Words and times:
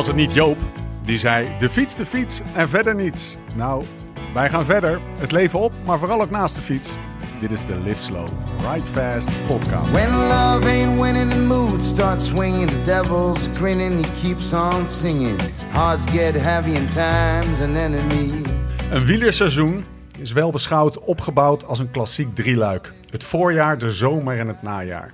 Was 0.00 0.08
het 0.08 0.18
niet 0.18 0.34
Joop 0.34 0.56
die 1.04 1.18
zei: 1.18 1.48
de 1.58 1.68
fiets, 1.68 1.94
de 1.94 2.06
fiets 2.06 2.40
en 2.54 2.68
verder 2.68 2.94
niets? 2.94 3.36
Nou, 3.54 3.84
wij 4.34 4.50
gaan 4.50 4.64
verder. 4.64 5.00
Het 5.18 5.32
leven 5.32 5.58
op, 5.58 5.72
maar 5.84 5.98
vooral 5.98 6.20
ook 6.20 6.30
naast 6.30 6.54
de 6.54 6.60
fiets. 6.60 6.92
Dit 7.40 7.50
is 7.50 7.66
de 7.66 7.76
Live 7.76 8.02
Slow, 8.02 8.28
Ride 8.72 8.86
Fast 8.86 9.46
podcast. 9.46 9.90
When 9.90 10.10
love 10.10 10.68
ain't 10.68 11.00
winning, 11.00 11.30
the 11.30 11.38
mood 11.40 11.82
starts 11.82 12.26
swinging. 12.26 12.68
The 12.68 12.84
devil's 12.84 13.48
grinning, 13.54 14.06
he 14.06 14.22
keeps 14.22 14.52
on 14.52 14.88
singing. 14.88 15.40
Hearts 15.70 16.10
get 16.10 16.34
heavy 16.34 16.76
and 16.76 16.92
time's 16.92 17.60
an 17.60 17.76
enemy. 17.76 18.42
Een 18.90 19.04
wielerseizoen 19.04 19.84
is 20.18 20.32
wel 20.32 20.50
beschouwd 20.50 20.98
opgebouwd 20.98 21.64
als 21.64 21.78
een 21.78 21.90
klassiek 21.90 22.34
drieluik. 22.34 22.92
Het 23.10 23.24
voorjaar, 23.24 23.78
de 23.78 23.90
zomer 23.90 24.38
en 24.38 24.48
het 24.48 24.62
najaar. 24.62 25.12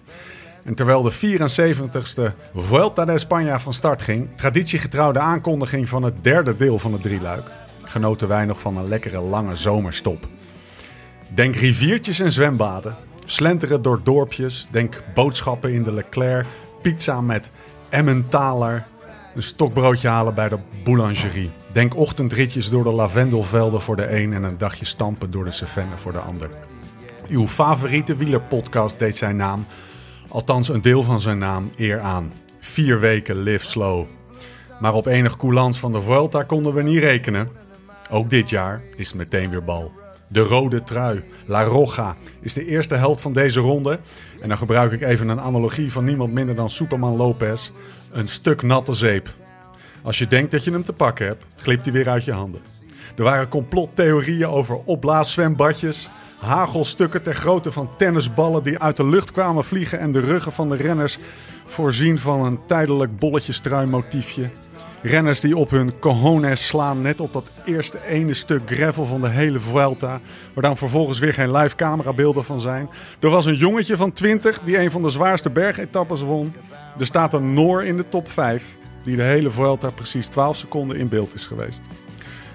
En 0.66 0.74
terwijl 0.74 1.02
de 1.02 1.12
74ste 1.12 2.34
Vuelta 2.54 3.04
de 3.04 3.20
España 3.20 3.60
van 3.60 3.72
start 3.72 4.02
ging, 4.02 4.28
traditiegetrouw 4.36 5.12
de 5.12 5.18
aankondiging 5.18 5.88
van 5.88 6.02
het 6.02 6.24
derde 6.24 6.56
deel 6.56 6.78
van 6.78 6.92
het 6.92 7.02
drieluik, 7.02 7.50
genoten 7.84 8.28
wij 8.28 8.44
nog 8.44 8.60
van 8.60 8.76
een 8.76 8.88
lekkere 8.88 9.20
lange 9.20 9.56
zomerstop. 9.56 10.28
Denk 11.28 11.56
riviertjes 11.56 12.20
en 12.20 12.32
zwembaden, 12.32 12.96
slenteren 13.24 13.82
door 13.82 14.00
dorpjes, 14.02 14.66
denk 14.70 15.02
boodschappen 15.14 15.72
in 15.72 15.82
de 15.82 15.92
Leclerc, 15.92 16.46
pizza 16.82 17.20
met 17.20 17.50
Emmentaler, 17.88 18.86
een 19.34 19.42
stokbroodje 19.42 20.08
halen 20.08 20.34
bij 20.34 20.48
de 20.48 20.58
boulangerie. 20.84 21.50
Denk 21.72 21.96
ochtendritjes 21.96 22.70
door 22.70 22.84
de 22.84 22.92
lavendelvelden 22.92 23.80
voor 23.80 23.96
de 23.96 24.16
een 24.20 24.34
en 24.34 24.42
een 24.42 24.58
dagje 24.58 24.84
stampen 24.84 25.30
door 25.30 25.44
de 25.44 25.50
Cevennes 25.50 26.00
voor 26.00 26.12
de 26.12 26.18
ander. 26.18 26.48
Uw 27.28 27.46
favoriete 27.46 28.16
wielerpodcast 28.16 28.98
deed 28.98 29.16
zijn 29.16 29.36
naam, 29.36 29.66
althans 30.28 30.68
een 30.68 30.80
deel 30.80 31.02
van 31.02 31.20
zijn 31.20 31.38
naam, 31.38 31.70
eer 31.76 32.00
aan. 32.00 32.32
Vier 32.60 33.00
weken 33.00 33.42
live 33.42 33.64
slow. 33.64 34.04
Maar 34.80 34.94
op 34.94 35.06
enig 35.06 35.36
coulance 35.36 35.80
van 35.80 35.92
de 35.92 36.02
Vuelta 36.02 36.42
konden 36.42 36.74
we 36.74 36.82
niet 36.82 36.98
rekenen. 36.98 37.48
Ook 38.10 38.30
dit 38.30 38.50
jaar 38.50 38.82
is 38.96 39.06
het 39.06 39.16
meteen 39.16 39.50
weer 39.50 39.64
bal. 39.64 39.92
De 40.28 40.40
rode 40.40 40.82
trui, 40.82 41.22
La 41.44 41.62
Roja, 41.62 42.16
is 42.40 42.52
de 42.52 42.66
eerste 42.66 42.94
helft 42.94 43.20
van 43.20 43.32
deze 43.32 43.60
ronde. 43.60 43.98
En 44.40 44.48
dan 44.48 44.58
gebruik 44.58 44.92
ik 44.92 45.02
even 45.02 45.28
een 45.28 45.40
analogie 45.40 45.92
van 45.92 46.04
niemand 46.04 46.32
minder 46.32 46.54
dan 46.54 46.70
Superman 46.70 47.16
Lopez. 47.16 47.70
Een 48.12 48.28
stuk 48.28 48.62
natte 48.62 48.92
zeep. 48.92 49.34
Als 50.02 50.18
je 50.18 50.26
denkt 50.26 50.50
dat 50.50 50.64
je 50.64 50.70
hem 50.70 50.84
te 50.84 50.92
pakken 50.92 51.26
hebt, 51.26 51.44
glipt 51.56 51.84
hij 51.84 51.94
weer 51.94 52.08
uit 52.08 52.24
je 52.24 52.32
handen. 52.32 52.60
Er 53.16 53.22
waren 53.22 53.48
complottheorieën 53.48 54.48
over 54.48 54.76
opblaaszwembadjes, 54.84 56.08
hagelstukken 56.38 57.22
ter 57.22 57.34
grootte 57.34 57.72
van 57.72 57.88
tennisballen 57.96 58.62
die 58.62 58.78
uit 58.78 58.96
de 58.96 59.06
lucht 59.06 59.32
kwamen 59.32 59.64
vliegen 59.64 59.98
en 59.98 60.12
de 60.12 60.20
ruggen 60.20 60.52
van 60.52 60.68
de 60.68 60.76
renners 60.76 61.18
voorzien 61.64 62.18
van 62.18 62.44
een 62.44 62.58
tijdelijk 62.66 63.18
bolletjestruimotiefje. 63.18 64.50
Renners 65.02 65.40
die 65.40 65.56
op 65.56 65.70
hun 65.70 65.98
cojones 65.98 66.66
slaan 66.66 67.02
net 67.02 67.20
op 67.20 67.32
dat 67.32 67.50
eerste 67.64 67.98
ene 68.06 68.34
stuk 68.34 68.70
gravel 68.70 69.04
van 69.04 69.20
de 69.20 69.28
hele 69.28 69.58
Vuelta, 69.58 70.20
waar 70.54 70.62
dan 70.62 70.76
vervolgens 70.76 71.18
weer 71.18 71.32
geen 71.32 71.52
live 71.52 71.76
camerabeelden 71.76 72.44
van 72.44 72.60
zijn. 72.60 72.88
Er 73.20 73.30
was 73.30 73.44
een 73.44 73.54
jongetje 73.54 73.96
van 73.96 74.12
20 74.12 74.60
die 74.60 74.78
een 74.78 74.90
van 74.90 75.02
de 75.02 75.10
zwaarste 75.10 75.50
bergetappes 75.50 76.20
won. 76.20 76.54
Er 76.98 77.06
staat 77.06 77.32
een 77.32 77.54
Noor 77.54 77.84
in 77.84 77.96
de 77.96 78.08
top 78.08 78.30
5 78.30 78.76
die 79.02 79.16
de 79.16 79.22
hele 79.22 79.50
Vuelta 79.50 79.90
precies 79.90 80.26
12 80.26 80.56
seconden 80.56 80.96
in 80.96 81.08
beeld 81.08 81.34
is 81.34 81.46
geweest. 81.46 81.80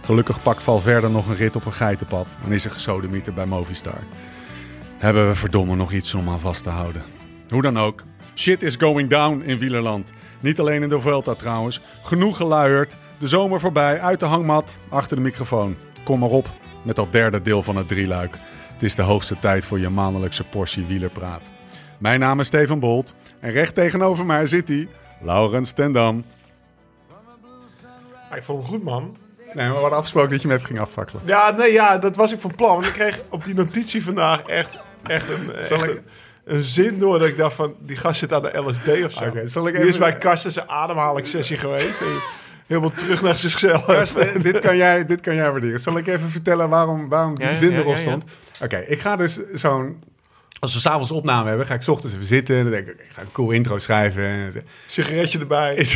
Gelukkig 0.03 0.44
pakt 0.44 0.63
Valverde 0.63 1.09
nog 1.09 1.27
een 1.27 1.35
rit 1.35 1.55
op 1.55 1.66
een 1.66 1.73
geitenpad 1.73 2.38
en 2.45 2.52
is 2.52 2.66
er 2.66 2.71
gesodemieter 2.71 3.33
bij 3.33 3.45
Movistar. 3.45 4.03
Hebben 4.97 5.27
we 5.27 5.35
verdomme 5.35 5.75
nog 5.75 5.91
iets 5.91 6.13
om 6.13 6.30
aan 6.30 6.39
vast 6.39 6.63
te 6.63 6.69
houden. 6.69 7.02
Hoe 7.49 7.61
dan 7.61 7.80
ook, 7.80 8.03
shit 8.35 8.63
is 8.63 8.75
going 8.75 9.09
down 9.09 9.41
in 9.45 9.59
wielerland. 9.59 10.13
Niet 10.39 10.59
alleen 10.59 10.83
in 10.83 10.89
de 10.89 10.99
Vuelta 10.99 11.33
trouwens. 11.33 11.81
Genoeg 12.03 12.38
geluierd, 12.38 12.97
de 13.17 13.27
zomer 13.27 13.59
voorbij, 13.59 14.02
uit 14.02 14.19
de 14.19 14.25
hangmat, 14.25 14.77
achter 14.89 15.16
de 15.16 15.22
microfoon. 15.22 15.75
Kom 16.03 16.19
maar 16.19 16.29
op 16.29 16.47
met 16.83 16.95
dat 16.95 17.11
derde 17.11 17.41
deel 17.41 17.61
van 17.61 17.75
het 17.75 17.88
drieluik. 17.88 18.38
Het 18.73 18.83
is 18.83 18.95
de 18.95 19.01
hoogste 19.01 19.39
tijd 19.39 19.66
voor 19.66 19.79
je 19.79 19.89
maandelijkse 19.89 20.44
portie 20.44 20.85
wielerpraat. 20.85 21.51
Mijn 22.00 22.19
naam 22.19 22.39
is 22.39 22.47
Steven 22.47 22.79
Bolt 22.79 23.16
en 23.39 23.51
recht 23.51 23.75
tegenover 23.75 24.25
mij 24.25 24.45
zit 24.45 24.68
hij, 24.68 24.88
Laurens 25.22 25.72
Tendam. 25.72 26.23
Ik 28.35 28.44
vond 28.44 28.59
hem 28.59 28.68
goed, 28.68 28.83
man. 28.83 29.16
Nee, 29.53 29.66
maar 29.66 29.73
we 29.75 29.79
hadden 29.79 29.97
afgesproken 29.97 30.29
dat 30.31 30.41
je 30.41 30.47
hem 30.47 30.56
even 30.57 30.67
ging 30.69 30.79
afvakkelen. 30.79 31.22
Ja, 31.25 31.51
nee, 31.51 31.72
ja, 31.72 31.97
dat 31.97 32.16
was 32.16 32.31
ik 32.34 32.39
van 32.39 32.56
plan. 32.56 32.73
Want 32.73 32.85
ik 32.85 32.94
kreeg 32.94 33.19
op 33.29 33.44
die 33.45 33.53
notitie 33.53 34.03
vandaag 34.03 34.41
echt, 34.44 34.79
echt, 35.03 35.29
een, 35.29 35.56
echt 35.56 35.67
Zal 35.67 35.84
ik- 35.84 35.89
een, 35.89 36.01
een 36.56 36.63
zin 36.63 37.00
door 37.00 37.19
dat 37.19 37.28
ik 37.28 37.38
dacht 37.38 37.56
van, 37.56 37.75
die 37.79 37.95
gast 37.97 38.19
zit 38.19 38.34
aan 38.34 38.41
de 38.41 38.57
LSD 38.57 39.03
of 39.06 39.12
zo. 39.12 39.23
Oké, 39.23 39.47
zal 39.47 39.67
ik 39.67 39.73
die 39.73 39.81
is 39.84 39.88
even- 39.88 40.00
bij 40.00 40.17
Karsten 40.17 40.51
zijn 40.51 40.69
ademhalingssessie 40.69 41.57
geweest. 41.57 42.01
En 42.01 42.07
helemaal 42.67 42.91
terug 42.95 43.22
naar 43.22 43.35
zichzelf. 43.38 43.85
Karsten, 43.85 44.41
dit, 44.41 44.59
kan 44.59 44.78
jij, 44.78 45.06
dit 45.06 45.22
kan 45.22 45.35
jij 45.35 45.51
waarderen. 45.51 45.79
Zal 45.79 45.97
ik 45.97 46.07
even 46.07 46.29
vertellen 46.29 46.69
waarom, 46.69 47.09
waarom 47.09 47.35
die 47.35 47.45
Ja, 47.45 47.53
zin 47.53 47.72
ja, 47.72 47.78
erop 47.78 47.88
ja, 47.95 48.00
ja. 48.01 48.01
stond? 48.01 48.23
Oké, 48.62 48.78
ik 48.78 49.00
ga 49.00 49.16
dus 49.16 49.39
zo'n... 49.53 50.03
Als 50.61 50.73
we 50.73 50.79
s'avonds 50.79 51.11
opname 51.11 51.47
hebben, 51.47 51.66
ga 51.66 51.73
ik 51.73 51.81
's 51.81 51.88
ochtends 51.88 52.16
even 52.16 52.27
zitten. 52.27 52.55
En 52.55 52.63
dan 52.63 52.72
denk 52.72 52.88
ik, 52.88 52.99
ik 52.99 53.09
ga 53.11 53.22
een 53.22 53.31
cool 53.31 53.51
intro 53.51 53.79
schrijven. 53.79 54.23
En 54.23 54.53
Sigaretje 54.85 55.39
erbij. 55.39 55.88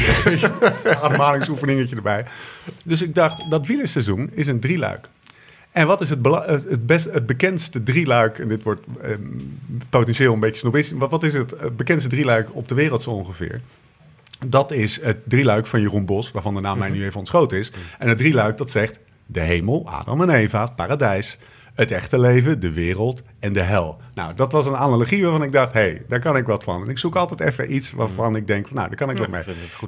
ademhalingsoefeningetje 1.01 1.95
erbij. 1.95 2.25
Dus 2.85 3.01
ik 3.01 3.15
dacht, 3.15 3.43
dat 3.49 3.67
wielerseizoen 3.67 4.29
is 4.33 4.47
een 4.47 4.59
drieluik. 4.59 5.07
En 5.71 5.87
wat 5.87 6.01
is 6.01 6.09
het, 6.09 6.19
het, 6.47 6.85
best, 6.85 7.05
het 7.11 7.25
bekendste 7.25 7.83
drieluik? 7.83 8.39
En 8.39 8.47
dit 8.47 8.63
wordt 8.63 8.85
eh, 9.01 9.09
potentieel 9.89 10.33
een 10.33 10.39
beetje 10.39 10.57
snobistisch. 10.57 10.97
Maar 10.97 11.09
wat 11.09 11.23
is 11.23 11.33
het 11.33 11.53
eh, 11.53 11.69
bekendste 11.75 12.09
drieluik 12.09 12.55
op 12.55 12.67
de 12.67 12.75
wereld 12.75 13.03
zo 13.03 13.09
ongeveer? 13.09 13.61
Dat 14.47 14.71
is 14.71 15.01
het 15.01 15.17
drieluik 15.23 15.67
van 15.67 15.81
Jeroen 15.81 16.05
Bos, 16.05 16.31
waarvan 16.31 16.55
de 16.55 16.61
naam 16.61 16.77
mij 16.77 16.89
nu 16.89 17.03
even 17.03 17.19
ontschoten 17.19 17.57
is. 17.57 17.71
En 17.99 18.09
het 18.09 18.17
drieluik 18.17 18.57
dat 18.57 18.69
zegt 18.69 18.99
de 19.25 19.39
hemel, 19.39 19.89
Adam 19.89 20.21
en 20.21 20.29
Eva, 20.29 20.61
het 20.61 20.75
paradijs, 20.75 21.37
het 21.75 21.91
echte 21.91 22.19
leven, 22.19 22.59
de 22.59 22.71
wereld 22.71 23.21
en 23.39 23.53
de 23.53 23.61
hel. 23.61 23.97
Nou, 24.13 24.33
dat 24.33 24.51
was 24.51 24.65
een 24.65 24.75
analogie 24.75 25.23
waarvan 25.23 25.43
ik 25.43 25.51
dacht, 25.51 25.73
hé, 25.73 25.79
hey, 25.79 26.03
daar 26.07 26.19
kan 26.19 26.37
ik 26.37 26.45
wat 26.45 26.63
van. 26.63 26.81
En 26.83 26.87
ik 26.89 26.97
zoek 26.97 27.15
altijd 27.15 27.39
even 27.39 27.73
iets 27.75 27.91
waarvan 27.91 28.35
ik 28.35 28.47
denk, 28.47 28.71
nou, 28.71 28.87
daar 28.87 28.97
kan 28.97 29.09
ik 29.09 29.17
wat 29.17 29.27
mee. 29.27 29.41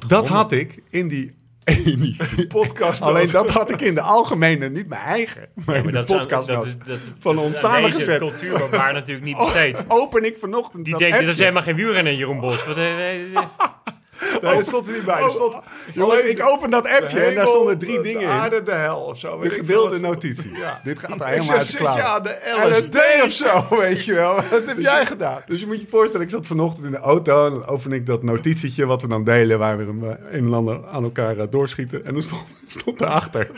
Dat 0.06 0.26
had 0.26 0.52
ik 0.52 0.82
in 0.90 1.08
die, 1.08 1.34
in 1.64 2.00
die 2.00 2.16
podcast. 2.46 3.02
Alleen 3.02 3.30
dat 3.30 3.50
had 3.50 3.70
ik 3.70 3.80
in 3.80 3.94
de 3.94 4.00
algemene, 4.00 4.68
niet 4.70 4.88
mijn 4.88 5.02
eigen, 5.02 5.48
maar 5.54 5.74
Ja, 5.74 5.82
in 5.82 5.82
maar 5.92 5.92
de 5.92 5.98
dat, 5.98 6.10
is- 6.10 6.16
podcast 6.16 6.46
dat, 6.46 6.66
is, 6.66 6.76
dat 6.78 7.10
van 7.18 7.38
ons 7.38 7.58
samengezet. 7.58 8.06
beetje 8.06 8.18
cultuur 8.18 8.70
waar 8.70 8.92
natuurlijk 8.92 9.26
niet 9.26 9.36
besteed. 9.44 9.84
Open 9.88 10.24
ik 10.24 10.36
vanochtend 10.40 10.84
Die 10.84 10.92
dat 10.92 11.02
denkt, 11.02 11.20
dat 11.20 11.28
is 11.28 11.38
helemaal 11.38 11.62
geen 11.62 11.76
wielrenner, 11.76 12.14
Jeroen 12.14 12.40
Bos. 12.40 12.64
Wat, 12.66 12.76
eh, 12.76 13.10
eh, 13.12 13.34
eh. 13.34 13.42
Nee, 14.42 14.54
dat 14.56 14.66
stond 14.66 14.86
er 14.86 14.92
niet 14.92 15.04
bij. 15.04 15.22
Er 15.22 15.30
stond, 15.30 15.54
Oh, 15.98 16.14
ik 16.18 16.42
open 16.48 16.70
dat 16.70 16.86
appje 16.88 17.20
en 17.20 17.34
daar 17.34 17.46
stonden 17.46 17.78
drie 17.78 17.96
de 17.96 18.02
dingen 18.02 18.18
de 18.20 18.24
in. 18.26 18.30
aarde, 18.30 18.62
de 18.62 18.72
hel 18.72 19.00
of 19.00 19.18
zo. 19.18 19.40
De 19.40 19.46
ik 19.46 19.52
gedeelde 19.52 19.90
wat- 19.90 20.00
notitie. 20.00 20.52
Ja. 20.56 20.80
Dit 20.84 20.98
gaat 20.98 21.08
er 21.10 21.16
Ik 21.16 21.22
helemaal 21.22 21.44
zeg, 21.44 21.54
uit 21.56 21.64
de 21.64 21.70
zit 21.70 21.78
je 21.78 21.84
klauwen. 21.84 22.04
aan 22.04 22.22
de 22.22 22.76
LSD 22.78 23.24
of 23.24 23.32
zo, 23.32 23.78
weet 23.80 24.04
je 24.04 24.14
wel. 24.14 24.34
Wat 24.50 24.66
heb 24.66 24.78
jij 24.78 25.06
gedaan? 25.06 25.42
Dus 25.46 25.60
je 25.60 25.66
moet 25.66 25.80
je 25.80 25.86
voorstellen, 25.90 26.26
ik 26.26 26.32
zat 26.32 26.46
vanochtend 26.46 26.84
in 26.84 26.90
de 26.90 26.98
auto 26.98 27.46
en 27.46 27.52
dan 27.52 27.66
open 27.66 27.92
ik 27.92 28.06
dat 28.06 28.22
notitietje 28.22 28.86
wat 28.86 29.02
we 29.02 29.08
dan 29.08 29.24
delen, 29.24 29.58
waar 29.58 29.78
we 29.78 29.84
hem 29.84 30.04
eh, 30.04 30.10
een 30.38 30.46
en 30.46 30.52
ander 30.54 30.86
aan 30.86 31.02
elkaar 31.04 31.38
eh, 31.38 31.46
doorschieten. 31.50 32.04
En 32.04 32.12
dan 32.12 32.22
stond, 32.22 32.42
stond 32.68 33.00
erachter, 33.00 33.50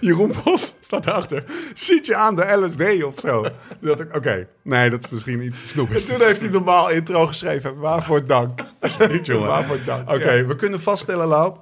Jeroen 0.00 0.32
Bos 0.44 0.74
staat 0.80 1.06
erachter, 1.06 1.44
ziet 1.74 2.06
je 2.06 2.16
aan 2.16 2.36
de 2.36 2.44
LSD 2.56 3.02
of 3.04 3.14
zo. 3.20 3.42
Toen 3.42 3.52
dacht 3.80 4.00
ik, 4.00 4.16
oké, 4.16 4.48
nee, 4.62 4.90
dat 4.90 5.04
is 5.04 5.08
misschien 5.10 5.42
iets 5.42 5.62
En 5.62 5.68
snoebigs. 5.68 6.06
toen 6.06 6.20
heeft 6.22 6.40
hij 6.40 6.50
normaal 6.50 6.90
intro 6.90 7.26
geschreven. 7.26 7.78
Waarvoor 7.78 8.26
dank. 8.26 8.60
Niet, 9.12 9.26
jongen. 9.26 9.64
Oké, 10.06 10.46
we 10.46 10.56
kunnen 10.56 10.80
vaststellen, 10.80 11.26
Lau. 11.26 11.54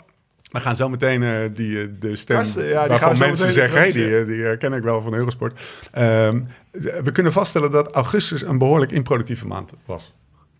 We 0.50 0.60
gaan 0.60 0.76
zo 0.76 0.88
meteen 0.88 1.22
eh, 1.22 1.30
die, 1.54 1.80
eh, 1.80 1.88
de 1.98 2.16
stem 2.16 2.36
Gasten, 2.36 2.64
ja, 2.64 2.80
die 2.80 2.88
waarvan 2.88 3.18
mensen 3.18 3.52
zeggen... 3.52 3.78
hey, 3.78 3.92
die, 3.92 4.18
eh, 4.18 4.26
die 4.26 4.42
herken 4.42 4.72
ik 4.72 4.82
wel 4.82 5.02
van 5.02 5.14
Eurosport. 5.14 5.60
Ehm, 5.92 6.40
we 7.02 7.12
kunnen 7.12 7.32
vaststellen 7.32 7.70
dat 7.70 7.92
augustus 7.92 8.42
een 8.42 8.58
behoorlijk 8.58 8.92
improductieve 8.92 9.46
maand 9.46 9.72
was. 9.84 10.14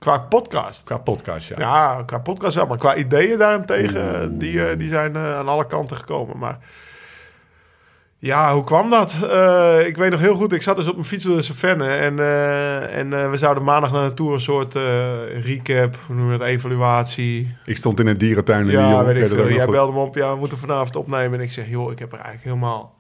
Qua 0.05 0.19
podcast. 0.19 0.85
Qua 0.85 0.99
podcast, 0.99 1.49
ja. 1.49 1.55
Ja, 1.59 2.03
qua 2.07 2.19
podcast 2.19 2.55
wel. 2.55 2.67
Maar 2.67 2.79
qua 2.79 2.97
ideeën 2.97 3.39
daarentegen, 3.39 4.39
die, 4.39 4.67
eh, 4.67 4.79
die 4.79 4.89
zijn 4.89 5.17
aan 5.17 5.49
alle 5.49 5.67
kanten 5.67 5.97
gekomen. 5.97 6.39
Maar 6.39 6.59
ja, 8.25 8.55
hoe 8.55 8.65
kwam 8.65 8.91
dat? 8.91 9.17
Eh, 9.31 9.87
ik 9.87 9.97
weet 9.97 10.11
nog 10.11 10.21
heel 10.21 10.35
goed, 10.35 10.53
ik 10.53 10.63
zat 10.63 10.77
dus 10.77 10.87
op 10.87 10.95
mijn 10.95 11.07
fiets 11.07 11.25
door 11.25 11.37
de 11.37 11.43
Savenne. 11.43 11.89
En, 11.89 12.19
eh, 12.19 12.99
en 12.99 13.13
eh, 13.13 13.31
we 13.31 13.37
zouden 13.37 13.65
maandag 13.65 13.93
naar 13.93 14.01
naartoe 14.01 14.33
een 14.33 14.41
soort 14.41 14.75
recap, 15.45 15.97
hoe 16.07 16.17
noemen 16.17 16.39
we 16.39 16.45
het, 16.45 16.53
evaluatie. 16.53 17.57
Ik 17.65 17.77
stond 17.77 18.01
in 18.01 18.07
een 18.07 18.19
dierentuin 18.19 18.67
in 18.67 18.71
Ja, 18.71 19.05
weet 19.05 19.23
ik 19.23 19.29
veel. 19.29 19.49
Jij 19.49 19.65
goed. 19.65 19.73
belde 19.73 19.93
me 19.93 19.99
op, 19.99 20.15
ja, 20.15 20.33
we 20.33 20.39
moeten 20.39 20.59
vanavond 20.59 20.97
opnemen. 20.97 21.39
En 21.39 21.45
ik 21.45 21.53
zeg, 21.53 21.69
joh, 21.69 21.93
ik 21.93 21.99
heb 21.99 22.13
er 22.13 22.19
eigenlijk 22.19 22.45
helemaal, 22.45 22.99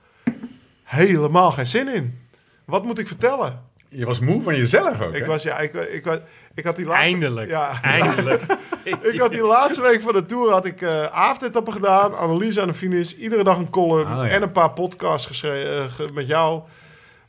helemaal 0.85 1.51
geen 1.51 1.67
zin 1.67 1.95
in. 1.95 2.19
Wat 2.65 2.85
moet 2.85 2.99
ik 2.99 3.07
vertellen? 3.07 3.61
Je 3.97 4.05
was 4.07 4.21
moe 4.21 4.43
van 4.43 4.57
jezelf 4.57 5.01
ook, 5.01 5.15
Ik 5.15 5.21
hè? 5.21 5.27
was, 5.27 5.43
ja, 5.43 5.59
ik, 5.59 5.75
ik, 5.75 6.07
ik, 6.07 6.21
ik 6.55 6.65
had 6.65 6.77
die 6.77 6.87
laatste... 6.87 7.05
Eindelijk. 7.05 7.51
Ja, 7.51 7.83
Eindelijk. 7.83 8.43
ik 9.13 9.21
had 9.21 9.33
die 9.33 9.45
laatste 9.45 9.81
week 9.83 10.01
van 10.01 10.13
de 10.13 10.25
tour 10.25 10.51
had 10.51 10.65
ik 10.65 10.83
eh 10.83 11.05
avondetappen 11.05 11.73
gedaan, 11.73 12.15
analyse 12.15 12.61
aan 12.61 12.67
de 12.67 12.75
finish, 12.75 13.13
iedere 13.13 13.45
dag 13.45 13.57
een 13.57 13.71
column 13.71 14.07
Ah, 14.07 14.27
ja. 14.27 14.29
en 14.33 14.43
een 14.43 14.53
paar 14.53 14.71
podcasts 14.71 15.27
geschreven 15.27 16.15
met 16.15 16.27
jou. 16.27 16.63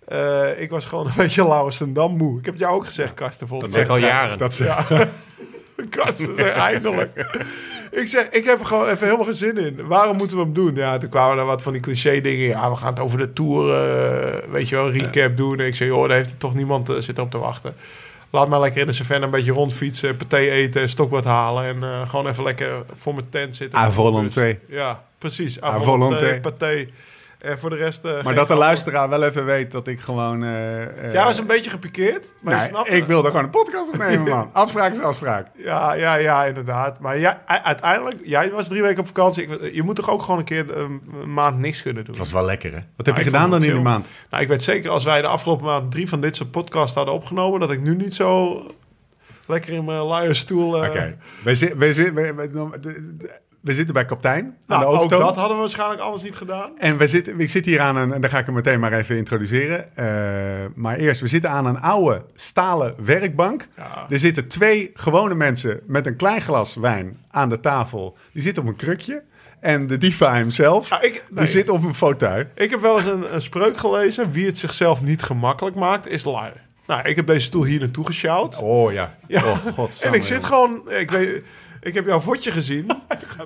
Eh, 0.08 0.62
ik 0.62 0.70
was 0.70 0.86
gewoon 0.86 1.06
een 1.06 1.14
beetje 1.24 1.48
Laurens 1.48 1.82
Dam 1.88 2.18
moe. 2.18 2.40
Ik 2.40 2.46
heb 2.46 2.54
het 2.54 2.64
jou 2.64 2.76
ook 2.76 2.86
gezegd, 2.86 3.14
Karsten. 3.14 3.40
Dat 3.40 3.50
Volgens 3.50 3.74
zeg 3.74 3.90
al 3.90 3.98
jaren. 3.98 4.38
Dat 4.38 4.54
zegt 4.64 4.90
Karsten 5.90 6.36
zei 6.36 6.50
eindelijk. 6.50 7.26
Ik 7.96 8.08
zeg, 8.08 8.30
ik 8.30 8.46
heb 8.46 8.60
er 8.60 8.66
gewoon 8.66 8.88
even 8.88 9.06
helemaal 9.06 9.26
geen 9.26 9.34
zin 9.34 9.58
in. 9.58 9.88
Waarom 9.88 10.18
moeten 10.18 10.38
we 10.38 10.44
hem 10.44 10.54
doen? 10.54 10.76
Ja, 10.76 10.98
toen 10.98 11.10
kwamen 11.10 11.38
er 11.38 11.46
wat 11.46 11.62
van 11.62 11.74
die 11.74 11.82
cliché 11.82 12.22
dingen. 12.22 12.48
Ja, 12.48 12.70
we 12.70 12.76
gaan 12.76 12.94
het 12.94 13.00
over 13.00 13.18
de 13.18 13.34
Tour, 13.34 13.74
eh, 13.74 14.52
weet 14.52 14.70
je 14.70 14.76
wel, 14.76 14.92
recap 14.92 15.38
doen. 15.38 15.60
En 15.60 15.66
ik 15.66 15.76
zeg, 15.76 15.88
joh, 15.88 16.08
daar 16.08 16.18
heeft 16.18 16.30
toch 16.38 16.54
niemand 16.54 16.90
uh, 16.90 16.98
zit 17.00 17.20
op 17.20 17.32
te 17.32 17.38
wachten. 17.38 17.76
Laat 18.30 18.48
maar 18.48 18.60
lekker 18.60 18.82
in 18.82 18.88
de 18.88 18.94
savannah 18.94 19.26
een 19.26 19.32
beetje 19.36 19.52
rondfietsen, 19.52 20.16
paté 20.16 20.38
eten, 20.38 20.90
stokbad 20.90 21.24
halen. 21.24 21.66
En 21.66 21.78
uh, 21.78 22.10
gewoon 22.10 22.28
even 22.28 22.44
lekker 22.44 22.84
voor 22.94 23.14
mijn 23.14 23.30
tent 23.30 23.56
zitten. 23.56 23.80
À 23.80 23.92
volonté. 23.92 24.60
Ja, 24.68 25.04
precies. 25.18 25.62
À 25.62 25.82
volonté. 25.82 26.40
Paté. 26.42 26.88
En 27.46 27.60
voor 27.60 27.70
de 27.70 27.76
rest... 27.76 28.06
Uh, 28.06 28.24
maar 28.24 28.36
dat 28.36 28.48
de 28.48 28.56
luisteraar 28.56 29.10
wel 29.10 29.24
even 29.24 29.46
weet 29.46 29.72
dat 29.72 29.88
ik 29.88 30.00
gewoon... 30.00 30.44
Uh, 30.44 30.80
uh, 30.80 31.12
ja, 31.12 31.26
was 31.26 31.38
een 31.38 31.46
beetje 31.46 31.70
gepikeerd. 31.70 32.34
Maar 32.40 32.58
nee, 32.58 32.68
snap 32.68 32.88
ik 32.88 33.06
wilde 33.06 33.28
gewoon 33.28 33.44
een 33.44 33.50
podcast 33.50 33.88
opnemen, 33.88 34.22
man. 34.22 34.50
afspraak 34.64 34.94
is 34.94 35.00
afspraak. 35.00 35.48
Ja, 35.56 35.94
ja, 35.94 36.16
ja, 36.16 36.46
inderdaad. 36.46 37.00
Maar 37.00 37.18
ja, 37.18 37.42
uiteindelijk... 37.46 38.18
Jij 38.24 38.52
was 38.52 38.68
drie 38.68 38.82
weken 38.82 39.00
op 39.00 39.08
vakantie. 39.08 39.74
Je 39.74 39.84
moet 39.84 39.96
toch 39.96 40.10
ook 40.10 40.22
gewoon 40.22 40.40
een 40.40 40.46
keer 40.46 40.78
een 40.78 41.02
maand 41.26 41.58
niks 41.58 41.82
kunnen 41.82 42.04
doen. 42.04 42.14
Dat 42.16 42.24
was 42.24 42.34
wel 42.34 42.46
lekker, 42.46 42.74
hè? 42.74 42.80
Wat 42.96 43.06
heb 43.06 43.18
je 43.18 43.24
gedaan 43.24 43.50
dan 43.50 43.64
in 43.64 43.72
die 43.72 43.82
maand? 43.82 44.08
Nou, 44.30 44.44
ik 44.44 44.50
weet 44.50 44.64
zeker 44.64 44.90
als 44.90 45.04
wij 45.04 45.22
de 45.22 45.28
afgelopen 45.28 45.66
maand 45.66 45.92
drie 45.92 46.10
van 46.10 46.22
dit 46.22 46.36
soort 46.36 46.52
podcasts 46.52 46.96
hadden 46.96 47.14
opgenomen... 47.14 47.60
dat 47.60 47.72
ik 47.72 47.82
nu 47.82 47.96
niet 47.96 48.14
zo 48.14 48.62
lekker 49.48 49.74
in 49.74 49.86
mijn 49.86 50.06
luie 50.06 50.34
stoel... 50.34 50.76
Oké. 50.76 50.88
Okay. 50.88 51.18
We 53.66 53.74
zitten 53.74 53.94
bij 53.94 54.06
kaptein. 54.06 54.58
Nou, 54.68 54.82
de 54.82 54.88
ook 54.88 55.10
dat 55.10 55.36
hadden 55.36 55.56
we 55.56 55.62
waarschijnlijk 55.62 56.02
anders 56.02 56.24
niet 56.24 56.36
gedaan. 56.36 56.72
En 56.78 56.98
we 56.98 57.08
zitten, 57.08 57.40
ik 57.40 57.50
zit 57.50 57.66
hier 57.66 57.80
aan 57.80 57.96
een, 57.96 58.14
en 58.14 58.22
dan 58.22 58.30
ga 58.30 58.40
ik 58.40 58.46
hem 58.46 58.56
meteen 58.56 58.80
maar 58.80 58.94
even 58.94 59.18
introduceren. 59.18 59.86
Uh, 60.00 60.06
maar 60.76 60.96
eerst, 60.96 61.22
we 61.22 61.28
zitten 61.28 61.50
aan 61.50 61.66
een 61.66 61.82
oude 61.82 62.22
stalen 62.36 62.96
werkbank. 63.06 63.68
Ja. 63.78 64.06
Er 64.10 64.20
zitten 64.20 64.48
twee 64.48 64.92
gewone 64.94 65.36
mensen 65.36 65.80
met 65.86 66.06
een 66.06 66.16
klein 66.16 66.42
glas 66.42 66.76
wijn 66.76 67.18
aan 67.30 67.50
de 67.50 67.60
tafel. 67.60 68.18
Die 68.32 68.42
zitten 68.42 68.64
op 68.64 68.70
een 68.70 68.76
krukje. 68.76 69.24
En 69.60 69.88
de 69.88 69.98
diva 69.98 70.34
hemzelf, 70.34 70.90
ja, 70.90 71.02
ik, 71.02 71.12
nee, 71.12 71.44
die 71.44 71.48
zit 71.54 71.70
op 71.70 71.84
een 71.84 71.96
fauteuil. 71.96 72.46
Ik 72.56 72.70
heb 72.70 72.80
wel 72.80 72.98
eens 72.98 73.08
een, 73.08 73.34
een, 73.34 73.42
spreuk 73.42 73.78
gelezen. 73.78 74.32
Wie 74.32 74.46
het 74.46 74.58
zichzelf 74.58 75.02
niet 75.02 75.24
gemakkelijk 75.24 75.76
maakt, 75.76 76.08
is 76.08 76.24
lui. 76.24 76.52
Nou, 76.88 77.08
ik 77.10 77.16
heb 77.16 77.28
deze 77.28 77.46
stoel 77.46 77.64
hier 77.64 77.80
naartoe 77.80 78.06
gesjouwd. 78.06 78.58
Oh 78.58 78.94
ja. 78.94 79.18
ja. 79.28 79.44
Oh, 79.44 79.58
God, 79.74 80.02
en 80.02 80.14
ik 80.14 80.24
zit 80.24 80.44
gewoon... 80.44 80.82
Ik 80.92 81.12
weet, 81.12 81.44
ik 81.86 81.94
heb 81.94 82.06
jouw 82.06 82.20
vodje 82.20 82.52
gezien. 82.52 82.88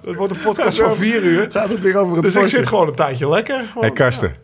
Het 0.02 0.16
wordt 0.16 0.36
een 0.36 0.42
podcast 0.42 0.80
van 0.80 0.96
vier 0.96 1.24
uur. 1.24 1.48
Gaat 1.52 1.70
het 1.70 1.80
weer 1.80 1.98
over 1.98 2.16
het 2.16 2.24
Dus 2.24 2.36
ik 2.36 2.48
zit 2.48 2.68
gewoon 2.68 2.88
een 2.88 2.96
tijdje 2.96 3.30
lekker. 3.30 3.64
Gewoon, 3.64 3.84
hey 3.84 3.92
Karsten, 3.92 4.36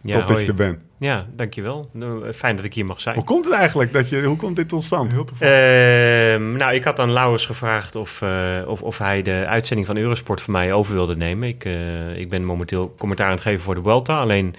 Ja, 0.00 0.12
top 0.12 0.20
dat 0.20 0.30
hoi. 0.30 0.42
je 0.42 0.48
er 0.48 0.54
bent. 0.54 0.78
Ja, 0.98 1.26
dankjewel. 1.36 1.90
Nou, 1.92 2.32
Fijn 2.32 2.56
dat 2.56 2.64
ik 2.64 2.74
hier 2.74 2.84
mag 2.84 3.00
zijn. 3.00 3.14
Hoe 3.14 3.24
komt 3.24 3.44
het 3.44 3.54
eigenlijk? 3.54 3.92
Dat 3.92 4.08
je, 4.08 4.22
hoe 4.22 4.36
komt 4.36 4.56
dit 4.56 4.68
tot 4.68 4.82
stand? 4.82 5.12
Heel 5.12 5.24
toevallig. 5.24 5.54
Ehm, 5.54 6.52
nou, 6.56 6.74
ik 6.74 6.84
had 6.84 6.98
aan 6.98 7.12
Lauwers 7.12 7.46
gevraagd 7.46 7.96
of, 7.96 8.22
eh, 8.22 8.54
of, 8.66 8.82
of 8.82 8.98
hij 8.98 9.22
de 9.22 9.44
uitzending 9.46 9.86
van 9.86 9.96
Eurosport 9.96 10.40
voor 10.40 10.52
mij 10.52 10.72
over 10.72 10.94
wilde 10.94 11.16
nemen. 11.16 11.48
Ik, 11.48 11.64
eh, 11.64 12.18
ik 12.18 12.28
ben 12.28 12.44
momenteel 12.44 12.94
commentaar 12.98 13.26
aan 13.26 13.32
het 13.32 13.42
geven 13.42 13.60
voor 13.60 13.74
de 13.74 13.82
Vuelta. 13.82 14.18
Alleen 14.18 14.54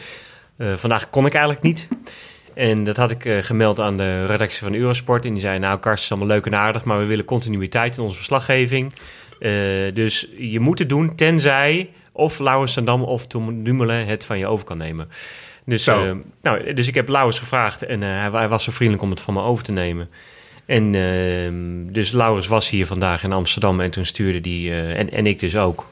eh, 0.57 0.73
vandaag 0.73 1.09
kon 1.09 1.25
ik 1.25 1.33
eigenlijk 1.33 1.63
niet. 1.63 1.87
En 2.53 2.83
dat 2.83 2.97
had 2.97 3.11
ik 3.11 3.25
eh, 3.25 3.37
gemeld 3.37 3.79
aan 3.79 3.97
de 3.97 4.25
redactie 4.25 4.59
van 4.59 4.73
Eurosport. 4.73 5.25
En 5.25 5.31
die 5.31 5.41
zei, 5.41 5.59
nou 5.59 5.79
Karsten 5.79 6.03
is 6.03 6.19
allemaal 6.19 6.35
leuk 6.35 6.45
en 6.45 6.59
aardig, 6.59 6.83
maar 6.83 6.99
we 6.99 7.05
willen 7.05 7.25
continuïteit 7.25 7.97
in 7.97 8.03
onze 8.03 8.15
verslaggeving. 8.15 8.93
Eh, 9.39 9.51
dus 9.93 10.27
je 10.37 10.59
moet 10.59 10.79
het 10.79 10.89
doen 10.89 11.15
tenzij 11.15 11.89
of 12.11 12.39
Lauwers 12.39 12.73
Sandam 12.73 13.03
of 13.03 13.27
Tom 13.27 13.63
Dumoulin 13.63 14.07
het 14.07 14.25
van 14.25 14.37
je 14.37 14.47
over 14.47 14.65
kan 14.65 14.77
nemen. 14.77 15.09
Dus, 15.65 15.87
eh, 15.87 16.11
nou, 16.41 16.73
dus 16.73 16.87
ik 16.87 16.95
heb 16.95 17.07
Lauwers 17.07 17.39
gevraagd 17.39 17.83
en 17.83 18.01
hij, 18.01 18.29
hij 18.31 18.47
was 18.47 18.63
zo 18.63 18.71
vriendelijk 18.71 19.03
om 19.03 19.09
het 19.09 19.21
van 19.21 19.33
me 19.33 19.41
over 19.41 19.63
te 19.63 19.71
nemen. 19.71 20.09
En 20.65 20.95
ehm, 20.95 21.93
dus 21.93 22.11
Laurens 22.11 22.47
was 22.47 22.69
hier 22.69 22.85
vandaag 22.85 23.23
in 23.23 23.31
Amsterdam 23.31 23.79
en 23.79 23.91
toen 23.91 24.05
stuurde 24.05 24.41
die 24.41 24.73
en, 24.73 25.11
en 25.11 25.25
ik 25.25 25.39
dus 25.39 25.55
ook. 25.55 25.85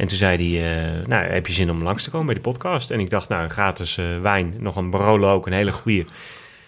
En 0.00 0.06
toen 0.06 0.18
zei 0.18 0.58
hij, 0.58 0.72
eh, 0.72 1.06
nou, 1.06 1.24
heb 1.26 1.46
je 1.46 1.52
zin 1.52 1.70
om 1.70 1.82
langs 1.82 2.04
te 2.04 2.10
komen 2.10 2.26
bij 2.26 2.34
de 2.34 2.40
podcast? 2.40 2.90
En 2.90 3.00
ik 3.00 3.10
dacht, 3.10 3.28
nou, 3.28 3.42
een 3.42 3.50
gratis 3.50 3.98
eh, 3.98 4.20
wijn, 4.20 4.54
nog 4.58 4.76
een 4.76 4.90
Barolo 4.90 5.32
ook, 5.32 5.46
een 5.46 5.52
hele 5.52 5.72
goede. 5.72 6.04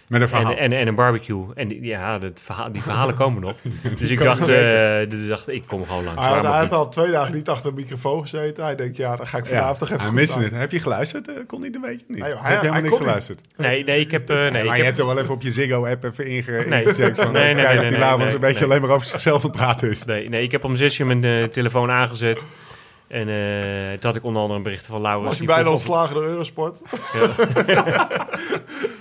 Met 0.06 0.20
een 0.20 0.28
verhaal. 0.28 0.50
En, 0.50 0.58
en, 0.58 0.72
en 0.72 0.86
een 0.86 0.94
barbecue. 0.94 1.46
En 1.54 1.68
die, 1.68 1.82
ja, 1.84 2.18
dat 2.18 2.42
verhaal, 2.44 2.72
die 2.72 2.82
verhalen 2.82 3.14
komen 3.14 3.42
nog. 3.42 3.54
Dus 3.98 4.10
ik 4.10 4.18
dacht, 4.18 4.40
eh, 4.40 5.08
dus 5.08 5.28
dacht, 5.28 5.48
ik 5.48 5.62
kom 5.66 5.86
gewoon 5.86 6.04
langs. 6.04 6.20
Hij, 6.20 6.30
had, 6.30 6.44
hij 6.44 6.68
al 6.68 6.88
twee 6.88 7.10
dagen 7.10 7.34
niet 7.34 7.48
achter 7.48 7.68
een 7.68 7.74
microfoon 7.74 8.20
gezeten. 8.20 8.64
Hij 8.64 8.74
denkt, 8.76 8.96
ja, 8.96 9.16
dan 9.16 9.26
ga 9.26 9.38
ik 9.38 9.46
vanavond 9.46 9.78
toch 9.78 9.88
even 9.88 10.00
hij 10.00 10.08
goed 10.08 10.18
miste 10.18 10.38
het. 10.40 10.52
Heb 10.52 10.72
je 10.72 10.80
geluisterd? 10.80 11.46
Kon 11.46 11.60
niet 11.60 11.74
een 11.74 11.80
beetje 11.80 12.04
niet. 12.08 12.18
Nee, 12.18 12.30
joh, 12.30 12.42
hij- 12.42 12.50
heb 12.50 12.62
je 12.62 12.66
helemaal 12.66 12.82
niks 12.82 12.98
niet. 12.98 13.06
geluisterd? 13.06 13.40
Nee, 13.56 13.84
nee, 13.84 14.00
ik 14.00 14.10
heb... 14.10 14.28
nee, 14.28 14.50
maar 14.50 14.58
ik 14.58 14.64
je 14.64 14.70
heb 14.70 14.84
hebt 14.84 14.98
er 14.98 15.06
wel 15.06 15.18
even 15.18 15.34
op 15.34 15.42
je 15.42 15.50
Ziggo-app 15.50 16.04
even 16.04 16.26
ingecheckt. 16.26 16.68
Nee. 16.68 16.84
van, 16.84 17.32
Nee, 17.32 17.44
even 17.44 17.56
nee, 17.56 17.66
nee, 17.66 17.78
die 17.78 17.90
nee, 17.90 17.98
Laurens 17.98 18.24
nee, 18.24 18.34
een 18.34 18.40
beetje 18.40 18.58
nee. 18.58 18.68
alleen 18.68 18.80
maar 18.80 18.90
over 18.90 19.06
zichzelf 19.06 19.44
aan 19.44 19.50
het 19.50 19.58
praten 19.58 19.90
is. 19.90 20.04
Nee, 20.04 20.28
nee, 20.28 20.42
ik 20.42 20.52
heb 20.52 20.64
om 20.64 20.76
zes 20.76 20.98
uur 20.98 21.06
mijn 21.06 21.50
telefoon 21.50 21.90
aangezet. 21.90 22.44
En 23.12 23.28
eh, 23.28 23.90
toen 23.92 24.00
had 24.10 24.16
ik 24.16 24.24
onder 24.24 24.40
andere 24.42 24.58
een 24.58 24.64
bericht 24.64 24.86
van 24.86 25.00
Laurens. 25.00 25.26
Was 25.28 25.38
je 25.38 25.44
die 25.46 25.54
bijna 25.54 25.70
ontslagen 25.70 26.14
door 26.14 26.24
Eurosport? 26.24 26.80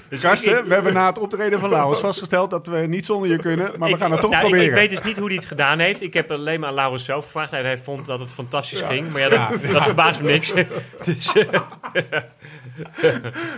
Dus 0.10 0.22
Karsten, 0.22 0.58
ik- 0.58 0.64
we 0.66 0.74
hebben 0.74 0.94
na 0.94 1.06
het 1.06 1.20
optreden 1.20 1.60
van 1.60 1.70
Laurens 1.70 2.00
vastgesteld 2.00 2.50
dat 2.50 2.68
we 2.68 2.78
niet 2.78 3.06
zonder 3.06 3.30
je 3.30 3.38
kunnen, 3.38 3.72
maar 3.78 3.88
we 3.90 3.94
ik- 3.96 4.02
gaan 4.02 4.12
het 4.12 4.22
toch 4.22 4.30
nou, 4.32 4.44
ik- 4.44 4.50
proberen. 4.50 4.74
Ik, 4.74 4.80
weet 4.80 4.90
dus 4.90 5.02
niet 5.08 5.18
hoe 5.18 5.28
hij 5.28 5.36
het 5.36 5.46
gedaan 5.46 5.80
heeft. 5.80 6.02
Ik 6.02 6.14
heb 6.14 6.32
alleen 6.32 6.60
maar 6.60 6.70
aan 6.70 6.76
Laurens 6.76 7.06
zelf 7.06 7.26
gevraagd. 7.26 7.52
En 7.54 7.64
hij 7.64 7.78
vond 7.78 8.06
dat 8.06 8.20
het 8.20 8.34
fantastisch 8.34 8.82
ging. 8.82 9.12
Maar 9.12 9.22
ja, 9.22 9.30
dat, 9.30 9.72
dat 9.72 9.84
verbaast 9.84 10.22
me 10.22 10.28
niks. 10.32 10.54
dus, 11.06 11.34
eh, 11.36 11.60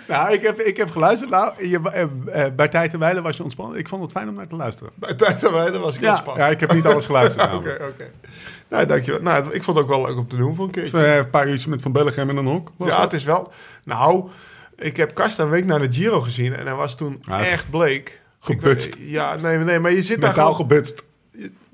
Nou, 0.07 0.33
ik 0.33 0.41
heb, 0.41 0.59
ik 0.59 0.77
heb 0.77 0.91
geluisterd. 0.91 1.29
Nou, 1.31 1.67
je, 1.67 1.79
eh, 2.31 2.45
bij 2.55 2.67
tijd 2.67 2.93
en 2.93 2.99
wijle 2.99 3.21
was 3.21 3.37
je 3.37 3.43
ontspannen. 3.43 3.77
Ik 3.77 3.87
vond 3.87 4.01
het 4.01 4.11
fijn 4.11 4.29
om 4.29 4.35
naar 4.35 4.47
te 4.47 4.55
luisteren. 4.55 4.91
Bij 4.95 5.13
tijd 5.13 5.43
en 5.45 5.51
wijle 5.51 5.79
was 5.79 5.93
ik 5.95 5.99
heel 6.01 6.09
Ja, 6.09 6.15
spannend. 6.15 6.45
ja, 6.45 6.51
ik 6.51 6.59
heb 6.59 6.73
niet 6.73 6.85
alles 6.85 7.05
geluisterd. 7.05 7.53
Oké, 7.53 7.77
oké. 7.91 8.09
Nou, 8.69 8.85
dankjewel. 8.85 9.21
Nou, 9.21 9.43
het- 9.43 9.53
ik 9.53 9.63
vond 9.63 9.77
het 9.77 9.85
ook 9.85 9.91
wel 9.93 10.05
leuk 10.07 10.17
om 10.17 10.27
te 10.27 10.35
doen 10.37 10.42
voor 10.51 10.65
een 10.65 10.71
keertje. 10.71 10.97
Dus, 10.97 11.05
eh, 11.07 11.15
een 11.15 11.29
paar 11.29 11.47
uurtjes 11.47 11.65
met 11.65 11.81
Van 11.81 11.91
Bellegem 11.91 12.29
in 12.29 12.37
een 12.37 12.45
hok. 12.45 12.71
Was 12.77 12.89
ja, 12.89 12.95
dat? 12.95 13.03
het 13.03 13.13
is 13.13 13.23
wel... 13.23 13.51
Nou, 13.83 14.29
ik 14.77 14.97
heb 14.97 15.13
Karsten 15.13 15.45
een 15.45 15.51
week 15.51 15.65
naar 15.65 15.81
de 15.81 15.91
Giro 15.91 16.21
gezien 16.21 16.55
en 16.55 16.65
hij 16.65 16.75
was 16.75 16.95
toen 16.97 17.23
Ja, 17.27 17.45
echt 17.45 17.69
bleek. 17.69 18.21
Gebutst. 18.39 18.95
Ik 18.95 18.99
Ja, 18.99 19.35
nee, 19.35 19.57
nee, 19.57 19.79
maar 19.79 19.91
je 19.91 20.01
zit 20.01 20.21
daar 20.21 20.33
gewoon... 20.33 20.55
gebutst. 20.55 21.03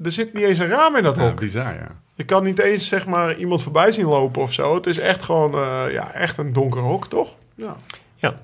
Er 0.04 0.12
zit 0.12 0.33
niet 0.33 0.44
eens 0.44 0.60
een 0.60 0.68
raam 0.68 0.95
in 0.95 1.04
dat 1.04 1.16
Ja, 1.16 1.21
hok. 1.21 1.39
bizar, 1.39 1.74
ja. 1.74 1.88
Je 2.13 2.24
kan 2.24 2.44
niet 2.44 2.60
eens, 2.60 2.88
zeg 2.88 3.06
maar, 3.06 3.38
iemand 3.38 3.62
voorbij 3.62 3.92
zien 3.92 4.06
lopen 4.06 4.42
of 4.42 4.54
zo. 4.54 4.75
Het 4.75 4.86
is 4.88 4.98
echt 4.98 5.24
gewoon, 5.24 5.54
eh, 5.54 5.83
ja, 5.92 6.12
echt 6.13 6.38
een 6.38 6.54
donker 6.54 6.81
hok, 6.81 7.07
toch? 7.07 7.36
Ja. 7.56 7.75
ja. 8.15 8.39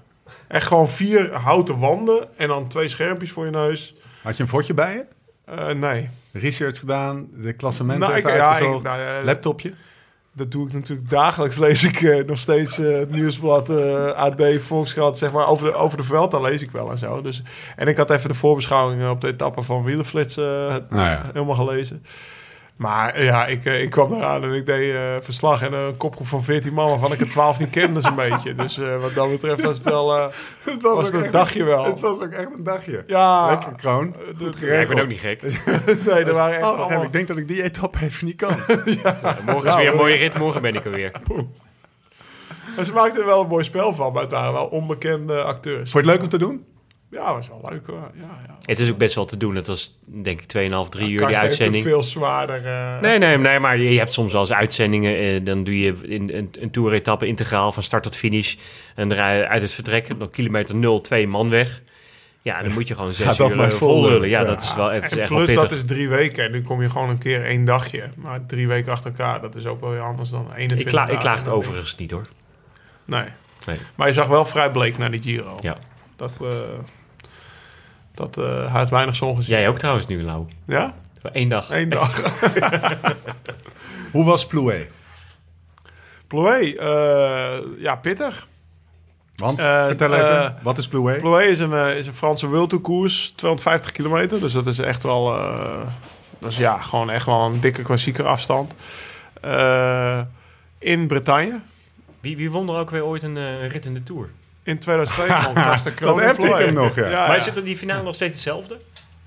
Echt 0.48 0.68
gewoon 0.68 0.90
vier 0.90 1.34
houten 1.34 1.80
wanden 1.80 2.38
en 2.38 2.48
dan 2.48 2.68
twee 2.68 2.88
schermpjes 2.88 3.32
voor 3.32 3.46
je 3.46 3.52
neus. 3.52 3.96
Had 4.22 4.38
je 4.38 4.44
een 4.44 4.50
fotje 4.50 4.74
bij 4.74 4.94
je? 4.94 5.06
Eh, 5.46 5.70
nee. 5.70 6.10
Research 6.32 6.80
gedaan, 6.80 7.28
de 7.34 7.54
klassementen 7.54 8.08
Nou, 8.08 8.20
ik, 8.20 8.28
ja, 8.28 8.60
nou, 8.60 9.26
Laptopje. 9.26 9.74
Dat 10.36 10.52
doe 10.52 10.68
ik 10.68 10.74
natuurlijk 10.74 11.10
dagelijks. 11.10 11.58
Lees 11.58 11.84
ik 11.84 12.02
eh, 12.02 12.26
nog 12.26 12.40
steeds 12.40 12.78
eh, 12.78 12.98
het 12.98 13.12
nieuwsblad, 13.12 13.70
eh, 13.70 14.12
AD, 14.12 14.44
Volkskrant, 14.60 15.18
zeg 15.18 15.32
maar. 15.32 15.48
Over 15.48 15.66
de, 15.66 15.74
over 15.74 15.98
de 15.98 16.04
Vuelta 16.04 16.40
lees 16.40 16.62
ik 16.62 16.72
wel 16.72 16.92
en 16.92 16.98
zo. 16.98 17.22
Dus, 17.22 17.44
en 17.76 17.88
ik 17.88 17.98
had 17.98 18.10
even 18.10 18.30
de 18.30 18.36
voorbeschouwingen 18.36 19.10
op 19.10 19.22
de 19.22 19.28
etappe 19.28 19.64
van 19.64 19.84
Wielenflits 19.84 20.36
Nou 20.36 20.86
ja. 20.90 21.30
helemaal 21.34 21.56
gelezen. 21.56 22.04
Maar 22.76 23.14
eh, 23.14 23.24
ja, 23.26 23.46
ik, 23.46 23.66
eh, 23.66 23.82
ik 23.82 23.90
kwam 23.90 24.14
eraan 24.14 24.44
en 24.44 24.54
ik 24.54 24.66
deed 24.66 24.94
eh, 24.96 25.02
verslag. 25.22 25.62
En 25.62 25.74
een 25.74 25.98
kopgroep 25.98 26.28
van 26.28 26.44
14 26.44 26.74
man, 26.74 26.90
waarvan 26.90 27.12
ik 27.12 27.20
er 27.20 27.30
12 27.30 27.60
niet 27.60 27.70
kende 27.70 28.02
zo'n 28.02 28.16
beetje. 28.16 28.56
Dus 28.56 28.78
eh, 28.78 29.02
wat 29.02 29.14
dat 29.14 29.30
betreft 29.30 29.64
was 29.64 29.76
het 29.78 29.86
wel... 29.86 30.16
eh, 30.18 30.28
Het 30.74 30.82
was 30.82 30.98
ook 30.98 31.04
het 31.06 31.14
een 31.14 31.24
echt- 31.24 31.34
dagje 31.34 31.64
wel. 31.64 31.86
Het 31.86 32.00
was 32.00 32.22
ook 32.22 32.32
echt 32.32 32.54
een 32.54 32.64
dagje. 32.64 33.04
ja, 33.08 33.48
Lekker 33.50 33.72
kroon. 33.76 34.16
Goed 34.38 34.58
Ja, 34.60 34.74
ik 34.80 34.88
ben 34.88 35.00
ook 35.00 35.08
niet 35.08 35.20
gek. 35.20 35.42
nee, 36.06 36.24
er 36.24 36.34
waren 36.34 36.56
echt 36.58 36.66
Oh, 36.70 36.80
allemaal- 36.80 37.04
ik 37.04 37.12
denk 37.12 37.28
dat 37.28 37.38
ik 37.38 37.48
die 37.48 37.64
etappe 37.64 37.98
even 38.02 38.26
niet 38.26 38.36
kan. 38.36 38.50
Morgen 39.46 39.70
is 39.70 39.76
weer 39.76 39.92
een 39.92 39.98
mooie 39.98 40.16
rit. 40.16 40.38
Morgen 40.38 40.62
ben 40.62 40.76
ik 40.76 40.86
er 40.86 40.92
weer. 40.92 41.12
Maar 42.76 42.86
ze 42.86 42.94
maakten 42.94 43.20
er 43.22 43.26
wel 43.28 43.42
een 43.42 43.48
mooi 43.48 43.64
spel 43.64 43.94
van, 43.94 44.14
maar 44.14 44.22
het 44.22 44.32
waren 44.32 44.54
wel 44.54 44.66
onbekende 44.66 45.44
acteurs. 45.44 45.92
Vond 45.92 46.06
je 46.06 46.12
het 46.12 46.20
leuk 46.20 46.24
om 46.24 46.30
te 46.30 46.38
doen? 46.46 46.66
Ja, 47.16 47.34
was 47.34 47.48
wel 47.48 47.62
leuk 47.70 47.88
hoor. 47.88 48.12
Ja, 48.14 48.40
ja. 48.48 48.56
Het 48.66 48.80
is 48.80 48.90
ook 48.90 48.98
best 48.98 49.16
wel 49.16 49.26
te 49.26 49.38
doen. 49.38 49.56
Het 49.56 49.68
was 49.68 49.98
denk 50.06 50.42
ik 50.42 50.70
2,5, 50.70 50.90
3 50.90 51.04
uur 51.04 51.08
die 51.10 51.18
Karsten 51.18 51.42
uitzending. 51.42 51.84
veel 51.84 52.04
zwaarder... 52.04 52.66
eh, 52.66 53.00
Nee, 53.00 53.18
nee, 53.18 53.38
nee, 53.38 53.60
maar 53.60 53.78
je 53.80 53.98
hebt 53.98 54.14
soms 54.14 54.32
wel 54.32 54.42
eens 54.42 54.54
uitzendingen. 54.54 55.16
eh, 55.18 55.46
dan 55.46 55.64
doe 55.64 55.80
je 55.80 55.94
in, 56.02 56.30
een, 56.34 56.50
een 56.60 56.72
toeretappe 56.72 57.28
integraal 57.28 57.72
van 57.72 57.84
start 57.84 58.04
tot 58.04 58.16
finish. 58.16 58.56
En 58.96 59.12
eruit 59.12 59.48
uit 59.48 59.62
het 59.62 59.72
vertrek, 59.72 60.18
nog 60.18 60.30
kilometer 60.30 60.76
0, 60.76 61.02
twee 61.02 61.28
man 61.28 61.50
weg. 61.50 61.82
Ja, 62.42 62.62
dan 62.62 62.72
moet 62.72 62.88
je 62.88 62.96
gewoon 62.96 63.14
zes 63.14 63.26
Gaat 63.26 63.50
uur 63.50 63.56
maar 63.56 63.72
eh, 63.72 63.76
vol 63.78 64.02
lullen. 64.02 64.30
Ja, 64.30 64.40
Ja. 64.40 64.46
dat 64.46 64.62
is 64.62 64.76
wel, 64.76 64.90
het 64.92 65.04
is 65.04 65.12
en 65.12 65.20
echt 65.20 65.30
plus 65.30 65.54
dat 65.54 65.72
is 65.72 65.86
drie 65.86 66.10
weken 66.10 66.46
en 66.46 66.52
nu 66.52 66.62
kom 66.62 66.82
je 66.82 66.90
gewoon 66.90 67.10
een 67.10 67.18
keer 67.18 67.44
één 67.46 67.66
dagje. 67.66 68.04
Maar 68.16 68.46
drie 68.46 68.68
weken 68.68 68.92
achter 68.92 69.10
elkaar, 69.12 69.42
dat 69.42 69.56
is 69.56 69.66
ook 69.66 69.82
wel 69.82 69.90
weer 69.90 70.02
anders 70.02 70.30
dan 70.30 70.42
21 70.54 70.80
ik, 70.80 70.86
kla 70.88 71.08
ik 71.08 71.20
klaag 71.20 71.38
het 71.38 71.48
overigens 71.48 71.96
niet 71.96 72.12
hoor. 72.12 72.26
Nee. 73.06 73.26
Nee. 73.66 73.78
Maar 73.96 74.08
je 74.08 74.14
zag 74.14 74.28
wel 74.28 74.46
vrij 74.46 74.72
bleek 74.72 74.98
naar 74.98 75.12
die 75.12 75.22
Giro. 75.22 75.58
Ja. 75.62 75.78
Dat, 76.16 76.34
dat 78.16 78.38
eh 78.38 78.44
hij 78.72 78.80
had 78.80 78.90
weinig 78.90 79.16
zon 79.16 79.36
gezien. 79.36 79.56
Jij 79.58 79.68
ook 79.70 79.78
trouwens 79.78 80.08
nu, 80.08 80.24
Lau. 80.24 80.46
Ja? 80.66 80.94
Voor 81.22 81.30
één 81.30 81.50
dag. 81.50 81.70
Eén 81.70 81.90
dag. 81.90 82.22
Hoe 84.12 84.26
was 84.26 84.46
Plouet? 84.48 84.88
Plouay, 86.28 86.76
eh, 86.76 87.58
ja, 87.78 87.96
pittig. 87.96 88.48
Want, 89.36 89.60
Eh, 89.60 89.86
vertel 89.86 90.14
even, 90.14 90.58
wat 90.62 90.78
is 90.78 90.88
Plouet? 90.88 91.18
Plouay 91.22 91.46
is 91.48 91.60
een, 91.60 91.74
is 91.96 92.08
een 92.08 92.14
Franse 92.14 92.50
wildtourkoers, 92.50 93.30
250 93.36 93.92
kilometer. 93.92 94.40
Dus 94.40 94.54
dat 94.54 94.68
is 94.68 94.80
echt 94.80 95.04
wel, 95.04 95.38
eh, 95.38 95.88
Dus 96.40 96.58
ja, 96.58 96.78
gewoon 96.78 97.10
echt 97.10 97.26
wel 97.26 97.42
een 97.46 97.60
dikke 97.60 97.82
klassieker 97.82 98.26
afstand. 98.26 98.74
Eh, 99.42 100.22
in 100.80 101.08
Bretagne. 101.08 101.60
Wie, 102.20 102.38
wie 102.38 102.52
won 102.52 102.70
er 102.70 102.76
ook 102.80 102.90
weer 102.90 103.04
ooit 103.06 103.24
een, 103.24 103.38
eh, 103.38 103.62
een 103.62 103.68
rit 103.70 103.86
in 103.86 103.94
de 103.94 104.04
Tour? 104.04 104.30
In 104.66 104.78
2002 104.80 105.28
won 105.46 105.54
Karsten 105.64 105.94
Kroon. 105.94 106.18
Dat 106.18 106.26
appte 106.28 106.48
ik 106.48 106.56
hem 106.56 106.74
nog, 106.74 106.96
ja. 106.96 107.28
Maar 107.28 107.38
is 107.38 107.46
het 107.46 107.66
die 107.66 107.78
finale 107.78 108.04
nog 108.04 108.16
steeds 108.16 108.34
hetzelfde? 108.34 108.80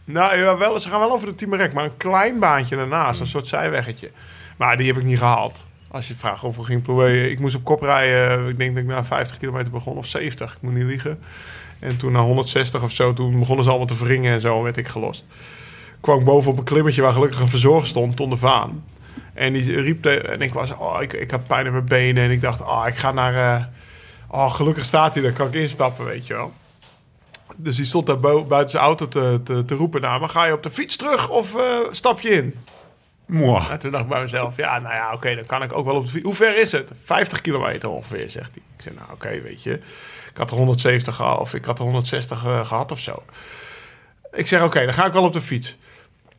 Nou, 0.04 0.38
ja, 0.38 0.57
wel, 0.59 0.80
ze 0.80 0.88
gaan 0.88 1.00
wel 1.00 1.12
over 1.12 1.26
de 1.26 1.35
Timerek, 1.35 1.73
maar 1.73 1.85
een 1.85 1.97
klein 1.97 2.38
baantje 2.38 2.76
daarnaast, 2.76 3.21
een 3.21 3.26
soort 3.26 3.47
zijweggetje. 3.47 4.11
Maar 4.57 4.76
die 4.76 4.87
heb 4.87 4.97
ik 4.97 5.02
niet 5.04 5.18
gehaald. 5.18 5.66
Als 5.90 6.07
je 6.07 6.12
het 6.12 6.21
vraagt 6.21 6.45
of 6.45 6.57
we 6.57 6.62
ging 6.64 6.83
ploeien. 6.83 7.30
Ik 7.30 7.40
moest 7.40 7.54
op 7.54 7.64
kop 7.64 7.83
rijden. 7.83 8.49
Ik 8.49 8.59
denk 8.59 8.75
dat 8.75 8.83
ik 8.83 8.88
na 8.90 9.04
50 9.04 9.37
kilometer 9.37 9.73
begon, 9.73 9.97
of 9.97 10.07
70, 10.07 10.52
ik 10.52 10.59
moet 10.61 10.75
niet 10.75 10.85
liegen. 10.85 11.18
En 11.78 11.97
toen 11.97 12.12
na 12.12 12.21
160 12.21 12.83
of 12.83 12.90
zo, 12.92 13.12
toen 13.12 13.38
begonnen 13.38 13.64
ze 13.64 13.71
allemaal 13.71 13.88
te 13.88 13.99
wringen 14.04 14.33
en 14.33 14.40
zo, 14.40 14.62
werd 14.62 14.76
ik 14.76 14.88
gelost. 14.88 15.26
Kwam 16.00 16.18
ik 16.18 16.25
boven 16.25 16.52
op 16.52 16.59
een 16.59 16.64
klimmetje 16.64 17.02
waar 17.02 17.12
gelukkig 17.12 17.40
een 17.40 17.49
verzorger 17.49 17.87
stond, 17.88 18.16
Ton 18.16 18.30
de 18.30 18.37
Vaan. 18.37 18.85
En 19.35 19.52
die 19.52 19.80
riep, 19.80 20.02
te- 20.02 20.21
en 20.21 20.40
ik 20.40 20.52
was, 20.52 20.76
oh, 20.76 21.02
ik, 21.02 21.12
ik 21.12 21.30
had 21.30 21.47
pijn 21.47 21.66
in 21.66 21.73
mijn 21.73 21.85
benen. 21.85 22.25
En 22.25 22.30
ik 22.30 22.40
dacht, 22.40 22.61
oh, 22.62 22.85
ik 22.87 22.97
ga 22.97 23.12
naar, 23.12 23.35
eh, 23.57 23.64
oh, 24.28 24.54
gelukkig 24.54 24.85
staat 24.85 25.14
hij, 25.14 25.23
daar 25.23 25.32
kan 25.32 25.47
ik 25.47 25.54
instappen, 25.54 26.04
weet 26.04 26.26
je 26.26 26.35
wel. 26.35 26.52
Dus 27.56 27.76
die 27.76 27.85
stond 27.85 28.06
daar 28.06 28.20
buiten 28.20 28.68
zijn 28.68 28.82
auto 28.82 29.08
te, 29.08 29.40
te, 29.44 29.64
te 29.64 29.75
roepen 29.75 30.00
naar 30.00 30.20
me. 30.20 30.28
Ga 30.28 30.44
je 30.44 30.52
op 30.52 30.62
de 30.62 30.70
fiets 30.70 30.97
terug 30.97 31.28
of 31.28 31.56
eh, 31.56 31.62
stap 31.90 32.20
je 32.20 32.28
in? 32.28 32.54
Mwah. 33.26 33.70
En 33.70 33.78
toen 33.78 33.90
dacht 33.90 34.02
ik 34.04 34.11
bij 34.11 34.20
mezelf, 34.20 34.56
ja, 34.56 34.78
nou 34.78 34.94
ja, 34.94 35.12
oké, 35.12 35.35
dan 35.35 35.47
kan 35.47 35.62
ik 35.62 35.73
ook 35.73 35.85
wel 35.85 35.97
op 35.97 36.04
de 36.04 36.11
fiets. 36.11 36.25
Hoe 36.25 36.35
ver 36.35 36.58
is 36.58 36.73
het? 36.73 36.90
50 37.04 37.40
kilometer 37.40 37.88
ongeveer, 37.88 38.30
zegt 38.30 38.54
hij. 38.54 38.62
Ik 38.76 38.82
zei, 38.82 38.94
nou 38.94 39.12
oké, 39.12 39.40
weet 39.40 39.62
je. 39.62 39.73
Ik 40.30 40.37
had 40.37 40.50
er 40.50 40.56
170 40.56 41.14
gehad 41.14 41.38
of 41.38 41.54
ik 41.54 41.64
had 41.64 41.78
er 41.78 41.85
160 41.85 42.44
eh, 42.44 42.66
gehad 42.66 42.92
of 42.92 42.99
zo. 42.99 43.23
Ik 44.32 44.47
zeg, 44.47 44.62
oké, 44.62 44.85
dan 44.85 44.94
ga 44.94 45.06
ik 45.06 45.12
wel 45.12 45.25
op 45.25 45.32
de 45.32 45.40
fiets. 45.40 45.76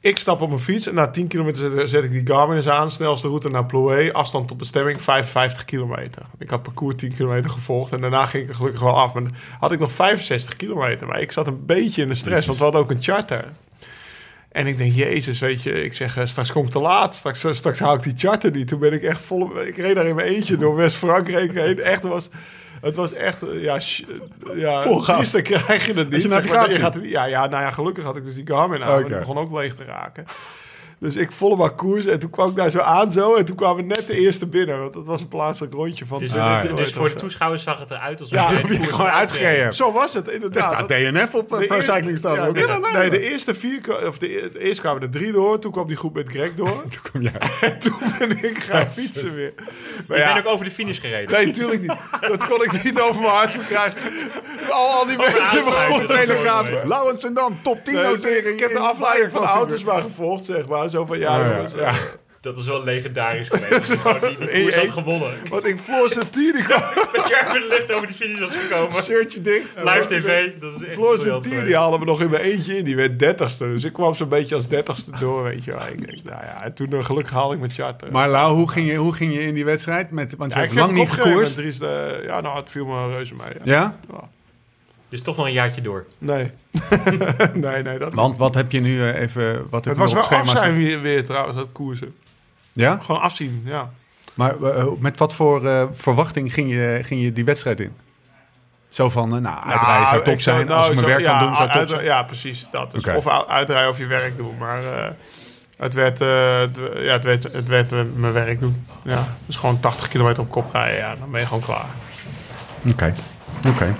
Ik 0.01 0.17
stap 0.17 0.41
op 0.41 0.49
mijn 0.49 0.61
fiets 0.61 0.87
en 0.87 0.93
na 0.93 1.09
10 1.09 1.27
kilometer 1.27 1.87
zet, 1.87 2.03
ik 2.03 2.11
die 2.11 2.35
Garmin 2.35 2.57
eens 2.57 2.69
aan. 2.69 2.91
Snelste 2.91 3.27
route 3.27 3.49
naar 3.49 3.65
Plouay. 3.65 4.11
Afstand 4.11 4.47
tot 4.47 4.57
bestemming 4.57 5.01
55 5.01 5.65
kilometer. 5.65 6.23
Ik 6.37 6.49
had 6.49 6.63
parcours 6.63 6.95
10 6.95 7.13
kilometer 7.13 7.49
gevolgd. 7.49 7.91
En 7.91 8.01
daarna 8.01 8.25
ging 8.25 8.43
ik 8.43 8.49
er 8.49 8.55
gelukkig 8.55 8.81
wel 8.81 8.97
af. 8.97 9.13
Maar 9.13 9.23
dan 9.23 9.35
had 9.59 9.71
ik 9.71 9.79
nog 9.79 9.91
65 9.91 10.55
kilometer. 10.55 11.07
Maar 11.07 11.21
ik 11.21 11.31
zat 11.31 11.47
een 11.47 11.65
beetje 11.65 12.01
in 12.01 12.07
de 12.07 12.15
stress. 12.15 12.45
Want 12.45 12.57
we 12.57 12.63
hadden 12.63 12.81
ook 12.81 12.89
een 12.89 13.03
charter. 13.03 13.45
En 14.51 14.67
ik 14.67 14.77
denk, 14.77 14.93
jezus, 14.93 15.39
weet 15.39 15.63
je. 15.63 15.83
Ik 15.83 15.93
zeg, 15.93 16.17
eh, 16.17 16.25
straks 16.25 16.51
kom 16.51 16.65
ik 16.65 16.71
te 16.71 16.81
laat. 16.81 17.15
Straks, 17.15 17.43
eh, 17.43 17.51
straks 17.51 17.79
haal 17.79 17.93
ik 17.93 18.03
die 18.03 18.13
charter 18.15 18.51
niet. 18.51 18.67
Toen 18.67 18.79
ben 18.79 18.93
ik 18.93 19.03
echt 19.03 19.21
vol... 19.21 19.61
Ik 19.61 19.77
reed 19.77 19.95
daar 19.95 20.07
in 20.07 20.15
mijn 20.15 20.27
eentje 20.27 20.57
door 20.57 20.75
West-Frankrijk 20.75 21.53
heen. 21.53 21.79
Echt, 21.79 22.03
was... 22.03 22.29
Het 22.81 22.95
was 22.95 23.13
echt, 23.13 23.43
eh, 23.47 23.63
ja, 23.63 23.79
sh- 23.79 24.01
eh, 24.49 24.59
ja 24.59 24.81
krijg 25.41 25.85
je 25.85 25.93
het 25.93 26.09
niet. 26.09 26.21
je 26.21 26.29
zeg 26.29 26.31
maar. 26.31 26.41
navigatie? 26.41 26.73
Je 26.73 26.79
gaat 26.79 26.95
er 26.95 27.01
niet- 27.01 27.11
ja, 27.11 27.25
ja, 27.25 27.47
nou 27.47 27.63
ja, 27.63 27.69
gelukkig 27.71 28.03
had 28.03 28.15
ik 28.15 28.23
dus 28.23 28.35
die 28.35 28.47
Garmin 28.47 28.83
aan. 28.83 28.99
Oké. 28.99 29.07
Die 29.07 29.17
begon 29.17 29.37
ook 29.37 29.51
leeg 29.51 29.75
te 29.75 29.83
raken. 29.83 30.25
Dus 30.99 31.15
ik 31.15 31.31
volle 31.31 31.55
maar 31.55 31.69
koers 31.75 32.05
en 32.05 32.19
toen 32.19 32.29
kwam 32.29 32.49
ik 32.49 32.55
daar 32.55 32.69
zo 32.69 32.79
aan 32.79 33.11
zo. 33.11 33.35
En 33.35 33.45
toen 33.45 33.55
kwamen 33.55 33.75
we 33.75 33.83
net 33.95 34.07
de 34.07 34.17
eerste 34.19 34.47
binnen. 34.47 34.79
Want 34.79 34.93
dat 34.93 35.05
was 35.05 35.21
een 35.21 35.27
plaatselijk 35.27 35.73
rondje 35.73 36.05
van 36.05 36.19
Dus, 36.19 36.29
20 36.29 36.51
Ah, 36.57 36.63
ja. 36.63 36.71
dus 36.75 36.93
voor 36.93 37.09
de 37.09 37.15
toeschouwers 37.15 37.63
zag 37.63 37.79
het 37.79 37.91
eruit 37.91 38.19
alsof 38.19 38.37
Ja, 38.37 38.49
je 38.49 38.55
heb 38.55 38.67
de 38.67 38.73
je 38.73 38.79
koers 38.79 38.91
Gewoon 38.91 39.11
uitgereden. 39.11 39.73
Zo 39.73 39.91
was 39.91 40.13
het, 40.13 40.27
Er 40.27 40.33
inderdaad. 40.33 40.63
staat 40.73 40.87
DNF 40.87 41.35
op 41.35 41.53
eh, 41.53 41.59
De 41.59 41.65
Pro 41.65 41.81
Cycling 41.81 42.17
staat 42.17 42.35
ja, 42.35 42.47
ook. 42.47 42.53
nee, 42.55 42.63
in. 42.67 42.81
nee, 42.93 43.09
de 43.09 43.19
eerste 43.31 43.53
vier, 43.53 44.07
of 44.07 44.17
de, 44.17 44.49
de 44.53 44.59
eerste 44.59 44.81
kwamen 44.81 45.01
er 45.01 45.09
drie 45.09 45.31
door. 45.31 45.59
Toen 45.59 45.71
kwam 45.71 45.87
die 45.87 45.97
groep 45.97 46.13
met 46.15 46.29
Greg 46.29 46.53
door. 46.55 46.83
Toen 46.91 47.11
kom 47.11 47.21
jij. 47.21 47.31
en 47.69 47.79
toen 47.79 47.99
ben 48.19 48.43
ik 48.43 48.63
gaan 48.63 48.91
fietsen 48.93 49.35
weer. 49.35 49.53
Maar 50.07 50.17
Ik 50.17 50.23
ja, 50.23 50.33
ben 50.33 50.45
ook 50.45 50.53
over 50.53 50.65
de 50.65 50.71
finish 50.71 50.99
gereden. 50.99 51.31
nee, 51.35 51.45
natuurlijk 51.45 51.81
niet. 51.81 51.95
Dat 52.21 52.47
kon 52.47 52.63
ik 52.63 52.83
niet 52.83 52.99
over 53.01 53.21
mijn 53.21 53.33
hart 53.33 53.51
verkrijgen. 53.51 54.01
Al, 54.69 54.87
al 54.89 55.05
die 55.05 55.17
mensen 55.17 55.41
aansluiten, 55.41 55.87
begonnen 55.87 56.07
Telegraaf. 56.19 56.71
mooi. 56.71 56.87
Laurens 56.87 57.23
en 57.23 57.33
dan 57.33 57.57
top 57.63 57.83
10 57.83 57.93
Nee, 57.93 58.03
dus 58.03 58.11
notering. 58.13 58.45
ik 58.53 58.59
heb 58.59 58.69
de 58.69 58.75
in 58.77 58.81
afleiding 58.83 59.31
van 59.31 59.41
de 59.41 59.47
auto's 59.47 59.83
maar 59.83 60.01
gevolgd, 60.01 60.45
zeg 60.45 60.67
maar. 60.67 60.88
Zo 60.89 61.05
van, 61.05 61.19
ja, 61.19 61.39
ja. 61.39 61.55
jongens, 61.55 61.73
Ja. 61.73 61.79
eh, 61.87 61.95
Dat 62.41 62.57
is 62.57 62.65
wel 62.65 62.83
legendarisch 62.83 63.49
geweest. 63.51 63.87
Die, 63.87 64.37
die 64.37 64.47
koers 64.63 64.75
had 64.75 64.89
gewonnen. 64.89 65.31
Want 65.49 65.65
ik 65.65 65.79
Floor 65.79 66.09
Santini. 66.09 66.51
Met 66.67 66.67
de 66.67 67.65
lift 67.69 67.93
over 67.93 68.07
de 68.07 68.13
finish 68.13 68.39
was 68.39 68.55
gekomen. 68.55 69.03
Shirtje 69.03 69.41
dicht. 69.41 69.67
Live 69.75 70.05
tv. 70.07 70.51
Dat 70.59 70.71
is 70.75 70.83
echt 70.83 70.93
Floor 70.93 71.17
Santini 71.17 71.73
haalde 71.73 71.99
me 71.99 72.05
nog 72.05 72.21
in 72.21 72.29
mijn 72.29 72.43
eentje 72.43 72.77
in. 72.77 72.85
Die 72.85 72.95
werd 72.95 73.19
dertigste. 73.19 73.63
Dus 73.63 73.83
ik 73.83 73.93
kwam 73.93 74.13
zo'n 74.13 74.29
beetje 74.29 74.55
als 74.55 74.67
dertigste 74.67 75.11
door, 75.19 75.43
weet 75.43 75.63
je 75.63 75.71
wel. 75.71 75.81
Ik 75.91 76.07
denk, 76.07 76.23
nou 76.23 76.43
ja, 76.43 76.63
en 76.63 76.73
toen 76.73 76.93
eh, 76.93 77.03
gelukkig 77.03 77.33
haalde 77.33 77.53
ik 77.53 77.59
mijn 77.59 77.71
charter. 77.71 78.11
Maar 78.11 78.29
Lau, 78.29 78.55
hoe 78.55 78.69
ging 78.71 78.87
je, 78.91 78.95
hoe 78.95 79.13
ging 79.13 79.33
je 79.33 79.41
in 79.41 79.53
die 79.53 79.65
wedstrijd? 79.65 80.11
Met, 80.11 80.35
want 80.37 80.51
je 80.53 80.57
ja, 80.59 80.63
hebt 80.65 80.75
heb 80.77 80.85
lang 80.85 80.97
niet 80.97 81.09
gekoerst. 81.11 81.59
Eh, 81.59 82.23
ja, 82.23 82.41
nou, 82.41 82.57
het 82.57 82.69
viel 82.69 82.85
me 82.85 83.07
reuze 83.09 83.35
mee. 83.35 83.53
Ja. 83.63 83.95
Ja? 84.09 84.29
Dus 85.09 85.21
toch 85.21 85.37
nog 85.37 85.45
een 85.45 85.51
jaartje 85.51 85.81
door. 85.81 86.05
Nee. 86.17 86.51
nee, 87.53 87.83
nee, 87.83 87.99
dat 87.99 88.13
Want 88.13 88.37
wat 88.37 88.55
heb 88.55 88.71
je 88.71 88.79
nu 88.79 89.01
eh, 89.07 89.21
even... 89.21 89.67
Wat 89.69 89.85
heb 89.85 89.93
Het 89.93 90.03
was 90.03 90.13
wel 90.13 90.23
schema 90.23 90.41
af 90.41 90.57
zijn 90.57 90.75
weer, 90.75 91.01
weer 91.01 91.23
trouwens, 91.23 91.55
dat 91.57 91.67
koersen. 91.71 92.15
Ja? 92.73 92.97
Gewoon 92.97 93.21
afzien, 93.21 93.61
ja. 93.65 93.89
Maar 94.33 94.63
eh, 94.63 94.85
met 94.99 95.17
wat 95.17 95.33
voor 95.33 95.67
eh, 95.67 95.83
verwachting 95.93 96.53
ging 96.53 96.71
je, 96.71 96.99
ging 97.03 97.21
je 97.21 97.33
die 97.33 97.45
wedstrijd 97.45 97.79
in? 97.79 97.93
Zo 98.89 99.09
van, 99.09 99.35
eh, 99.35 99.41
nou, 99.41 99.63
uitrijden 99.63 100.07
zou 100.07 100.19
ik 100.19 100.23
top 100.25 100.41
zijn. 100.41 100.65
nou, 100.65 100.77
Als 100.79 100.87
ik 100.87 100.93
mijn 100.93 101.05
zo- 101.05 101.11
werk 101.13 101.21
ja, 101.21 101.37
kan 101.37 101.47
doen, 101.47 101.55
zou 101.55 101.67
top 101.67 101.77
uit- 101.77 101.89
zijn. 101.89 102.03
Ja, 102.03 102.23
precies. 102.23 102.67
Dat. 102.71 102.91
Dus. 102.91 103.05
Of 103.05 103.27
uitrijden 103.47 103.89
of 103.89 103.97
je 103.97 104.05
werk 104.05 104.37
doen. 104.37 104.57
Maar 104.57 104.83
eh, 104.83 105.09
het, 105.77 105.93
werd, 105.93 106.21
eh, 106.21 106.59
het, 106.59 106.77
ja, 106.95 107.11
het, 107.11 107.23
werd, 107.23 107.43
het 107.43 107.67
werd 107.67 107.91
eh, 107.91 107.99
mijn 108.15 108.33
werk 108.33 108.59
doen. 108.59 108.85
Ja. 109.03 109.35
Dus 109.45 109.55
gewoon 109.55 109.79
80 109.79 110.07
kilometer 110.07 110.43
op 110.43 110.49
kop 110.49 110.73
rijden. 110.73 110.97
Ja, 110.97 111.15
dan 111.15 111.31
ben 111.31 111.39
je 111.39 111.45
gewoon 111.45 111.61
klaar. 111.63 111.85
Oké, 112.91 113.13
oké. 113.67 113.95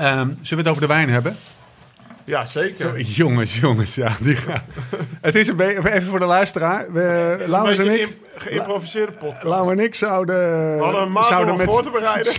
Zullen 0.00 0.36
we 0.40 0.56
het 0.56 0.68
over 0.68 0.80
de 0.80 0.86
wijn 0.86 1.10
hebben? 1.10 1.36
Ja, 2.24 2.46
zeker. 2.46 3.00
Jongens, 3.00 3.58
jongens, 3.58 3.94
ja. 3.94 4.16
Die 4.20 4.36
gaan. 4.36 4.62
het 5.20 5.34
is 5.34 5.48
een 5.48 5.56
beetje, 5.56 5.92
even 5.92 6.08
voor 6.08 6.18
de 6.18 6.24
luisteraar. 6.24 6.92
We, 6.92 7.36
Een 7.40 7.50
Laurens 7.50 7.78
en 7.78 8.00
ik, 8.00 8.16
geïmproviseerde 8.34 9.12
podcast. 9.12 9.42
Lau 9.42 9.72
en 9.72 9.78
ik 9.78 9.94
zouden... 9.94 10.36
We 10.76 10.82
hadden 10.82 11.02
een 11.02 11.12
maand 11.12 11.26
om 11.26 11.32
zouden 11.32 11.56
hem 11.56 11.68
voor 11.68 11.82
te 11.82 11.90
bereiden. 11.90 12.32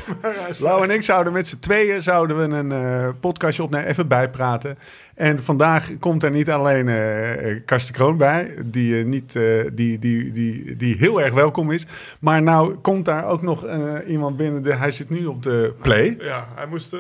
Lau 0.66 0.84
en 0.84 0.90
ik 0.90 1.02
zouden 1.02 1.34
met 1.34 1.48
z'n 1.48 1.60
tweeën 1.60 2.02
zouden 2.02 2.38
we 2.38 2.56
een 2.56 2.72
eh, 2.72 3.10
podcastje 3.20 3.64
opnemen, 3.64 3.88
even 3.88 4.08
bijpraten. 4.08 4.78
En 5.16 5.44
vandaag 5.44 5.92
komt 6.00 6.24
er 6.24 6.32
niet 6.32 6.50
alleen 6.50 6.90
eh, 6.90 7.60
Karsten 7.66 7.94
Kroon 7.94 8.18
bij, 8.18 8.54
die, 8.66 9.06
niet, 9.06 9.34
die, 9.74 10.00
die, 10.00 10.32
die, 10.32 10.76
die 10.76 10.96
heel 10.98 11.22
erg 11.22 11.34
welkom 11.34 11.72
is. 11.72 11.86
Maar 12.20 12.42
nou 12.42 12.76
komt 12.76 13.06
daar 13.06 13.26
ook 13.26 13.42
nog 13.42 13.66
iemand 14.08 14.38
binnen, 14.38 14.64
de, 14.64 14.74
hij 14.74 14.92
zit 14.92 15.10
nu 15.10 15.26
op 15.26 15.44
de 15.44 15.74
play. 15.82 16.18
Ja, 16.20 16.48
hij 16.56 16.66
moest... 16.66 16.96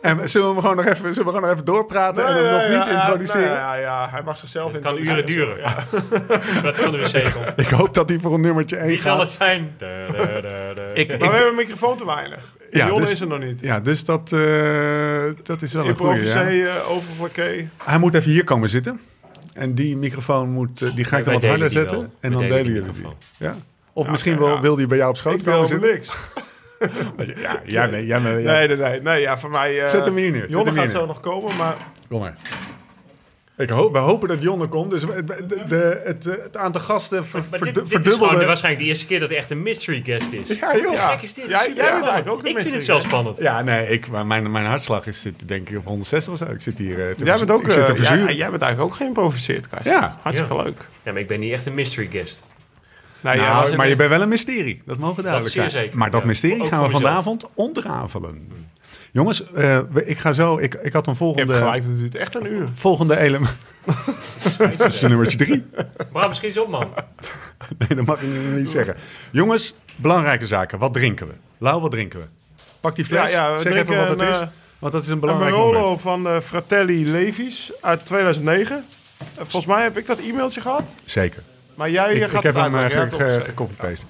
En 0.00 0.28
zullen 0.28 0.46
we 0.48 0.52
hem 0.52 0.60
gewoon 0.62 0.76
nog 0.76 0.84
even, 0.84 0.96
zullen 0.96 1.14
we 1.14 1.22
gewoon 1.24 1.40
nog 1.40 1.50
even 1.50 1.64
doorpraten 1.64 2.26
en 2.26 2.34
hem 2.34 2.44
nog 2.52 2.68
niet 2.78 2.88
ja, 2.88 3.00
introduceren? 3.00 3.42
Ja, 3.50 3.74
ja, 3.74 3.80
ja, 3.80 4.08
hij 4.10 4.22
mag 4.22 4.36
zichzelf 4.36 4.72
Het 4.72 4.82
kan 4.82 4.98
uren 4.98 5.26
duren. 5.26 5.56
Dat 6.62 6.78
van 6.78 6.92
de 6.92 6.98
wc. 6.98 7.32
Ik 7.66 7.68
hoop 7.70 7.94
dat 7.94 8.08
hij 8.08 8.18
voor 8.18 8.34
een 8.34 8.40
nummertje 8.40 8.76
1 8.76 8.86
Wie 8.86 8.98
zal 9.00 9.12
gaat. 9.16 9.20
het 9.22 9.30
zijn? 9.30 9.74
Da, 9.76 10.06
da, 10.06 10.40
da, 10.40 10.74
da. 10.74 10.82
Ik- 10.94 11.08
Maar 11.08 11.18
we 11.18 11.24
hebben 11.24 11.48
een 11.48 11.54
microfoon 11.54 11.96
te 11.96 12.06
weinig. 12.06 12.54
Ja, 12.70 12.86
Jonne 12.86 13.00
dus- 13.04 13.12
is 13.12 13.20
er 13.20 13.26
nog 13.26 13.38
niet. 13.38 13.60
Ja, 13.60 13.80
dus 13.80 14.04
dat, 14.04 14.32
eh, 14.32 15.22
dat 15.42 15.62
is 15.62 15.72
wel 15.72 15.86
een 15.88 16.24
Ja. 16.24 16.48
eh 16.50 16.90
overflaké. 16.90 17.68
Hij 17.84 17.98
moet 17.98 18.14
even 18.14 18.30
hier 18.30 18.44
komen 18.44 18.68
zitten. 18.68 19.00
En 19.54 19.74
die 19.74 19.96
microfoon 19.96 20.50
moet, 20.50 20.82
eh, 20.82 20.94
die 20.94 21.04
ga 21.04 21.18
ik 21.18 21.24
dan 21.24 21.34
wat 21.34 21.44
harder 21.44 21.70
zetten. 21.70 21.96
wel. 21.98 22.12
En 22.20 22.32
dan 22.32 22.40
delen 22.40 22.72
jullie 22.72 22.92
die. 22.92 23.06
Ja. 23.36 23.56
Of 23.92 24.08
misschien 24.08 24.42
oké, 24.42 24.60
wil, 24.60 24.74
die 24.76 24.86
bij 24.86 24.96
jou 24.96 25.10
op 25.10 25.16
schoot 25.16 25.34
Ik 25.34 25.40
wil 25.40 25.54
komen 25.54 25.68
helemaal 25.68 25.90
zitten. 25.92 26.14
niks. 26.14 26.49
Ja, 27.42 27.60
jij 27.64 27.90
bent, 27.90 28.06
jij 28.06 28.20
bent, 28.22 28.44
Nee, 28.44 28.68
nee, 28.68 28.76
nee, 28.76 29.00
nee. 29.00 29.20
Ja, 29.20 29.38
voor 29.38 29.50
mij... 29.50 29.80
eh, 29.82 29.88
Zet 29.88 30.04
hem 30.04 30.16
hier 30.16 30.30
neer, 30.30 30.48
Jonne 30.48 30.72
gaat 30.72 30.90
zo 30.90 31.06
nog 31.06 31.20
komen, 31.20 31.56
maar... 31.56 31.76
Kom 32.08 32.20
maar. 32.20 32.36
Ik 33.56 33.70
hoop, 33.70 33.92
we 33.92 33.98
hopen 33.98 34.28
dat 34.28 34.42
Jonne 34.42 34.66
komt. 34.66 34.90
Dus 34.90 35.00
de, 35.00 35.24
de, 35.24 35.64
de- 35.68 36.00
het, 36.04 36.26
eh, 36.26 36.42
het 36.42 36.56
aantal 36.56 36.80
gasten 36.80 37.24
ver, 37.24 37.38
Maar 37.50 37.58
verdu- 37.58 37.64
dit, 37.64 37.74
dit 37.74 37.84
is 37.84 37.90
gewoon 37.90 38.02
verdubbelde. 38.04 38.38
de- 38.38 38.46
waarschijnlijk 38.46 38.82
de 38.84 38.88
eerste 38.90 39.06
keer 39.06 39.20
dat 39.20 39.28
hij 39.28 39.38
echt 39.38 39.50
een 39.50 39.62
mystery 39.62 40.02
guest 40.04 40.32
is. 40.32 40.48
Ja, 40.60 40.76
joh. 40.76 40.92
Ja. 40.92 41.08
gek 41.08 41.22
is 41.22 41.34
dit? 41.34 41.44
Jij- 41.48 41.58
jij 41.66 41.74
bent 41.74 41.84
eigenlijk 41.86 42.28
ook 42.28 42.42
de 42.42 42.48
Ik 42.48 42.58
vind 42.58 42.72
het 42.72 42.84
zelf 42.84 43.02
spannend. 43.02 43.36
Ja, 43.36 43.62
nee, 43.62 43.88
ik, 43.88 44.08
mijn, 44.24 44.50
mijn 44.50 44.64
hartslag 44.66 45.06
is 45.06 45.20
zit, 45.20 45.48
denk 45.48 45.68
ik 45.70 45.76
op 45.78 45.84
160 45.84 46.32
of 46.32 46.38
zo. 46.38 46.44
Ik 46.44 46.60
zit 46.62 46.78
hier 46.78 47.08
eh, 47.08 47.14
te 47.14 47.24
Jij 47.24 47.38
bent 47.38 47.50
ook... 47.50 47.64
ik 47.64 47.70
zit 47.70 47.86
te 47.86 47.92
eh, 47.92 47.98
ja, 48.02 48.16
jij 48.16 48.50
bent 48.50 48.62
eigenlijk 48.62 48.80
ook 48.80 48.94
geïmproviseerd, 48.94 49.68
Kast. 49.68 49.84
Ja. 49.84 50.16
Hartstikke 50.22 50.54
Ja. 50.54 50.62
leuk. 50.62 50.88
Ja, 51.02 51.12
maar 51.12 51.20
ik 51.20 51.28
ben 51.28 51.40
niet 51.40 51.52
echt 51.52 51.66
een 51.66 51.74
mystery 51.74 52.06
guest. 52.10 52.42
Nou, 53.20 53.36
ja, 53.38 53.64
in- 53.66 53.76
maar 53.76 53.88
je 53.88 53.96
bent 53.96 54.10
wel 54.10 54.22
een 54.22 54.28
mysterie. 54.28 54.82
Dat 54.86 54.98
mogen 54.98 55.22
duidelijk 55.22 55.54
zeer 55.54 55.70
zijn. 55.70 55.82
zeker, 55.84 55.98
Maar 55.98 56.10
dat 56.10 56.24
mysterie 56.24 56.66
gaan 56.66 56.82
we 56.82 56.90
vanavond 56.90 57.48
ontrafelen. 57.54 58.48
Jongens, 59.12 59.52
eh, 59.52 59.78
ik 60.04 60.18
ga 60.18 60.32
zo... 60.32 60.58
Ik, 60.58 60.74
ik 60.74 60.92
had 60.92 61.06
een 61.06 61.14
Je 61.18 61.18
hebt 61.18 61.18
volgende, 61.18 61.54
gelijk, 61.54 61.82
het 61.82 61.98
duurt 61.98 62.14
echt 62.14 62.34
een 62.34 62.46
uur. 62.46 62.68
volgende 62.74 63.16
element. 63.18 63.56
dat 64.76 64.92
is 64.92 65.00
nummertje 65.00 65.38
drie. 65.38 65.64
Maar 66.12 66.28
misschien 66.28 66.48
eens 66.48 66.58
op, 66.58 66.68
man. 66.68 66.88
Nee, 67.78 67.88
dat 67.96 68.06
mag 68.06 68.20
ik 68.22 68.28
niet 68.56 68.68
zeggen. 68.70 68.94
Jongens, 69.30 69.74
belangrijke 69.96 70.46
zaken. 70.46 70.78
Wat 70.78 70.92
drinken 70.92 71.26
we? 71.26 71.32
Lau, 71.58 71.80
wat 71.80 71.90
drinken 71.90 72.20
we? 72.20 72.26
Pak 72.80 72.96
die 72.96 73.04
fles. 73.04 73.32
Ja, 73.32 73.58
zeg 73.58 73.72
even 73.74 73.96
wat 73.96 74.08
het 74.08 74.20
een, 74.20 74.28
is. 74.28 74.38
eh, 74.38 74.46
Want 74.78 74.92
dat 74.92 75.02
is 75.02 75.08
een 75.08 75.20
belangrijk. 75.20 75.50
Barolo 75.54 75.96
van 75.96 76.26
eh, 76.28 76.38
Fratelli 76.40 77.10
Levi's 77.10 77.72
uit 77.80 78.06
2009. 78.06 78.76
Eh, 78.76 78.82
Volgens 79.36 79.66
mij 79.66 79.82
heb 79.82 79.98
ik 79.98 80.06
dat 80.06 80.18
e-mailtje 80.18 80.60
gehad. 80.60 80.82
Zeker. 81.04 81.42
Maar 81.80 81.90
jij 81.90 82.14
Ik, 82.14 82.22
eh, 82.22 82.28
gaat 82.28 82.34
ik 82.38 82.42
heb 82.42 82.54
hem 82.54 82.74
eh, 82.76 82.86
ge- 82.90 83.22
het 83.22 83.44
gecopy-paste. 83.44 84.06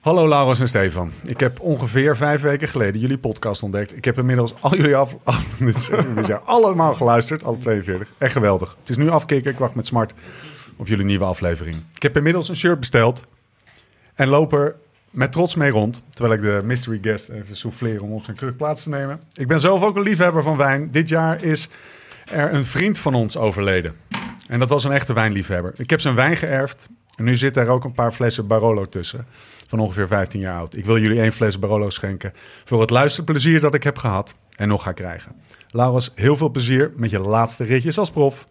Hallo 0.00 0.28
Laurens 0.28 0.60
en 0.60 0.68
Stefan. 0.68 1.12
Ik 1.24 1.40
heb 1.40 1.60
ongeveer 1.60 2.16
vijf 2.16 2.40
weken 2.40 2.68
geleden 2.68 3.00
jullie 3.00 3.18
podcast 3.18 3.62
ontdekt. 3.62 3.96
Ik 3.96 4.04
heb 4.04 4.18
inmiddels 4.18 4.54
al 4.60 4.76
jullie 4.76 4.96
af, 4.96 5.16
af 5.24 5.44
zijn 6.24 6.40
allemaal 6.44 6.94
geluisterd, 6.94 7.44
alle 7.44 7.58
42. 7.58 8.08
Echt 8.18 8.32
geweldig. 8.32 8.76
Het 8.80 8.88
is 8.88 8.96
nu 8.96 9.08
afkicken, 9.08 9.50
ik 9.52 9.58
wacht 9.58 9.74
met 9.74 9.86
smart 9.86 10.12
op 10.76 10.86
jullie 10.86 11.04
nieuwe 11.04 11.24
aflevering. 11.24 11.76
Ik 11.94 12.02
heb 12.02 12.16
inmiddels 12.16 12.48
een 12.48 12.56
shirt 12.56 12.78
besteld 12.78 13.22
en 14.14 14.28
loop 14.28 14.52
er 14.52 14.74
met 15.10 15.32
trots 15.32 15.54
mee 15.54 15.70
rond. 15.70 16.02
Terwijl 16.10 16.34
ik 16.34 16.42
de 16.42 16.60
mystery 16.64 16.98
guest 17.02 17.28
even 17.28 17.56
souffleer 17.56 18.02
om 18.02 18.12
op 18.12 18.24
zijn 18.24 18.36
kruk 18.36 18.56
plaats 18.56 18.82
te 18.82 18.88
nemen. 18.88 19.20
Ik 19.34 19.46
ben 19.48 19.60
zelf 19.60 19.82
ook 19.82 19.96
een 19.96 20.02
liefhebber 20.02 20.42
van 20.42 20.56
wijn. 20.56 20.90
Dit 20.90 21.08
jaar 21.08 21.42
is 21.42 21.68
er 22.24 22.52
een 22.54 22.64
vriend 22.64 22.98
van 22.98 23.14
ons 23.14 23.36
overleden. 23.36 23.96
En 24.48 24.58
dat 24.58 24.68
was 24.68 24.84
een 24.84 24.92
echte 24.92 25.12
wijnliefhebber. 25.12 25.72
Ik 25.76 25.90
heb 25.90 26.00
zijn 26.00 26.14
wijn 26.14 26.36
geërfd. 26.36 26.88
En 27.16 27.24
nu 27.24 27.36
zitten 27.36 27.62
er 27.62 27.68
ook 27.68 27.84
een 27.84 27.92
paar 27.92 28.12
flessen 28.12 28.46
Barolo 28.46 28.88
tussen. 28.88 29.26
Van 29.66 29.78
ongeveer 29.78 30.06
15 30.06 30.40
jaar 30.40 30.58
oud. 30.58 30.76
Ik 30.76 30.84
wil 30.84 30.98
jullie 30.98 31.20
één 31.20 31.32
fles 31.32 31.58
Barolo 31.58 31.90
schenken. 31.90 32.32
Voor 32.64 32.80
het 32.80 32.90
luisterplezier 32.90 33.60
dat 33.60 33.74
ik 33.74 33.82
heb 33.82 33.98
gehad. 33.98 34.34
En 34.56 34.68
nog 34.68 34.82
ga 34.82 34.92
krijgen. 34.92 35.32
Laurens, 35.70 36.12
heel 36.14 36.36
veel 36.36 36.50
plezier 36.50 36.92
met 36.96 37.10
je 37.10 37.18
laatste 37.18 37.64
ritjes 37.64 37.98
als 37.98 38.10
prof. 38.10 38.46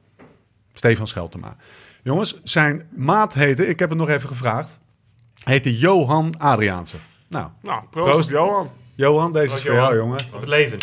Stefan 0.74 1.08
Scheltema. 1.08 1.56
Jongens, 2.04 2.40
zijn 2.44 2.88
maat 2.96 3.34
heette, 3.34 3.68
ik 3.68 3.80
heb 3.80 3.90
het 3.90 3.98
nog 3.98 4.10
even 4.10 4.30
gevraagd, 4.30 4.80
heette 5.44 5.78
Johan 5.78 6.38
Adriaanse. 6.38 6.96
Nou, 7.28 7.50
Nou, 7.62 7.84
proost, 7.90 8.30
Johan. 8.30 8.70
Johan, 8.96 9.34
deze 9.34 9.56
is 9.56 9.62
voor 9.62 9.74
jou, 9.74 9.96
jongen. 9.96 10.20
Op 10.34 10.40
het 10.40 10.50
leven. 10.50 10.78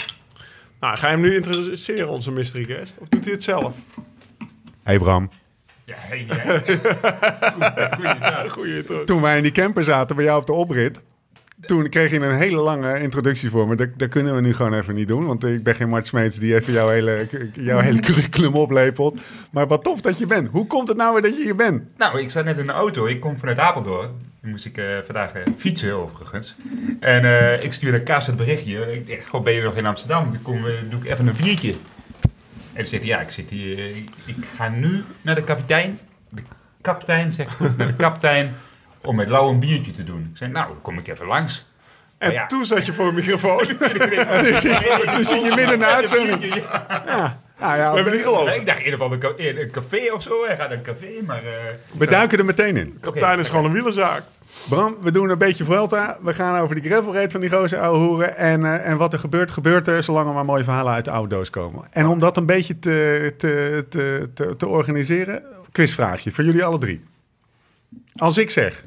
Nou, 0.80 0.96
ga 0.96 1.06
je 1.06 1.12
hem 1.12 1.22
nu 1.22 1.34
introduceren, 1.34 2.08
onze 2.08 2.30
mystery 2.30 2.64
guest? 2.64 2.98
Of 2.98 3.08
doet 3.08 3.24
hij 3.24 3.32
het 3.32 3.42
zelf? 3.42 3.74
Hey 4.82 4.98
Bram. 4.98 5.30
Ja, 5.84 5.94
hey, 5.98 6.26
ja. 6.28 6.48
Goeie. 8.48 9.04
Toen 9.04 9.20
wij 9.20 9.36
in 9.36 9.42
die 9.42 9.52
camper 9.52 9.84
zaten 9.84 10.16
bij 10.16 10.24
jou 10.24 10.40
op 10.40 10.46
de 10.46 10.52
oprit, 10.52 11.00
toen 11.60 11.88
kreeg 11.88 12.10
je 12.10 12.20
een 12.20 12.36
hele 12.36 12.56
lange 12.56 13.00
introductie 13.00 13.50
voor 13.50 13.68
me. 13.68 13.76
Dat, 13.76 13.88
dat 13.96 14.08
kunnen 14.08 14.34
we 14.34 14.40
nu 14.40 14.54
gewoon 14.54 14.74
even 14.74 14.94
niet 14.94 15.08
doen, 15.08 15.26
want 15.26 15.44
ik 15.44 15.62
ben 15.62 15.74
geen 15.74 15.88
Mart 15.88 16.06
Smeets 16.06 16.38
die 16.38 16.54
even 16.54 16.72
jouw 16.72 16.88
hele, 16.88 17.28
jouw 17.54 17.78
hele 17.78 18.00
curriculum 18.00 18.54
oplepelt. 18.54 19.20
Maar 19.50 19.66
wat 19.66 19.84
tof 19.84 20.00
dat 20.00 20.18
je 20.18 20.26
bent. 20.26 20.48
Hoe 20.48 20.66
komt 20.66 20.88
het 20.88 20.96
nou 20.96 21.12
weer 21.12 21.22
dat 21.22 21.36
je 21.36 21.42
hier 21.42 21.56
bent? 21.56 21.82
Nou, 21.98 22.20
ik 22.20 22.30
zat 22.30 22.44
net 22.44 22.58
in 22.58 22.66
de 22.66 22.72
auto. 22.72 23.06
Ik 23.06 23.20
kom 23.20 23.38
vanuit 23.38 23.58
Apeldoorn. 23.58 24.10
Dan 24.40 24.50
moest 24.50 24.64
ik 24.64 24.76
eh, 24.76 24.98
vandaag 25.04 25.32
eh, 25.32 25.42
fietsen, 25.56 25.94
overigens. 25.94 26.54
En 27.00 27.24
eh, 27.24 27.64
ik 27.64 27.72
stuurde 27.72 28.02
Kaas 28.02 28.26
het 28.26 28.36
berichtje. 28.36 28.92
Ik 28.92 29.08
dacht, 29.08 29.28
goh, 29.28 29.42
ben 29.42 29.52
je 29.52 29.62
nog 29.62 29.76
in 29.76 29.86
Amsterdam? 29.86 30.32
Dan 30.32 30.42
kom, 30.42 30.64
doe 30.90 31.00
ik 31.00 31.10
even 31.10 31.26
een 31.26 31.36
biertje. 31.42 31.74
En 32.72 32.78
toen 32.78 32.86
zegt 32.86 33.02
hij, 33.02 33.12
ja, 33.12 33.20
ik 33.20 33.30
zit 33.30 33.50
hier. 33.50 33.78
eh, 33.78 33.96
ik, 33.96 34.08
ik 34.26 34.36
ga 34.56 34.68
nu 34.68 35.04
naar 35.22 35.34
de 35.34 35.44
kapitein. 35.44 35.98
De 36.28 36.42
kapitein 36.80 37.32
zegt 37.32 37.52
goed, 37.54 37.76
naar 37.76 37.86
de 37.86 37.96
kapitein. 37.96 38.54
Om 39.00 39.16
met 39.16 39.28
Lau 39.28 39.50
een 39.52 39.58
biertje 39.60 39.92
te 39.92 40.04
doen. 40.04 40.28
Ik 40.32 40.36
zei, 40.36 40.50
nou, 40.50 40.66
dan 40.68 40.80
kom 40.82 40.98
ik 40.98 41.08
even 41.08 41.26
langs. 41.26 41.70
En 42.18 42.32
ja. 42.32 42.46
toen 42.46 42.64
zat 42.64 42.86
je 42.86 42.92
voor 42.92 43.06
een 43.08 43.14
microfoon. 43.14 43.66
Nu 43.68 44.54
zit 45.24 45.42
je 45.42 45.52
midden 45.56 45.72
in 45.72 45.78
de 45.78 45.86
uitzending. 45.86 46.64
Nou 47.58 47.76
ja, 47.78 47.88
We 47.90 47.94
hebben 47.94 48.12
niet 48.12 48.22
geloofd. 48.22 48.56
Ik 48.56 48.66
dacht 48.66 48.78
in 48.78 48.84
ieder 48.84 49.00
geval 49.00 49.12
een, 49.12 49.18
ca- 49.18 49.32
in 49.36 49.56
een 49.58 49.70
café 49.70 50.12
of 50.12 50.22
zo. 50.22 50.44
Hij 50.46 50.56
gaat 50.56 50.68
naar 50.68 50.78
een 50.78 50.84
café, 50.84 51.06
maar... 51.26 51.44
eh, 51.44 51.74
we 51.92 52.06
duiken 52.06 52.38
er 52.38 52.44
meteen 52.44 52.76
in. 52.76 52.98
Kapitein 53.00 53.38
is 53.38 53.48
gewoon 53.48 53.64
een 53.64 53.72
wielerzaak. 53.72 54.22
Bram, 54.68 54.96
we 55.00 55.12
doen 55.12 55.30
een 55.30 55.38
beetje 55.38 55.64
Vuelta. 55.64 56.18
We 56.22 56.34
gaan 56.34 56.60
over 56.60 56.80
die 56.80 56.90
gravel 56.90 57.14
race 57.14 57.30
van 57.30 57.40
die 57.40 57.50
gozer 57.50 57.80
ouwe 57.80 57.98
hoeren. 57.98 58.36
En, 58.36 58.64
eh, 58.64 58.90
en 58.90 58.96
wat 58.96 59.12
er 59.12 59.18
gebeurt, 59.18 59.50
gebeurt 59.50 59.86
er, 59.86 60.02
zolang 60.02 60.28
er 60.28 60.34
maar 60.34 60.44
mooie 60.44 60.64
verhalen 60.64 60.92
uit 60.92 61.04
de 61.04 61.10
oude 61.10 61.34
doos 61.34 61.50
komen. 61.50 61.84
En 61.90 62.06
om 62.06 62.18
dat 62.18 62.36
een 62.36 62.46
beetje 62.46 62.78
te, 62.78 63.34
te, 63.36 63.86
te, 64.34 64.56
te, 64.56 64.66
organiseren, 64.66 65.42
quizvraagje 65.72 66.30
voor 66.30 66.44
jullie 66.44 66.64
alle 66.64 66.78
drie. 66.78 67.04
Als 68.16 68.38
ik 68.38 68.50
zeg, 68.50 68.84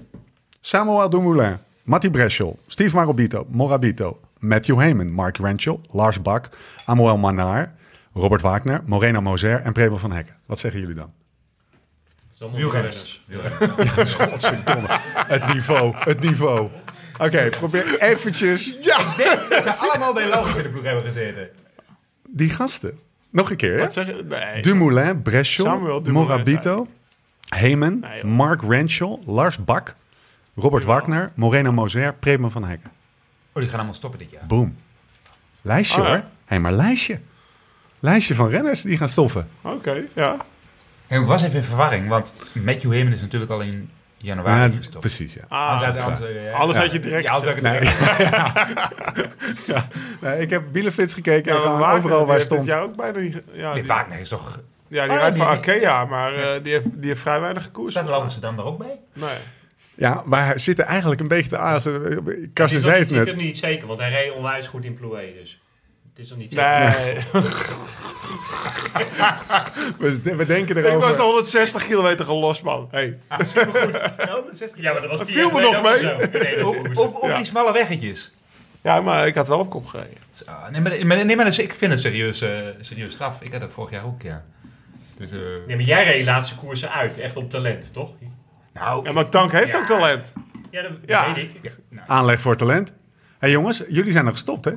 Samuel 0.61 1.09
Dumoulin, 1.09 1.57
Matti 1.83 2.09
Breschel, 2.09 2.59
Steve 2.67 2.95
Marabito, 2.95 3.45
Morabito, 3.49 4.19
Matthew 4.39 4.79
Heyman, 4.79 5.11
Mark 5.11 5.37
Renshaw, 5.37 5.77
Lars 5.91 6.21
Bak, 6.21 6.49
Amoel 6.85 7.17
Manar, 7.17 7.71
Robert 8.13 8.41
Wagner, 8.41 8.81
Moreno 8.85 9.21
Moser 9.21 9.61
en 9.61 9.73
Premo 9.73 9.97
van 9.97 10.11
Hekken. 10.11 10.35
Wat 10.45 10.59
zeggen 10.59 10.79
jullie 10.79 10.95
dan? 10.95 11.24
Wielrenners. 12.39 13.23
Godverdomme. 14.17 14.87
Het 15.27 15.53
niveau, 15.53 15.95
het 15.97 16.19
niveau. 16.19 16.69
Oké, 17.19 17.49
probeer 17.49 17.99
eventjes... 18.01 18.77
Ja! 18.81 18.97
Ze 18.99 19.59
zijn 19.63 19.75
allemaal 19.77 20.13
bij 20.13 20.29
Logisch 20.29 20.55
in 20.55 20.63
de 20.63 20.69
ploeg 20.69 20.83
hebben 20.83 21.03
gezeten. 21.03 21.49
Die 22.27 22.49
gasten. 22.49 22.99
Nog 23.29 23.49
een 23.51 23.57
keer? 23.57 23.77
Wat 23.79 23.93
zeg 23.93 24.05
je? 24.07 24.23
Nee. 24.29 24.61
Dumoulin, 24.61 25.21
Breschel, 25.21 25.65
Samuel 25.65 26.03
Dumoulin, 26.03 26.27
Morabito, 26.29 26.87
Heyman, 27.47 27.99
Nee. 27.99 28.23
Mark 28.25 28.61
Renshaw, 28.61 29.21
Lars 29.27 29.57
Bak, 29.63 29.95
Robert 30.55 30.83
Wagner, 30.83 31.31
Moreno 31.35 31.71
Moser, 31.71 32.13
Premo 32.13 32.49
van 32.49 32.63
Hekken. 32.63 32.91
Oh, 33.53 33.61
die 33.61 33.65
gaan 33.65 33.75
allemaal 33.75 33.93
stoppen 33.95 34.19
dit 34.19 34.31
jaar. 34.31 34.45
Boom. 34.47 34.75
Lijstje 35.61 36.01
Ah, 36.01 36.07
ja. 36.07 36.09
hoor. 36.13 36.19
Hé, 36.21 36.25
hey, 36.45 36.59
maar 36.59 36.73
lijstje. 36.73 37.19
Lijstje 37.99 38.35
van 38.35 38.49
renners 38.49 38.81
die 38.81 38.97
gaan 38.97 39.09
stoffen. 39.09 39.47
Oké, 39.61 40.03
ja. 40.13 40.37
Er 41.07 41.25
was 41.25 41.43
even 41.43 41.63
verwarring, 41.63 42.07
want 42.07 42.33
Matthew 42.53 42.91
Heyman 42.91 43.13
is 43.13 43.21
natuurlijk 43.21 43.51
al 43.51 43.61
in 43.61 43.89
januari 44.17 44.71
Ja, 44.71 44.77
gestopt. 44.77 44.99
precies, 44.99 45.33
ja. 45.33 45.41
Ah, 45.47 45.69
Anders 45.83 46.01
had- 46.01 46.11
anders, 46.13 46.31
eh, 46.31 46.43
ja. 46.45 46.51
Anders 46.51 46.77
Ja. 46.77 46.83
had 46.83 46.93
je 46.93 46.99
direct 46.99 47.27
Ja, 47.27 47.37
ik 47.37 47.43
het 47.43 47.61
Nee. 47.61 47.79
Nee, 50.21 50.39
ik 50.41 50.49
heb 50.49 50.63
Bieleflits 50.71 51.13
gekeken 51.13 51.53
Ja, 51.55 51.63
en 51.63 51.77
Wagner, 51.77 51.97
overal 51.97 52.25
waar 52.25 52.41
stond. 52.41 52.65
jaar 52.65 52.81
ook 52.83 52.95
bijna 52.95 53.19
niet... 53.19 53.41
Ja, 53.53 53.71
Nee, 53.73 53.81
die, 53.81 53.91
Wagner 53.91 54.19
is 54.19 54.29
toch... 54.29 54.59
ja, 54.87 55.03
die 55.03 55.11
Oh, 55.13 55.19
rijdt 55.19 55.37
voor 55.37 55.45
Arkea, 55.45 56.05
maar 56.05 56.33
eh, 56.33 56.63
die, 56.63 56.73
heeft, 56.73 56.85
die 56.93 57.07
heeft 57.09 57.21
vrij 57.21 57.39
weinig 57.39 57.63
gekoers. 57.63 57.91
Staat 57.91 58.05
mij. 58.09 58.13
Amsterdam 58.13 58.55
daar 58.55 58.65
ook 58.65 58.77
bij? 58.77 58.99
Nee. 59.13 59.29
Ja, 59.95 60.21
maar 60.25 60.45
hij 60.45 60.57
zit 60.57 60.79
er 60.79 60.85
eigenlijk 60.85 61.21
een 61.21 61.27
beetje 61.27 61.49
te 61.49 61.57
azen. 61.57 62.01
Karsten 62.53 62.77
Het 62.79 62.87
zei 62.87 63.01
is 63.01 63.09
het 63.09 63.17
nog 63.17 63.25
net. 63.25 63.35
niet 63.35 63.57
zeker, 63.57 63.87
want 63.87 63.99
hij 63.99 64.09
reed 64.09 64.31
onwijs 64.31 64.67
goed 64.67 64.83
in 64.83 64.93
Plouay. 64.93 65.33
Dus 65.39 65.59
het 66.13 66.23
is 66.23 66.29
nog 66.29 66.37
niet 66.37 66.51
zeker. 66.51 67.25
Nee, 67.33 67.43
We, 69.99 70.35
we 70.35 70.45
denken 70.45 70.77
ik 70.77 70.83
was 70.83 70.91
erover. 70.91 71.15
de 71.15 71.21
160 71.21 71.83
kilometer 71.85 72.25
gelost, 72.25 72.63
man. 72.63 72.87
Hey. 72.91 73.17
Ja, 74.75 74.91
maar 74.91 75.01
dat 75.01 75.09
was 75.09 75.17
Dat 75.17 75.27
die 75.27 75.35
viel 75.35 75.49
me 75.51 75.61
nog 75.61 75.81
mee. 75.81 76.01
dat 76.01 76.63
op, 76.97 77.15
op 77.15 77.29
Ja. 77.29 77.35
die 77.37 77.45
smalle 77.45 77.73
weggetjes. 77.73 78.31
Ja, 78.81 79.01
maar 79.01 79.27
ik 79.27 79.35
had 79.35 79.47
wel 79.47 79.59
op 79.59 79.69
kop 79.69 79.85
gereden. 79.85 80.17
Ah, 80.45 80.69
Nee, 80.69 80.81
maar, 80.81 81.05
maar, 81.05 81.25
nee, 81.25 81.35
maar 81.35 81.45
dat 81.45 81.53
is- 81.53 81.59
ik 81.59 81.73
vind 81.73 81.91
het 81.91 82.01
serieus, 82.01 82.41
eh 82.41 82.59
serieus 82.79 83.11
straf. 83.11 83.41
Ik 83.41 83.51
had 83.51 83.61
het 83.61 83.71
vorig 83.73 83.91
jaar 83.91 84.05
ook, 84.05 84.21
ja. 84.21 84.43
Dus, 85.17 85.31
eh, 85.31 85.37
Nee, 85.67 85.75
maar 85.75 85.85
jij 85.85 86.03
reed 86.03 86.17
de 86.19 86.31
laatste 86.31 86.55
koersen 86.55 86.91
uit, 86.91 87.17
echt 87.17 87.35
op 87.37 87.49
talent, 87.49 87.93
toch? 87.93 88.09
nou, 88.73 89.05
Ja, 89.05 89.11
maar 89.11 89.29
Tank 89.29 89.51
heeft 89.51 89.71
Ja. 89.73 89.79
ook 89.79 89.85
talent. 89.85 90.33
Ja, 90.71 90.81
dat 90.81 90.91
Ja. 91.05 91.33
weet 91.33 91.47
ik. 91.63 91.77
Aanleg 92.07 92.39
voor 92.39 92.55
talent. 92.55 92.87
Hé 92.89 92.93
hey 93.39 93.49
jongens, 93.51 93.83
jullie 93.89 94.11
zijn 94.11 94.23
nog 94.25 94.33
gestopt 94.33 94.65
hè? 94.65 94.71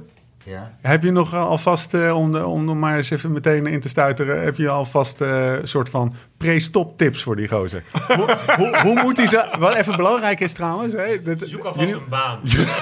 Ja. 0.44 0.72
Heb 0.80 1.02
je 1.02 1.10
nog 1.12 1.34
alvast, 1.34 1.94
eh, 1.94 2.16
om, 2.16 2.32
de, 2.32 2.46
om 2.46 2.68
er 2.68 2.76
maar 2.76 2.96
eens 2.96 3.10
even 3.10 3.32
meteen 3.32 3.66
in 3.66 3.80
te 3.80 3.88
stuiteren, 3.88 4.42
heb 4.42 4.56
je 4.56 4.68
alvast 4.68 5.20
eh, 5.20 5.52
een 5.52 5.68
soort 5.68 5.88
van 5.88 6.14
pre-stop 6.36 6.98
tips 6.98 7.22
voor 7.22 7.36
die 7.36 7.48
gozer? 7.48 7.82
hoe, 8.16 8.36
hoe, 8.56 8.78
hoe 8.82 9.02
moet 9.02 9.16
die 9.16 9.26
zo... 9.26 9.40
Wat 9.58 9.74
even 9.74 9.96
belangrijk 9.96 10.40
is 10.40 10.52
trouwens, 10.52 10.92
hè, 10.94 11.22
dat- 11.22 11.38
Zoek 11.44 11.64
alvast 11.64 11.78
jullie, 11.88 11.94
een 12.02 12.08
baan. 12.08 12.38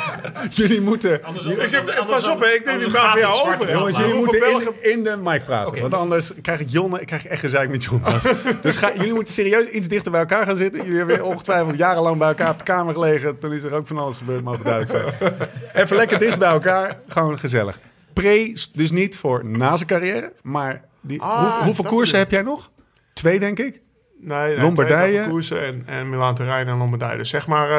jullie 0.50 0.80
moeten... 0.80 1.14
Ik 1.14 1.70
heb- 1.70 2.04
pas 2.08 2.28
op, 2.28 2.40
hè, 2.40 2.48
ik 2.48 2.62
neem 2.64 2.78
die 2.78 2.90
baan 2.90 3.10
voor 3.10 3.18
jou 3.20 3.48
over, 3.54 3.72
Jongens, 3.72 3.96
jullie 3.96 4.14
moeten 4.14 4.38
Belgen- 4.40 4.72
in, 4.82 4.90
in 4.92 5.04
de 5.04 5.16
mic 5.22 5.44
praten. 5.44 5.80
Want 5.80 5.94
anders 5.94 6.32
krijg 6.42 6.60
ik 6.60 6.68
Jonne, 6.70 7.00
ik 7.00 7.06
krijg 7.06 7.26
echt 7.26 7.40
gezeik 7.40 7.70
met 7.70 7.84
John. 7.84 8.02
dus 8.62 8.76
ga, 8.76 8.90
jullie 8.96 9.12
moeten 9.14 9.34
serieus 9.34 9.68
iets 9.68 9.88
dichter 9.88 10.10
bij 10.10 10.20
elkaar 10.20 10.46
gaan 10.46 10.56
zitten. 10.56 10.84
Jullie 10.84 10.98
hebben 10.98 11.24
ongetwijfeld 11.24 11.76
jarenlang 11.76 12.18
bij 12.18 12.28
elkaar 12.28 12.50
op 12.50 12.58
de 12.58 12.64
kamer 12.64 12.94
gelegen. 12.94 13.38
Toen 13.38 13.52
is 13.52 13.62
er 13.62 13.72
ook 13.72 13.86
van 13.86 13.98
alles 13.98 14.16
gebeurd, 14.18 14.42
maar 14.44 14.62
duidelijk 14.62 14.90
zijn. 15.20 15.32
Even 15.74 15.96
lekker 15.96 16.18
dicht 16.18 16.38
bij 16.38 16.50
elkaar. 16.50 16.98
Gewoon 17.08 17.38
gezellig. 17.50 17.78
Pre, 18.12 18.52
dus 18.74 18.90
niet 18.90 19.16
voor 19.18 19.44
na 19.44 19.76
zijn 19.76 19.88
carrière. 19.88 20.32
Maar 20.42 20.82
die, 21.00 21.20
Ah, 21.22 21.38
hoe, 21.56 21.64
hoeveel 21.64 21.84
koersen 21.84 22.18
heb 22.18 22.30
jij 22.30 22.42
nog? 22.42 22.70
Twee, 23.12 23.38
denk 23.38 23.58
ik. 23.58 23.80
Nee, 24.20 24.46
nee 24.54 24.60
Lombardije. 24.60 25.16
twee 25.18 25.28
koersen 25.28 25.62
en, 25.64 25.82
en 25.86 26.08
Milaan 26.08 26.34
Terrein 26.34 26.68
en 26.68 26.76
Lombardije. 26.76 27.16
Dus 27.16 27.28
zeg 27.28 27.46
maar 27.46 27.70
eh 27.70 27.78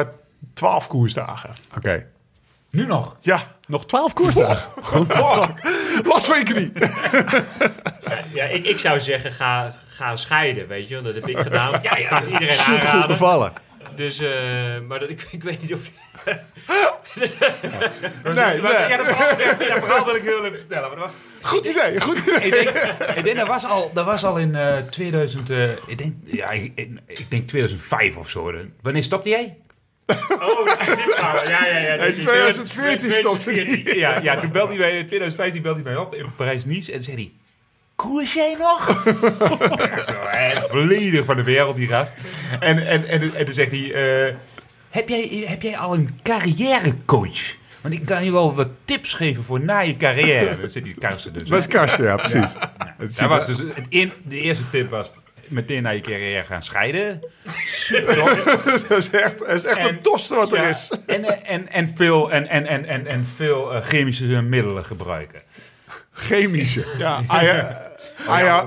12 0.54 0.86
koersdagen. 0.86 1.50
Oké. 1.76 2.06
Nu 2.70 2.86
nog. 2.86 3.16
Ja, 3.20 3.42
Nog 3.66 3.86
twaalf 3.86 4.12
koersdagen. 4.12 4.70
last 6.04 6.26
van 6.26 6.38
je 6.38 6.42
knie. 6.44 6.72
Ja, 8.34 8.44
ik, 8.44 8.64
ik 8.64 8.78
zou 8.78 9.00
zeggen, 9.00 9.32
ga, 9.32 9.74
ga 9.88 10.16
scheiden, 10.16 10.68
weet 10.68 10.88
je. 10.88 11.00
Dat 11.02 11.14
heb 11.14 11.28
ik 11.28 11.38
gedaan. 11.38 11.72
Ja, 11.82 11.96
ja, 11.96 12.24
iedereen 12.24 12.48
Super 12.48 12.72
goed 12.72 12.84
aanraden. 12.84 13.06
bevallen. 13.08 13.52
Dus, 13.96 14.18
eh, 14.18 14.30
maar 14.88 14.98
dat, 14.98 15.08
ik, 15.08 15.28
ik 15.30 15.42
weet 15.42 15.60
niet 15.62 15.74
of... 15.74 15.80
Nee, 17.18 17.28
Ja, 18.34 18.52
nee. 18.52 18.60
dat 18.60 19.06
verhaal, 19.06 19.38
ja, 19.40 19.54
dat 19.54 19.78
verhaal 19.78 20.04
wil 20.04 20.14
ik 20.14 20.22
heel 20.22 20.44
even 20.44 20.58
vertellen. 20.58 20.88
Maar 20.88 20.98
dat 20.98 21.04
was, 21.04 21.14
Goed 21.50 21.66
idee, 21.66 22.00
goed 22.00 22.18
idee. 22.18 22.34
ik, 22.46 22.52
denk, 22.52 22.68
ik 23.16 23.24
denk, 23.24 23.36
dat 23.36 23.46
was 23.46 23.64
al, 23.64 23.90
dat 23.94 24.04
was 24.04 24.24
al 24.24 24.38
in 24.38 24.54
eh 24.54 24.76
2000, 24.90 25.50
eh, 25.50 25.70
ik, 25.86 25.98
denk, 25.98 26.14
ja, 26.24 26.50
ik, 26.50 26.76
denk 27.28 27.48
2005 27.48 28.16
of 28.16 28.28
zo. 28.28 28.52
Wanneer 28.82 29.02
stopte 29.02 29.28
jij? 29.28 29.56
Oh, 30.40 30.64
dit 30.64 31.14
verhaal. 31.14 31.48
Ja, 31.48 31.66
ja, 31.66 31.78
ja. 31.78 31.96
Hey, 31.96 32.12
2014 32.12 33.10
stopte 33.10 33.52
die. 33.52 33.98
Ja, 33.98 34.20
ja 34.22 34.36
toen 34.40 34.52
belde 34.52 34.72
hij 34.72 34.78
mij, 34.78 34.98
in 34.98 35.06
2015 35.06 35.62
belde 35.62 35.82
hij 35.82 35.92
mij 35.92 36.02
op 36.02 36.14
in 36.14 36.34
Parijs-Nice 36.36 36.92
en 36.92 37.02
zei 37.02 37.16
hij... 37.16 37.32
Koers 37.96 38.32
jij 38.32 38.56
nog? 38.58 38.86
Ja, 39.76 39.98
zo, 39.98 40.16
hè, 40.24 40.68
Volledig 40.68 41.24
van 41.24 41.36
de 41.36 41.42
wereld, 41.42 41.76
die 41.76 41.86
gast. 41.86 42.12
En, 42.60 42.86
en, 42.86 43.08
en, 43.08 43.34
en 43.34 43.44
toen 43.44 43.54
zegt 43.54 43.70
hij... 43.70 43.92
eh, 43.92 44.34
heb, 44.90 45.08
jij, 45.08 45.44
heb 45.46 45.62
jij 45.62 45.76
al 45.78 45.94
een 45.94 46.18
carrièrecoach? 46.22 47.56
Want 47.80 47.94
ik 47.94 48.04
kan 48.06 48.24
je 48.24 48.32
wel 48.32 48.54
wat 48.54 48.68
tips 48.84 49.12
geven 49.12 49.44
voor 49.44 49.60
na 49.60 49.78
je 49.80 49.96
carrière. 49.96 50.60
Dan 50.60 50.68
zit 50.68 50.84
die 50.84 50.94
Karsten 50.98 51.32
dus. 51.32 51.48
Dat 51.48 51.58
is 51.58 51.66
Karsten, 51.66 52.04
ja, 52.04 52.16
precies. 52.16 52.34
Het 52.34 52.54
Dat 52.98 53.12
ziet 53.14 53.26
was 53.28 53.46
dus 53.46 53.62
in, 53.88 54.12
de 54.24 54.40
eerste 54.40 54.70
tip 54.70 54.90
was... 54.90 55.10
meteen 55.48 55.82
na 55.82 55.90
je 55.90 56.00
carrière 56.00 56.44
gaan 56.44 56.62
scheiden. 56.62 57.20
Super 57.66 58.14
tof. 58.14 58.44
dat 58.88 58.98
is 58.98 59.10
echt, 59.10 59.38
dat 59.38 59.48
is 59.48 59.64
echt 59.64 59.78
En- 59.78 59.84
het 59.86 60.02
tofste 60.02 60.34
wat 60.34 60.52
er 60.52 60.62
Ja, 60.62 60.68
is. 60.68 60.92
En, 61.06 61.44
en, 61.46 61.72
en 61.72 61.92
veel, 61.96 62.32
en, 62.32 62.48
en, 62.48 62.66
en, 62.66 62.84
en, 62.84 63.06
en 63.06 63.26
veel 63.36 63.74
eh, 63.74 63.82
chemische 63.84 64.42
middelen 64.42 64.84
gebruiken. 64.84 65.42
Chemische. 66.12 66.84
Ja, 66.98 67.22
aya- 67.26 67.50
aya- 67.50 67.86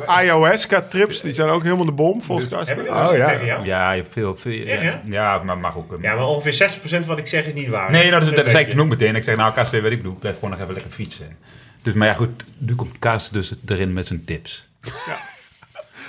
ayahuasca-trips, 0.06 1.22
die 1.22 1.34
zijn 1.34 1.50
ook 1.50 1.64
helemaal 1.64 1.86
de 1.86 1.92
bom, 1.92 2.22
volgens 2.22 2.52
Karsten. 2.52 2.80
Oh 2.80 3.18
ja. 3.18 3.32
Ja, 3.64 3.92
je 3.92 4.02
hebt 4.02 4.14
veel... 4.14 4.36
veel 4.36 4.66
ja, 5.06 5.38
maar 5.44 5.58
mag 5.58 5.78
ook... 5.78 5.94
eh, 5.94 6.02
Ja, 6.02 6.14
maar 6.16 6.26
ongeveer 6.26 6.80
60% 7.04 7.06
wat 7.06 7.18
ik 7.18 7.28
zeg 7.28 7.46
is 7.46 7.54
niet 7.54 7.68
waar. 7.68 7.92
Nee, 7.92 8.10
nou, 8.12 8.26
dat, 8.26 8.36
dat 8.36 8.50
zei 8.50 8.64
ik 8.66 8.72
toen 8.72 8.80
ook 8.82 8.88
meteen. 8.90 9.16
Ik 9.16 9.24
zeg, 9.24 9.36
nou, 9.36 9.54
Kaas, 9.54 9.70
weet 9.70 9.82
wat 9.82 9.92
ik 9.92 10.04
doe. 10.04 10.14
Ik 10.14 10.20
blijf 10.20 10.36
gewoon 10.36 10.50
nog 10.50 10.60
even 10.60 10.74
lekker 10.74 10.92
fietsen. 10.92 11.38
Dus, 11.82 11.94
maar 11.94 12.08
ja, 12.08 12.14
goed. 12.14 12.44
Nu 12.58 12.76
komt 12.76 13.00
Kaas 13.00 13.30
dus 13.30 13.54
erin 13.68 13.94
met 13.94 14.08
zijn 14.08 14.26
tips. 14.26 14.68
Ja, 14.82 15.18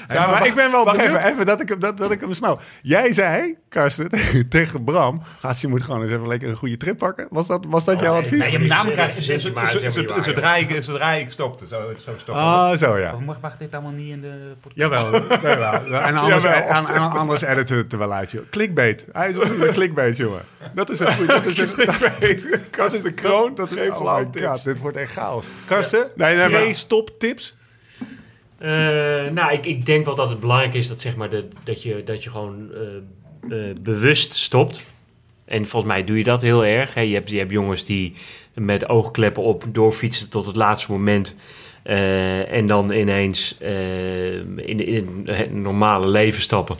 maar 0.08 0.46
ik 0.46 0.54
ben 0.54 0.70
wel 0.70 0.84
wacht 0.84 0.96
benieuwd. 0.96 1.16
even, 1.18 1.30
Even, 1.30 1.46
dat, 1.46 1.60
ik, 1.60 1.68
hem- 1.68 1.80
dat, 1.80 1.96
dat 1.98 2.10
ik 2.10 2.20
hem 2.20 2.34
snel. 2.34 2.60
Jij 2.82 3.12
zei, 3.12 3.56
Karsten, 3.68 4.10
tegen, 4.48 4.84
Bram... 4.84 5.22
Gast, 5.38 5.60
je 5.60 5.68
moet 5.68 5.82
gewoon 5.82 6.02
eens 6.02 6.10
even 6.10 6.26
lekker 6.28 6.48
een 6.48 6.56
goede 6.56 6.76
trip 6.76 6.98
pakken. 6.98 7.26
Was 7.30 7.46
dat, 7.46 7.64
was 7.68 7.84
dat 7.84 8.00
jouw 8.00 8.12
nee, 8.12 8.22
advies? 8.22 8.38
nee, 8.38 8.50
je 8.50 8.58
naam 8.58 8.86
krijgt 8.92 9.14
verzin 9.14 9.40
je 9.42 9.52
maar, 9.52 9.74
zodra 10.22 10.56
ik, 10.56 10.82
zodra 10.82 11.12
ik 11.12 11.30
stopte. 11.30 11.66
Zo, 11.66 11.80
zo 11.80 12.12
stopte. 12.16 12.32
Ah, 12.32 12.76
zo 12.78 12.98
ja. 12.98 13.12
Oh, 13.14 13.20
mag, 13.20 13.40
mag 13.40 13.56
dit 13.56 13.72
allemaal 13.72 13.92
niet 13.92 14.10
in 14.12 14.20
de 14.20 14.54
podcast? 14.60 14.92
Jawel. 14.92 15.22
jawel. 15.50 16.00
En 16.00 16.16
anders, 16.16 16.42
Jawel. 16.42 16.62
en, 16.62 16.94
en 16.94 17.00
anders 17.00 17.42
editen 17.42 17.76
we 17.76 17.82
het 17.82 17.92
er 17.92 17.98
wel 17.98 18.12
uit, 18.12 18.30
joh. 18.30 18.42
Clickbait. 18.50 19.04
Hij 19.12 19.30
is 19.30 19.36
ook 19.36 19.44
een 19.44 19.72
clickbait, 19.72 20.16
jongen. 20.16 20.42
Dat 20.74 20.90
is 20.90 20.98
het 20.98 21.14
goede. 21.14 21.32
Dat 21.32 21.44
is 21.44 21.58
het 21.58 21.74
clickbait. 21.74 22.58
Karsten 22.70 23.02
de 23.02 23.12
Kroon, 23.12 23.54
dat 23.54 23.68
geeft 23.68 23.90
Oh 23.90 24.18
god, 24.20 24.64
dit 24.64 24.78
wordt 24.78 24.96
echt 24.96 25.12
chaos. 25.12 25.46
Karsten, 25.66 26.06
Nee, 26.14 26.34
nee, 26.36 26.48
pre-stop 26.48 27.10
tips? 27.18 27.56
Eh, 28.62 29.32
nou, 29.32 29.52
ik, 29.52 29.66
ik 29.66 29.86
denk 29.86 30.04
wel 30.04 30.14
dat 30.14 30.28
het 30.28 30.40
belangrijk 30.40 30.74
is 30.74 30.88
dat, 30.88 31.00
zeg 31.00 31.16
maar, 31.16 31.28
dat, 31.64 31.82
je, 31.82 32.02
dat 32.04 32.24
je 32.24 32.30
gewoon 32.30 32.70
eh, 33.50 33.68
eh, 33.68 33.76
bewust 33.80 34.34
stopt. 34.34 34.84
En 35.44 35.68
volgens 35.68 35.92
mij 35.92 36.04
doe 36.04 36.18
je 36.18 36.24
dat 36.24 36.42
heel 36.42 36.64
erg. 36.64 36.94
Hè. 36.94 37.00
Je, 37.00 37.14
hebt, 37.14 37.30
je 37.30 37.38
hebt 37.38 37.50
jongens 37.50 37.84
die 37.84 38.14
met 38.54 38.88
oogkleppen 38.88 39.42
op 39.42 39.64
doorfietsen 39.68 40.30
tot 40.30 40.46
het 40.46 40.56
laatste 40.56 40.92
moment. 40.92 41.34
en 41.82 42.66
dan 42.66 42.92
ineens 42.92 43.56
in, 44.56 44.86
in 44.86 45.22
het 45.24 45.52
normale 45.52 46.08
leven 46.08 46.42
stappen. 46.42 46.76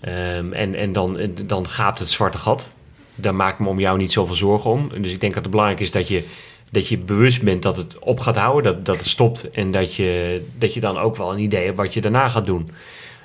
Ehm, 0.00 0.52
en 0.52 0.74
en 0.74 0.92
dan, 0.92 1.18
dan 1.46 1.68
gaapt 1.68 1.98
het 1.98 2.10
zwarte 2.10 2.38
gat. 2.38 2.70
Daar 3.14 3.34
maak 3.34 3.52
ik 3.52 3.58
me 3.58 3.68
om 3.68 3.80
jou 3.80 3.98
niet 3.98 4.12
zoveel 4.12 4.34
zorgen 4.34 4.70
om. 4.70 4.88
Dus 5.02 5.12
ik 5.12 5.20
denk 5.20 5.34
dat 5.34 5.42
het 5.42 5.50
belangrijk 5.50 5.80
is 5.80 5.90
dat 5.90 6.08
je, 6.08 6.24
dat 6.72 6.88
je 6.88 6.98
bewust 6.98 7.42
bent 7.42 7.62
dat 7.62 7.76
het 7.76 7.98
op 7.98 8.20
gaat 8.20 8.36
houden, 8.36 8.62
dat, 8.62 8.84
dat 8.84 8.96
het 8.96 9.06
stopt. 9.06 9.50
En 9.50 9.70
dat 9.70 9.94
je, 9.94 10.42
dat 10.58 10.74
je 10.74 10.80
dan 10.80 10.98
ook 10.98 11.16
wel 11.16 11.32
een 11.32 11.38
idee 11.38 11.64
hebt 11.64 11.76
wat 11.76 11.94
je 11.94 12.00
daarna 12.00 12.28
gaat 12.28 12.46
doen. 12.46 12.68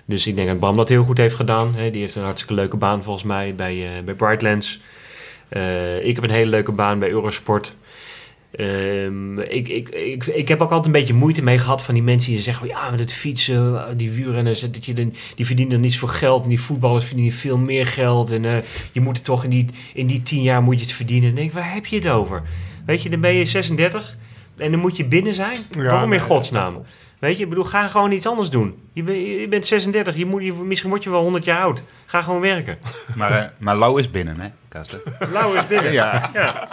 Dus 0.06 0.28
ik 0.28 0.36
denk 0.36 0.48
dat 0.48 0.60
Bram 0.60 0.76
dat 0.76 0.90
heel 0.90 1.04
goed 1.04 1.18
heeft 1.18 1.36
gedaan. 1.36 1.76
Hè. 1.76 1.92
Die 1.92 2.02
heeft 2.02 2.16
een 2.16 2.24
hartstikke 2.24 2.54
leuke 2.54 2.78
baan 2.78 3.04
volgens 3.04 3.26
mij 3.26 3.56
bij, 3.56 3.98
eh, 3.98 4.04
bij 4.04 4.14
Brightlands. 4.14 4.80
Eh, 5.50 6.06
ik 6.06 6.16
heb 6.16 6.24
een 6.24 6.30
hele 6.30 6.50
leuke 6.50 6.72
baan 6.72 7.00
bij 7.00 7.10
Eurosport. 7.10 7.76
Ehm, 8.52 9.40
ik, 9.40 9.68
ik, 9.68 9.90
ik, 9.90 10.26
ik 10.26 10.48
heb 10.48 10.62
ook 10.62 10.70
altijd 10.70 10.86
een 10.86 11.00
beetje 11.00 11.14
moeite 11.14 11.44
mee 11.44 11.58
gehad 11.58 11.82
van 11.82 11.94
die 11.94 12.04
mensen 12.04 12.32
die 12.32 12.42
zeggen: 12.42 12.68
ja, 12.68 12.90
met 12.90 13.00
het 13.00 13.14
fietsen, 13.14 13.98
die 13.98 14.12
wielrenners, 14.12 14.60
dat 14.60 14.86
je 14.86 14.94
dan, 14.94 15.14
die 15.36 15.46
verdienen 15.46 15.74
dan 15.74 15.84
niet 15.84 16.00
voor 16.00 16.10
geld. 16.10 16.44
En 16.44 16.50
die 16.50 16.62
voetballers 16.62 17.06
verdienen 17.06 17.34
veel 17.34 17.58
meer 17.58 17.86
geld. 17.86 18.32
En 18.32 18.46
eh, 18.46 18.58
je 18.92 19.02
moet 19.02 19.16
het 19.16 19.26
toch 19.26 19.44
in 19.44 19.50
die, 19.50 19.66
in 19.94 20.08
die 20.08 20.24
tien 20.24 20.42
jaar 20.42 20.64
moet 20.64 20.76
je 20.76 20.86
het 20.86 20.94
verdienen. 20.94 21.30
En 21.30 21.36
denk 21.36 21.52
waar 21.52 21.74
heb 21.74 21.86
je 21.86 21.96
het 21.96 22.08
over? 22.08 22.44
Weet 22.88 23.02
je, 23.04 23.10
dan 23.10 23.20
ben 23.22 23.34
je 23.34 23.46
36 23.46 24.16
en 24.58 24.72
dan 24.72 24.80
moet 24.80 24.98
je 24.98 25.06
binnen 25.06 25.34
zijn. 25.34 25.58
Ja, 25.72 25.84
Waarom 25.84 26.04
in 26.04 26.10
nee, 26.10 26.20
godsnaam? 26.20 26.84
Weet 27.20 27.38
je, 27.38 27.44
ik 27.44 27.50
bedoel, 27.50 27.64
ga 27.64 27.88
gewoon 27.88 28.12
iets 28.12 28.28
anders 28.28 28.50
doen. 28.50 28.80
Je, 28.94 29.04
ben- 29.04 29.26
je 29.40 29.48
bent 29.48 29.66
36, 29.66 30.16
je 30.16 30.26
moet, 30.26 30.44
je, 30.44 30.54
misschien 30.54 30.90
word 30.90 31.04
je 31.04 31.10
wel 31.10 31.22
100 31.22 31.46
jaar 31.46 31.62
oud. 31.62 31.84
Ga 32.06 32.22
gewoon 32.22 32.42
werken. 32.42 32.78
Maar, 33.16 33.32
eh, 33.32 33.50
maar 33.58 33.76
Lau 33.76 34.00
is 34.00 34.12
binnen, 34.12 34.40
hè, 34.40 34.48
Kasten? 34.68 35.00
Lauwers 35.32 35.68
binnen. 35.68 35.92
Ja. 35.92 36.30
Ja. 36.34 36.68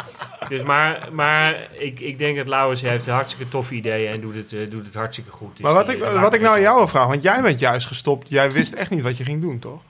Dus 0.48 0.62
maar 0.62 1.08
maar 1.12 1.68
ik, 1.78 2.00
ik 2.00 2.18
denk 2.18 2.36
dat 2.36 2.48
Lauwers 2.48 2.80
heeft 2.80 3.06
hartstikke 3.06 3.48
toffe 3.48 3.74
ideeën 3.74 4.12
en 4.12 4.20
doet 4.20 4.34
het, 4.34 4.52
eh, 4.52 4.70
doet 4.70 4.84
het 4.86 4.94
hartstikke 4.94 5.30
goed. 5.30 5.50
Dus 5.56 5.60
Maar 5.64 5.72
wat 5.72 5.86
die, 5.86 5.96
ik, 5.96 6.02
eh, 6.02 6.20
wat 6.20 6.34
ik 6.34 6.40
nou 6.40 6.54
aan 6.54 6.60
jou 6.60 6.76
wil 6.76 6.88
vragen, 6.88 7.08
want 7.10 7.22
jij 7.22 7.42
bent 7.42 7.60
juist 7.60 7.86
gestopt. 7.86 8.28
Jij 8.28 8.50
wist 8.50 8.72
echt 8.72 8.90
niet 8.90 9.02
wat 9.02 9.16
je 9.16 9.24
ging 9.24 9.40
doen, 9.40 9.58
toch? 9.58 9.80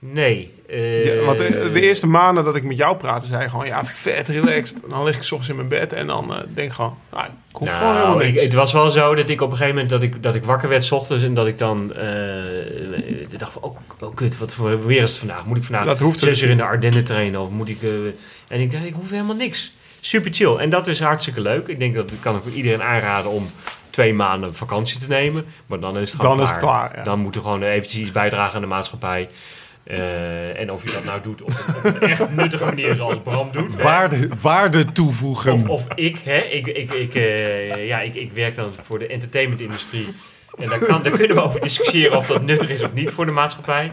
Nee. 0.00 0.54
eh, 0.68 1.04
Ja, 1.18 1.24
want 1.24 1.38
de, 1.38 1.70
de 1.72 1.80
eerste 1.80 2.06
maanden 2.06 2.44
dat 2.44 2.56
ik 2.56 2.62
met 2.62 2.76
jou 2.76 2.96
praatte, 2.96 3.26
zei 3.26 3.42
je 3.42 3.50
gewoon, 3.50 3.66
ja, 3.66 3.84
vet 3.84 4.28
relaxed. 4.28 4.82
En 4.82 4.88
dan 4.88 5.04
lig 5.04 5.16
ik 5.16 5.22
's 5.22 5.30
ochtends 5.32 5.48
in 5.48 5.56
mijn 5.56 5.68
bed 5.80 5.92
en 5.92 6.06
dan 6.06 6.34
eh, 6.34 6.40
denk 6.54 6.68
ik 6.68 6.74
gewoon, 6.74 6.96
nou, 7.12 7.24
ik 7.24 7.30
hoef 7.56 7.66
nou, 7.68 7.78
gewoon 7.78 7.94
helemaal 7.96 8.20
ik- 8.20 8.30
niks. 8.30 8.42
het 8.42 8.52
was 8.52 8.72
wel 8.72 8.90
zo 8.90 9.14
dat 9.14 9.28
ik 9.28 9.40
op 9.40 9.50
een 9.50 9.56
gegeven 9.56 9.74
moment 9.74 9.90
dat 9.92 10.02
ik, 10.02 10.22
dat 10.22 10.34
ik 10.34 10.44
wakker 10.44 10.68
werd 10.68 10.84
's 10.84 10.90
ochtends 10.90 11.24
en 11.24 11.34
dat 11.34 11.46
ik 11.46 11.58
dan 11.58 11.94
eh, 11.94 13.38
dacht 13.38 13.52
van, 13.52 13.62
oh, 13.62 13.76
oh 14.00 14.14
kut, 14.14 14.38
wat 14.38 14.54
voor 14.54 14.86
weer 14.86 15.02
is 15.02 15.10
het 15.10 15.18
vandaag? 15.18 15.44
Moet 15.44 15.56
ik 15.56 15.64
vandaag 15.64 15.84
Dat 15.84 16.00
hoeft 16.00 16.18
zes 16.18 16.42
uur 16.42 16.50
in 16.50 16.56
de 16.56 16.62
Ardennen 16.64 17.04
trainen 17.04 17.40
of 17.40 17.50
moet 17.50 17.68
ik... 17.68 17.82
eh, 17.82 17.88
en 18.48 18.60
ik 18.60 18.70
dacht, 18.70 18.84
ik 18.84 18.94
hoef 18.94 19.10
helemaal 19.10 19.36
niks. 19.36 19.72
Super 20.00 20.32
chill. 20.32 20.54
En 20.56 20.70
dat 20.70 20.86
is 20.86 21.00
hartstikke 21.00 21.40
leuk. 21.40 21.66
Ik 21.66 21.78
denk 21.78 21.94
dat 21.94 22.12
ik 22.12 22.20
kan 22.20 22.36
ik 22.36 22.42
voor 22.42 22.52
iedereen 22.52 22.82
aanraden 22.82 23.30
om 23.30 23.50
twee 23.90 24.14
maanden 24.14 24.54
vakantie 24.54 24.98
te 24.98 25.06
nemen. 25.08 25.44
Maar 25.66 25.80
dan 25.80 25.98
is 25.98 26.12
het 26.12 26.20
gewoon 26.20 26.36
Dan 26.36 26.44
is 26.44 26.50
het 26.50 26.58
klaar, 26.60 26.96
ja. 26.96 27.02
Dan 27.02 27.18
moet 27.18 27.34
er 27.34 27.40
gewoon 27.42 27.62
eventjes 27.62 28.00
iets 28.00 28.12
bijdragen 28.12 28.54
aan 28.54 28.60
de 28.60 28.66
maatschappij. 28.66 29.28
Eh, 29.88 30.60
en 30.60 30.72
of 30.72 30.84
je 30.84 30.90
dat 30.92 31.04
nou 31.04 31.20
doet 31.22 31.42
op 31.42 31.48
een, 31.48 31.74
op 31.90 32.02
een 32.02 32.08
echt 32.08 32.30
nuttige 32.36 32.64
manier 32.64 32.94
zoals 32.94 33.16
Bram 33.22 33.50
doet. 33.52 33.82
Waarde, 33.82 34.28
waarde 34.40 34.84
toevoegen. 34.84 35.52
Of, 35.52 35.68
of 35.68 35.86
ik, 35.94 36.18
hè, 36.24 36.38
ik, 36.38 36.66
ik, 36.66 36.92
ik, 36.92 37.14
eh, 37.14 37.86
ja, 37.86 38.00
ik, 38.00 38.14
ik 38.14 38.32
werk 38.32 38.54
dan 38.54 38.72
voor 38.82 38.98
de 38.98 39.06
entertainmentindustrie. 39.06 40.08
En 40.58 40.68
daar, 40.68 40.78
kan, 40.78 41.02
daar 41.02 41.12
kunnen 41.12 41.36
we 41.36 41.42
over 41.42 41.60
discussiëren 41.60 42.16
of 42.16 42.26
dat 42.26 42.42
nuttig 42.42 42.70
is 42.70 42.82
of 42.82 42.92
niet 42.92 43.10
voor 43.10 43.26
de 43.26 43.32
maatschappij. 43.32 43.90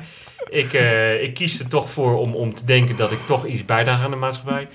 Ik, 0.50 0.74
eh, 0.74 1.24
ik 1.24 1.34
kies 1.34 1.60
er 1.60 1.68
toch 1.68 1.90
voor 1.90 2.18
om, 2.18 2.36
om 2.36 2.56
te 2.56 2.66
denken 2.66 2.98
dat 2.98 3.12
ik 3.12 3.20
toch 3.26 3.46
iets 3.46 3.66
bijdraag 3.66 4.04
aan 4.04 4.12
de 4.12 4.18
maatschappij. 4.18 4.68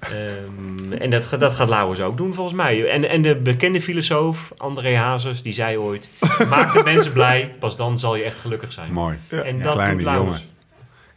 Ehm, 0.00 0.92
en 0.92 1.10
dat, 1.10 1.26
dat 1.38 1.52
gaat 1.52 1.68
Lauwers 1.68 2.00
ook 2.00 2.16
doen 2.16 2.34
volgens 2.34 2.56
mij. 2.56 2.90
En, 2.90 3.08
en 3.08 3.22
de 3.22 3.36
bekende 3.36 3.80
filosoof 3.80 4.52
André 4.56 4.96
Hazes, 4.96 5.42
die 5.42 5.52
zei 5.52 5.78
ooit... 5.78 6.08
Maak 6.48 6.72
de 6.72 6.82
mensen 6.84 7.12
blij, 7.12 7.54
pas 7.58 7.76
dan 7.76 7.98
zal 7.98 8.16
je 8.16 8.22
echt 8.22 8.38
gelukkig 8.38 8.72
zijn. 8.72 8.92
Mooi. 8.92 9.18
En 9.28 9.62
dat 9.62 9.74
Kleine 9.74 9.96
doet 9.96 10.04
Lauwers. 10.04 10.38
jongen. 10.38 10.51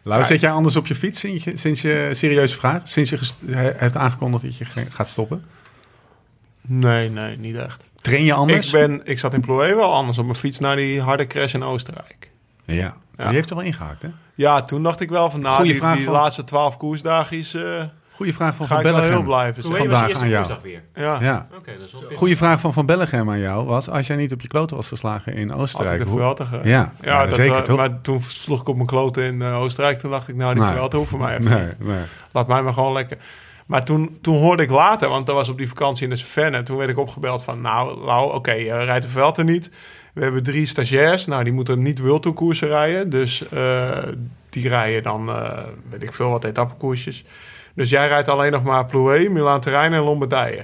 Lau, 0.07 0.23
zit 0.23 0.39
jij 0.39 0.51
anders 0.51 0.75
op 0.75 0.87
je 0.87 0.95
fiets 0.95 1.19
sinds 1.19 1.43
je, 1.43 1.57
sinds 1.57 1.81
je 1.81 2.09
serieuze 2.11 2.55
vraag? 2.55 2.87
Sinds 2.87 3.09
je 3.09 3.17
hebt 3.55 3.95
aangekondigd 3.97 4.43
dat 4.43 4.57
je 4.57 4.65
gaat 4.89 5.09
stoppen? 5.09 5.43
Nee, 6.61 7.09
nee, 7.09 7.37
niet 7.37 7.55
echt. 7.55 7.85
Train 8.01 8.23
je 8.23 8.33
anders? 8.33 8.65
Ik, 8.65 8.71
ben, 8.71 9.01
ik 9.03 9.19
zat 9.19 9.33
in 9.33 9.41
Ploé 9.41 9.75
wel 9.75 9.93
anders 9.93 10.17
op 10.17 10.25
mijn 10.25 10.37
fiets 10.37 10.59
naar 10.59 10.75
die 10.75 11.01
harde 11.01 11.27
crash 11.27 11.53
in 11.53 11.63
Oostenrijk. 11.63 12.31
Ja. 12.65 12.95
Ja. 13.17 13.25
Die 13.25 13.33
heeft 13.35 13.49
er 13.49 13.55
wel 13.55 13.65
ingehaakt, 13.65 14.01
hè? 14.01 14.09
Ja, 14.35 14.61
toen 14.63 14.83
dacht 14.83 14.99
ik 14.99 15.09
wel 15.09 15.29
van, 15.29 15.39
nou, 15.39 15.55
Goeie 15.55 15.71
die, 15.71 15.79
vraag 15.81 15.95
die 15.95 16.03
van- 16.05 16.13
laatste 16.13 16.43
twaalf 16.43 16.77
koersdagjes 16.77 17.53
eh, 17.53 17.83
Goeie 18.15 18.33
vraag 18.33 18.55
van 18.55 18.65
ga 18.65 18.75
Van 18.75 18.85
ik 18.85 18.91
wel 18.91 19.01
heel 19.01 19.23
Bellegem. 19.23 19.45
heet 19.45 19.55
was 19.55 19.77
Vandaag 19.77 20.13
aan 20.21 20.29
jou. 20.29 20.45
woensdag 20.45 20.61
weer? 20.63 20.83
Ja, 20.95 21.17
Ja. 21.21 21.47
Oké, 21.57 21.71
dat 21.77 21.85
is 21.85 21.91
wel 21.91 22.01
pittig. 22.01 22.17
Goeie 22.17 22.37
vraag 22.37 22.59
van 22.59 22.73
Van 22.73 22.85
Bellegem 22.85 23.29
aan 23.29 23.39
jou 23.39 23.65
was... 23.65 23.89
als 23.89 24.07
jij 24.07 24.15
niet 24.15 24.33
op 24.33 24.41
je 24.41 24.47
kloten 24.47 24.75
was 24.75 24.87
geslagen 24.87 25.33
in 25.33 25.53
Oostenrijk... 25.53 26.03
de 26.03 26.09
hoe- 26.09 26.35
Ja, 26.63 26.93
ja, 27.01 27.25
dat, 27.25 27.33
zeker, 27.35 27.55
eh, 27.55 27.61
toch? 27.61 27.77
Maar 27.77 28.01
toen 28.01 28.21
sloeg 28.21 28.61
ik 28.61 28.67
op 28.67 28.75
mijn 28.75 28.87
kloten 28.87 29.23
in 29.23 29.41
eh, 29.41 29.59
Oostenrijk. 29.61 29.99
Toen 29.99 30.11
dacht 30.11 30.27
ik, 30.27 30.35
nou, 30.35 30.53
die 30.53 30.63
Nee. 30.63 30.71
Vuelta 30.71 30.97
hoeft 30.97 31.09
voor 31.09 31.19
mij 31.19 31.37
even 31.37 31.51
Nee, 31.51 31.63
niet. 31.65 31.79
nee. 31.87 32.01
Laat 32.31 32.47
mij 32.47 32.61
maar 32.61 32.73
gewoon 32.73 32.93
lekker. 32.93 33.17
Maar 33.65 33.85
toen, 33.85 34.17
toen 34.21 34.37
hoorde 34.37 34.63
ik 34.63 34.69
later, 34.69 35.09
want 35.09 35.25
dat 35.25 35.35
was 35.35 35.49
op 35.49 35.57
die 35.57 35.67
vakantie 35.67 36.03
in 36.03 36.09
de 36.09 36.15
Savannah. 36.15 36.63
Toen 36.63 36.77
werd 36.77 36.89
ik 36.89 36.97
opgebeld 36.97 37.43
van, 37.43 37.61
nou, 37.61 37.97
Lau, 38.05 38.33
oké, 38.33 38.51
je 38.51 38.83
rijdt 38.83 39.03
de 39.05 39.11
Vuelta 39.11 39.41
niet. 39.41 39.71
We 40.13 40.23
hebben 40.23 40.43
drie 40.43 40.65
stagiairs. 40.65 41.25
Nou, 41.25 41.43
die 41.43 41.53
moeten 41.53 41.81
niet 41.81 41.99
World 41.99 42.33
koersen 42.33 42.67
rijden. 42.67 43.09
Dus 43.09 43.49
eh, 43.49 43.97
die 44.49 44.67
rijden 44.69 45.03
dan, 45.03 45.29
eh, 45.29 45.59
weet 45.89 46.03
ik 46.03 46.13
veel, 46.13 46.29
wat 46.29 46.43
etappekoersjes. 46.43 47.23
Dus 47.75 47.89
jij 47.89 48.07
rijdt 48.07 48.27
alleen 48.27 48.51
nog 48.51 48.63
maar 48.63 48.85
Plouay, 48.85 49.27
Milaan 49.29 49.59
Terrein 49.61 49.93
en 49.93 50.01
Lombardije. 50.01 50.63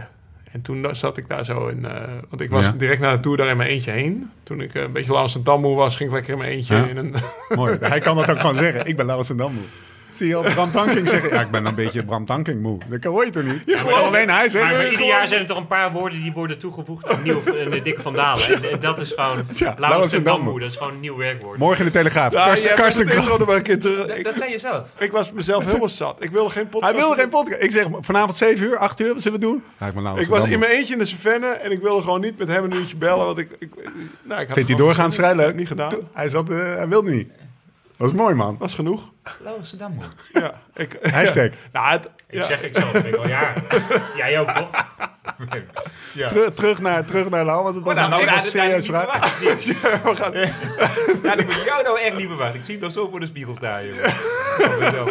En 0.52 0.62
toen 0.62 0.88
zat 0.95 1.17
ik 1.17 1.28
daar 1.28 1.45
zo 1.45 1.67
in... 1.67 1.86
eh, 1.86 2.02
want 2.30 2.41
ik 2.41 2.50
was 2.50 2.65
Ja. 2.65 2.71
direct 2.71 3.02
na 3.02 3.12
de 3.15 3.19
Tour 3.19 3.38
daar 3.38 3.47
in 3.47 3.58
mijn 3.58 3.69
eentje 3.69 3.91
heen. 3.91 4.30
Toen 4.43 4.62
ik 4.62 4.74
eh, 4.74 4.82
een 4.82 4.91
beetje 4.91 5.08
een 5.36 5.43
moe 5.62 5.76
was, 5.76 5.95
ging 5.95 6.10
ik 6.10 6.15
lekker 6.15 6.34
in 6.34 6.39
mijn 6.39 6.52
eentje 6.52 6.76
Ja. 6.76 6.86
in 6.86 6.97
een... 6.97 7.15
Mooi. 7.56 7.78
Hij 7.82 8.00
kan 8.00 8.15
dat 8.15 8.30
ook 8.32 8.39
gewoon 8.39 8.56
zeggen. 8.56 8.86
Ik 8.86 8.95
ben 8.95 9.06
Laurens 9.06 9.30
en. 9.30 9.65
Zie 10.12 10.28
je 10.28 10.36
al 10.36 10.41
Bram 10.41 10.71
Tankink 10.71 11.08
zeggen? 11.08 11.30
Ja, 11.30 11.41
ik 11.41 11.52
ben 11.52 11.65
een 11.65 11.76
beetje 11.76 12.04
Bram 12.04 12.26
Tankink 12.26 12.62
moe. 12.62 12.78
Dat 12.89 13.00
kan 13.00 13.12
hoor 13.12 13.26
je 13.26 13.32
toch 13.32 13.43
niet? 13.43 13.62
Ja, 13.65 13.84
maar- 13.84 13.93
alleen 13.93 14.30
hij 14.30 14.47
zegt. 14.50 14.71
maar 14.71 14.89
ieder 14.91 15.06
jaar 15.06 15.28
zijn 15.28 15.41
er 15.41 15.47
toch 15.47 15.58
een 15.58 15.67
paar 15.67 15.91
woorden 15.91 16.21
die 16.21 16.32
worden 16.34 16.58
toegevoegd 16.58 17.08
aan 17.08 17.24
nieuw, 17.24 17.43
de 17.43 17.80
dikke 17.84 18.02
vandalen. 18.02 18.43
En, 18.47 18.71
en 18.71 18.80
dat 18.80 19.00
is 19.00 19.13
gewoon 19.15 19.45
Ja, 19.56 19.76
Laurens 19.78 20.13
en 20.13 20.24
Dammoe. 20.24 20.60
Dat 20.60 20.69
is 20.69 20.76
gewoon 20.78 20.93
een 20.93 21.00
nieuw 21.00 21.17
werkwoord. 21.17 21.58
Morgen 21.58 21.80
in 21.80 21.86
de 21.86 21.91
Telegraaf. 21.91 22.34
Ja, 22.34 22.45
Karsten, 22.45 22.76
bent 22.76 22.82
Karsten 23.15 23.45
maar 23.45 23.56
een 23.56 23.62
keer 23.62 23.80
terug. 23.80 24.08
Ik, 24.08 24.24
Dat 24.24 24.36
zei 24.38 24.52
je 24.52 24.60
zelf. 24.60 24.88
ik 24.97 25.12
was 25.12 25.32
mezelf 25.32 25.65
helemaal 25.65 25.89
zat. 25.89 26.24
Ik 26.24 26.32
wilde 26.32 26.50
geen 26.50 26.67
podcast. 26.69 26.91
Hij 26.93 27.02
wilde 27.02 27.15
geen 27.19 27.30
podcast. 27.30 27.62
Ik 27.62 27.71
zeg 27.71 27.86
vanavond 28.00 28.38
7 28.38 28.65
uur, 28.65 28.78
8 28.78 29.00
uur, 29.00 29.13
wat 29.13 29.21
zullen 29.21 29.39
we 29.39 29.45
doen? 29.45 29.63
Ja, 29.80 30.15
ik 30.15 30.28
was 30.28 30.43
in 30.43 30.60
mijn 30.60 30.71
eentje 30.71 30.93
in 30.93 31.00
de 31.00 31.06
Savannah 31.06 31.63
en 31.63 31.71
ik 31.71 31.82
wilde 31.82 32.04
gewoon 32.04 32.21
niet 32.21 32.38
met 32.38 32.47
hem 32.47 32.63
een 32.63 32.74
uurtje 32.74 32.95
bellen. 32.95 33.26
Want 33.26 33.38
ik, 33.38 33.50
ik, 33.60 33.69
nou, 34.24 34.41
ik 34.41 34.47
had 34.47 34.56
Vindt 34.56 34.69
hij 34.69 34.78
doorgaans 34.78 35.15
vrij 35.15 35.36
leuk? 35.36 35.56
Niet 35.56 35.67
gedaan. 35.67 35.91
Hij, 36.13 36.30
zat, 36.30 36.50
eh, 36.50 36.58
hij 36.58 36.88
wilde 36.88 37.12
niet. 37.12 37.30
Dat 38.01 38.11
was 38.11 38.19
mooi, 38.19 38.35
man. 38.35 38.55
Was 38.59 38.73
genoeg. 38.73 39.11
Lauwers 39.39 39.69
Dam, 39.69 39.93
Ja, 40.33 40.61
ik, 40.75 40.97
Hashtag. 41.13 41.49
nou, 41.71 41.91
het, 41.91 42.05
Ik 42.05 42.37
ja. 42.39 42.45
zeg, 42.45 42.61
ik 42.63 42.77
zelf, 42.77 42.93
ik 42.93 43.15
al 43.15 43.27
jaren. 43.27 43.63
Jij 44.17 44.39
ook, 44.39 44.51
toch? 44.51 44.69
Ja. 46.13 46.27
Terug, 46.27 46.53
terug, 46.53 46.79
naar, 46.79 47.05
terug 47.05 47.29
naar 47.29 47.45
Lau, 47.45 47.63
want 47.63 47.75
het 47.75 47.85
was 47.85 47.95
Maar 47.95 48.09
nou, 48.09 48.21
een 48.21 48.27
nou, 48.27 48.39
nou, 48.41 48.51
nou, 48.53 48.61
serieus 48.61 48.75
niet 48.75 48.85
vraag. 48.85 49.29
verwacht. 50.01 51.23
Ja, 51.23 51.33
ik 51.33 51.45
moet 51.45 51.63
jou 51.65 51.83
nou 51.83 51.99
echt 51.99 52.15
niet 52.17 52.27
verwachten. 52.27 52.59
Ik 52.59 52.65
zie 52.65 52.73
hem 52.75 52.83
nog 52.83 52.93
zo 52.93 53.09
voor 53.09 53.19
de 53.19 53.25
spiegel 53.25 53.55
staan, 53.55 53.85
jongen. 53.87 54.03
Oh, 54.05 55.05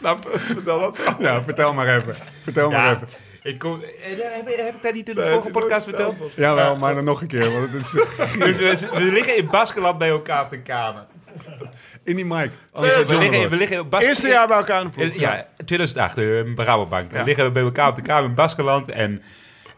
Nou, 0.00 0.18
vertel 0.30 0.80
dat 0.80 0.96
wel. 0.96 1.14
Ja, 1.18 1.42
vertel 1.42 1.74
maar 1.74 1.88
even. 1.96 2.14
Vertel 2.42 2.70
maar 2.70 2.94
even. 2.94 3.08
ik 3.42 3.58
kom, 3.58 3.82
eh, 3.82 4.18
heb, 4.18 4.46
heb 4.46 4.74
ik 4.74 4.82
dat 4.82 4.92
niet 4.94 5.08
in 5.08 5.14
de 5.14 5.20
Nee, 5.20 5.30
vorige 5.30 5.50
podcast 5.50 5.84
verteld? 5.84 6.16
Jawel, 6.34 6.76
maar 6.76 6.94
dan 6.94 7.04
nog 7.04 7.20
een 7.20 7.28
keer. 7.28 7.52
Want 7.52 7.72
het 7.72 7.82
is 7.82 7.90
Dus 8.58 8.80
we, 8.80 8.88
we 8.92 9.02
liggen 9.02 9.36
in 9.36 9.46
Baskeland 9.46 9.98
bij 9.98 10.08
elkaar 10.08 10.44
op 10.44 10.50
de 10.50 10.60
kamer. 10.62 11.06
In 12.04 12.16
die 12.16 12.24
mic. 12.24 12.50
We 12.72 12.80
liggen, 13.18 13.50
we 13.50 13.56
liggen. 13.56 13.86
Eerste 13.98 14.28
jaar 14.28 14.46
bij 14.48 14.56
elkaar 14.56 14.80
in 14.80 14.86
de 14.86 14.92
ploeg. 14.92 15.14
Ja, 15.14 15.46
2008, 15.64 16.18
uh, 16.18 16.54
Rabobank. 16.56 17.10
Ja. 17.10 17.16
Dan 17.16 17.26
liggen 17.26 17.44
we 17.44 17.50
bij 17.50 17.62
elkaar 17.62 17.88
op 17.88 17.96
de 17.96 18.02
kamer 18.02 18.28
in 18.28 18.34
Baskeland. 18.34 18.90
En, 18.90 19.22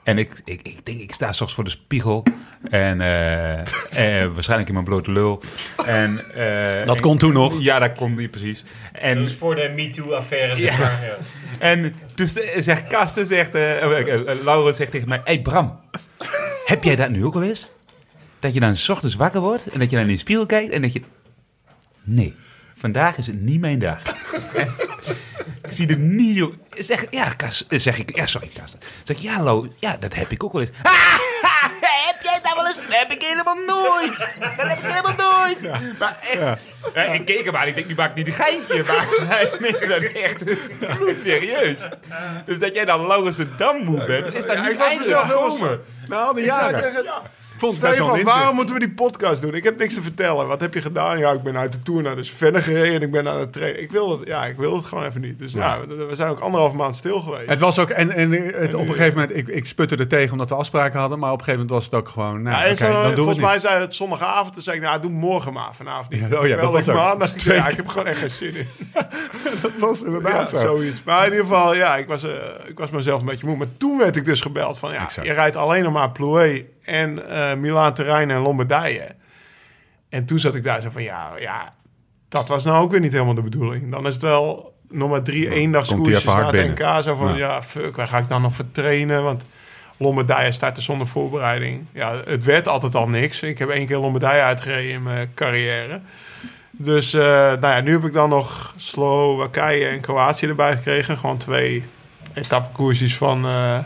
en 0.05 0.19
ik, 0.19 0.41
ik, 0.45 0.63
ik 0.63 0.85
denk, 0.85 1.01
ik 1.01 1.13
sta 1.13 1.33
straks 1.33 1.55
voor 1.55 1.65
de 1.65 1.71
spiegel. 1.71 2.23
En 2.71 3.01
eh, 3.01 3.59
eh, 4.23 4.33
waarschijnlijk 4.33 4.69
in 4.69 4.75
mijn 4.75 4.87
blote 4.87 5.13
lul. 5.13 5.43
En, 5.87 6.21
eh, 6.35 6.87
Dat 6.87 6.97
en- 6.97 7.03
kon 7.03 7.19
toen 7.19 7.33
nog. 7.33 7.61
Ja, 7.63 7.79
dat 7.79 7.93
kon 7.93 8.15
niet 8.15 8.31
precies. 8.31 8.65
En, 8.93 9.19
Dat 9.19 9.27
is 9.31 9.35
voor 9.37 9.55
de 9.55 9.73
MeToo-affaire. 9.77 10.61
Ja. 10.61 10.73
ja. 10.73 11.17
en 11.59 11.95
dus 12.15 12.41
eh, 12.41 12.63
zegt 12.63 12.87
Kasten, 12.87 13.27
zegt, 13.27 13.55
eh 13.55 14.11
eh, 14.19 14.43
Laurens 14.45 14.77
zegt 14.77 14.91
tegen 14.91 15.09
mij... 15.09 15.21
Hé 15.25 15.33
hey 15.33 15.43
Bram, 15.43 15.81
heb 16.67 16.85
jij 16.85 16.97
dat 16.97 17.11
nu 17.11 17.25
ook 17.25 17.35
al 17.35 17.43
eens? 17.43 17.69
Dat 18.39 18.55
je 18.55 18.61
dan 18.61 18.77
's 18.77 18.89
ochtends 18.89 19.15
wakker 19.15 19.41
wordt 19.41 19.67
en 19.67 19.79
dat 19.79 19.91
je 19.91 19.97
dan 19.97 20.07
in 20.07 20.13
de 20.13 20.19
spiegel 20.19 20.47
kijkt 20.47 20.73
en 20.73 20.83
dat 20.83 20.93
je... 20.93 21.03
Nee, 22.05 22.35
vandaag 22.77 23.17
is 23.17 23.27
het 23.27 23.41
niet 23.41 23.61
mijn 23.61 23.79
dag. 23.79 24.03
ik 25.67 25.71
zie 25.71 25.89
er 25.89 25.99
niet... 25.99 26.49
Zeg, 26.71 27.05
ja, 27.11 27.29
Kas, 27.29 27.67
eh, 27.67 27.79
zeg 27.79 27.99
ik... 27.99 28.17
Ja, 28.17 28.27
sorry, 28.27 28.51
Kas. 28.55 28.75
Zeg 29.05 29.17
ik, 29.17 29.23
ja, 29.23 29.43
Lo, 29.43 29.73
ja, 29.79 29.97
dat 29.97 30.15
heb 30.15 30.31
ik 30.31 30.45
ook 30.45 30.53
wel 30.53 30.61
eens. 30.61 30.71
heb 32.07 32.23
jij 32.23 32.39
dat 32.43 32.55
wel 32.55 32.67
eens? 32.67 32.77
Dat 32.77 32.85
heb 32.89 33.13
ik 33.13 33.23
helemaal 33.23 33.55
nooit. 33.55 34.19
Dat 34.57 34.69
heb 34.69 34.79
ik 34.79 34.85
helemaal 34.93 35.31
nooit. 35.31 35.99
Maar 35.99 36.19
echt... 36.21 36.75
Ja, 36.95 37.03
ik 37.03 37.25
keek 37.25 37.45
hem 37.45 37.57
aan. 37.57 37.67
Ik 37.67 37.75
denk, 37.75 37.87
nu 37.87 37.95
maak 37.95 38.11
ik 38.11 38.17
niet 38.17 38.27
een 38.27 38.33
geintje. 38.33 38.85
Maar 38.87 39.07
neemt 39.61 39.89
dat 39.89 40.03
echt 40.03 40.43
serieus. 41.23 41.89
Dus 42.47 42.59
dat 42.59 42.75
jij 42.75 42.85
dan 42.85 43.07
Laurens 43.07 43.37
de 43.37 43.55
Dam 43.55 43.85
moe 43.85 44.05
bent, 44.05 44.35
is 44.35 44.47
dat 44.47 44.57
Ja, 44.57 44.63
niet 44.63 44.71
ik 44.71 44.79
was 44.79 44.99
mezelf 44.99 45.27
heel 45.27 45.51
gekomen. 45.51 45.81
Na 46.07 46.17
al 46.17 46.35
die 46.35 46.45
Ik 46.45 46.51
jaren. 46.51 47.05
Vond 47.63 47.77
het 47.77 47.81
best 47.81 47.99
wel 47.99 48.23
waarom 48.23 48.55
moeten 48.55 48.75
we 48.75 48.81
die 48.81 48.91
podcast 48.91 49.43
doen? 49.43 49.55
Ik 49.55 49.65
heb 49.65 49.79
niks 49.79 49.95
te 49.95 50.03
vertellen. 50.03 50.47
Wat 50.47 50.61
heb 50.61 50.75
je 50.75 50.81
gedaan? 50.81 51.19
Ja, 51.19 51.31
ik 51.31 51.43
ben 51.43 51.57
uit 51.57 51.73
de 51.73 51.83
tour 51.83 52.03
naar 52.03 52.17
de 52.17 52.25
verder 52.25 52.63
gereden 52.63 52.95
en 52.95 53.03
ik 53.03 53.11
ben 53.11 53.29
aan 53.29 53.39
het 53.39 53.53
trainen. 53.53 53.83
Ik 53.83 53.91
wil 53.91 54.11
het, 54.11 54.29
ja, 54.29 54.45
ik 54.45 54.57
wil 54.57 54.77
het 54.77 54.85
gewoon 54.85 55.05
even 55.05 55.21
niet. 55.21 55.39
Dus 55.39 55.53
ja, 55.53 55.81
we, 55.89 55.95
we 55.95 56.15
zijn 56.15 56.29
ook 56.29 56.41
anderhalf 56.41 56.73
maand 56.73 56.97
stil 56.97 57.21
geweest. 57.21 57.49
Het 57.49 57.59
was 57.59 57.79
ook, 57.79 57.91
en, 57.91 58.11
en 58.11 58.33
het, 58.33 58.75
op 58.75 58.89
een 58.89 58.95
gegeven 58.95 59.19
moment, 59.19 59.37
ik, 59.37 59.49
ik 59.49 59.67
sputte 59.67 59.97
er 59.97 60.09
tegen 60.09 60.33
omdat 60.33 60.49
we 60.49 60.55
afspraken 60.55 61.01
hadden, 61.01 61.19
maar 61.19 61.33
op 61.33 61.39
een 61.39 61.45
gegeven 61.45 61.67
moment 61.67 61.77
was 61.77 61.85
het 61.85 61.95
ook 62.01 62.09
gewoon, 62.09 62.43
nou, 62.43 62.69
Ja, 62.69 62.75
zo, 62.75 62.93
dan 62.93 63.05
doen 63.05 63.17
volgens 63.17 63.39
mij 63.39 63.59
zei 63.59 63.81
het 63.81 63.95
zondagavond. 63.95 64.55
Toen 64.55 64.63
zei 64.63 64.77
ik, 64.77 64.83
nou, 64.83 65.01
doe 65.01 65.11
morgen 65.11 65.53
maar. 65.53 65.75
Vanavond 65.75 66.11
niet. 66.11 66.21
Ja, 66.31 66.41
oh 66.41 66.47
ja, 66.47 66.57
dat 66.57 66.73
was 66.73 66.89
ook. 66.89 66.97
maandag. 66.97 67.29
Twee 67.43 67.57
ja, 67.57 67.69
ik 67.69 67.77
heb 67.77 67.89
gewoon 67.89 68.07
echt 68.07 68.19
geen 68.19 68.31
zin 68.31 68.55
in. 68.55 68.67
Dat 69.63 69.79
was 69.79 70.03
inderdaad 70.03 70.51
zo. 70.51 70.59
zoiets. 70.59 71.03
Maar 71.03 71.27
in 71.27 71.31
ieder 71.31 71.47
geval, 71.47 71.75
ja, 71.75 71.97
ik 71.97 72.07
was, 72.07 72.23
eh, 72.23 72.31
ik 72.67 72.79
was 72.79 72.91
mezelf 72.91 73.21
een 73.21 73.27
beetje 73.27 73.47
moe. 73.47 73.57
Maar 73.57 73.67
toen 73.77 73.99
werd 73.99 74.17
ik 74.17 74.25
dus 74.25 74.41
gebeld 74.41 74.79
van, 74.79 74.91
ja, 74.91 75.05
Exact. 75.05 75.27
je 75.27 75.33
rijdt 75.33 75.57
alleen 75.57 75.83
nog 75.83 75.93
maar 75.93 76.11
Plouay 76.11 76.67
en 76.85 77.29
eh 77.31 77.55
Milaan 77.55 77.95
Terrein 77.95 78.31
en 78.31 78.41
Lombardije. 78.41 79.07
En 80.09 80.25
toen 80.25 80.39
zat 80.39 80.55
ik 80.55 80.65
daar 80.65 80.81
zo 80.81 80.91
van, 80.91 81.03
ja, 81.03 81.31
ja, 81.39 81.73
dat 82.29 82.49
was 82.49 82.65
nou 82.65 82.83
ook 82.83 82.91
weer 82.91 83.01
niet 83.01 83.13
helemaal 83.13 83.35
de 83.35 83.43
bedoeling. 83.43 83.91
Dan 83.91 84.07
is 84.07 84.13
het 84.13 84.23
wel 84.23 84.75
nog 84.89 85.11
maar 85.11 85.23
drie 85.23 85.41
die 85.41 85.51
eendagskoersjes 85.51 86.25
naar 86.25 86.53
het. 86.53 86.79
NK. 86.79 87.03
Zo 87.03 87.15
van, 87.15 87.29
Ja. 87.29 87.37
ja, 87.37 87.63
fuck, 87.63 87.97
waar 87.97 88.07
ga 88.07 88.19
ik 88.19 88.29
dan 88.29 88.43
nog 88.43 88.55
voor 88.55 88.71
trainen? 88.73 89.23
Want 89.23 89.47
Lombardije 89.97 90.53
startte 90.53 90.83
zonder 90.83 91.07
voorbereiding. 91.07 91.85
Ja, 91.93 92.21
het 92.25 92.45
werd 92.45 92.69
altijd 92.69 92.95
al 92.95 93.09
niks. 93.09 93.43
Ik 93.43 93.59
heb 93.59 93.69
één 93.69 93.87
keer 93.87 93.97
Lombardije 93.99 94.43
uitgereden 94.43 94.91
in 94.93 95.03
mijn 95.03 95.31
carrière. 95.35 96.01
Dus 96.71 97.15
eh, 97.15 97.23
nou 97.23 97.61
ja, 97.61 97.81
nu 97.81 97.93
heb 97.93 98.05
ik 98.05 98.13
dan 98.13 98.29
nog 98.29 98.75
Slowakije 98.77 99.87
en 99.87 100.01
Kroatië 100.01 100.47
erbij 100.47 100.77
gekregen. 100.77 101.17
Gewoon 101.19 101.39
twee 101.39 101.85
etappekoersjes 102.35 103.17
van, 103.17 103.45
eh, 103.45 103.79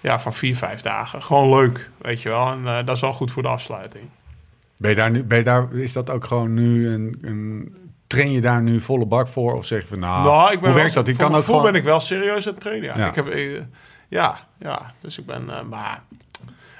ja, 0.00 0.18
van 0.18 0.32
vier, 0.32 0.56
vijf 0.56 0.80
dagen. 0.80 1.22
Gewoon 1.22 1.48
leuk, 1.48 1.90
weet 1.98 2.22
je 2.22 2.28
wel. 2.28 2.50
En 2.50 2.66
eh, 2.66 2.86
dat 2.86 2.94
is 2.94 3.00
wel 3.00 3.12
goed 3.12 3.32
voor 3.32 3.42
de 3.42 3.48
afsluiting. 3.48 4.04
Ben 4.76 4.90
je 4.90 4.96
daar 4.96 5.10
nu, 5.10 5.24
ben 5.24 5.38
je 5.38 5.44
daar, 5.44 5.74
is 5.74 5.92
dat 5.92 6.10
ook 6.10 6.24
gewoon 6.24 6.54
nu 6.54 6.88
een, 6.88 7.18
een 7.22 7.74
train 8.06 8.32
je 8.32 8.40
daar 8.40 8.62
nu 8.62 8.80
volle 8.80 9.06
bak 9.06 9.28
voor? 9.28 9.54
Of 9.54 9.66
zeg 9.66 9.80
je 9.82 9.88
van, 9.88 9.98
nou, 9.98 10.24
nou, 10.24 10.52
ik 10.52 10.60
ben 10.60 10.70
hoe 10.70 10.78
werkt 10.78 10.94
dat? 10.94 11.04
Die 11.04 11.14
voor 11.14 11.22
kan 11.22 11.32
mijn 11.32 11.42
ook 11.42 11.48
gevoel 11.48 11.60
gewoon... 11.60 11.72
ben 11.72 11.80
ik 11.82 11.86
wel 11.88 12.00
serieus 12.00 12.46
aan 12.46 12.52
het 12.52 12.60
trainen. 12.62 12.88
Ja, 12.88 12.98
Ja. 12.98 13.08
Ik 13.08 13.14
heb, 13.14 13.28
eh, 13.28 13.60
ja, 14.08 14.38
ja, 14.58 14.92
dus 15.00 15.18
ik 15.18 15.26
ben, 15.26 15.50
eh, 15.50 15.62
maar... 15.62 16.02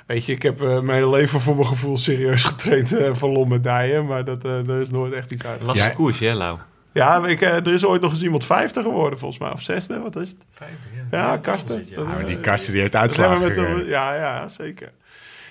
Weet 0.06 0.24
je, 0.24 0.32
ik 0.32 0.42
heb 0.42 0.60
eh, 0.62 0.68
mijn 0.68 0.88
hele 0.90 1.10
leven 1.10 1.40
voor 1.40 1.54
mijn 1.54 1.66
gevoel 1.66 1.96
serieus 1.96 2.44
getraind 2.44 2.96
eh 2.96 3.10
voor 3.14 3.28
Lombardije. 3.28 4.02
Maar 4.02 4.24
dat, 4.24 4.44
eh 4.44 4.68
er 4.68 4.80
is 4.80 4.90
nooit 4.90 5.12
echt 5.12 5.30
iets 5.30 5.44
uit. 5.44 5.62
Lastige 5.62 5.86
Jij- 5.86 5.96
koers, 5.96 6.18
hè, 6.18 6.32
Lau? 6.34 6.58
Ja, 6.92 7.26
ik, 7.26 7.40
eh, 7.40 7.56
er 7.56 7.74
is 7.74 7.84
ooit 7.84 8.00
nog 8.00 8.10
eens 8.10 8.22
iemand 8.22 8.44
vijfde 8.44 8.82
geworden, 8.82 9.18
volgens 9.18 9.40
mij. 9.40 9.50
Of 9.50 9.62
zesde, 9.62 10.00
wat 10.00 10.16
is 10.16 10.28
het? 10.28 10.44
ja. 11.10 11.18
Ja, 11.18 11.36
Karsten. 11.36 11.84
Ja, 11.86 11.94
Dat, 11.96 12.06
Ja, 12.06 12.12
maar 12.14 12.26
die 12.26 12.40
kasten 12.40 12.72
die 12.72 12.80
heeft 12.80 12.96
uitslagen 12.96 13.40
met 13.40 13.86
ja, 13.86 14.14
ja, 14.14 14.46
zeker. 14.46 14.92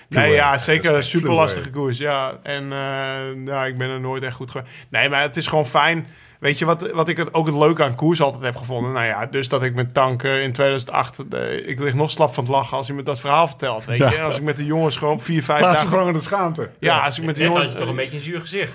Pure, 0.08 0.22
Nee, 0.22 0.34
ja, 0.34 0.58
zeker 0.58 0.94
een 0.94 1.02
super 1.02 1.32
lastige 1.32 1.70
koers. 1.70 1.98
Ja, 1.98 2.38
en 2.42 2.72
eh, 2.72 3.46
ja, 3.46 3.64
ik 3.64 3.78
ben 3.78 3.90
er 3.90 4.00
nooit 4.00 4.22
echt 4.22 4.34
goed 4.34 4.50
geweest. 4.50 4.70
Nee, 4.88 5.08
maar 5.08 5.22
het 5.22 5.36
is 5.36 5.46
gewoon 5.46 5.66
fijn. 5.66 6.06
Weet 6.40 6.58
je 6.58 6.64
wat, 6.64 6.90
wat 6.90 7.08
ik 7.08 7.16
het, 7.16 7.34
ook 7.34 7.46
het 7.46 7.54
leuke 7.56 7.84
aan 7.84 7.94
koers 7.94 8.20
altijd 8.22 8.42
heb 8.42 8.56
gevonden? 8.56 8.92
Nou 8.92 9.06
ja, 9.06 9.26
dus 9.26 9.48
dat 9.48 9.62
ik 9.62 9.74
met 9.74 9.94
tanken 9.94 10.42
in 10.42 10.52
2008... 10.52 11.30
de- 11.30 11.62
ik 11.66 11.78
lig 11.80 11.94
nog 11.94 12.10
slap 12.10 12.34
van 12.34 12.44
het 12.44 12.52
lachen 12.52 12.76
als 12.76 12.86
je 12.86 12.92
me 12.94 13.02
dat 13.02 13.20
verhaal 13.20 13.46
vertelt. 13.48 13.84
Weet 13.84 13.98
Ja. 13.98 14.10
je? 14.10 14.16
En 14.16 14.24
als 14.24 14.36
ik 14.36 14.42
met 14.42 14.56
de 14.56 14.64
jongens 14.64 14.96
gewoon 14.96 15.20
vier, 15.20 15.42
vijf 15.42 15.60
Laat 15.60 15.78
ze 15.78 15.82
dagen... 15.84 15.98
gewoon 15.98 16.12
de 16.12 16.20
schaamte. 16.20 16.68
Ja, 16.78 17.04
als 17.04 17.18
ik 17.18 17.24
met 17.24 17.34
de 17.36 17.40
Net 17.42 17.48
had 17.52 17.56
jongens... 17.58 17.78
je 17.78 17.84
toch 17.84 17.90
een 17.90 17.96
beetje 18.02 18.16
een 18.16 18.22
zuur 18.22 18.40
gezicht. 18.40 18.72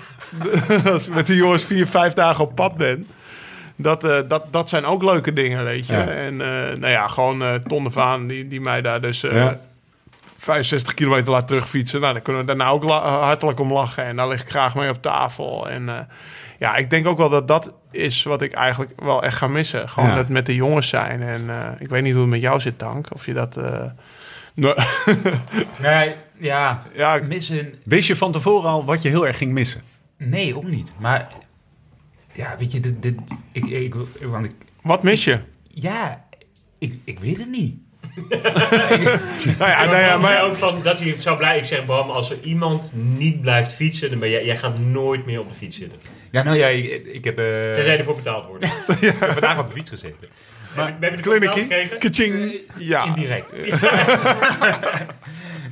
als 0.92 1.06
ik 1.08 1.14
met 1.14 1.26
de 1.26 1.36
jongens 1.36 1.64
vier, 1.64 1.86
vijf 1.86 2.12
dagen 2.12 2.44
op 2.44 2.54
pad 2.54 2.76
ben. 2.76 3.06
Dat, 3.76 4.04
eh, 4.04 4.18
dat, 4.28 4.44
dat 4.50 4.68
zijn 4.68 4.84
ook 4.84 5.02
leuke 5.02 5.32
dingen, 5.32 5.64
weet 5.64 5.86
je. 5.86 5.92
Ja. 5.92 6.06
En 6.08 6.40
eh, 6.40 6.76
nou 6.76 6.88
ja, 6.92 7.06
gewoon 7.08 7.42
eh 7.42 7.54
Ton 7.54 7.84
de 7.84 7.90
Vaan, 7.90 8.26
die, 8.26 8.46
die 8.46 8.60
mij 8.60 8.82
daar 8.82 9.00
dus 9.00 9.22
eh, 9.22 9.34
Ja. 9.34 9.60
65 10.36 10.94
kilometer 10.94 11.30
laat 11.30 11.46
terugfietsen. 11.46 12.00
Nou, 12.00 12.12
daar 12.12 12.22
kunnen 12.22 12.42
we 12.42 12.48
daarna 12.48 12.68
ook 12.68 12.84
eh, 12.84 13.20
hartelijk 13.22 13.60
om 13.60 13.72
lachen. 13.72 14.04
En 14.04 14.16
daar 14.16 14.28
lig 14.28 14.42
ik 14.42 14.48
graag 14.50 14.74
mee 14.74 14.90
op 14.90 15.02
tafel. 15.02 15.68
En 15.68 15.88
eh, 15.88 15.94
ja, 16.58 16.76
ik 16.76 16.90
denk 16.90 17.06
ook 17.06 17.18
wel 17.18 17.28
dat 17.28 17.48
dat 17.48 17.74
is 17.90 18.22
wat 18.22 18.42
ik 18.42 18.52
eigenlijk 18.52 18.92
wel 19.00 19.22
echt 19.22 19.36
ga 19.36 19.46
missen. 19.48 19.88
Gewoon 19.88 20.08
Ja. 20.10 20.16
het 20.16 20.28
met 20.28 20.46
de 20.46 20.54
jongens 20.54 20.88
zijn. 20.88 21.22
En 21.22 21.50
eh, 21.50 21.68
ik 21.78 21.88
weet 21.88 22.02
niet 22.02 22.12
hoe 22.12 22.20
het 22.22 22.30
met 22.30 22.40
jou 22.40 22.60
zit, 22.60 22.78
Tank. 22.78 23.06
Of 23.14 23.26
je 23.26 23.32
dat... 23.32 23.56
eh, 23.56 23.84
nee. 24.54 24.74
Nee, 25.82 26.14
ja, 26.38 26.82
ja, 26.94 27.14
ik- 27.14 27.26
missen... 27.26 27.74
Wist 27.84 28.08
je 28.08 28.16
van 28.16 28.32
tevoren 28.32 28.70
al 28.70 28.84
wat 28.84 29.02
je 29.02 29.08
heel 29.08 29.26
erg 29.26 29.36
ging 29.38 29.52
missen? 29.52 29.82
Nee, 30.18 30.56
ook 30.56 30.64
niet. 30.68 30.92
Maar 30.98 31.28
ja, 32.32 32.54
weet 32.58 32.72
je, 32.72 32.80
dit, 32.80 33.02
dit, 33.02 33.14
ik, 33.52 33.66
ik, 33.66 33.94
want 34.22 34.44
ik, 34.44 34.52
wat 34.82 35.02
mis 35.02 35.24
je? 35.24 35.40
ja, 35.68 36.24
ik, 36.78 36.98
ik 37.04 37.18
weet 37.18 37.38
het 37.38 37.50
niet. 37.50 37.74
Nou 39.58 39.70
ja, 39.70 39.84
nou 39.84 39.96
ja, 39.96 40.18
maar... 40.18 40.42
ook 40.44 40.54
van 40.54 40.82
dat 40.82 40.98
hij 41.00 41.14
zou 41.18 41.36
blij. 41.36 41.58
Ik 41.58 41.64
zeg, 41.64 41.84
Bram, 41.86 42.10
als 42.10 42.30
er 42.30 42.40
iemand 42.42 42.92
niet 42.94 43.40
blijft 43.40 43.72
fietsen, 43.72 44.10
dan 44.10 44.18
ben 44.18 44.30
jij, 44.30 44.44
jij 44.44 44.56
gaat 44.56 44.78
nooit 44.78 45.26
meer 45.26 45.40
op 45.40 45.48
de 45.48 45.54
fiets 45.56 45.76
zitten. 45.76 45.98
Ja, 46.36 46.42
nou 46.42 46.56
ja, 46.56 46.66
ik, 46.66 47.06
ik 47.06 47.24
heb, 47.24 47.38
eh, 47.38 47.44
Tenzij 47.74 47.98
ervoor 47.98 48.16
betaald 48.16 48.46
wordt. 48.46 48.64
ik 49.00 49.00
heb 49.00 49.30
vandaag 49.30 49.58
op 49.58 49.66
de 49.66 49.72
fiets 49.72 49.88
gezeten. 49.88 50.28
Maar, 50.76 50.96
we 51.00 51.06
hebben 51.06 51.52
gekregen. 51.52 51.98
kaching. 51.98 52.52
Ja. 52.78 53.04
Indirect. 53.04 53.52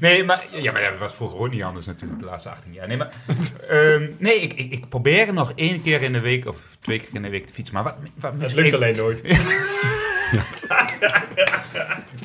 nee, 0.00 0.24
maar, 0.24 0.44
ja, 0.50 0.72
maar 0.72 0.81
dat 0.83 0.98
was 0.98 1.14
vroeger 1.14 1.38
ook 1.38 1.50
niet 1.50 1.62
anders 1.62 1.87
natuurlijk, 1.87 2.20
de 2.20 2.24
laatste 2.27 2.48
18 2.50 2.72
jaar. 2.72 2.88
Nee, 2.88 2.96
maar, 2.96 3.12
ehm, 3.68 4.07
nee 4.18 4.40
ik, 4.40 4.53
ik, 4.53 4.72
ik 4.72 4.88
probeer 4.88 5.33
nog 5.33 5.53
één 5.55 5.83
keer 5.83 6.03
in 6.03 6.12
de 6.12 6.20
week 6.20 6.46
of 6.46 6.57
twee 6.81 6.98
keer 6.98 7.09
in 7.12 7.22
de 7.22 7.29
week 7.31 7.46
te 7.46 7.53
fietsen. 7.53 7.74
Maar 7.74 7.83
wat, 7.83 7.94
wat 8.14 8.33
Het 8.38 8.55
lukt 8.55 8.74
alleen 8.74 8.96
nooit. 8.96 9.22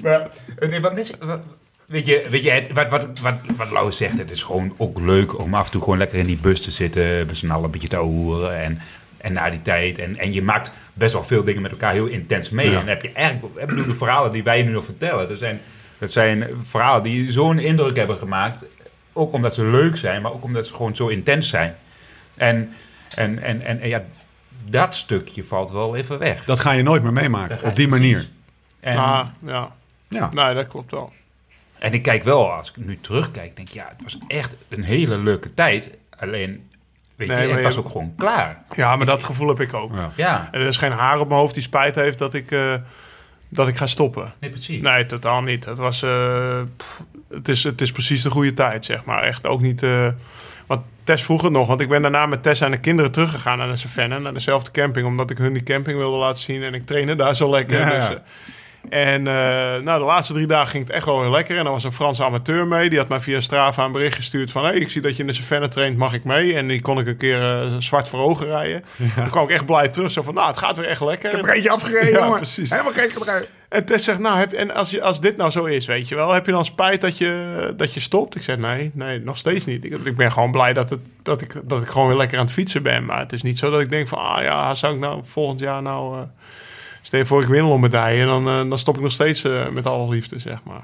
Maar, 0.03 0.29
eh, 0.59 0.69
nee, 0.69 0.79
wat 0.79 0.93
mis, 0.93 1.11
wat- 1.19 1.41
weet 1.89 2.05
je, 2.05 2.25
weet 2.29 2.43
je 2.43 2.49
het, 2.51 2.71
wat, 2.73 2.89
wat, 2.89 3.19
wat, 3.19 3.33
wat 3.57 3.71
Lau 3.71 3.91
zegt, 3.91 4.17
het 4.17 4.31
is 4.31 4.43
gewoon 4.43 4.73
ook 4.77 4.99
leuk 4.99 5.39
om 5.39 5.53
af 5.53 5.65
en 5.65 5.71
toe 5.71 5.81
gewoon 5.81 5.97
lekker 5.97 6.19
in 6.19 6.25
die 6.25 6.37
bus 6.37 6.61
te 6.61 6.71
zitten, 6.71 7.25
met 7.25 7.37
z'n 7.37 7.49
allen 7.49 7.65
een 7.65 7.71
beetje 7.71 7.87
te 7.87 7.95
ouwen 7.95 8.61
en, 8.61 8.79
en 9.17 9.33
na 9.33 9.49
die 9.49 9.61
tijd. 9.61 9.97
En, 9.97 10.17
en 10.17 10.33
je 10.33 10.41
maakt 10.41 10.71
best 10.95 11.13
wel 11.13 11.23
veel 11.23 11.43
dingen 11.43 11.61
met 11.61 11.71
elkaar 11.71 11.93
heel 11.93 12.05
intens 12.05 12.49
mee. 12.49 12.65
Ja. 12.65 12.71
En 12.71 12.77
dan 12.79 12.87
heb 12.87 13.01
je 13.01 13.11
eigenlijk, 13.11 13.59
ik 13.59 13.67
bedoel, 13.67 13.85
de 13.85 13.95
verhalen 13.95 14.31
die 14.31 14.43
wij 14.43 14.61
nu 14.63 14.71
nog 14.71 14.83
vertellen, 14.83 15.29
dat 15.29 15.37
zijn, 15.37 15.59
dat 15.97 16.11
zijn 16.11 16.47
verhalen 16.63 17.03
die 17.03 17.31
zo'n 17.31 17.59
indruk 17.59 17.95
hebben 17.95 18.17
gemaakt. 18.17 18.65
Ook 19.13 19.33
omdat 19.33 19.53
ze 19.53 19.63
leuk 19.63 19.97
zijn, 19.97 20.21
maar 20.21 20.31
ook 20.31 20.43
omdat 20.43 20.67
ze 20.67 20.73
gewoon 20.73 20.95
zo 20.95 21.07
intens 21.07 21.49
zijn. 21.49 21.75
En, 22.35 22.73
en, 23.15 23.43
en, 23.43 23.61
en, 23.61 23.79
en 23.81 23.89
ja, 23.89 24.03
dat 24.65 24.95
stukje 24.95 25.43
valt 25.43 25.71
wel 25.71 25.95
even 25.95 26.19
weg. 26.19 26.45
Dat 26.45 26.59
ga 26.59 26.71
je 26.71 26.83
nooit 26.83 27.03
meer 27.03 27.13
meemaken, 27.13 27.63
op 27.63 27.75
die 27.75 27.87
manier. 27.87 28.29
En, 28.79 28.97
Ah, 28.97 29.27
ja. 29.45 29.75
Ja. 30.07 30.29
Nee, 30.33 30.53
dat 30.53 30.67
klopt 30.67 30.91
wel. 30.91 31.13
En 31.79 31.93
ik 31.93 32.01
kijk 32.03 32.23
wel, 32.23 32.51
als 32.51 32.69
ik 32.69 32.77
nu 32.77 32.97
terugkijk, 33.01 33.55
denk 33.55 33.67
ik, 33.67 33.73
ja, 33.73 33.85
het 33.97 34.03
was 34.03 34.17
echt 34.27 34.55
een 34.69 34.83
hele 34.83 35.17
leuke 35.17 35.53
tijd. 35.53 35.89
Alleen, 36.19 36.69
weet 37.15 37.27
Nee, 37.27 37.47
je, 37.47 37.53
het 37.53 37.63
was 37.63 37.73
je- 37.73 37.79
ook 37.79 37.89
gewoon 37.89 38.13
klaar. 38.17 38.63
Ja, 38.71 38.95
maar 38.95 39.05
dat 39.05 39.23
gevoel 39.23 39.47
heb 39.47 39.59
ik 39.59 39.73
ook. 39.73 39.93
Ja. 39.93 40.11
Ja, 40.15 40.49
En 40.51 40.61
er 40.61 40.67
is 40.67 40.77
geen 40.77 40.91
haar 40.91 41.19
op 41.19 41.27
mijn 41.27 41.39
hoofd 41.39 41.53
die 41.53 41.63
spijt 41.63 41.95
heeft 41.95 42.19
dat 42.19 42.33
ik, 42.33 42.51
eh, 42.51 42.73
dat 43.49 43.67
ik 43.67 43.77
ga 43.77 43.87
stoppen. 43.87 44.33
Nee, 44.39 44.49
precies. 44.49 44.81
Nee, 44.81 45.05
totaal 45.05 45.41
niet. 45.41 45.65
Het, 45.65 45.77
was, 45.77 46.01
eh, 46.01 46.61
pff, 46.77 47.01
het, 47.29 47.47
is, 47.47 47.63
het 47.63 47.81
is 47.81 47.91
precies 47.91 48.21
de 48.21 48.29
goede 48.29 48.53
tijd, 48.53 48.85
zeg 48.85 49.03
maar. 49.05 49.23
Echt 49.23 49.47
ook 49.47 49.61
niet... 49.61 49.83
eh, 49.83 50.07
want 50.67 50.81
Tess 51.03 51.23
vroeg 51.23 51.41
het 51.41 51.51
nog, 51.51 51.67
want 51.67 51.81
ik 51.81 51.89
ben 51.89 52.01
daarna 52.01 52.25
met 52.25 52.43
Tess 52.43 52.61
en 52.61 52.71
de 52.71 52.77
kinderen 52.79 53.11
teruggegaan 53.11 53.57
naar 53.57 53.67
de 53.67 53.75
Savannah, 53.75 54.21
naar 54.21 54.33
dezelfde 54.33 54.71
camping, 54.71 55.07
omdat 55.07 55.29
ik 55.29 55.37
hun 55.37 55.53
die 55.53 55.63
camping 55.63 55.97
wilde 55.97 56.17
laten 56.17 56.41
zien 56.43 56.63
en 56.63 56.73
ik 56.73 56.85
trainde 56.85 57.15
daar 57.15 57.35
zo 57.35 57.49
lekker. 57.49 57.79
Ja, 57.79 57.85
Dus, 57.99 58.07
ja. 58.07 58.23
En 58.89 59.27
eh, 59.27 59.33
nou, 59.83 59.99
de 59.99 60.05
laatste 60.05 60.33
drie 60.33 60.47
dagen 60.47 60.67
ging 60.69 60.83
het 60.83 60.93
echt 60.93 61.05
wel 61.05 61.21
heel 61.21 61.31
lekker. 61.31 61.57
En 61.57 61.65
er 61.65 61.71
was 61.71 61.83
een 61.83 61.93
Franse 61.93 62.23
amateur 62.23 62.67
mee. 62.67 62.89
Die 62.89 62.97
had 62.99 63.07
mij 63.07 63.19
via 63.19 63.41
Strava 63.41 63.85
een 63.85 63.91
bericht 63.91 64.15
gestuurd 64.15 64.51
van... 64.51 64.63
hey, 64.63 64.75
ik 64.75 64.89
zie 64.89 65.01
dat 65.01 65.15
je 65.15 65.21
in 65.21 65.27
de 65.27 65.33
Savannah 65.33 65.69
traint, 65.69 65.97
mag 65.97 66.13
ik 66.13 66.23
mee? 66.23 66.55
En 66.55 66.67
die 66.67 66.81
kon 66.81 66.99
ik 66.99 67.07
een 67.07 67.17
keer 67.17 67.41
eh, 67.41 67.75
zwart 67.79 68.07
voor 68.07 68.19
ogen 68.19 68.47
rijden. 68.47 68.83
Dan 69.15 69.29
kwam 69.29 69.43
ik 69.43 69.49
echt 69.49 69.65
blij 69.65 69.89
terug. 69.89 70.11
Zo 70.11 70.21
van, 70.21 70.33
nou, 70.33 70.47
het 70.47 70.57
gaat 70.57 70.77
weer 70.77 70.87
echt 70.87 71.01
lekker. 71.01 71.29
Ik 71.29 71.35
heb 71.35 71.45
er 71.45 71.53
eentje 71.53 71.69
afgereden, 71.69 72.11
Ja, 72.11 72.19
jongen. 72.19 72.37
precies. 72.37 72.69
Helemaal 72.69 72.93
gek 72.93 73.11
gebruikt. 73.11 73.49
En 73.69 73.85
Tess 73.85 74.05
zegt, 74.05 74.19
nou, 74.19 74.37
heb, 74.39 74.53
en 74.53 74.73
als, 74.73 74.89
je, 74.89 75.01
als 75.01 75.19
dit 75.21 75.37
nou 75.37 75.51
zo 75.51 75.65
is, 75.65 75.85
weet 75.85 76.07
je 76.07 76.15
wel... 76.15 76.31
heb 76.31 76.45
je 76.45 76.51
dan 76.51 76.65
spijt 76.65 77.01
dat 77.01 77.17
je, 77.17 77.73
dat 77.77 77.93
je 77.93 77.99
stopt? 77.99 78.35
Ik 78.35 78.43
zeg, 78.43 78.57
nee, 78.57 78.91
nee, 78.93 79.19
nog 79.19 79.37
steeds 79.37 79.65
niet. 79.65 79.83
Ik, 79.85 79.97
ik 80.03 80.15
ben 80.15 80.31
gewoon 80.31 80.51
blij 80.51 80.73
dat, 80.73 80.89
het, 80.89 80.99
dat, 81.23 81.41
ik, 81.41 81.53
dat 81.63 81.81
ik 81.81 81.87
gewoon 81.89 82.07
weer 82.07 82.17
lekker 82.17 82.37
aan 82.37 82.45
het 82.45 82.53
fietsen 82.53 82.83
ben. 82.83 83.05
Maar 83.05 83.19
het 83.19 83.33
is 83.33 83.41
niet 83.41 83.59
zo 83.59 83.69
dat 83.71 83.81
ik 83.81 83.89
denk 83.89 84.07
van... 84.07 84.19
ah 84.19 84.41
ja, 84.43 84.75
zou 84.75 84.93
ik 84.93 84.99
nou 84.99 85.21
volgend 85.23 85.59
jaar 85.59 85.81
nou... 85.81 86.17
eh 86.17 86.21
stel 87.01 87.19
je 87.19 87.25
voor 87.25 87.41
ik 87.41 87.47
win 87.47 87.65
een 87.65 87.79
medaille... 87.79 88.25
dan, 88.25 88.47
eh, 88.47 88.69
dan 88.69 88.77
stop 88.77 88.95
ik 88.95 89.01
nog 89.01 89.11
steeds 89.11 89.43
eh, 89.43 89.69
met 89.69 89.85
alle 89.85 90.09
liefde, 90.09 90.39
zeg 90.39 90.63
maar. 90.63 90.83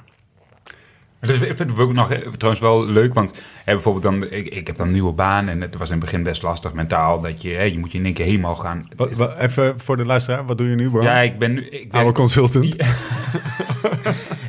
Maar 1.20 1.30
Dat 1.30 1.58
vind 1.58 1.70
ik 1.70 1.80
ook 1.80 1.94
nog 1.94 2.12
eh, 2.12 2.20
trouwens 2.20 2.60
wel 2.64 2.86
leuk, 2.86 3.14
want 3.14 3.34
hè, 3.64 3.74
bijvoorbeeld 3.74 4.04
dan, 4.04 4.32
ik, 4.32 4.48
ik 4.48 4.68
heb 4.68 4.76
dan 4.76 4.88
een 4.88 4.94
nieuwe 4.94 5.12
baan 5.12 5.48
en 5.48 5.62
het 5.62 5.78
was 5.78 5.88
in 5.90 5.96
het 5.96 6.04
begin 6.04 6.24
best 6.24 6.42
lastig 6.42 6.74
mentaal, 6.74 7.22
dat 7.22 7.42
je, 7.42 7.50
hè, 7.50 7.64
je 7.64 7.80
moet 7.80 7.92
je 7.92 7.98
in 7.98 8.06
één 8.06 8.14
keer 8.14 8.26
helemaal 8.26 8.56
gaan. 8.56 8.88
Wat, 8.96 9.16
wat- 9.16 9.36
even 9.38 9.80
voor 9.80 9.98
de 9.98 10.06
luisteraar, 10.06 10.46
wat 10.46 10.58
doe 10.58 10.70
je 10.70 10.76
nu, 10.76 10.90
bro? 10.90 11.02
Ja, 11.04 11.20
ik 11.20 11.40
ben 11.40 11.54
nu, 11.54 11.68
ik 11.70 11.94
Oude 11.94 12.12
consultant. 12.12 12.76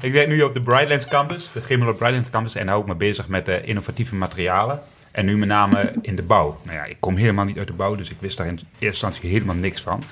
ik 0.06 0.12
werk 0.12 0.28
nu 0.28 0.42
op 0.42 0.52
de 0.54 0.60
Brightlands 0.60 1.06
campus, 1.08 1.50
de 1.52 1.62
Gemelo 1.62 1.92
Brightlands 1.92 2.30
campus, 2.30 2.54
en 2.54 2.68
hou 2.68 2.80
ik 2.80 2.86
me 2.86 2.94
bezig 2.94 3.28
met 3.28 3.48
eh, 3.48 3.68
innovatieve 3.68 4.14
materialen. 4.14 4.80
En 5.12 5.24
nu 5.26 5.36
met 5.36 5.48
name 5.48 5.92
in 6.02 6.16
de 6.16 6.22
bouw. 6.22 6.60
Nou 6.62 6.76
ja, 6.76 6.84
ik 6.84 6.96
kom 7.00 7.16
helemaal 7.16 7.44
niet 7.44 7.58
uit 7.58 7.66
de 7.66 7.72
bouw, 7.72 7.94
dus 7.94 8.10
ik 8.10 8.16
wist 8.18 8.36
daar 8.36 8.46
in 8.46 8.52
eerste 8.54 8.66
instantie 9.06 9.30
helemaal 9.30 9.54
niks 9.56 9.82
van. 9.82 10.02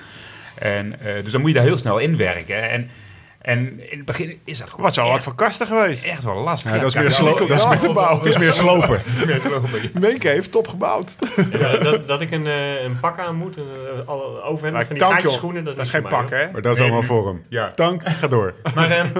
En, 0.59 0.99
eh, 0.99 1.23
dus 1.23 1.31
dan 1.31 1.41
moet 1.41 1.49
je 1.49 1.55
daar 1.55 1.65
heel 1.65 1.77
snel 1.77 1.97
in 1.97 2.17
werken. 2.17 2.69
En, 2.69 2.89
en 3.41 3.59
in 3.91 3.97
het 3.97 4.05
begin 4.05 4.39
is 4.45 4.57
dat 4.57 4.69
gewoon 4.69 4.85
Wat 4.85 4.93
zou 4.93 5.11
wat 5.11 5.23
voor 5.23 5.35
kasten 5.35 5.67
geweest? 5.67 6.03
echt 6.05 6.23
wel 6.23 6.35
lastig. 6.35 6.71
Ja, 6.71 6.77
dat 6.77 6.87
is 6.87 6.95
meer, 6.95 7.03
ja, 7.03 7.09
slo- 7.09 7.29
ik- 7.29 7.47
dat 7.47 7.57
is 7.59 7.65
meer, 7.67 7.77
te 7.77 7.89
bouwen. 7.93 8.17
dat 8.19 8.27
is 8.27 8.37
meer 8.45 8.53
slopen. 8.53 9.01
Menke 9.93 10.27
heeft 10.27 10.51
top 10.51 10.67
gebouwd. 10.67 11.15
Ja, 11.51 11.77
dat, 11.77 12.07
dat 12.07 12.21
ik 12.21 12.31
een, 12.31 12.47
eh, 12.47 12.83
een 12.83 12.99
pak 12.99 13.19
aan 13.19 13.35
moet, 13.35 13.57
een 13.57 13.63
uh, 14.07 14.09
overhemd 14.49 14.85
van 14.87 14.95
die 14.95 15.03
gaatjes 15.05 15.33
schoenen. 15.33 15.63
Dat, 15.63 15.75
Dat 15.75 15.85
is 15.85 15.91
geen 15.91 16.01
pak, 16.07 16.29
hè? 16.29 16.51
Maar 16.51 16.61
dat 16.61 16.75
is 16.75 16.81
allemaal 16.81 17.03
voor 17.03 17.27
hem. 17.27 17.43
Ja. 17.49 17.71
Tank, 17.71 18.01
ga 18.09 18.27
door. 18.27 18.53
Maar, 18.73 18.89
ehm, 18.91 19.07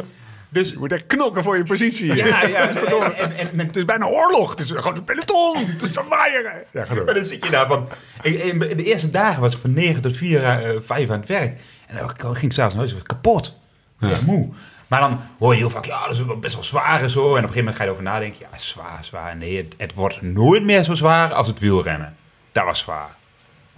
dus 0.55 0.69
Je 0.69 0.77
moet 0.77 0.91
echt 0.91 1.05
knokken 1.05 1.43
voor 1.43 1.57
je 1.57 1.63
positie. 1.63 2.15
Ja, 2.15 2.43
ja. 2.45 2.57
En, 2.69 3.15
en, 3.17 3.37
en 3.37 3.55
met- 3.55 3.65
Het 3.67 3.75
is 3.75 3.85
bijna 3.85 4.05
oorlog. 4.05 4.49
Het 4.49 4.59
is 4.59 4.71
gewoon 4.71 4.95
een 4.97 5.03
peloton. 5.03 5.65
Het 5.65 5.81
is 5.81 5.95
een 5.95 6.07
waaier. 6.09 6.65
Ja, 6.71 6.85
maar 7.05 7.13
dan 7.13 7.25
zit 7.25 7.43
je 7.45 7.49
daar 7.51 7.67
van... 7.67 7.87
Ik, 8.21 8.39
in 8.43 8.59
de 8.59 8.83
eerste 8.83 9.11
dagen 9.11 9.41
was 9.41 9.53
ik 9.53 9.59
van 9.61 9.73
9 9.73 10.01
tot 10.01 10.15
4, 10.17 10.43
eh 10.43 10.79
5 10.81 11.09
aan 11.09 11.19
het 11.19 11.27
werk. 11.27 11.59
En 11.87 11.95
dan 11.97 12.09
ging 12.35 12.41
ik 12.45 12.51
s'avonds 12.51 12.75
naar 12.75 12.87
huis, 12.87 13.03
kapot. 13.03 13.57
Ik 13.99 14.09
was 14.09 14.21
moe. 14.21 14.49
Maar 14.87 15.01
dan 15.01 15.19
hoor 15.39 15.51
je 15.51 15.57
heel 15.59 15.69
vaak, 15.69 15.85
ja, 15.85 16.07
dat 16.07 16.15
is 16.15 16.21
best 16.39 16.53
wel 16.53 16.63
zwaar 16.63 17.01
en 17.01 17.09
zo. 17.09 17.19
En 17.19 17.25
op 17.25 17.33
een 17.35 17.39
gegeven 17.41 17.57
moment 17.59 17.75
ga 17.75 17.81
je 17.83 17.87
erover 17.89 18.03
nadenken. 18.03 18.39
Ja, 18.51 18.57
zwaar, 18.57 18.97
zwaar. 19.01 19.35
Nee, 19.35 19.57
het, 19.57 19.73
het 19.77 19.93
wordt 19.93 20.21
nooit 20.21 20.63
meer 20.63 20.83
zo 20.83 20.93
zwaar 20.93 21.33
als 21.33 21.47
het 21.47 21.59
wielrennen. 21.59 22.15
Dat 22.51 22.63
was 22.65 22.79
zwaar. 22.79 23.09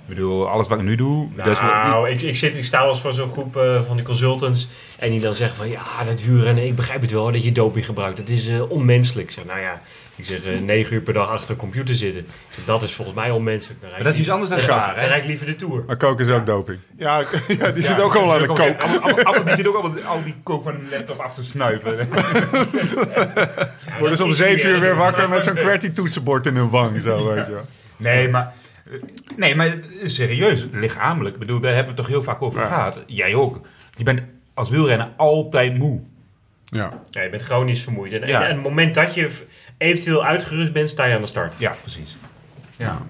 Ik 0.07 0.15
bedoel, 0.15 0.49
alles 0.49 0.67
wat 0.67 0.77
ik 0.77 0.83
nu 0.83 0.95
doe... 0.95 1.27
dat 1.35 1.47
is 1.47 1.59
wel- 1.61 1.69
Nou, 1.69 2.09
ik, 2.09 2.21
ik, 2.21 2.37
zit, 2.37 2.55
ik 2.55 2.65
sta 2.65 2.81
wel 2.81 2.89
eens 2.89 3.01
voor 3.01 3.13
zo'n 3.13 3.29
groep 3.29 3.57
eh, 3.57 3.81
van 3.81 3.95
die 3.95 4.05
consultants. 4.05 4.69
En 4.99 5.11
die 5.11 5.19
dan 5.19 5.35
zeggen 5.35 5.57
van 5.57 5.69
ja, 5.69 6.03
dat 6.05 6.23
wielrennen, 6.23 6.65
ik 6.65 6.75
begrijp 6.75 7.01
het 7.01 7.11
wel 7.11 7.31
dat 7.31 7.43
je 7.43 7.51
doping 7.51 7.85
gebruikt. 7.85 8.17
Dat 8.17 8.29
is 8.29 8.47
eh, 8.47 8.69
onmenselijk. 8.71 9.27
Ik 9.27 9.33
zeg, 9.33 9.45
nou 9.45 9.59
ja, 9.59 9.81
ik 10.15 10.25
zeg 10.25 10.43
eh, 10.45 10.59
negen 10.59 10.93
uur 10.93 11.01
per 11.01 11.13
dag 11.13 11.29
achter 11.29 11.49
een 11.49 11.55
computer 11.57 11.95
zitten. 11.95 12.21
Ik 12.21 12.27
zeg, 12.49 12.65
dat 12.65 12.81
is 12.81 12.93
volgens 12.93 13.17
mij 13.17 13.31
onmenselijk. 13.31 13.81
Dan 13.81 13.89
Maar 13.89 14.03
dat 14.03 14.13
is 14.13 14.19
iets 14.19 14.29
anders 14.29 14.49
dan 14.49 14.59
hè? 14.59 14.65
Dan 14.65 14.93
rijd 14.93 15.23
ik 15.23 15.25
liever 15.25 15.45
de 15.45 15.55
Tour. 15.55 15.83
Maar 15.87 15.97
koken 15.97 16.25
is 16.25 16.31
ook 16.31 16.45
doping. 16.45 16.79
Ja, 16.97 17.21
ja 17.59 17.71
die 17.71 17.83
zit 17.83 18.01
ook 18.01 18.15
al 18.15 18.33
aan 18.33 18.41
de 18.41 18.47
kook. 18.47 19.45
Die 19.45 19.55
zit 19.55 19.67
ook 19.67 19.75
allemaal 19.75 20.01
al 20.03 20.23
die 20.23 20.35
kook 20.43 20.63
van 20.63 20.73
een 20.73 20.87
laptop 20.91 21.19
af 21.19 21.33
te 21.33 21.43
snuiven. 21.43 21.97
Worden 23.99 24.17
ze 24.17 24.23
om 24.23 24.33
zeven 24.33 24.69
uur 24.69 24.79
weer 24.79 24.95
wakker 24.95 25.29
met 25.29 25.43
zo'n 25.43 25.55
QWERTY 25.55 25.91
toetsenbord 25.91 26.45
in 26.45 26.55
hun 26.55 26.69
wang. 26.69 27.01
Zo, 27.03 27.33
weet 27.33 27.45
je. 27.45 27.57
Nee, 27.97 28.29
maar... 28.29 28.53
Nee, 29.37 29.55
maar 29.55 29.77
serieus, 30.03 30.67
lichamelijk. 30.71 31.33
Ik 31.33 31.39
bedoel, 31.39 31.59
daar 31.59 31.73
hebben 31.73 31.93
we 31.95 32.01
het 32.01 32.07
toch 32.07 32.15
heel 32.15 32.23
vaak 32.23 32.41
over 32.41 32.61
Ja. 32.61 32.67
gehad. 32.67 33.03
Jij 33.07 33.35
ook. 33.35 33.61
Je 33.97 34.03
bent 34.03 34.21
als 34.53 34.69
wielrenner 34.69 35.09
altijd 35.17 35.77
moe. 35.77 36.01
Ja. 36.65 36.93
Ja, 37.09 37.21
je 37.21 37.29
bent 37.29 37.41
chronisch 37.43 37.83
vermoeid. 37.83 38.11
En, 38.11 38.27
Ja. 38.27 38.41
en, 38.41 38.47
en 38.47 38.53
het 38.55 38.63
moment 38.63 38.95
dat 38.95 39.13
je 39.13 39.29
eventueel 39.77 40.25
uitgerust 40.25 40.73
bent, 40.73 40.89
sta 40.89 41.05
je 41.05 41.15
aan 41.15 41.21
de 41.21 41.27
start. 41.27 41.53
Ja, 41.57 41.75
precies. 41.81 42.17
Ja. 42.75 43.01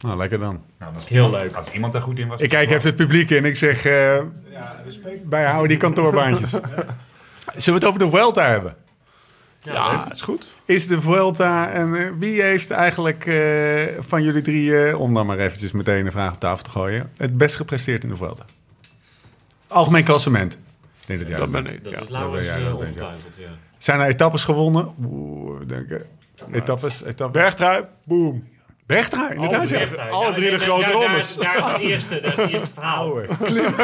Nou, 0.00 0.16
lekker 0.16 0.38
dan. 0.38 0.62
Nou, 0.78 0.94
als 0.94 1.08
Heel 1.08 1.24
iemand- 1.24 1.42
leuk. 1.42 1.54
Als 1.56 1.70
iemand 1.70 1.92
daar 1.92 2.02
goed 2.02 2.18
in 2.18 2.28
was. 2.28 2.40
Ik 2.40 2.48
kijk 2.48 2.70
even 2.70 2.86
het 2.86 2.96
publiek 2.96 3.30
in. 3.30 3.44
Ik 3.44 3.56
zeg, 3.56 3.84
eh 3.84 4.18
bijhouden 5.24 5.68
die 5.68 5.76
kantoorbaantjes. 5.76 6.50
Zullen 6.50 6.70
we 7.54 7.72
het 7.72 7.84
over 7.84 7.98
de 7.98 8.10
Vuelta 8.10 8.48
hebben? 8.48 8.76
Ja, 9.72 10.10
is 10.12 10.22
goed. 10.22 10.46
Is 10.64 10.86
de 10.86 11.00
Vuelta 11.00 11.70
en 11.70 11.94
eh, 11.94 12.10
wie 12.18 12.42
heeft 12.42 12.70
eigenlijk 12.70 13.26
eh, 13.26 13.82
van 13.98 14.22
jullie 14.22 14.42
drie, 14.42 14.86
eh, 14.86 15.00
om 15.00 15.14
dan 15.14 15.26
maar 15.26 15.38
eventjes 15.38 15.72
meteen 15.72 16.06
een 16.06 16.12
vraag 16.12 16.32
op 16.32 16.40
tafel 16.40 16.64
te 16.64 16.70
gooien, 16.70 17.10
het 17.16 17.36
best 17.36 17.56
gepresteerd 17.56 18.02
in 18.02 18.08
de 18.08 18.16
Vuelta? 18.16 18.44
Algemeen 19.66 20.04
klassement. 20.04 20.58
Denk 21.06 21.36
dat 21.36 21.50
ben 21.50 21.66
ik. 21.66 21.84
Dat 21.84 21.92
Ja. 21.92 21.98
is 21.98 22.02
dat 22.02 22.10
Laurens 22.10 22.74
ongetwijfeld, 22.74 23.36
ja. 23.38 23.48
Zijn 23.78 24.00
er 24.00 24.06
etappes 24.06 24.44
gewonnen? 24.44 24.94
Oeh, 25.04 25.60
denk 25.66 25.90
ik. 25.90 26.04
Etappes, 26.52 27.02
etappes. 27.02 27.42
Bergtrui, 27.42 27.84
boom. 28.04 28.48
Bergtrui, 28.88 29.34
inderdaad. 29.34 29.68
ja. 29.68 29.78
Alle 30.10 30.26
Ja, 30.26 30.32
drie 30.32 30.50
de 30.50 30.58
grote 30.58 30.90
rondes. 30.90 31.34
Daar, 31.34 31.56
is 31.56 31.64
het 31.72 31.80
eerste, 31.80 32.20
daar 32.20 32.32
is 32.32 32.40
het 32.42 32.50
eerste 32.52 32.68
verhaal. 32.74 33.20
Eh. 33.20 33.28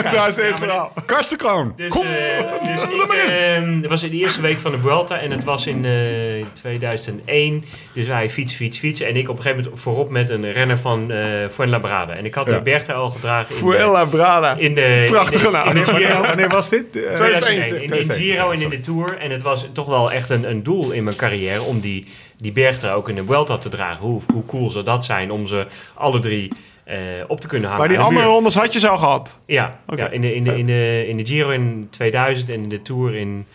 Daar 0.12 0.28
is 0.28 0.36
het 0.36 0.44
eerste 0.44 0.62
verhaal. 0.62 0.92
Karstenkroon. 1.06 1.72
Dus, 1.76 1.88
Kom. 1.88 2.06
eh, 2.06 2.74
dus 2.74 2.82
ik, 2.82 3.12
eh, 3.12 3.62
het 3.80 3.86
was 3.86 4.02
in 4.02 4.10
de 4.10 4.16
eerste 4.16 4.40
week 4.40 4.58
van 4.58 4.70
de 4.70 4.78
Vuelta 4.78 5.18
en 5.18 5.30
het 5.30 5.44
was 5.44 5.66
in 5.66 5.84
eh, 5.84 6.44
2001. 6.52 7.64
Dus 7.94 8.06
wij 8.06 8.30
fiets, 8.30 8.54
fiets, 8.54 8.78
fietsen. 8.78 9.06
En 9.06 9.16
ik 9.16 9.28
op 9.28 9.36
een 9.36 9.42
gegeven 9.42 9.64
moment 9.64 9.82
voorop 9.82 10.10
met 10.10 10.30
een 10.30 10.52
renner 10.52 10.78
van 10.78 11.10
eh 11.10 11.48
Fuenlabrada. 11.50 12.14
En 12.14 12.24
ik 12.24 12.34
had 12.34 12.46
de 12.48 12.60
bergtrui 12.60 12.98
al 12.98 13.10
gedragen 13.10 13.54
in 13.54 13.60
Fuella 13.60 14.04
Brada. 14.04 14.54
de, 14.54 14.60
in 14.62 14.74
de, 14.74 15.06
Prachtige 15.10 15.50
naam. 15.50 15.74
Wanneer 16.26 16.48
was 16.48 16.68
dit? 16.68 16.96
Eh, 16.96 17.12
2001. 17.12 17.82
In, 17.82 17.90
in 17.98 18.10
Giro 18.10 18.50
en 18.50 18.60
in 18.62 18.68
de 18.68 18.80
Tour. 18.80 19.18
En 19.18 19.30
het 19.30 19.42
was 19.42 19.66
toch 19.72 19.86
wel 19.86 20.12
echt 20.12 20.30
een, 20.30 20.50
een 20.50 20.62
doel 20.62 20.90
in 20.90 21.04
mijn 21.04 21.16
carrière 21.16 21.62
om 21.62 21.80
die, 21.80 22.06
die 22.44 22.52
bergtrui 22.52 22.94
ook 22.94 23.08
in 23.08 23.14
de 23.14 23.24
Vuelta 23.24 23.58
te 23.58 23.68
dragen. 23.68 24.06
Hoe, 24.06 24.20
hoe 24.32 24.44
cool 24.44 24.70
zou 24.70 24.84
dat 24.84 25.04
zijn 25.04 25.30
om 25.30 25.46
ze 25.46 25.66
alle 25.94 26.18
drie 26.18 26.52
eh, 26.84 26.98
op 27.26 27.40
te 27.40 27.46
kunnen 27.46 27.70
hangen. 27.70 27.86
Maar 27.86 27.96
die 27.96 28.04
andere 28.04 28.26
rondes 28.26 28.54
had 28.54 28.72
je 28.72 28.78
zo 28.78 28.96
gehad. 28.96 29.38
Ja, 29.46 29.80
ja 29.96 30.08
in, 30.08 30.20
de, 30.20 30.34
in, 30.34 30.44
de, 30.44 30.58
in, 30.58 30.64
de, 30.64 31.04
in 31.08 31.16
de 31.16 31.26
Giro 31.26 31.50
in 31.50 31.88
2000 31.90 32.48
en 32.48 32.62
in 32.62 32.68
de 32.68 32.82
Tour 32.82 33.14
in 33.14 33.46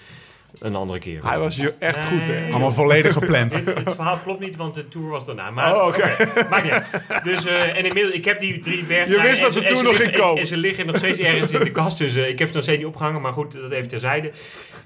een 0.59 0.75
andere 0.75 0.99
keer. 0.99 1.19
Hij 1.25 1.39
was 1.39 1.55
hier 1.55 1.73
echt 1.79 2.03
goed, 2.07 2.21
hè? 2.21 2.39
Nee. 2.39 2.49
Allemaal 2.51 2.71
volledig 2.71 3.13
gepland. 3.13 3.53
Het 3.53 3.63
verhaal 3.95 4.17
klopt 4.17 4.39
niet, 4.39 4.55
want 4.55 4.75
de 4.75 4.87
Tour 4.87 5.07
was 5.09 5.25
daarna. 5.25 5.49
Maar, 5.51 5.75
Oh, 5.75 5.87
oké. 5.87 6.15
Maakt 6.49 6.63
niet 6.63 6.73
uit. 6.73 7.23
Dus, 7.23 7.45
eh, 7.45 7.77
en 7.77 7.85
inmiddels, 7.85 8.15
ik 8.15 8.25
heb 8.25 8.39
die 8.39 8.59
drie 8.59 8.83
bergen... 8.83 9.15
Je 9.15 9.21
wist 9.21 9.41
dat 9.41 9.53
ze 9.53 9.59
nog 9.61 9.81
liggen- 9.81 9.95
ging 9.95 10.17
komen. 10.17 10.41
En, 10.41 10.47
ze 10.47 10.57
liggen 10.57 10.85
nog 10.85 10.97
steeds 10.97 11.19
ergens 11.19 11.51
in 11.51 11.59
de 11.59 11.71
kast, 11.71 11.97
dus 11.97 12.15
eh, 12.15 12.27
ik 12.27 12.39
heb 12.39 12.47
ze 12.47 12.53
nog 12.53 12.63
steeds 12.63 12.77
niet 12.77 12.87
opgehangen. 12.87 13.21
Maar 13.21 13.33
goed, 13.33 13.51
dat 13.53 13.71
even 13.71 13.87
terzijde. 13.87 14.31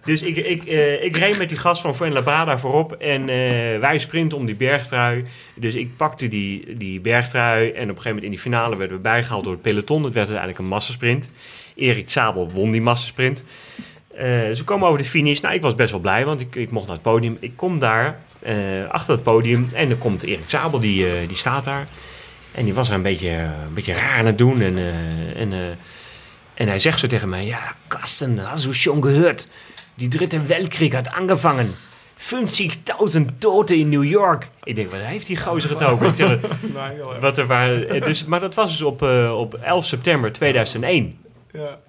Dus 0.06 0.22
ik, 0.22 0.38
ik, 0.38 0.66
eh, 0.66 1.04
ik 1.04 1.18
reed 1.18 1.38
met 1.38 1.50
die 1.50 1.58
gast 1.58 1.82
van 1.82 1.96
Fuenlabrada 1.96 2.58
voorop 2.58 2.92
en 2.94 3.22
eh, 3.22 3.80
wij 3.80 3.98
sprinten 4.00 4.38
om 4.38 4.46
die 4.46 4.56
bergtrui. 4.56 5.24
Dus 5.56 5.74
ik 5.76 5.96
pakte 5.98 6.28
die, 6.28 6.78
die 6.78 7.00
bergtrui 7.00 7.66
en 7.66 7.72
op 7.72 7.78
een 7.80 7.86
gegeven 7.88 8.04
moment 8.08 8.24
in 8.24 8.30
die 8.32 8.40
finale 8.40 8.76
werden 8.76 8.98
we 8.98 9.04
bijgehaald 9.04 9.44
door 9.44 9.54
het 9.54 9.62
peloton. 9.62 10.04
Het 10.04 10.14
werd 10.14 10.28
uiteindelijk 10.28 10.60
een 10.60 10.66
massasprint. 10.66 11.30
Erik 11.76 12.10
Zabel 12.10 12.50
won 12.52 12.72
die 12.72 12.82
massasprint. 12.82 13.44
Eh, 14.14 14.26
we 14.26 14.62
komen 14.66 14.88
over 14.88 15.00
de 15.00 15.06
finish. 15.06 15.40
Nou, 15.40 15.56
ik 15.56 15.62
was 15.62 15.76
best 15.76 15.92
wel 15.92 16.00
blij, 16.00 16.26
want 16.26 16.40
ik, 16.42 16.56
ik 16.56 16.72
mocht 16.72 16.86
naar 16.86 16.96
het 16.96 17.04
podium. 17.04 17.38
Ik 17.40 17.52
kom 17.56 17.80
daar 17.80 18.20
eh, 18.40 18.56
achter 18.90 19.14
het 19.14 19.24
podium 19.24 19.70
en 19.74 19.90
dan 19.90 19.98
komt 19.98 20.24
Erik 20.24 20.50
Zabel, 20.50 20.80
die, 20.80 21.08
eh, 21.08 21.28
die 21.28 21.38
staat 21.38 21.64
daar. 21.64 21.88
En 22.52 22.66
die 22.66 22.74
was 22.74 22.90
er 22.90 22.96
een 22.96 23.02
beetje, 23.02 23.30
een 23.30 23.74
beetje 23.74 23.94
raar 23.94 24.18
aan 24.18 24.26
het 24.26 24.38
doen. 24.38 24.62
En, 24.62 24.78
en, 25.36 25.78
en 26.54 26.68
hij 26.68 26.80
zegt 26.80 27.00
zo 27.00 27.08
tegen 27.08 27.30
mij: 27.30 27.46
Ja, 27.46 27.76
Karsten, 27.88 28.38
hast 28.38 28.64
du 28.64 28.74
schon 28.74 29.04
gehört? 29.04 29.48
Die 29.96 30.08
dritte 30.08 30.42
Weltkrieg 30.42 30.94
had 30.94 31.12
angevangen. 31.12 31.76
50.000 33.16 33.22
doden 33.38 33.78
in 33.78 33.90
New 33.90 34.04
York. 34.04 34.48
Ik 34.64 34.76
denk, 34.76 34.92
wat 34.92 35.00
heeft 35.00 35.28
die 35.28 35.38
gozer 35.38 35.70
het 35.70 35.84
over? 35.84 36.08
Ik 36.08 36.16
zeg, 36.16 36.30
Nee, 36.62 36.94
heel 36.94 37.12
erg. 37.14 37.20
wat 37.20 37.38
er 37.38 37.48
waren, 37.48 38.02
dus, 38.02 38.26
maar 38.26 38.40
dat 38.40 38.54
was 38.54 38.72
dus 38.72 38.82
op, 38.82 39.02
op 39.32 39.54
11 39.54 39.86
september 39.86 40.32
2001. 40.32 41.18
Ja. 41.52 41.80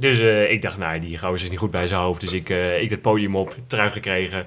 Dus 0.00 0.20
eh, 0.20 0.50
ik 0.50 0.62
dacht, 0.62 0.78
nou, 0.78 0.98
die 0.98 1.18
gozer 1.18 1.44
is 1.44 1.50
niet 1.50 1.58
goed 1.58 1.70
bij 1.70 1.86
zijn 1.86 2.00
hoofd. 2.00 2.20
Dus 2.20 2.32
ik, 2.32 2.50
eh, 2.50 2.82
ik 2.82 2.90
het 2.90 3.02
podium 3.02 3.36
op, 3.36 3.54
trui 3.66 3.90
gekregen. 3.90 4.46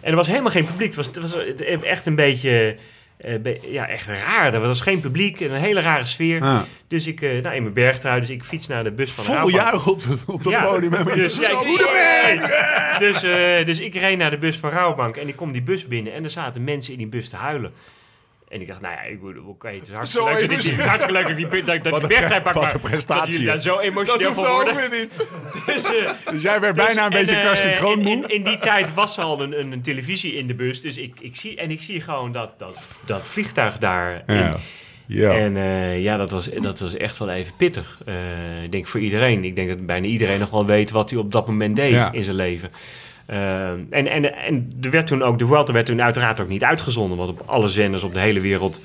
En 0.00 0.10
er 0.10 0.16
was 0.16 0.26
helemaal 0.26 0.50
geen 0.50 0.64
publiek. 0.64 0.86
Het 0.86 0.96
was, 0.96 1.06
het 1.06 1.20
was 1.20 1.36
echt 1.82 2.06
een 2.06 2.14
beetje 2.14 2.76
eh, 3.16 3.38
be- 3.40 3.58
ja, 3.70 3.88
echt 3.88 4.06
raar. 4.06 4.54
Er 4.54 4.60
was 4.60 4.80
geen 4.80 5.00
publiek, 5.00 5.40
een 5.40 5.52
hele 5.52 5.80
rare 5.80 6.06
sfeer. 6.06 6.42
Ah. 6.42 6.60
Dus 6.88 7.06
ik, 7.06 7.20
nou, 7.20 7.54
in 7.54 7.62
mijn 7.62 7.72
bergtrui, 7.74 8.20
dus 8.20 8.30
ik 8.30 8.44
fiets 8.44 8.66
naar 8.66 8.84
de 8.84 8.92
bus 8.92 9.12
van 9.12 9.24
Vol 9.24 9.34
Rabobank. 9.34 9.56
juich 9.62 9.86
op 9.88 10.02
het 10.02 10.24
op 10.26 10.44
Ja, 10.44 10.64
podium. 10.64 10.90
Dus, 11.14 11.36
ja, 11.36 11.48
ik, 11.50 12.96
dus, 12.98 13.20
dus 13.66 13.78
ik 13.80 13.94
reed 13.94 14.18
naar 14.18 14.30
de 14.30 14.38
bus 14.38 14.56
van 14.56 14.70
Rouwbank 14.70 15.16
en 15.16 15.28
ik 15.28 15.36
kom 15.36 15.52
die 15.52 15.62
bus 15.62 15.86
binnen 15.86 16.12
en 16.14 16.24
er 16.24 16.30
zaten 16.30 16.64
mensen 16.64 16.92
in 16.92 16.98
die 16.98 17.06
bus 17.08 17.28
te 17.28 17.36
huilen. 17.36 17.72
En 18.50 18.60
ik 18.60 18.66
dacht, 18.66 18.80
nou 18.80 18.94
ja, 18.94 19.02
ik 19.02 19.20
moet, 19.22 19.34
oké, 19.46 19.68
het 19.68 19.82
is 19.82 19.90
hartstikke 19.90 20.28
Zo 20.28 20.34
leuk 20.34 20.48
dat 20.48 20.58
is 20.58 20.70
hartstikke 20.70 21.12
leuk 21.12 21.22
dat 21.22 21.38
ik 21.38 21.50
die, 21.50 21.80
dat 21.80 21.88
Wat 21.88 22.00
die 22.00 22.08
bergtrui 22.08 22.40
pak, 22.40 22.54
wat 22.54 22.72
een 22.72 22.80
prestatie, 22.80 23.22
dat 23.24 23.32
jullie 23.32 23.46
daar 23.46 23.56
hè? 23.56 23.62
zo 23.62 23.78
emotioneel 23.78 24.32
van 24.34 24.46
worden. 24.46 24.74
weer 24.76 24.90
niet. 24.90 25.28
Dus, 25.66 25.84
eh, 25.94 26.10
Dus 26.30 26.42
jij 26.42 26.60
werd 26.60 26.76
bijna 26.76 27.04
een 27.04 27.10
dus- 27.10 27.20
beetje 27.20 27.36
en, 27.36 27.46
Karsten 27.46 27.72
eh, 27.72 27.78
Kroonmoe. 27.78 28.12
In, 28.12 28.22
in, 28.22 28.28
in 28.28 28.44
die 28.44 28.58
tijd 28.58 28.94
was 28.94 29.16
er 29.16 29.24
al 29.24 29.42
een, 29.42 29.60
een, 29.60 29.72
een 29.72 29.82
televisie 29.82 30.34
in 30.34 30.46
de 30.46 30.54
bus, 30.54 30.80
dus 30.80 30.96
ik, 30.96 31.20
ik 31.20 31.36
zie, 31.36 31.56
en 31.56 31.70
ik 31.70 31.82
zie 31.82 32.00
gewoon 32.00 32.32
dat, 32.32 32.58
dat, 32.58 32.78
dat 33.06 33.22
vliegtuig 33.24 33.78
daar. 33.78 34.22
Ja. 34.26 34.56
Ja. 35.06 35.32
En 35.32 35.56
eh, 35.56 36.02
ja, 36.02 36.16
dat 36.16 36.30
was, 36.30 36.50
dat 36.50 36.80
was 36.80 36.96
echt 36.96 37.18
wel 37.18 37.30
even 37.30 37.52
pittig. 37.56 38.00
Eh, 38.06 38.62
ik 38.62 38.72
denk 38.72 38.86
voor 38.86 39.00
iedereen. 39.00 39.44
Ik 39.44 39.56
denk 39.56 39.68
dat 39.68 39.86
bijna 39.86 40.06
iedereen 40.06 40.38
nog 40.38 40.50
wel 40.50 40.66
weet 40.66 40.90
wat 40.90 41.10
hij 41.10 41.18
op 41.18 41.32
dat 41.32 41.46
moment 41.46 41.76
deed 41.76 41.90
Ja. 41.90 42.12
in 42.12 42.24
zijn 42.24 42.36
leven. 42.36 42.70
Eh, 43.30 43.70
en, 43.70 44.06
en, 44.06 44.34
en 44.34 44.72
er 44.82 44.90
werd 44.90 45.06
toen 45.06 45.22
ook, 45.22 45.38
de 45.38 45.46
Vuelta 45.46 45.72
werd 45.72 45.86
toen 45.86 46.02
uiteraard 46.02 46.40
ook 46.40 46.48
niet 46.48 46.64
uitgezonden. 46.64 47.18
Want 47.18 47.30
op 47.30 47.42
alle 47.46 47.68
zenders 47.68 48.02
op 48.02 48.12
de 48.12 48.20
hele 48.20 48.40
wereld 48.40 48.80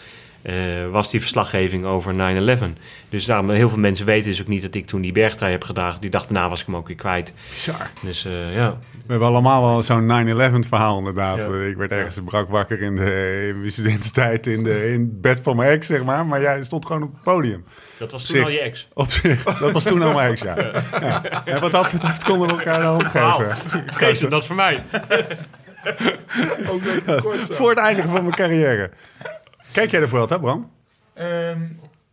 eh, 0.45 0.87
was 0.91 1.09
die 1.09 1.19
verslaggeving 1.19 1.85
over 1.85 2.13
9-11. 2.13 2.79
Dus 3.09 3.25
daarom, 3.25 3.49
heel 3.49 3.69
veel 3.69 3.77
mensen 3.77 4.05
weten 4.05 4.29
dus 4.29 4.41
ook 4.41 4.47
niet 4.47 4.61
dat 4.61 4.75
ik 4.75 4.87
toen 4.87 5.01
die 5.01 5.11
bergtrui 5.11 5.51
heb 5.51 5.63
gedragen. 5.63 6.01
Die 6.01 6.09
dag 6.09 6.25
daarna 6.25 6.49
was 6.49 6.59
ik 6.59 6.65
hem 6.65 6.75
ook 6.75 6.87
weer 6.87 6.95
kwijt. 6.95 7.33
Bizar. 7.49 7.89
Dus 8.01 8.25
eh, 8.25 8.55
ja, 8.55 8.77
We 8.91 9.03
hebben 9.07 9.27
allemaal 9.27 9.61
wel 9.61 9.83
zo'n 9.83 10.65
9-11 10.65 10.67
verhaal 10.67 10.97
inderdaad. 10.97 11.43
Ja. 11.43 11.49
Ik 11.49 11.77
werd 11.77 11.91
ergens 11.91 12.19
brak 12.25 12.49
wakker 12.49 12.81
in, 12.81 12.95
de, 12.95 13.45
in 13.49 13.59
mijn 13.59 13.71
studententijd 13.71 14.47
in, 14.47 14.63
de, 14.63 14.91
in 14.91 14.99
het 14.99 15.21
bed 15.21 15.39
van 15.43 15.55
mijn 15.55 15.69
ex, 15.69 15.87
zeg 15.87 16.03
maar. 16.03 16.25
Maar 16.25 16.41
jij 16.41 16.63
stond 16.63 16.85
gewoon 16.85 17.03
op 17.03 17.11
het 17.13 17.23
podium. 17.23 17.63
dat 17.97 18.11
was 18.11 18.25
toen 18.25 18.35
Zich. 18.35 18.45
al 18.45 18.51
je 18.51 18.61
ex. 18.61 18.87
Op 18.93 19.11
zich. 19.11 19.43
Dat 19.43 19.71
was 19.71 19.83
toen 19.83 20.01
al 20.01 20.13
mijn 20.13 20.31
ex, 20.31 20.41
ja. 20.41 20.55
ja. 20.91 21.45
En 21.45 21.61
wat 21.61 21.71
dat 21.71 21.91
betreft 21.91 22.23
konden 22.23 22.47
we 22.47 22.53
elkaar 22.53 22.79
de 22.79 22.85
hand 22.85 23.05
geven. 23.05 23.55
Geef 23.85 24.19
hem 24.19 24.29
dat 24.29 24.45
voor 24.45 24.55
mij. 24.55 24.83
Voor 27.51 27.69
het 27.69 27.79
eindigen 27.79 28.11
van 28.11 28.21
mijn 28.21 28.35
carrière. 28.35 28.89
Kijk 29.75 29.91
jij 29.91 30.01
ervoor 30.01 30.29
hè, 30.29 30.39
Bram? 30.39 30.71
Ehm, 31.13 31.59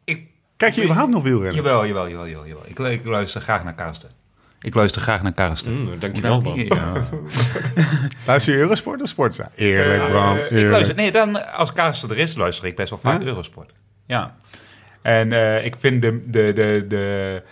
ik, 0.05 0.27
Kijk 0.57 0.75
je 0.75 0.83
überhaupt 0.83 1.11
nog 1.11 1.23
wielrennen? 1.23 1.55
jawel, 1.55 1.87
jawel, 1.87 2.09
jawel, 2.09 2.29
jawel. 2.29 2.47
jawel. 2.47 2.63
Ik, 2.67 2.79
ik 3.01 3.05
luister 3.07 3.41
graag 3.41 3.65
naar 3.65 3.75
Karsten. 3.75 4.11
Ik 4.61 4.75
luister 4.75 5.03
graag 5.03 5.23
naar 5.23 5.33
Karsten. 5.33 5.81
Mm, 5.81 5.99
dankjewel, 5.99 6.41
man. 6.41 6.55
Ja. 6.65 6.93
Luister 8.27 8.53
je 8.55 8.59
Eurosport 8.59 9.03
of 9.03 9.09
Sportza? 9.09 9.51
Eerlijk, 9.55 10.09
Bram. 10.09 10.37
Eh, 10.37 10.45
ik 10.45 10.51
Eerlijk. 10.51 10.71
luister, 10.71 10.95
nee, 10.95 11.13
dan 11.13 11.53
als 11.55 11.73
Karsten 11.73 12.11
er 12.11 12.19
is, 12.19 12.35
luister 12.37 12.67
ik 12.67 12.77
best 12.77 12.91
wel 12.91 12.99
vaak? 12.99 13.23
Eurosport. 13.23 13.73
Ja. 14.07 14.37
En 15.03 15.33
eh, 15.33 15.65
ik 15.65 15.75
vind 15.79 16.03
de, 16.03 16.21
de, 16.31 16.53
de, 16.53 16.85
de 16.89 17.43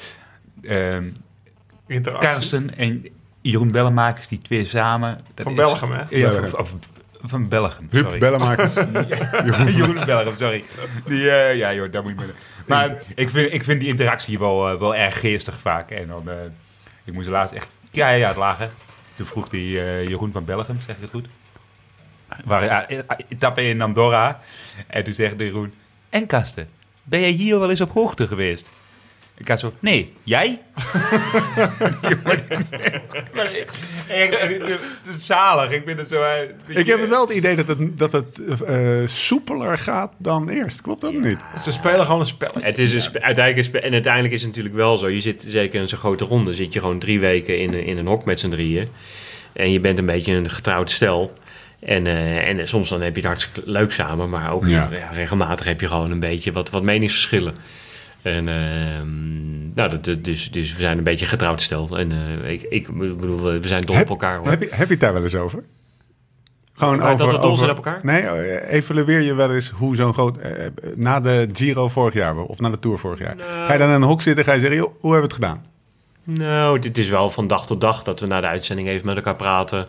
ehm, 0.62 1.04
Interactie. 1.86 2.28
Karsten 2.30 2.76
en 2.76 3.06
Jeroen 3.40 3.70
Bellemakers, 3.70 4.28
die 4.28 4.38
twee 4.38 4.64
samen. 4.64 5.20
dat 5.34 5.42
Van 5.44 5.52
is- 5.52 5.58
Belgium, 5.58 5.90
hè? 5.92 6.02
Ja, 6.08 6.28
Belgium. 6.28 6.48
van, 6.50 6.58
of- 6.60 6.74
van 7.22 7.48
Belgium. 7.48 7.86
Huub, 7.90 8.04
sorry. 8.04 8.18
bellenmakers. 8.18 8.74
Jeroen 9.76 10.04
Belgium, 10.04 10.36
sorry. 10.36 10.64
Die, 11.06 11.30
eh, 11.30 11.56
ja, 11.56 11.74
joh, 11.74 11.92
daar 11.92 12.02
moet 12.02 12.10
je 12.10 12.16
mee. 12.16 12.26
Maar 12.66 12.98
ik 13.14 13.30
vind, 13.30 13.52
ik 13.52 13.64
vind 13.64 13.80
die 13.80 13.88
interactie 13.88 14.38
wel, 14.38 14.68
eh, 14.68 14.78
wel 14.78 14.94
erg 14.94 15.20
geestig 15.20 15.60
vaak. 15.60 15.90
En 15.90 16.08
dan, 16.08 16.30
eh, 16.30 16.36
ik 17.04 17.12
moest 17.12 17.28
laatst 17.28 17.54
echt 17.54 17.68
keihard 17.90 18.36
lachen. 18.36 18.70
Toen 19.16 19.26
vroeg 19.26 19.48
die 19.48 19.72
Jeroen 20.08 20.32
van 20.32 20.44
Belgium, 20.44 20.80
zeg 20.86 20.96
ik 20.96 21.02
het 21.02 21.10
goed? 21.10 21.26
Waar, 22.44 22.86
etappe 23.28 23.62
in 23.62 23.80
Andorra. 23.80 24.40
En 24.86 25.04
toen 25.04 25.14
zegt 25.14 25.34
Jeroen, 25.38 25.74
en 26.10 26.26
Kasten, 26.26 26.68
ben 27.02 27.20
jij 27.20 27.30
hier 27.30 27.58
wel 27.58 27.70
eens 27.70 27.80
op 27.80 27.92
hoogte 27.92 28.26
geweest? 28.26 28.70
Ik 29.40 29.48
had 29.48 29.60
zo, 29.60 29.72
nee, 29.78 30.12
jij? 30.22 30.60
Echt, 34.08 34.40
het 34.40 35.16
is 35.16 35.26
zalig. 35.26 35.70
Ik 35.70 35.82
vind 35.86 35.98
het 35.98 36.08
zo... 36.08 36.22
eh, 36.22 36.76
Ik 36.78 36.86
heb 36.86 37.00
het 37.00 37.08
wel 37.08 37.20
het 37.26 37.30
idee 37.36 37.56
dat 37.56 37.66
het, 37.68 37.98
dat 37.98 38.12
het 38.12 38.42
eh, 38.66 38.76
soepeler 39.04 39.78
gaat 39.78 40.12
dan 40.18 40.48
eerst. 40.48 40.80
Klopt 40.82 41.00
dat 41.00 41.12
niet? 41.12 41.38
Ze 41.60 41.72
spelen 41.72 42.04
gewoon 42.04 42.20
een 42.20 42.26
spelletje. 42.26 42.60
Het 42.62 42.78
is 42.78 42.92
een 42.92 43.02
spe- 43.02 43.20
uiteindelijk 43.22 43.56
is, 43.56 43.64
spe- 43.78 43.86
en 43.86 43.92
uiteindelijk 43.92 44.34
is 44.34 44.40
het 44.40 44.48
natuurlijk 44.48 44.74
wel 44.74 44.96
zo. 44.96 45.08
Je 45.08 45.20
zit 45.20 45.46
zeker 45.48 45.80
in 45.80 45.88
zo'n 45.88 45.98
grote 45.98 46.24
ronde, 46.24 46.54
zit 46.54 46.72
je 46.72 46.78
gewoon 46.80 46.98
drie 46.98 47.20
weken 47.20 47.58
in, 47.58 47.84
in 47.86 47.98
een 47.98 48.06
hok 48.06 48.24
met 48.24 48.38
z'n 48.40 48.50
drieën. 48.50 48.88
En 49.52 49.72
je 49.72 49.80
bent 49.80 49.98
een 49.98 50.06
beetje 50.06 50.32
een 50.32 50.50
getrouwd 50.50 50.90
stel. 50.90 51.32
En, 51.80 52.06
eh, 52.06 52.48
en 52.48 52.68
soms 52.68 52.88
dan 52.88 53.00
heb 53.00 53.10
je 53.14 53.20
het 53.20 53.28
hartstikke 53.30 53.70
leuk 53.70 53.92
samen, 53.92 54.28
maar 54.28 54.52
ook 54.52 54.66
Ja. 54.68 54.88
ja, 54.92 55.08
regelmatig 55.12 55.66
heb 55.66 55.80
je 55.80 55.86
gewoon 55.88 56.10
een 56.10 56.20
beetje 56.20 56.52
wat, 56.52 56.70
wat 56.70 56.82
meningsverschillen. 56.82 57.54
En 58.22 58.48
ehm, 58.48 59.74
nou, 59.74 59.98
dat, 60.00 60.24
dus, 60.24 60.50
dus 60.50 60.72
we 60.76 60.82
zijn 60.82 60.98
een 60.98 61.04
beetje 61.04 61.26
getrouwd 61.26 61.62
stel. 61.62 61.98
En 61.98 62.12
eh, 62.12 62.50
ik, 62.52 62.62
ik 62.62 62.96
bedoel, 62.98 63.42
we 63.42 63.68
zijn 63.68 63.80
dol 63.80 64.00
op 64.00 64.08
elkaar. 64.08 64.36
Hoor. 64.38 64.48
Heb 64.48 64.60
je, 64.62 64.68
heb 64.70 64.86
je 64.86 64.92
het 64.92 65.00
daar 65.00 65.12
wel 65.12 65.22
eens 65.22 65.34
over? 65.34 65.62
Gewoon 66.72 66.96
Maar 66.98 67.12
over, 67.12 67.18
dat 67.26 67.30
we 67.34 67.40
dol 67.40 67.44
over- 67.46 67.58
zijn 67.58 67.70
op 67.70 67.76
elkaar? 67.76 68.00
Nee, 68.02 68.20
eh, 68.22 68.72
evalueer 68.76 69.20
je 69.20 69.34
wel 69.34 69.54
eens 69.54 69.70
hoe 69.70 69.96
zo'n 69.96 70.12
groot... 70.12 70.36
eh, 70.38 70.52
na 70.94 71.20
de 71.20 71.48
Giro 71.52 71.88
vorig 71.88 72.14
jaar 72.14 72.36
of 72.36 72.60
na 72.60 72.70
de 72.70 72.78
Tour 72.78 72.98
vorig 72.98 73.18
jaar. 73.18 73.36
Nou. 73.36 73.66
Ga 73.66 73.72
je 73.72 73.78
dan 73.78 73.88
in 73.88 73.94
een 73.94 74.02
hok 74.02 74.22
zitten 74.22 74.44
en 74.44 74.48
ga 74.50 74.54
je 74.54 74.60
zeggen... 74.60 74.78
Joh, 74.78 74.92
hoe 75.00 75.12
hebben 75.12 75.30
we 75.30 75.34
het 75.36 75.44
gedaan? 75.44 75.64
Nou, 76.24 76.78
dit 76.78 76.98
is 76.98 77.08
wel 77.08 77.30
van 77.30 77.46
dag 77.46 77.66
tot 77.66 77.80
dag 77.80 78.02
dat 78.02 78.20
we 78.20 78.26
na 78.26 78.40
de 78.40 78.46
uitzending 78.46 78.88
even 78.88 79.06
met 79.06 79.16
elkaar 79.16 79.36
praten. 79.36 79.86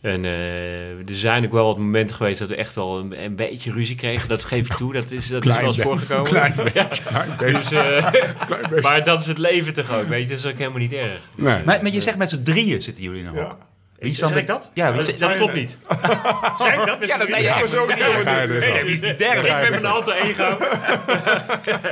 En 0.00 0.24
eh, 0.24 0.90
er 0.90 1.04
zijn 1.14 1.44
ook 1.44 1.52
wel 1.52 1.64
wat 1.64 1.78
momenten 1.78 2.16
geweest 2.16 2.38
dat 2.38 2.48
we 2.48 2.54
echt 2.54 2.74
wel 2.74 2.98
een, 2.98 3.22
een 3.22 3.36
beetje 3.36 3.72
ruzie 3.72 3.96
kregen. 3.96 4.28
Dat 4.28 4.44
geef 4.44 4.70
ik 4.70 4.76
toe. 4.76 4.92
Dat 4.92 5.10
is, 5.10 5.26
dat 5.26 5.44
is 5.44 5.50
wel 5.50 5.58
eens 5.60 5.76
beetje. 5.76 5.82
voorgekomen. 5.82 6.24
Klein 6.24 6.54
Ja. 6.74 6.88
Dus, 7.36 7.72
eh, 7.72 8.10
Klein 8.46 8.62
beetje. 8.70 8.80
maar 8.82 9.04
dat 9.04 9.20
is 9.20 9.26
het 9.26 9.38
leven 9.38 9.72
toch 9.72 9.92
ook, 9.92 10.08
weet 10.08 10.22
je. 10.22 10.28
Dat 10.28 10.38
is 10.38 10.46
ook 10.46 10.58
helemaal 10.58 10.78
niet 10.78 10.92
erg. 10.92 11.20
Nee. 11.34 11.64
Maar, 11.64 11.82
maar 11.82 11.92
je 11.92 12.00
zegt 12.00 12.16
met 12.16 12.28
z'n 12.30 12.42
drieën 12.42 12.82
zitten 12.82 13.02
jullie 13.02 13.20
in 13.20 13.26
een 13.26 13.36
hok. 13.36 13.56
Wie 13.98 14.18
dan 14.18 14.36
ik 14.36 14.46
dat? 14.46 14.70
Ja, 14.74 14.92
dat, 14.92 15.36
klopt 15.36 15.54
niet. 15.54 15.76
Zeg 16.58 16.72
ik 16.74 16.86
dat? 16.86 16.98
Met 16.98 17.08
Ja, 17.08 17.16
dat 17.16 17.28
zei 17.28 17.42
jij. 17.42 17.50
Ja, 17.50 17.66
ga 17.66 18.40
je 18.40 18.46
dus 18.46 18.58
Nee, 18.58 18.84
is 18.84 19.00
de 19.00 19.14
derde. 19.16 19.48
Ik 19.48 19.60
ben 19.60 19.70
mijn 19.70 19.86
alter 19.86 20.14
ego. 20.14 20.56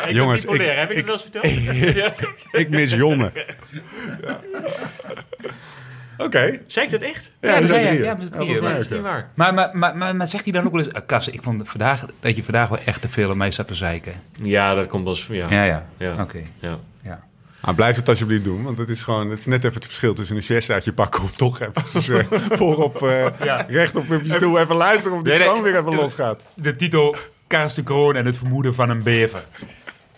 ik 0.08 0.14
Jongens, 0.14 0.44
ik- 0.44 0.60
Heb 0.60 0.90
ik, 0.90 0.96
het 0.96 1.06
wel 1.06 1.14
eens 1.14 1.22
verteld? 1.22 1.94
ja. 1.94 2.14
Ik 2.52 2.68
mis 2.68 2.92
Jonne. 2.92 3.32
Oké. 6.18 6.60
Zei 6.66 6.86
ik 6.86 6.92
dat 6.92 7.00
echt? 7.00 7.30
Ja, 7.40 7.60
dat 7.60 7.68
zei. 7.68 8.02
Ja, 8.02 8.14
met 8.14 8.26
z'n 8.26 8.32
volgens 8.32 8.58
drieën. 8.58 8.62
mij 8.62 8.72
Dat 8.72 8.80
is 8.80 8.88
niet 8.88 8.98
ja. 8.98 9.04
waar. 9.04 9.28
Maar, 9.34 9.54
maar, 9.54 9.70
maar, 9.72 9.96
maar, 9.96 10.16
maar 10.16 10.26
zegt 10.26 10.44
hij 10.44 10.52
dan 10.52 10.64
ook 10.66 10.72
wel 10.72 10.84
eens... 10.84 10.94
Uh, 10.94 11.00
Kas, 11.06 11.28
ik 11.28 11.42
vond 11.42 11.68
vandaag 11.68 12.04
dat 12.20 12.36
je 12.36 12.44
vandaag 12.44 12.68
wel 12.68 12.78
echt 12.84 13.00
te 13.00 13.08
veel 13.08 13.30
aan 13.30 13.36
mij 13.36 13.50
zat 13.50 13.68
te 13.68 13.74
zeiken. 13.74 14.12
Ja, 14.42 14.74
dat 14.74 14.86
komt 14.86 15.06
als... 15.06 15.26
Ja. 15.30 15.46
Ja, 15.50 15.62
ja. 15.64 15.86
Ja. 15.96 16.22
Oké. 16.22 16.38
Ja. 16.58 16.78
Ja. 17.02 17.24
Maar 17.60 17.74
blijf 17.74 17.96
het 17.96 18.08
alsjeblieft 18.08 18.44
doen, 18.44 18.62
want 18.62 18.78
het 18.78 18.88
is 18.88 19.02
gewoon, 19.02 19.30
het 19.30 19.38
is 19.38 19.46
net 19.46 19.64
even 19.64 19.74
het 19.74 19.86
verschil 19.86 20.14
tussen 20.14 20.36
een 20.36 20.42
siestaatje 20.42 20.92
pakken 20.92 21.22
of 21.22 21.36
toch 21.36 21.60
even 21.60 22.16
uh, 22.16 22.40
voorop 22.58 23.02
uh, 23.02 23.26
Ja. 23.44 23.64
recht 23.68 23.96
op 23.96 24.04
je 24.08 24.20
stoel 24.24 24.58
even 24.58 24.76
luisteren 24.76 25.16
of 25.16 25.22
die 25.24 25.38
Nee, 25.38 25.62
weer 25.62 25.76
even 25.78 25.94
losgaat. 25.94 26.40
De 26.54 26.76
titel 26.76 27.16
Kaas 27.46 27.74
de 27.74 27.82
Kroon 27.82 28.16
en 28.16 28.26
het 28.26 28.36
vermoeden 28.36 28.74
van 28.74 28.90
een 28.90 29.02
bever. 29.02 29.44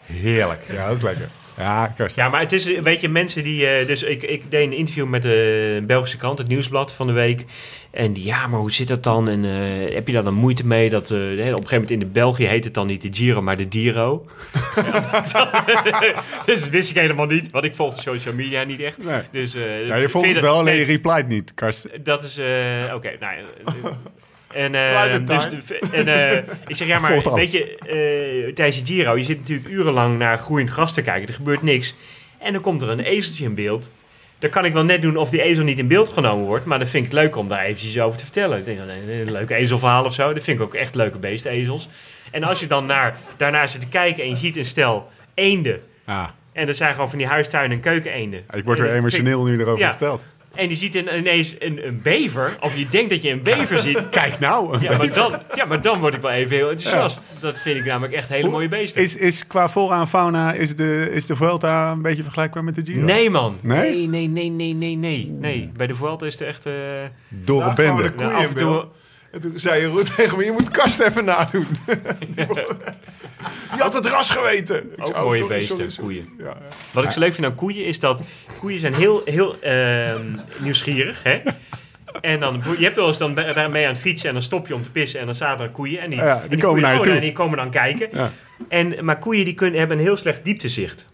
Heerlijk. 0.04 0.64
Ja, 0.72 0.86
dat 0.88 0.96
is 0.96 1.02
lekker. 1.02 1.28
Ja. 1.58 1.94
Ja, 2.14 2.28
maar 2.28 2.40
het 2.40 2.52
is, 2.52 2.64
weet 2.64 3.00
je, 3.00 3.08
mensen 3.08 3.42
die... 3.42 3.66
eh, 3.66 3.86
dus 3.86 4.02
ik, 4.02 4.22
ik 4.22 4.50
deed 4.50 4.66
een 4.66 4.72
interview 4.72 5.06
met 5.06 5.22
de 5.22 5.82
Belgische 5.86 6.16
krant, 6.16 6.38
het 6.38 6.48
Nieuwsblad 6.48 6.92
van 6.92 7.06
de 7.06 7.12
week. 7.12 7.44
En 7.90 8.12
die, 8.12 8.24
ja, 8.24 8.46
maar 8.46 8.60
hoe 8.60 8.72
zit 8.72 8.88
dat 8.88 9.02
dan? 9.02 9.28
En 9.28 9.44
eh, 9.44 9.94
heb 9.94 10.06
je 10.06 10.12
daar 10.12 10.22
dan 10.24 10.34
moeite 10.34 10.66
mee? 10.66 10.90
Dat, 10.90 11.10
eh, 11.10 11.18
op 11.18 11.24
een 11.30 11.38
gegeven 11.38 11.64
moment 11.70 11.90
in 11.90 11.98
de 11.98 12.06
België 12.06 12.46
heet 12.46 12.64
het 12.64 12.74
dan 12.74 12.86
niet 12.86 13.02
de 13.02 13.08
Giro, 13.12 13.42
maar 13.42 13.56
de 13.56 13.68
Diro. 13.68 14.24
dus 16.46 16.60
dat 16.60 16.68
wist 16.68 16.90
ik 16.90 16.96
helemaal 16.96 17.26
niet, 17.26 17.50
want 17.50 17.64
ik 17.64 17.74
volg 17.74 17.94
de 17.94 18.00
social 18.00 18.34
media 18.34 18.62
niet 18.62 18.80
echt. 18.80 19.04
Nee. 19.04 19.20
Dus, 19.32 19.52
Ja, 19.86 19.96
je 19.96 20.08
volgt 20.08 20.28
het 20.28 20.40
wel, 20.40 20.52
alleen 20.52 20.64
nee, 20.64 20.78
je 20.78 20.84
replied 20.84 21.28
niet, 21.28 21.54
Karsten. 21.54 21.90
Dat 22.04 22.22
is, 22.22 22.38
oké, 22.94 23.10
nou 23.20 23.36
ja, 23.36 23.42
eh, 23.64 23.74
En, 24.52 24.72
dus, 25.24 25.48
de- 25.48 25.78
en 25.92 26.08
eh, 26.08 26.42
ik 26.66 26.76
zeg, 26.76 26.86
ja, 26.88 26.98
maar 27.08 27.20
weet 27.34 27.52
je, 27.52 27.76
eh, 27.78 28.54
tijdens 28.54 28.82
de 28.84 28.92
Giro, 28.94 29.16
je 29.16 29.22
zit 29.24 29.38
natuurlijk 29.38 29.68
urenlang 29.68 30.18
naar 30.18 30.38
groeiend 30.38 30.70
gras 30.70 30.94
te 30.94 31.02
kijken. 31.02 31.28
Er 31.28 31.34
gebeurt 31.34 31.62
niks. 31.62 31.94
En 32.38 32.52
dan 32.52 32.62
komt 32.62 32.82
er 32.82 32.88
een 32.88 33.00
ezeltje 33.00 33.44
in 33.44 33.54
beeld. 33.54 33.90
Dan 34.38 34.50
kan 34.50 34.64
ik 34.64 34.72
wel 34.72 34.84
net 34.84 35.02
doen 35.02 35.16
of 35.16 35.30
die 35.30 35.42
ezel 35.42 35.64
niet 35.64 35.78
in 35.78 35.88
beeld 35.88 36.12
genomen 36.12 36.44
wordt. 36.46 36.64
Maar 36.64 36.78
dan 36.78 36.88
vind 36.88 37.04
ik 37.04 37.10
het 37.12 37.20
leuk 37.20 37.36
om 37.36 37.48
daar 37.48 37.64
eventjes 37.64 38.00
over 38.00 38.18
te 38.18 38.24
vertellen. 38.24 38.58
Ik 38.58 38.64
denk, 38.64 38.78
nou, 38.78 38.90
nee, 39.06 39.20
een 39.20 39.32
leuk 39.32 39.50
ezelverhaal 39.50 40.04
of 40.04 40.14
zo. 40.14 40.32
Dat 40.34 40.42
vind 40.42 40.58
ik 40.58 40.64
ook 40.64 40.74
echt 40.74 40.94
leuke 40.94 41.18
beesten, 41.18 41.50
ezels. 41.50 41.88
En 42.30 42.44
als 42.44 42.60
je 42.60 42.66
dan 42.66 42.86
naar, 42.86 43.14
daarnaar 43.36 43.68
zit 43.68 43.80
te 43.80 43.88
kijken 43.88 44.22
en 44.22 44.28
je 44.30 44.36
ziet 44.36 44.56
een 44.56 44.64
stel 44.64 45.10
eenden. 45.34 45.80
Ja, 46.06 46.34
En 46.52 46.66
dat 46.66 46.76
zijn 46.76 46.92
gewoon 46.94 47.08
van 47.08 47.18
die 47.18 47.26
huistuin- 47.26 47.70
en 47.70 47.80
keukeneenden. 47.80 48.44
ik 48.54 48.64
word 48.64 48.78
weer 48.78 48.92
emotioneel 48.94 49.44
nu 49.44 49.58
erover 49.60 49.78
Ja. 49.80 49.88
verteld. 49.90 50.22
En 50.58 50.68
je 50.68 50.74
ziet 50.76 50.94
een, 50.94 51.16
ineens 51.18 51.54
een, 51.58 51.86
een 51.86 52.00
bever, 52.02 52.56
of 52.60 52.76
je 52.76 52.88
denkt 52.88 53.10
dat 53.10 53.22
je 53.22 53.30
een 53.30 53.42
bever 53.42 53.78
ziet. 53.78 54.08
Kijk 54.10 54.38
nou, 54.38 54.74
een 54.74 54.80
Ja 54.80 54.96
maar, 54.96 55.14
dan, 55.14 55.36
ja, 55.54 55.64
maar 55.64 55.80
dan 55.80 56.00
word 56.00 56.14
ik 56.14 56.20
wel 56.20 56.30
even 56.30 56.56
heel 56.56 56.70
enthousiast. 56.70 57.26
Dat 57.40 57.58
vind 57.58 57.76
ik 57.76 57.84
namelijk 57.84 58.12
echt 58.12 58.28
hele 58.28 58.48
mooie 58.48 58.68
beesten. 58.68 59.02
Is, 59.02 59.16
is 59.16 59.46
qua 59.46 59.68
flora 59.68 60.00
en 60.00 60.06
fauna, 60.08 60.52
is 60.52 60.76
de, 60.76 61.08
is 61.12 61.26
de 61.26 61.36
Vuelta 61.36 61.90
een 61.90 62.02
beetje 62.02 62.22
vergelijkbaar 62.22 62.64
met 62.64 62.74
de 62.74 62.82
Giro? 62.84 63.04
Nee, 63.04 63.30
man. 63.30 63.58
Nee? 63.62 64.06
Nee, 64.06 64.26
nee, 64.28 64.48
nee, 64.50 64.72
nee, 64.74 64.94
nee, 64.96 65.30
nee. 65.38 65.70
Bij 65.76 65.86
de 65.86 65.94
Vuelta 65.94 66.26
is 66.26 66.32
het 66.38 66.42
echt... 66.48 66.66
eh, 66.66 66.72
Door 67.28 67.58
Nou, 67.58 67.68
een 67.70 67.74
bende. 67.76 68.02
de 68.02 68.12
koeien 68.12 68.30
nou, 68.32 68.44
af 68.44 68.50
in 68.50 68.56
en 68.56 68.62
toe... 68.64 68.84
En 69.30 69.40
toen 69.40 69.52
zei 69.56 69.80
Jeroen 69.80 70.04
tegen 70.16 70.38
me, 70.38 70.44
je 70.44 70.52
moet 70.52 70.70
Kast 70.70 71.00
even 71.00 71.24
nadoen. 71.24 71.66
Die 73.72 73.80
had 73.82 73.94
het 73.94 74.06
ras 74.06 74.30
geweten. 74.30 74.76
Ik 74.76 75.06
Ook 75.06 75.16
oh, 75.16 75.22
mooie 75.22 75.38
sorry, 75.38 75.56
beesten, 75.56 75.76
sorry, 75.76 75.90
sorry. 75.90 76.08
koeien. 76.08 76.34
Ja, 76.38 76.44
ja. 76.44 76.76
Wat 76.90 77.04
ik 77.04 77.10
zo 77.10 77.20
leuk 77.20 77.34
vind 77.34 77.46
aan 77.46 77.54
koeien 77.54 77.84
is 77.84 78.00
dat 78.00 78.22
koeien 78.58 78.80
zijn 78.80 78.94
heel, 78.94 79.22
heel 79.24 79.60
ehm, 79.60 80.38
nieuwsgierig. 80.58 81.22
Hè? 81.22 81.40
En 82.20 82.40
dan, 82.40 82.62
je 82.78 82.84
hebt 82.84 82.96
wel 82.96 83.06
eens 83.06 83.18
dan 83.18 83.34
daarmee 83.34 83.84
aan 83.86 83.92
het 83.92 84.00
fietsen 84.00 84.28
en 84.28 84.34
dan 84.34 84.42
stop 84.42 84.66
je 84.66 84.74
om 84.74 84.82
te 84.82 84.90
pissen 84.90 85.20
en 85.20 85.26
dan 85.26 85.34
staan 85.34 85.60
er 85.60 85.70
koeien. 85.70 86.00
En 86.00 86.10
die, 86.10 86.18
Ja, 86.18 86.42
en 86.42 86.48
die 86.48 86.58
komen 86.58 86.82
naar 86.82 86.92
je 86.92 86.98
oh, 86.98 87.04
toe. 87.04 87.14
En 87.14 87.20
die 87.20 87.32
komen 87.32 87.56
dan 87.56 87.70
kijken. 87.70 88.32
En, 88.68 89.04
maar 89.04 89.18
koeien 89.18 89.44
die 89.44 89.54
kunnen, 89.54 89.78
hebben 89.78 89.98
een 89.98 90.04
heel 90.04 90.16
slecht 90.16 90.44
dieptezicht. 90.44 91.06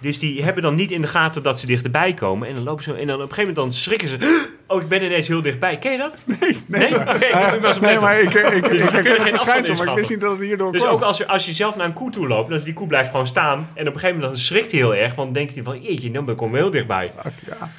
Dus 0.00 0.18
die 0.18 0.44
hebben 0.44 0.62
dan 0.62 0.74
niet 0.74 0.90
in 0.90 1.00
de 1.00 1.06
gaten 1.06 1.42
dat 1.42 1.60
ze 1.60 1.66
dichterbij 1.66 2.14
komen. 2.14 2.48
En 2.48 2.54
dan 2.54 2.62
lopen 2.62 2.84
ze 2.84 2.94
en 2.94 3.06
dan 3.06 3.16
op 3.16 3.22
een 3.22 3.34
gegeven 3.34 3.54
moment 3.54 3.56
dan 3.56 3.72
schrikken 3.72 4.08
ze. 4.08 4.52
Oh, 4.66 4.82
ik 4.82 4.88
ben 4.88 5.02
ineens 5.02 5.28
heel 5.28 5.42
dichtbij. 5.42 5.78
Ken 5.78 5.92
je 5.92 5.98
dat? 5.98 6.14
Nee. 6.40 6.58
Nee? 6.66 6.94
Oké, 7.00 7.14
ik 7.14 7.80
Nee, 7.80 7.98
maar 7.98 8.20
ik, 8.20 8.34
ik, 8.34 8.46
ik, 8.46 8.66
ik 8.66 8.80
geen 8.90 9.04
het 9.20 9.28
verschijnsel, 9.28 9.74
maar 9.74 9.86
ik 9.88 9.94
wist 9.94 10.10
niet 10.10 10.20
dat 10.20 10.30
het 10.30 10.40
hierdoor 10.40 10.72
Dus 10.72 10.80
kwam. 10.80 10.94
ook 10.94 11.00
als 11.02 11.16
je, 11.16 11.26
als 11.26 11.44
je 11.46 11.52
zelf 11.52 11.76
naar 11.76 11.86
een 11.86 11.92
koe 11.92 12.10
toe 12.10 12.28
loopt, 12.28 12.48
dan 12.50 12.60
die 12.62 12.72
koe 12.74 12.86
blijft 12.86 13.10
gewoon 13.10 13.26
staan. 13.26 13.68
En 13.74 13.88
op 13.88 13.94
een 13.94 14.00
gegeven 14.00 14.14
moment 14.16 14.32
dan 14.32 14.40
schrikt 14.42 14.70
hij 14.70 14.80
heel 14.80 14.94
erg. 14.94 15.14
Want 15.14 15.26
dan 15.28 15.32
denkt 15.32 15.54
hij 15.54 15.62
van, 15.64 15.80
jeetje, 15.82 16.10
dan 16.10 16.34
kom 16.34 16.50
je 16.50 16.56
heel 16.56 16.70
dichtbij. 16.70 17.12
Ja, 17.46 17.70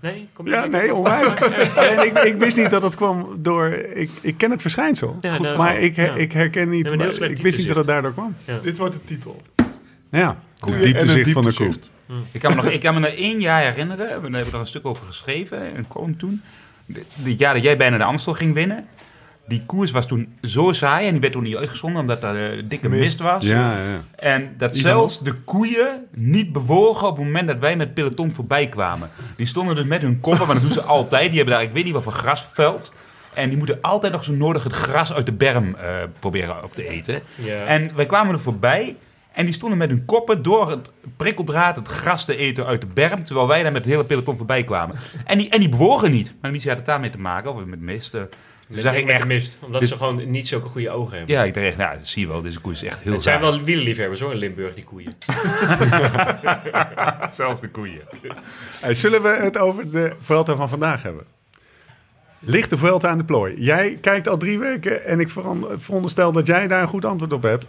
Nee? 0.00 0.28
Kom 0.32 0.46
je 0.46 0.52
ja 0.52 0.66
nee, 0.66 0.94
onwijs. 0.94 1.34
en 1.76 1.98
ik, 2.06 2.18
ik 2.18 2.36
wist 2.36 2.56
niet 2.56 2.70
dat 2.70 2.82
het 2.82 2.94
kwam 2.94 3.28
door... 3.38 3.66
Ik, 3.94 4.10
ik 4.20 4.38
ken 4.38 4.50
het 4.50 4.60
verschijnsel, 4.60 5.18
Ja, 5.20 5.32
Goed, 5.32 5.42
nou, 5.46 5.56
maar 5.56 5.78
ik, 5.80 5.96
her- 5.96 6.06
ja. 6.06 6.14
ik 6.14 6.32
herken 6.32 6.68
niet... 6.68 6.96
Maar 6.96 7.06
ik 7.22 7.38
wist 7.38 7.58
niet 7.58 7.66
dat 7.68 7.76
het 7.76 7.86
daardoor 7.86 8.12
kwam. 8.12 8.36
Dit 8.62 8.78
wordt 8.78 8.92
de 8.94 9.04
titel. 9.04 9.42
Ja, 10.10 10.36
de 10.64 10.78
dieptezicht 10.78 11.30
van 11.30 11.42
de 11.42 11.54
koe. 11.54 11.66
dieptezicht. 11.66 11.90
Ik 12.32 12.40
kan 12.40 12.50
me 12.56 12.62
nog, 12.62 12.70
ik 12.70 12.80
kan 12.80 12.94
me 12.94 13.00
nog 13.00 13.10
één 13.10 13.40
jaar 13.40 13.62
herinneren. 13.62 14.06
We 14.06 14.12
hebben 14.12 14.34
er 14.34 14.54
een 14.54 14.66
stuk 14.66 14.86
over 14.86 15.06
geschreven. 15.06 15.76
Een 15.76 15.88
column 15.88 16.16
toen. 16.16 16.42
Het 17.22 17.38
jaar 17.38 17.54
dat 17.54 17.62
jij 17.62 17.76
bijna 17.76 17.96
de 17.96 18.04
Amstel 18.04 18.34
ging 18.34 18.54
winnen. 18.54 18.86
Die 19.48 19.62
koers 19.66 19.90
was 19.90 20.06
toen 20.06 20.36
zo 20.42 20.72
saai. 20.72 21.06
En 21.06 21.12
die 21.12 21.20
werd 21.20 21.32
toen 21.32 21.42
niet 21.42 21.56
uitgezonden 21.56 22.00
omdat 22.00 22.22
er 22.24 22.52
eh, 22.52 22.62
dikke 22.68 22.88
mist, 22.88 23.02
Mist. 23.02 23.20
was. 23.20 23.42
Ja, 23.44 23.72
ja. 23.72 24.00
En 24.16 24.54
dat 24.58 24.76
zelfs 24.76 25.20
de 25.22 25.32
koeien 25.32 26.04
niet 26.14 26.52
bewogen 26.52 27.06
op 27.08 27.16
het 27.16 27.24
moment 27.24 27.46
dat 27.46 27.58
wij 27.58 27.76
met 27.76 27.94
peloton 27.94 28.30
voorbij 28.30 28.68
kwamen. 28.68 29.10
Die 29.36 29.46
stonden 29.46 29.74
dus 29.74 29.84
met 29.84 30.02
hun 30.02 30.20
koppen, 30.20 30.46
maar 30.46 30.54
dat 30.54 30.64
doen 30.64 30.72
ze 30.72 30.82
altijd. 30.82 31.28
Die 31.28 31.36
hebben 31.36 31.54
daar, 31.54 31.64
ik 31.64 31.72
weet 31.72 31.84
niet 31.84 31.92
wat 31.92 32.02
voor 32.02 32.12
grasveld. 32.12 32.92
En 33.34 33.48
die 33.48 33.58
moeten 33.58 33.78
altijd 33.80 34.12
nog 34.12 34.24
zo 34.24 34.32
nodig 34.32 34.64
het 34.64 34.72
gras 34.72 35.12
uit 35.12 35.26
de 35.26 35.32
berm 35.32 35.74
eh, 35.74 35.88
proberen 36.18 36.64
op 36.64 36.74
te 36.74 36.88
eten. 36.88 37.20
Ja. 37.34 37.64
En 37.64 37.90
wij 37.94 38.06
kwamen 38.06 38.32
er 38.34 38.40
voorbij. 38.40 38.96
En 39.36 39.44
die 39.44 39.54
stonden 39.54 39.78
met 39.78 39.88
hun 39.88 40.04
koppen 40.04 40.42
door 40.42 40.70
het 40.70 40.90
prikkeldraad 41.16 41.76
het 41.76 41.88
gras 41.88 42.24
te 42.24 42.36
eten 42.36 42.66
uit 42.66 42.80
de 42.80 42.86
berm. 42.86 43.24
Terwijl 43.24 43.46
wij 43.48 43.62
daar 43.62 43.72
met 43.72 43.84
het 43.84 43.92
hele 43.92 44.04
peloton 44.04 44.36
voorbij 44.36 44.64
kwamen. 44.64 44.96
En 45.24 45.38
die, 45.38 45.48
en 45.48 45.60
die 45.60 45.68
bewogen 45.68 46.10
niet. 46.10 46.34
Maar 46.40 46.50
misschien 46.50 46.72
had 46.72 46.80
het 46.80 46.90
daarmee 46.90 47.10
te 47.10 47.18
maken. 47.18 47.52
Of 47.54 47.64
met 47.64 47.80
mist. 47.80 48.14
eh. 48.14 48.20
Dus 48.68 48.82
zag 48.82 48.94
ik 48.94 49.08
echt... 49.08 49.26
mist. 49.26 49.58
Omdat 49.60 49.80
dit- 49.80 49.90
ze 49.90 49.96
gewoon 49.96 50.30
niet 50.30 50.48
zulke 50.48 50.68
goede 50.68 50.90
ogen 50.90 51.16
hebben. 51.16 51.34
Ja, 51.34 51.44
ik 51.44 51.54
dacht 51.54 51.76
nou, 51.76 51.98
dat 51.98 52.06
zie 52.06 52.22
je 52.22 52.28
wel. 52.28 52.42
Deze 52.42 52.60
koers 52.60 52.82
is 52.82 52.88
echt 52.88 53.00
heel 53.02 53.12
het 53.12 53.22
zijn 53.22 53.40
wel 53.40 53.62
wielerliefhebbers 53.62 54.20
hoor, 54.20 54.32
in 54.32 54.38
Limburg, 54.38 54.74
die 54.74 54.84
koeien. 54.84 55.14
Zelfs 57.30 57.60
de 57.60 57.68
koeien. 57.68 58.00
Hey, 58.80 58.94
zullen 58.94 59.22
we 59.22 59.28
het 59.28 59.58
over 59.58 59.90
de 59.90 60.12
Vuelta 60.20 60.56
van 60.56 60.68
vandaag 60.68 61.02
hebben? 61.02 61.24
Ligt 62.38 62.70
de 62.70 62.76
Vuelta 62.76 63.08
aan 63.08 63.18
de 63.18 63.24
plooi? 63.24 63.54
Jij 63.58 63.98
kijkt 64.00 64.28
al 64.28 64.36
drie 64.36 64.58
weken 64.58 65.04
en 65.04 65.20
ik 65.20 65.28
veronderstel 65.76 66.32
dat 66.32 66.46
jij 66.46 66.68
daar 66.68 66.82
een 66.82 66.88
goed 66.88 67.04
antwoord 67.04 67.32
op 67.32 67.42
hebt. 67.42 67.64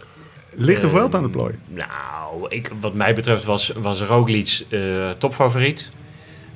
Ligt 0.60 0.80
de 0.80 0.88
Vuelta 0.88 1.16
aan 1.16 1.22
de 1.22 1.30
plooi? 1.30 1.54
Nou, 1.66 2.46
ik, 2.48 2.70
wat 2.80 2.94
mij 2.94 3.14
betreft 3.14 3.44
was, 3.44 3.72
was 3.76 4.00
Roglic 4.00 4.60
eh, 4.68 5.10
topfavoriet. 5.10 5.90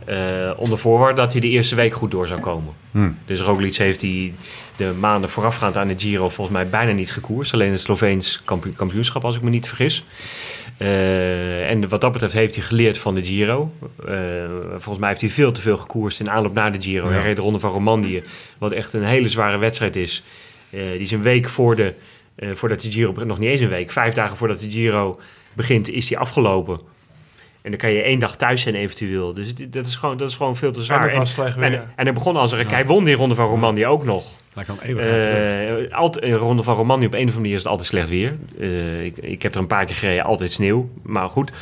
Eh, 0.05 0.51
onder 0.57 0.79
voorwaarde 0.79 1.21
dat 1.21 1.33
hij 1.33 1.41
de 1.41 1.49
eerste 1.49 1.75
week 1.75 1.93
goed 1.95 2.11
door 2.11 2.27
zou 2.27 2.41
komen. 2.41 2.73
Hmm. 2.91 3.19
Dus 3.27 3.41
Roglic 3.41 3.77
heeft 3.77 4.01
die 4.01 4.35
de 4.77 4.93
maanden 5.01 5.31
voorafgaand 5.31 5.77
aan 5.77 5.89
de 5.89 5.95
Giro 5.99 6.29
volgens 6.29 6.57
mij 6.57 6.69
bijna 6.69 6.93
niet 6.93 7.13
gekoerst. 7.13 7.53
Alleen 7.55 7.71
het 7.71 7.81
Sloveens 7.81 8.43
kampioen- 8.45 8.75
kampioenschap, 8.75 9.25
als 9.25 9.37
ik 9.37 9.43
me 9.43 9.51
niet 9.51 9.67
vergis. 9.69 10.05
Eh, 10.77 11.71
en 11.71 11.89
wat 11.89 12.01
dat 12.01 12.13
betreft 12.13 12.33
heeft 12.33 12.55
hij 12.55 12.65
geleerd 12.65 12.99
van 12.99 13.15
de 13.15 13.23
Giro. 13.25 13.73
Volgens 14.71 14.99
mij 14.99 15.09
heeft 15.09 15.21
hij 15.21 15.31
veel 15.31 15.53
te 15.53 15.61
veel 15.61 15.77
gekoerst 15.77 16.21
in 16.21 16.31
aanloop 16.31 16.55
naar 16.55 16.73
de 16.73 16.81
Giro. 16.81 17.07
Ja. 17.07 17.13
Hij 17.13 17.23
reed 17.23 17.37
de 17.37 17.43
Ronde 17.43 17.59
van 17.59 17.71
Romandie, 17.71 18.23
wat 18.59 18.73
echt 18.73 18.93
een 18.93 19.05
hele 19.05 19.29
zware 19.29 19.57
wedstrijd 19.59 19.97
is. 19.97 20.23
Die 20.71 20.99
is 20.99 21.11
een 21.11 21.23
week 21.23 21.49
voor 21.49 21.77
de, 21.77 21.95
eh, 22.35 22.51
voordat 22.55 22.81
de 22.81 22.93
Giro 22.93 23.25
nog 23.25 23.39
niet 23.39 23.49
eens 23.49 23.61
een 23.61 23.69
week, 23.69 23.93
vijf 23.93 24.15
dagen 24.15 24.37
voordat 24.37 24.61
de 24.61 24.71
Giro 24.71 25.19
begint, 25.53 25.89
is 25.89 26.07
die 26.07 26.19
afgelopen. 26.19 26.81
En 27.63 27.71
dan 27.71 27.81
kan 27.81 27.93
je 27.93 28.03
één 28.03 28.19
dag 28.19 28.37
thuis 28.37 28.63
zijn 28.63 28.75
eventueel. 28.75 29.33
Dus 29.33 29.55
dat 29.55 29.87
is 29.87 29.97
gewoon, 29.97 30.17
dat 30.17 30.29
is 30.29 30.35
gewoon 30.35 30.57
veel 30.57 30.73
te 30.73 30.83
zwaar. 30.83 30.99
En 31.09 31.19
het 31.19 31.35
was 31.37 31.55
weer. 31.55 31.65
en, 31.65 31.73
en 31.73 32.05
hij 32.05 32.13
begon 32.13 32.37
als 32.37 32.53
een 32.53 32.67
Hij 32.67 32.87
won 32.87 33.05
die 33.05 33.15
Ronde 33.15 33.35
van 33.35 33.47
Romandie 33.47 33.87
ook 33.87 34.05
nog. 34.05 34.25
Lijkt 34.55 34.71
dan 34.71 34.79
eeuwig 34.81 35.05
terug. 35.05 35.89
Eh 35.89 35.97
altijd, 35.97 36.35
ronde 36.35 36.63
van 36.63 36.77
Romandie 36.77 37.09
op 37.09 37.15
een 37.15 37.21
of 37.21 37.25
andere 37.25 37.41
manier 37.41 37.57
is 37.57 37.63
het 37.63 37.71
altijd 37.71 37.89
slecht 37.89 38.09
weer. 38.09 38.37
Eh, 38.59 39.05
ik, 39.05 39.17
ik 39.17 39.43
heb 39.43 39.55
er 39.55 39.61
een 39.61 39.67
paar 39.67 39.85
keer 39.85 39.95
gereden, 39.95 40.25
altijd 40.25 40.53
sneeuw. 40.53 40.91
Maar 41.03 41.29
goed. 41.29 41.53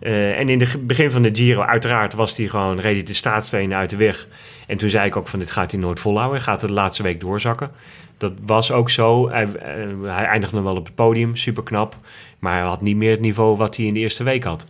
En 0.00 0.48
in 0.48 0.60
het 0.60 0.86
begin 0.86 1.10
van 1.10 1.22
de 1.22 1.30
Giro, 1.32 1.62
uiteraard, 1.62 2.14
was 2.14 2.36
hij 2.36 2.48
gewoon, 2.48 2.80
reed 2.80 2.94
hij 2.94 3.02
de 3.02 3.12
straatstenen 3.12 3.76
uit 3.76 3.90
de 3.90 3.96
weg. 3.96 4.26
En 4.66 4.76
toen 4.76 4.88
zei 4.88 5.06
ik 5.06 5.16
ook 5.16 5.28
van, 5.28 5.38
dit 5.38 5.50
gaat 5.50 5.70
hij 5.70 5.80
nooit 5.80 6.00
volhouden. 6.00 6.36
Hij 6.36 6.44
gaat 6.44 6.60
de 6.60 6.72
laatste 6.72 7.02
week 7.02 7.20
doorzakken. 7.20 7.70
Dat 8.18 8.32
was 8.46 8.72
ook 8.72 8.90
zo. 8.90 9.30
Hij, 9.30 9.44
eh, 9.44 9.86
hij 10.02 10.24
eindigde 10.24 10.60
wel 10.62 10.76
op 10.76 10.84
het 10.86 10.94
podium, 10.94 11.36
super 11.36 11.62
knap. 11.62 11.96
Maar 12.38 12.52
hij 12.52 12.62
had 12.62 12.80
niet 12.80 12.96
meer 12.96 13.10
het 13.10 13.20
niveau 13.20 13.56
wat 13.56 13.76
hij 13.76 13.86
in 13.86 13.94
de 13.94 14.00
eerste 14.00 14.24
week 14.24 14.44
had. 14.44 14.66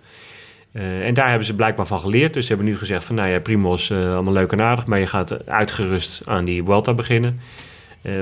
Eh, 0.72 1.06
en 1.06 1.14
daar 1.14 1.28
hebben 1.28 1.46
ze 1.46 1.54
blijkbaar 1.54 1.86
van 1.86 2.00
geleerd. 2.00 2.34
Dus 2.34 2.46
ze 2.46 2.52
hebben 2.52 2.72
nu 2.72 2.78
gezegd 2.78 3.04
van, 3.04 3.14
nou 3.14 3.28
ja, 3.28 3.40
Primos, 3.40 3.90
eh, 3.90 4.14
allemaal 4.14 4.32
leuk 4.32 4.52
en 4.52 4.60
aardig. 4.60 4.86
Maar 4.86 4.98
je 4.98 5.06
gaat 5.06 5.46
uitgerust 5.48 6.22
aan 6.24 6.44
die 6.44 6.62
Vuelta 6.64 6.94
beginnen. 6.94 7.40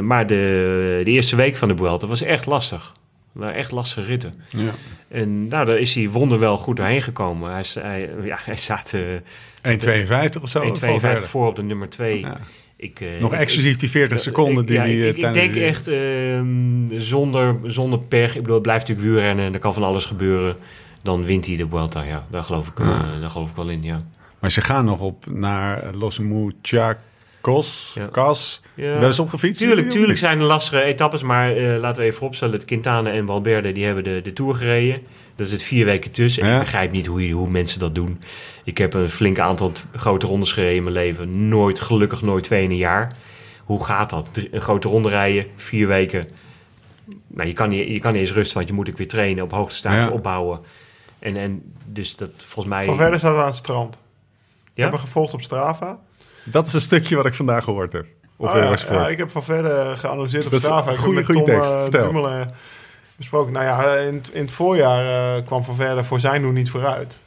Maar 0.03 0.27
de, 0.27 1.01
de 1.05 1.11
eerste 1.11 1.37
week 1.37 1.57
van 1.57 1.68
de 1.68 1.77
Vuelta 1.77 2.07
was 2.07 2.22
echt 2.22 2.47
lastig. 2.47 2.95
waren 3.33 3.55
echt 3.55 3.70
lastige 3.70 4.07
ritten. 4.07 4.33
Ja. 4.49 4.70
En 5.09 5.49
nou, 5.49 5.66
daar 5.66 5.79
is 5.79 5.95
hij 5.95 6.09
wonderwel 6.09 6.57
goed 6.57 6.77
doorheen 6.77 7.03
gekomen. 7.03 7.51
Hij, 7.51 7.64
hij, 7.74 8.11
ja, 8.22 8.39
hij 8.45 8.57
staat 8.57 8.93
eh 8.93 9.01
1,52 9.66 10.43
of 10.43 10.49
zo. 10.49 10.64
1,52 10.64 10.72
Valverde. 10.72 11.27
voor 11.27 11.47
op 11.47 11.57
de 11.57 11.62
nummer 11.62 11.89
2. 11.89 12.20
Ja. 12.20 12.37
Ik, 12.79 13.01
eh, 13.01 13.09
Nog 13.20 13.33
ik- 13.33 13.39
exclusief 13.41 13.77
die 13.77 13.91
40 13.91 14.20
seconden 14.20 14.66
die 14.66 14.74
ja, 14.74 14.81
hij 14.81 15.09
ik, 15.09 15.16
eh, 15.22 15.33
denk 15.33 15.53
de- 15.55 15.61
echt 15.61 15.89
ehm, 15.89 17.01
zonder, 17.01 17.57
zonder 17.66 17.99
pech. 17.99 18.35
Ik 18.35 18.41
bedoel, 18.41 18.55
het 18.55 18.62
blijft 18.62 18.89
natuurlijk 18.89 19.14
wielrennen. 19.14 19.45
en 19.45 19.53
Er 19.55 19.59
kan 19.59 19.74
van 19.74 19.83
alles 19.83 20.05
gebeuren. 20.05 20.57
Dan 21.03 21.24
wint 21.24 21.47
hij 21.47 21.57
de 21.57 21.66
Vuelta. 21.70 22.03
Ja, 22.03 22.27
daar 22.31 22.43
geloof 22.43 22.68
ik, 22.68 22.79
eh, 22.81 22.87
Ja. 22.87 23.20
daar 23.20 23.31
geloof 23.31 23.51
ik 23.51 23.57
wel 23.57 23.68
in. 23.68 23.83
Ja. 23.83 23.97
Maar 24.41 24.51
ze 24.51 24.61
gaan 24.61 24.85
nog 24.85 25.01
op 25.01 25.24
naar 25.31 25.83
Los 25.95 26.18
Muchachos, 26.18 27.93
Ja. 27.95 28.09
Cas. 28.12 28.62
Ja. 28.74 28.99
Wel 28.99 29.07
eens 29.07 29.18
opgefietst? 29.18 29.61
Tuurlijk, 29.61 29.91
tuurlijk 29.91 30.18
zijn 30.18 30.39
er 30.39 30.45
lastige 30.45 30.83
etappes, 30.83 31.22
maar 31.22 31.57
eh, 31.57 31.79
laten 31.81 32.01
we 32.01 32.07
even 32.07 32.18
vooropstellen 32.18 32.55
dat 32.55 32.64
Quintana 32.64 33.11
en 33.11 33.27
Valverde 33.27 33.72
die 33.72 33.85
hebben 33.85 34.05
de, 34.05 34.20
de 34.22 34.33
Tour 34.33 34.55
gereden. 34.55 34.99
Daar 35.37 35.47
zit 35.47 35.62
vier 35.62 35.84
weken 35.84 36.11
tussen. 36.11 36.43
En 36.43 36.49
Ja. 36.49 36.55
ik 36.55 36.61
begrijp 36.61 36.91
niet 36.93 37.07
hoe, 37.07 37.30
hoe 37.30 37.49
mensen 37.51 37.78
dat 37.80 37.95
doen. 37.95 38.20
Ik 38.64 38.78
heb 38.78 38.95
een 38.95 39.09
flink 39.11 39.39
aantal 39.39 39.72
grote 39.97 40.26
rondes 40.26 40.53
gereden 40.53 40.76
in 40.76 40.82
mijn 40.82 40.95
leven. 40.95 41.49
Nooit, 41.49 41.80
gelukkig 41.80 42.22
nooit 42.22 42.45
twee 42.45 42.62
in 42.62 42.70
een 42.70 42.76
jaar. 42.76 43.16
Hoe 43.64 43.84
gaat 43.84 44.11
dat? 44.11 44.28
Drie- 44.32 44.49
een 44.53 44.61
grote 44.61 44.89
ronde 44.89 45.09
rijden, 45.09 45.47
vier 45.57 45.87
weken. 45.87 46.28
Nou, 47.26 47.49
je 47.49 47.55
kan 47.55 47.68
niet, 47.68 47.89
je 47.89 48.01
kan 48.01 48.12
niet 48.12 48.20
eens 48.20 48.32
rusten, 48.32 48.57
want 48.57 48.68
je 48.68 48.74
moet 48.74 48.89
ook 48.89 48.97
weer 48.97 49.09
trainen, 49.09 49.45
op 49.45 49.51
hoogtestage 49.53 49.97
Ja. 49.97 50.09
opbouwen. 50.11 50.61
En, 51.18 51.37
en 51.37 51.62
dus 51.84 52.16
dat 52.16 52.30
volgens 52.37 52.74
mij... 52.74 52.84
Van 52.84 52.97
verder 52.97 53.18
staat 53.18 53.39
aan 53.39 53.47
het 53.47 53.57
strand. 53.57 53.95
Ik 53.95 54.70
Ja? 54.74 54.82
heb 54.82 54.93
hem 54.93 55.01
gevolgd 55.01 55.34
op 55.34 55.43
Strava. 55.43 55.99
Dat 56.45 56.66
is 56.66 56.72
een 56.74 56.80
stukje 56.80 57.16
wat 57.16 57.26
ik 57.26 57.34
vandaag 57.34 57.64
gehoord 57.64 57.93
heb. 57.93 58.07
Of 58.37 58.51
Oh 58.55 58.76
ja, 58.91 59.09
ik 59.09 59.18
heb 59.18 59.30
van 59.30 59.43
verder 59.45 59.97
geanalyseerd 59.97 60.45
op 60.45 60.51
Dat 60.51 60.61
Strava. 60.61 60.91
Ik 60.91 60.97
goeie 60.99 61.22
Tom 61.24 61.45
tekst. 61.45 61.70
eh, 61.70 61.82
Vertel. 61.82 62.12
Besproken. 63.17 63.53
Nou 63.53 63.64
ja, 63.64 63.95
in, 63.97 64.14
het- 64.14 64.31
in 64.33 64.41
het 64.41 64.51
voorjaar 64.51 65.37
eh, 65.37 65.47
kwam 65.47 65.64
Van 65.64 65.75
Verder 65.75 66.05
voor 66.05 66.21
zijn 66.21 66.43
doen 66.43 66.55
niet 66.55 66.71
vooruit. 66.71 67.21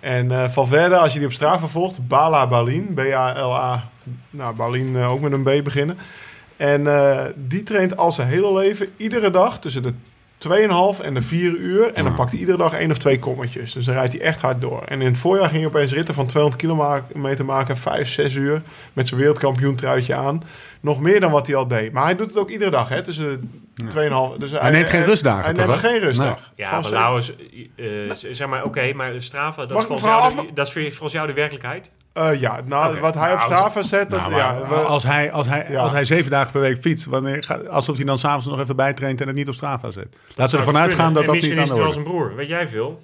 En 0.00 0.30
eh 0.30 0.48
Van 0.48 0.68
Verder, 0.68 0.98
als 0.98 1.12
je 1.12 1.18
die 1.18 1.28
op 1.28 1.34
Strava 1.34 1.66
volgt, 1.66 2.08
Bala 2.08 2.46
Balin, 2.46 2.94
B-A-L-A, 2.94 3.88
nou 4.30 4.54
Balin 4.54 4.96
eh, 4.96 5.10
ook 5.10 5.20
met 5.20 5.32
een 5.32 5.42
B 5.42 5.64
beginnen. 5.64 5.98
En 6.56 6.86
eh, 6.86 7.24
die 7.36 7.62
traint 7.62 7.96
al 7.96 8.12
zijn 8.12 8.28
hele 8.28 8.52
leven, 8.52 8.88
iedere 8.96 9.30
dag, 9.30 9.58
tussen 9.58 9.82
de 9.82 9.94
2,5 10.48 11.00
en 11.04 11.14
de 11.14 11.22
4 11.22 11.52
uur. 11.56 11.92
En 11.92 12.04
dan 12.04 12.14
pakt 12.14 12.30
hij 12.30 12.40
iedere 12.40 12.58
dag 12.58 12.72
één 12.72 12.90
of 12.90 12.98
twee 12.98 13.18
kommetjes. 13.18 13.72
Dus 13.72 13.84
dan 13.84 13.94
rijdt 13.94 14.12
hij 14.12 14.22
echt 14.22 14.40
hard 14.40 14.60
door. 14.60 14.82
En 14.82 15.00
in 15.00 15.06
het 15.06 15.18
voorjaar 15.18 15.46
ging 15.48 15.56
hij 15.58 15.66
opeens 15.66 15.92
ritten 15.92 16.14
van 16.14 16.26
200 16.26 16.62
kilometer 16.62 17.44
maken, 17.44 17.76
5, 17.76 18.08
6 18.08 18.34
uur. 18.34 18.62
Met 18.92 19.08
zijn 19.08 19.20
wereldkampioen 19.20 19.74
truitje 19.74 20.14
aan. 20.14 20.42
Nog 20.80 21.00
meer 21.00 21.20
dan 21.20 21.30
wat 21.30 21.46
hij 21.46 21.56
al 21.56 21.66
deed. 21.68 21.92
Maar 21.92 22.04
hij 22.04 22.16
doet 22.16 22.26
het 22.26 22.36
ook 22.38 22.50
iedere 22.50 22.70
dag, 22.70 22.88
hè? 22.88 23.02
Tussen 23.02 23.50
de 23.74 23.84
2,5. 24.34 24.38
Dus 24.38 24.50
hij, 24.50 24.70
neemt 24.70 24.88
geen 24.88 25.04
rustdagen, 25.04 25.44
Hij 25.44 25.54
toch, 25.54 25.66
neemt 25.66 25.80
hè? 25.82 25.88
geen 25.88 25.98
rustdag. 26.00 26.52
Ja, 26.56 26.80
maar 26.80 26.90
Lauwers, 26.90 27.32
eh, 27.76 28.10
eh, 28.10 28.16
zeg 28.30 28.48
maar, 28.48 28.64
oké, 28.64 28.92
maar 28.92 29.12
Strava, 29.18 29.66
dat 29.66 29.78
is, 29.90 30.00
jou, 30.00 30.36
de- 30.36 30.52
dat 30.54 30.66
is 30.66 30.72
voor- 30.72 30.82
volgens 30.82 31.12
jou 31.12 31.26
de 31.26 31.32
werkelijkheid? 31.32 31.90
Eh, 32.12 32.40
ja, 32.40 32.60
nou, 32.64 33.00
wat 33.00 33.14
hij 33.14 33.32
op 33.32 33.38
Nou, 33.38 33.50
Strava 33.50 33.82
zet, 33.82 34.10
dat, 34.10 34.20
Nou, 34.20 34.36
ja, 34.36 34.58
we- 34.68 34.74
als, 34.74 35.02
hij, 35.04 35.32
als, 35.32 35.46
hij, 35.46 35.66
Ja. 35.68 35.80
als 35.80 35.92
hij 35.92 36.04
zeven 36.04 36.30
dagen 36.30 36.52
per 36.52 36.60
week 36.60 36.78
fietst, 36.78 37.04
wanneer, 37.06 37.42
gaat- 37.42 37.68
alsof 37.68 37.96
hij 37.96 38.04
dan 38.04 38.18
s'avonds 38.18 38.46
nog 38.46 38.60
even 38.60 38.76
bijtraint 38.76 39.20
en 39.20 39.26
het 39.26 39.36
niet 39.36 39.48
op 39.48 39.54
Strava 39.54 39.90
zet. 39.90 40.06
Laten 40.36 40.52
we 40.58 40.64
ervan 40.64 40.80
uitgaan 40.80 41.12
dat 41.12 41.22
En 41.22 41.28
dat 41.32 41.42
niet 41.42 41.56
aan 41.56 41.62
is 41.62 41.68
de 41.68 41.74
orde 41.74 41.92
zijn 41.92 42.04
broer, 42.04 42.34
weet 42.34 42.48
jij 42.48 42.68
veel? 42.68 43.02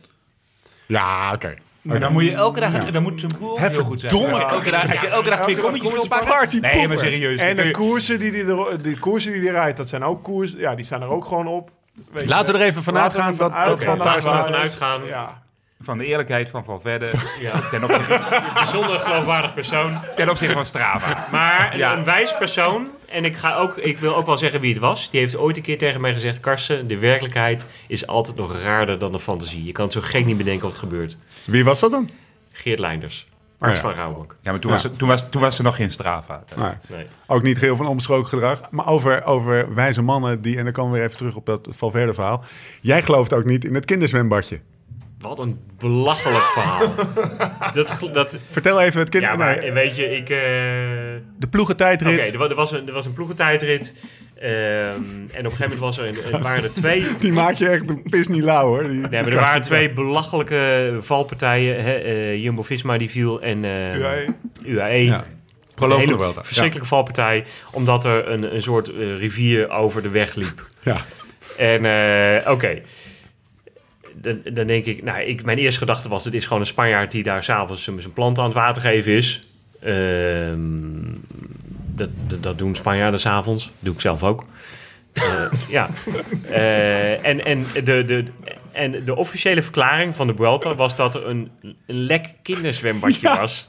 Ja, 0.87 1.33
oké. 1.35 1.55
Maar 1.83 2.01
dan 2.01 2.13
moet 2.13 2.25
je 2.25 2.33
elke 2.33 2.61
dag, 2.61 2.91
dan 2.91 3.03
moet 3.03 3.21
zijn 3.21 3.33
boer 3.39 3.61
heel 3.61 3.85
goed 3.85 4.01
zijn. 4.01 4.13
Als 4.13 4.21
je 4.39 4.45
elke 4.45 4.71
dag, 4.71 4.91
als 4.91 5.01
je 5.01 5.07
elke 5.09 5.29
dag 5.31 5.41
twee 5.41 5.57
kommetjes 5.57 5.93
wil 5.93 6.07
pakken. 6.09 6.29
Party 6.29 6.59
Nee, 6.59 6.89
maar 6.89 6.99
serieus. 6.99 7.41
En 7.41 7.57
de 7.57 7.71
koersen 7.71 8.19
die, 8.19 8.31
die, 8.33 8.45
er, 8.45 8.83
die 8.83 8.99
koersen 8.99 9.33
die 9.33 9.41
die 9.41 9.51
rijdt, 9.51 9.77
dat 9.77 9.89
zijn 9.89 10.05
ook 10.05 10.23
koersen. 10.25 10.59
Ja, 10.59 10.75
die 10.75 10.85
staan 10.85 11.03
er 11.03 11.09
ook 11.09 11.25
gewoon 11.25 11.47
op. 11.47 11.71
Weet 12.13 12.23
je. 12.23 12.29
Laten 12.29 12.55
we 12.55 12.61
er 12.61 12.67
even 12.67 12.83
vanuit 12.83 13.13
gaan 13.15 13.37
dat- 13.37 13.53
dat- 13.67 14.17
is. 14.19 14.27
uitgaan. 14.55 15.01
Ja. 15.07 15.43
Van 15.81 15.99
de 15.99 16.05
eerlijkheid 16.05 16.49
van 16.49 16.65
Valverde 16.65 17.11
Ja. 17.41 17.61
ten 17.71 17.85
opzichte, 17.85 18.21
Bijzonder 18.55 18.99
geloofwaardig 18.99 19.55
persoon. 19.55 19.99
ten 20.17 20.31
opzichte 20.31 20.55
van 20.55 20.65
Strava. 20.65 21.27
Maar 21.31 21.77
Ja. 21.79 21.97
een 21.97 22.05
wijs 22.05 22.37
persoon, 22.39 22.89
en 23.09 23.25
ik, 23.25 23.37
ga 23.37 23.57
ook, 23.57 23.77
ik 23.77 23.99
wil 23.99 24.17
ook 24.17 24.27
wel 24.27 24.39
zeggen 24.39 24.61
wie 24.61 24.73
het 24.73 24.83
was, 24.83 25.11
die 25.11 25.21
heeft 25.21 25.37
ooit 25.37 25.57
een 25.57 25.63
keer 25.63 25.79
tegen 25.79 26.01
mij 26.01 26.13
gezegd: 26.13 26.41
Karsten, 26.41 26.87
de 26.89 26.99
werkelijkheid 26.99 27.67
is 27.87 28.07
altijd 28.07 28.37
nog 28.37 28.61
raarder 28.63 28.99
dan 28.99 29.13
de 29.13 29.21
fantasie. 29.21 29.65
Je 29.65 29.73
kan 29.73 29.85
het 29.85 29.93
zo 29.93 30.01
gek 30.03 30.25
niet 30.25 30.37
bedenken 30.37 30.65
of 30.67 30.71
het 30.73 30.81
gebeurt. 30.83 31.17
Wie 31.45 31.65
was 31.65 31.81
dat 31.81 31.91
dan? 31.91 32.11
Geert 32.53 32.79
Leinders, 32.79 33.27
arts 33.59 33.77
Oh 33.79 33.83
ja. 33.83 33.89
van 33.89 33.99
Rauwbak. 33.99 34.37
Ja, 34.43 34.51
maar 34.51 34.61
toen, 34.61 34.71
Ja. 34.71 34.77
Was, 34.77 34.85
er, 34.85 34.97
toen, 34.97 35.09
was, 35.09 35.31
toen 35.31 35.41
was 35.41 35.59
er 35.59 35.65
nog 35.65 35.77
geen 35.77 35.91
Strava. 35.91 36.45
Nee. 36.57 36.71
Nee. 36.87 37.07
Ook 37.27 37.43
niet 37.43 37.59
geheel 37.59 37.77
van 37.77 37.87
onbesproken 37.87 38.29
gedrag. 38.29 38.61
Maar 38.71 38.87
over, 38.89 39.25
over 39.25 39.75
wijze 39.75 40.03
mannen 40.03 40.41
die... 40.43 40.57
En 40.59 40.65
dan 40.65 40.73
komen 40.73 40.91
we 40.93 40.97
weer 40.97 41.07
even 41.07 41.19
terug 41.19 41.35
op 41.37 41.47
dat 41.47 41.69
Valverde 41.71 42.15
verhaal. 42.15 42.45
Jij 42.81 43.03
gelooft 43.03 43.33
ook 43.33 43.45
niet 43.45 43.65
in 43.65 43.75
het 43.75 43.85
kinderzwembadje. 43.85 44.61
Wat 45.21 45.39
een 45.39 45.59
belachelijk 45.79 46.45
verhaal. 46.45 46.95
dat, 47.75 48.09
dat, 48.13 48.37
Vertel 48.51 48.81
even 48.81 49.01
het 49.01 49.09
kind... 49.09 49.23
ja, 49.23 49.37
maar 49.37 49.57
nee, 49.61 49.73
weet 49.73 49.97
je, 49.97 50.11
ik. 50.17 50.31
eh, 50.31 50.37
de 51.39 51.47
ploegentijdrit. 51.51 52.19
Oké, 52.19 52.27
er, 52.33 52.39
wa- 52.39 52.49
er 52.49 52.55
was 52.55 52.73
een, 52.73 52.87
er 52.87 52.93
was 52.93 53.07
een 53.07 53.13
ploegentijdrit. 53.13 53.95
ehm, 54.41 54.51
en 54.53 54.93
op 55.23 55.35
een 55.35 55.51
gegeven 55.51 55.61
moment 55.61 55.79
was 55.79 55.99
er, 55.99 56.07
een- 56.35 56.41
waren 56.43 56.63
er 56.63 56.73
twee. 56.73 57.07
Die 57.21 57.33
maak 57.33 57.55
je 57.55 57.69
echt 57.69 57.89
een 57.89 58.03
pis 58.03 58.29
niet 58.29 58.43
lauw 58.43 58.67
hoor. 58.67 58.83
Die, 58.83 58.91
Nee, 59.01 59.11
maar 59.23 59.27
er 59.27 59.35
waren 59.35 59.63
twee 59.63 59.91
belachelijke 59.93 60.97
valpartijen. 61.01 61.83
hè, 61.85 61.95
eh, 61.95 62.43
Jumbo-Visma 62.43 62.99
die 62.99 63.11
viel 63.11 63.41
en 63.43 63.65
eh, 63.65 63.95
UAE. 63.95 64.25
UAE. 64.65 65.05
Ja. 65.05 65.15
Een 65.25 65.35
Proloog 65.75 65.99
hele 65.99 66.17
de 66.17 66.33
verschrikkelijke 66.43 66.89
valpartij. 66.89 67.45
Omdat 67.73 68.05
er 68.05 68.29
een, 68.29 68.55
een 68.55 68.63
soort 68.63 68.89
rivier 69.19 69.71
over 69.71 70.03
de 70.03 70.09
weg 70.09 70.35
liep. 70.35 70.67
Ja. 70.83 70.97
En 71.59 71.85
eh, 71.85 72.51
oké. 72.51 72.81
Dan, 74.21 74.41
dan 74.53 74.67
denk 74.67 74.85
ik, 74.85 75.03
nou, 75.03 75.21
ik, 75.21 75.45
mijn 75.45 75.59
eerste 75.59 75.81
gedachte 75.81 76.09
was: 76.09 76.25
het 76.25 76.35
is 76.35 76.45
gewoon 76.45 76.61
een 76.61 76.67
Spanjaard 76.67 77.13
die 77.13 77.23
daar 77.23 77.43
s'avonds 77.43 77.83
zijn 77.83 78.01
zijn 78.01 78.13
planten 78.13 78.43
aan 78.43 78.49
het 78.49 78.59
water 78.59 78.83
geven 78.83 79.13
is. 79.13 79.49
Ehm, 79.81 81.15
dat, 81.87 82.09
dat, 82.27 82.43
dat 82.43 82.59
doen 82.59 82.75
Spanjaarden 82.75 83.21
s'avonds. 83.21 83.73
Doe 83.79 83.95
ik 83.95 84.01
zelf 84.01 84.23
ook. 84.23 84.45
Eh, 85.13 85.45
ja. 85.69 85.89
Eh, 86.51 87.27
en, 87.27 87.45
en, 87.45 87.65
de, 87.75 88.05
de, 88.05 88.25
en 88.73 89.05
de 89.05 89.17
officiële 89.17 89.63
verklaring 89.63 90.15
van 90.15 90.27
de 90.27 90.35
Vuelta 90.37 90.75
was 90.75 90.97
dat 90.97 91.15
er 91.15 91.27
een, 91.27 91.51
een 91.63 91.77
lek 91.87 92.27
kinderzwembadje 92.43 93.29
was. 93.29 93.69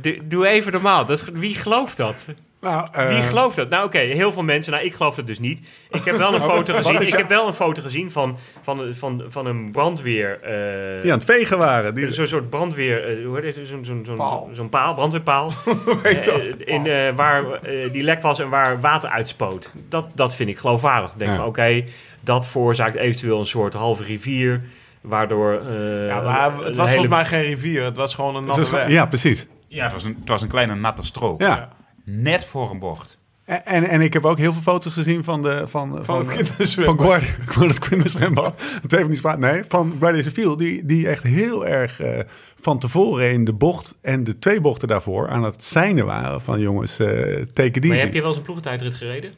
De- 0.00 0.18
doe 0.24 0.46
even 0.46 0.72
normaal. 0.72 1.04
Dat, 1.04 1.24
wie 1.32 1.54
gelooft 1.54 1.96
dat? 1.96 2.26
Nou, 2.60 2.88
eh, 2.92 3.08
Wie 3.08 3.22
gelooft 3.22 3.56
dat? 3.56 3.68
Nou, 3.68 3.84
oké, 3.84 3.98
heel 3.98 4.32
veel 4.32 4.42
mensen. 4.42 4.72
Nou, 4.72 4.84
ik 4.84 4.94
geloof 4.94 5.16
het 5.16 5.26
dus 5.26 5.38
niet. 5.38 5.60
Ik 5.90 6.04
heb 6.04 6.16
wel 6.16 6.34
een 6.34 6.40
foto 6.52 6.72
wat 6.72 6.86
gezien. 6.86 7.06
Ik 7.06 7.16
heb 7.16 7.28
wel 7.28 7.46
een 7.46 7.52
foto 7.54 7.82
gezien 7.82 8.10
van, 8.10 8.38
van, 8.62 8.94
van, 8.94 9.24
van 9.28 9.46
een 9.46 9.70
brandweer. 9.72 10.40
eh, 10.42 11.02
die 11.02 11.12
aan 11.12 11.18
het 11.18 11.26
vegen 11.30 11.58
waren. 11.58 11.94
Die, 11.94 12.10
Zo'n 12.12 12.26
soort 12.26 12.50
brandweer. 12.50 13.04
eh, 13.18 13.26
hoe 13.26 13.40
heet 13.40 13.56
het? 13.56 13.66
Zo'n 13.66 13.84
zo'n 13.84 14.02
zo'n 14.06 14.16
Paal. 14.16 14.48
zo'n 14.52 14.68
paal, 14.68 14.94
brandweerpaal. 14.94 15.50
Eh, 16.02 16.48
in, 16.58 16.86
eh, 16.86 17.14
waar 17.14 17.52
eh, 17.52 17.92
die 17.92 18.02
lek 18.02 18.22
was 18.22 18.38
en 18.38 18.48
waar 18.48 18.80
water 18.80 19.08
uitspoot. 19.10 19.72
Dat, 19.88 20.06
dat 20.14 20.34
vind 20.34 20.48
ik 20.50 20.58
geloofwaardig. 20.58 21.12
Ik 21.12 21.18
denk 21.18 21.30
Ja. 21.30 21.36
van 21.36 21.46
oké, 21.46 21.84
dat 22.20 22.46
veroorzaakt 22.46 22.94
eventueel 22.96 23.38
een 23.38 23.46
soort 23.46 23.74
halve 23.74 24.02
rivier. 24.02 24.62
Waardoor. 25.00 25.60
eh, 25.66 26.06
Ja, 26.06 26.20
maar 26.20 26.44
het 26.44 26.76
was 26.76 26.90
hele- 26.90 26.90
volgens 26.90 27.08
mij 27.08 27.24
geen 27.24 27.42
rivier. 27.42 27.84
Het 27.84 27.96
was 27.96 28.14
gewoon 28.14 28.36
een 28.36 28.44
natte 28.44 28.70
weg. 28.70 28.88
ja, 28.90 29.06
precies. 29.06 29.46
Ja, 29.68 29.84
het 29.84 29.92
was, 29.92 30.04
een, 30.04 30.16
het 30.20 30.28
was 30.28 30.42
een 30.42 30.48
kleine 30.48 30.74
natte 30.74 31.04
strook. 31.04 31.40
Ja. 31.40 31.68
Net 32.04 32.44
voor 32.44 32.70
een 32.70 32.78
bocht. 32.78 33.18
En, 33.44 33.64
en, 33.64 33.88
en 33.88 34.00
ik 34.00 34.12
heb 34.12 34.24
ook 34.24 34.38
heel 34.38 34.52
veel 34.52 34.62
foto's 34.62 34.92
gezien 34.92 35.24
van 35.24 35.42
de... 35.42 35.62
Van, 35.66 35.88
Van 35.88 35.96
het 35.96 36.06
Van 36.06 36.26
kinderzwembad. 36.26 37.06
Guardia, 37.06 37.28
ik 37.46 37.50
wil 37.50 37.68
het 37.68 37.78
kinderzwembad. 37.78 38.62
Twee 38.86 39.00
van 39.00 39.08
die 39.08 39.18
spa, 39.18 39.36
nee, 39.36 39.62
van 39.68 39.96
Guardia 39.98 40.22
Civil. 40.22 40.56
Die, 40.56 40.84
die 40.84 41.08
echt 41.08 41.22
heel 41.22 41.66
erg 41.66 42.00
eh, 42.00 42.18
van 42.60 42.78
tevoren 42.78 43.32
in 43.32 43.44
de 43.44 43.52
bocht 43.52 43.94
en 44.00 44.24
de 44.24 44.38
twee 44.38 44.60
bochten 44.60 44.88
daarvoor 44.88 45.28
aan 45.28 45.44
het 45.44 45.62
seinen 45.62 46.06
waren. 46.06 46.40
Van 46.40 46.60
jongens, 46.60 46.98
eh 46.98 47.06
take 47.52 47.80
it 47.80 47.84
Maar 47.84 47.96
heb 47.96 48.14
je 48.14 48.20
wel 48.20 48.28
eens 48.28 48.38
een 48.38 48.42
ploegentijdrit 48.42 48.94
gereden? 48.94 49.32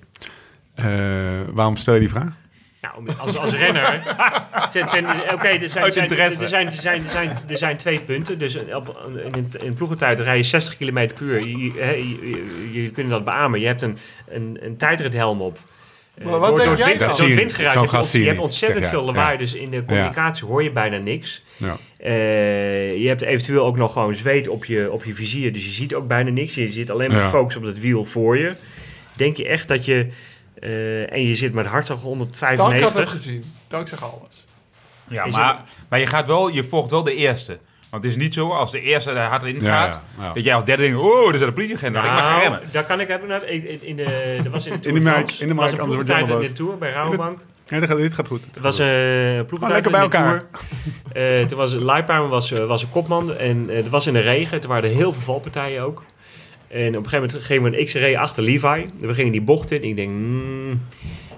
Eh, 0.75 1.41
waarom 1.53 1.77
stel 1.77 1.95
je 1.95 2.01
die 2.01 2.09
vraag? 2.09 2.42
Nou, 2.83 2.95
als, 3.19 3.37
als 3.37 3.53
renner. 3.53 4.03
Oké, 5.35 5.49
er, 5.49 5.69
zijn, 5.69 5.85
er, 5.85 5.93
zijn, 5.93 6.09
er, 6.11 6.49
zijn, 6.49 6.67
er, 6.67 7.09
zijn, 7.11 7.37
er 7.49 7.59
zijn 7.59 7.77
twee 7.77 8.01
punten. 8.01 8.39
Dus 8.39 8.57
op, 8.75 9.11
in, 9.35 9.51
in 9.65 9.75
ploegentijd 9.75 10.21
rij 10.21 10.37
je 10.37 10.43
60 10.43 10.77
km 10.77 10.93
per 10.93 11.23
uur. 11.23 11.41
Je, 11.41 11.59
je, 11.59 11.73
je, 12.73 12.83
je 12.83 12.91
kunt 12.91 13.09
dat 13.09 13.25
beamen. 13.25 13.61
Je 13.61 13.67
hebt 13.67 13.83
een, 13.83 13.99
een, 14.29 14.59
een 14.61 14.77
tijdrithelm 14.77 15.41
op. 15.41 15.59
Eh, 16.15 16.25
Maar 16.27 16.39
wat 16.39 16.57
denk 16.57 16.77
jij 16.79 16.87
wind, 16.99 17.19
door 17.19 17.29
je 17.29 17.35
windgeruis 17.35 17.77
ont- 17.77 18.13
hebt 18.13 18.39
ontzettend 18.39 18.87
veel 18.87 19.05
lawaai. 19.05 19.33
Ja. 19.33 19.39
Dus 19.39 19.55
in 19.55 19.71
de 19.71 19.85
communicatie 19.85 20.47
hoor 20.47 20.63
je 20.63 20.71
bijna 20.71 20.97
niks. 20.97 21.43
Ja. 21.57 21.77
Eh, 21.97 22.97
je 23.03 23.09
hebt 23.09 23.23
eventueel 23.23 23.65
ook 23.65 23.77
nog 23.77 23.93
gewoon 23.93 24.15
zweet 24.15 24.49
op 24.49 24.65
je, 24.65 24.93
op 24.93 25.05
je 25.05 25.15
vizier. 25.15 25.53
Dus 25.53 25.65
je 25.65 25.71
ziet 25.71 25.95
ook 25.95 26.07
bijna 26.07 26.31
niks. 26.31 26.55
Je 26.55 26.69
zit 26.69 26.91
alleen 26.91 27.09
maar 27.11 27.19
Ja. 27.19 27.25
gefocust 27.25 27.57
op 27.57 27.63
het 27.63 27.81
wiel 27.81 28.05
voor 28.05 28.39
je. 28.39 28.53
Denk 29.13 29.37
je 29.37 29.47
echt 29.49 29.69
dat 29.69 29.85
je... 29.85 30.07
eh, 30.63 31.13
en 31.13 31.23
je 31.23 31.35
zit 31.35 31.53
met 31.53 31.67
hartslag 31.67 31.99
Dank 31.99 32.19
had 32.19 32.19
195. 32.19 33.01
het 33.01 33.09
gezien. 33.09 33.45
Dank 33.69 33.89
zegt 33.89 34.03
alles. 34.03 34.47
Ja, 35.09 35.25
Is 35.25 35.37
maar, 35.37 35.63
maar 35.89 35.99
je, 35.99 36.07
gaat 36.07 36.27
wel, 36.27 36.49
je 36.49 36.65
volgt 36.65 36.91
wel 36.91 37.03
de 37.03 37.15
eerste. 37.15 37.59
Want 37.91 38.03
het 38.03 38.13
is 38.13 38.19
niet 38.19 38.35
zo, 38.35 38.51
als 38.51 38.71
de 38.71 38.81
eerste 38.81 39.11
er 39.11 39.29
hard 39.29 39.43
in 39.43 39.61
gaat, 39.61 40.01
ja, 40.19 40.25
ja. 40.25 40.33
dat 40.33 40.45
jij 40.45 40.55
als 40.55 40.65
derde 40.65 40.83
denkt, 40.83 40.99
oh, 40.99 41.29
er 41.29 41.35
is 41.35 41.41
een 41.41 41.53
politieagent, 41.53 41.95
nou, 41.95 42.07
ik 42.07 42.13
mag 42.13 42.23
gaan 42.23 42.41
remmen. 42.41 42.61
daar 42.71 42.85
kan 42.85 43.01
ik 43.01 43.09
hebben. 43.09 43.29
nou, 43.29 43.45
in, 43.45 43.83
in 43.83 43.97
de, 43.97 44.05
er 44.45 44.51
was 44.51 44.67
in 44.67 44.73
de 44.73 44.81
Tour 44.81 44.97
In 44.97 45.05
de 45.05 45.35
in 45.39 45.49
de 45.49 45.55
was 45.55 45.65
mic, 45.65 45.75
een 45.75 45.81
anders 45.81 46.09
wordt 46.09 46.29
boos. 46.29 46.43
in 46.43 46.49
de 46.49 46.53
Tour 46.53 46.79
bij 46.79 46.91
Rabobank. 46.91 47.39
Nee, 47.69 47.81
dat 47.81 47.89
gaat, 47.89 47.99
dit 47.99 48.15
gaat 48.15 48.27
goed. 48.27 48.45
Het 48.51 48.61
was 48.61 48.79
een 48.79 48.87
uh, 48.87 49.45
ploegentijd 49.45 49.73
lekker 49.73 49.93
in 49.93 49.99
bij 49.99 50.09
de 50.09 50.17
elkaar. 50.17 50.39
Tour. 51.13 51.41
Eh, 51.41 51.47
toen 51.47 51.59
was 51.59 51.75
Leipheimer 51.75 52.29
was, 52.29 52.53
eh, 52.53 52.67
was 52.67 52.83
een 52.83 52.91
kopman 52.91 53.35
en 53.35 53.71
eh, 53.71 53.77
het 53.77 53.89
was 53.89 54.07
in 54.07 54.13
de 54.13 54.19
regen. 54.19 54.61
Toen 54.61 54.71
waren 54.71 54.91
er 54.91 54.97
heel 54.97 55.13
veel 55.13 55.23
valpartijen 55.23 55.85
ook. 55.85 56.03
En 56.73 56.89
op 56.89 57.05
een 57.05 57.09
gegeven 57.11 57.23
moment 57.23 57.45
gingen 57.45 57.71
we 57.71 57.85
X-ray 57.85 58.17
achter 58.17 58.43
Levi. 58.43 58.85
We 58.99 59.15
gingen 59.15 59.33
die 59.33 59.43
bocht 59.43 59.71
in. 59.71 59.83
Ik 59.83 59.97
denk, 59.97 60.11
mm, 60.11 60.81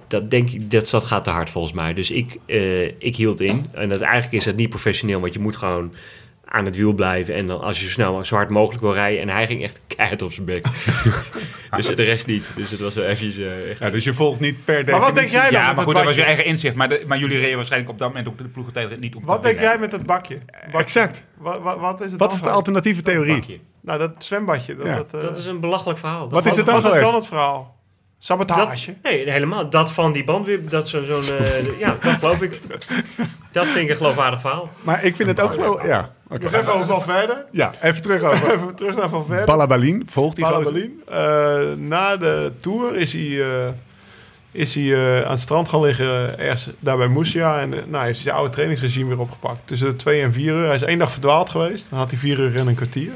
dat, 0.09 0.31
denk 0.31 0.51
ik, 0.51 0.71
dat, 0.71 0.91
dat 0.91 1.05
gaat 1.05 1.25
te 1.25 1.31
hard 1.31 1.51
volgens 1.51 1.75
mij. 1.75 1.95
Dus 1.95 2.11
ik, 2.11 2.39
eh, 2.47 2.85
ik 2.85 3.17
hield 3.17 3.41
in. 3.41 3.67
En 3.73 3.89
dat, 3.89 4.01
eigenlijk 4.01 4.35
is 4.35 4.45
dat 4.45 4.57
niet 4.57 4.69
professioneel, 4.69 5.21
want 5.21 5.35
je 5.35 5.41
moet 5.41 5.57
gewoon 5.57 5.93
aan 6.55 6.65
het 6.65 6.77
wiel 6.77 6.93
blijven. 6.93 7.35
En 7.35 7.47
dan 7.47 7.61
als 7.61 7.79
je 7.81 7.85
zo 7.87 7.91
snel, 7.91 8.25
zo 8.25 8.35
hard 8.35 8.49
mogelijk 8.51 8.83
wil 8.83 8.93
rijden. 8.95 9.21
En 9.21 9.29
hij 9.29 9.47
ging 9.47 9.63
echt 9.63 9.81
keihard 9.87 10.23
op 10.23 10.33
zijn 10.33 10.47
bek. 10.47 10.65
dus 11.77 11.87
de 11.87 12.03
rest 12.03 12.27
niet. 12.27 12.51
Dus 12.57 12.71
het 12.71 12.81
was 12.81 12.95
wel 12.95 13.05
eventjes... 13.05 13.39
eh, 13.39 13.71
echt- 13.71 13.79
Ja, 13.79 13.91
dus 13.91 14.05
je 14.05 14.15
volgt 14.15 14.41
niet 14.41 14.55
per 14.65 14.65
definitie... 14.75 14.93
Maar 14.93 15.01
wat 15.07 15.15
denk 15.17 15.29
jij 15.29 15.43
dan 15.51 15.53
Ja, 15.53 15.73
maar 15.73 15.85
goed, 15.85 15.95
dat 15.95 15.95
was 15.95 16.05
bakje? 16.05 16.21
je 16.21 16.27
eigen 16.27 16.45
inzicht. 16.45 16.75
Maar, 16.75 16.89
de- 16.89 17.05
maar 17.07 17.19
jullie 17.19 17.39
reden 17.39 17.57
waarschijnlijk 17.57 17.93
op 17.93 17.99
dat 17.99 18.09
moment 18.09 18.27
op 18.27 18.39
de 18.39 18.45
ploegentijd 18.45 19.01
niet 19.01 19.15
op 19.15 19.25
Wat 19.25 19.35
dat 19.35 19.43
denk 19.43 19.61
jij 19.61 19.79
met 19.79 19.93
het 19.93 20.07
bakje? 20.07 20.39
Exact. 20.73 21.25
Wat, 21.39 21.61
wat, 21.61 21.79
wat 21.79 22.01
is 22.01 22.11
het 22.11 22.21
Wat 22.21 22.33
is 22.33 22.43
de 22.43 22.51
alternatieve 22.51 23.03
theorie? 23.03 23.35
Bakje. 23.35 23.59
Nou, 23.81 23.99
dat 23.99 24.13
zwembadje. 24.19 24.77
Dat, 24.77 24.87
Ja. 24.87 24.95
dat, 24.97 25.15
eh, 25.15 25.21
Dat 25.23 25.37
is 25.39 25.47
een 25.47 25.61
belachelijk 25.61 25.99
verhaal. 25.99 26.21
Dat 26.29 26.31
Wat 26.31 26.47
is 26.47 26.57
het 26.57 26.67
dan 26.67 26.83
wat 26.83 26.95
is 26.97 27.01
dan 27.03 27.15
het 27.15 27.27
verhaal? 27.27 27.77
Sabotage. 28.25 28.87
Dat, 29.03 29.13
nee, 29.13 29.31
helemaal. 29.31 29.71
Dat 29.71 29.93
van 29.93 30.13
die 30.13 30.25
bandwip, 30.25 30.71
dat 30.71 30.89
zo- 30.89 31.05
zo'n... 31.05 31.37
eh, 31.37 31.79
ja, 31.79 31.97
dat 32.03 32.13
geloof 32.13 32.43
ik. 32.43 32.61
Dat 33.53 33.67
vind 33.67 33.77
ik 33.77 33.89
een 33.89 33.97
geloofwaardig 33.97 34.41
verhaal. 34.41 34.71
Maar 34.81 35.05
ik 35.05 35.17
vind 35.17 35.29
het 35.29 35.41
ook 35.41 35.53
geloof... 35.53 35.87
Ja, 35.87 36.11
oké. 36.29 36.43
Nog 36.43 36.53
even 36.53 36.73
over 36.75 36.87
Valverde. 36.87 37.45
Ja, 37.51 37.73
even 37.83 38.03
terug 38.03 38.23
over... 38.23 38.51
Even 38.55 38.75
terug 38.75 38.97
naar 38.97 39.09
Valverde. 39.09 39.45
Balabalin, 39.47 40.03
volgt 40.07 40.37
die? 40.37 40.45
Balabalin. 40.45 41.03
Eh, 41.09 41.19
na 41.77 42.17
de 42.17 42.53
Tour 42.59 42.97
is 42.97 43.13
hij, 43.13 43.43
eh, 43.43 43.69
is 44.51 44.75
hij 44.75 44.93
eh, 44.93 45.25
aan 45.25 45.31
het 45.31 45.41
strand 45.41 45.69
gaan 45.69 45.81
liggen, 45.81 46.39
ergens 46.39 46.69
daar 46.79 46.97
bij 46.97 47.09
Moesia. 47.09 47.61
En 47.61 47.69
nou, 47.69 47.81
heeft 47.83 47.91
hij 47.91 48.15
zijn 48.15 48.35
oude 48.35 48.51
trainingsregime 48.51 49.09
weer 49.09 49.21
opgepakt. 49.21 49.61
Tussen 49.65 49.87
de 49.89 49.97
2 49.97 50.23
en 50.23 50.33
4 50.33 50.55
uur. 50.55 50.67
Hij 50.67 50.75
is 50.75 50.83
één 50.83 50.99
dag 50.99 51.11
verdwaald 51.13 51.51
geweest. 51.51 51.91
Dan 51.91 51.99
had 51.99 52.11
hij 52.11 52.21
4 52.21 52.39
uur 52.39 52.57
en 52.57 52.67
een 52.67 52.75
kwartier. 52.75 53.13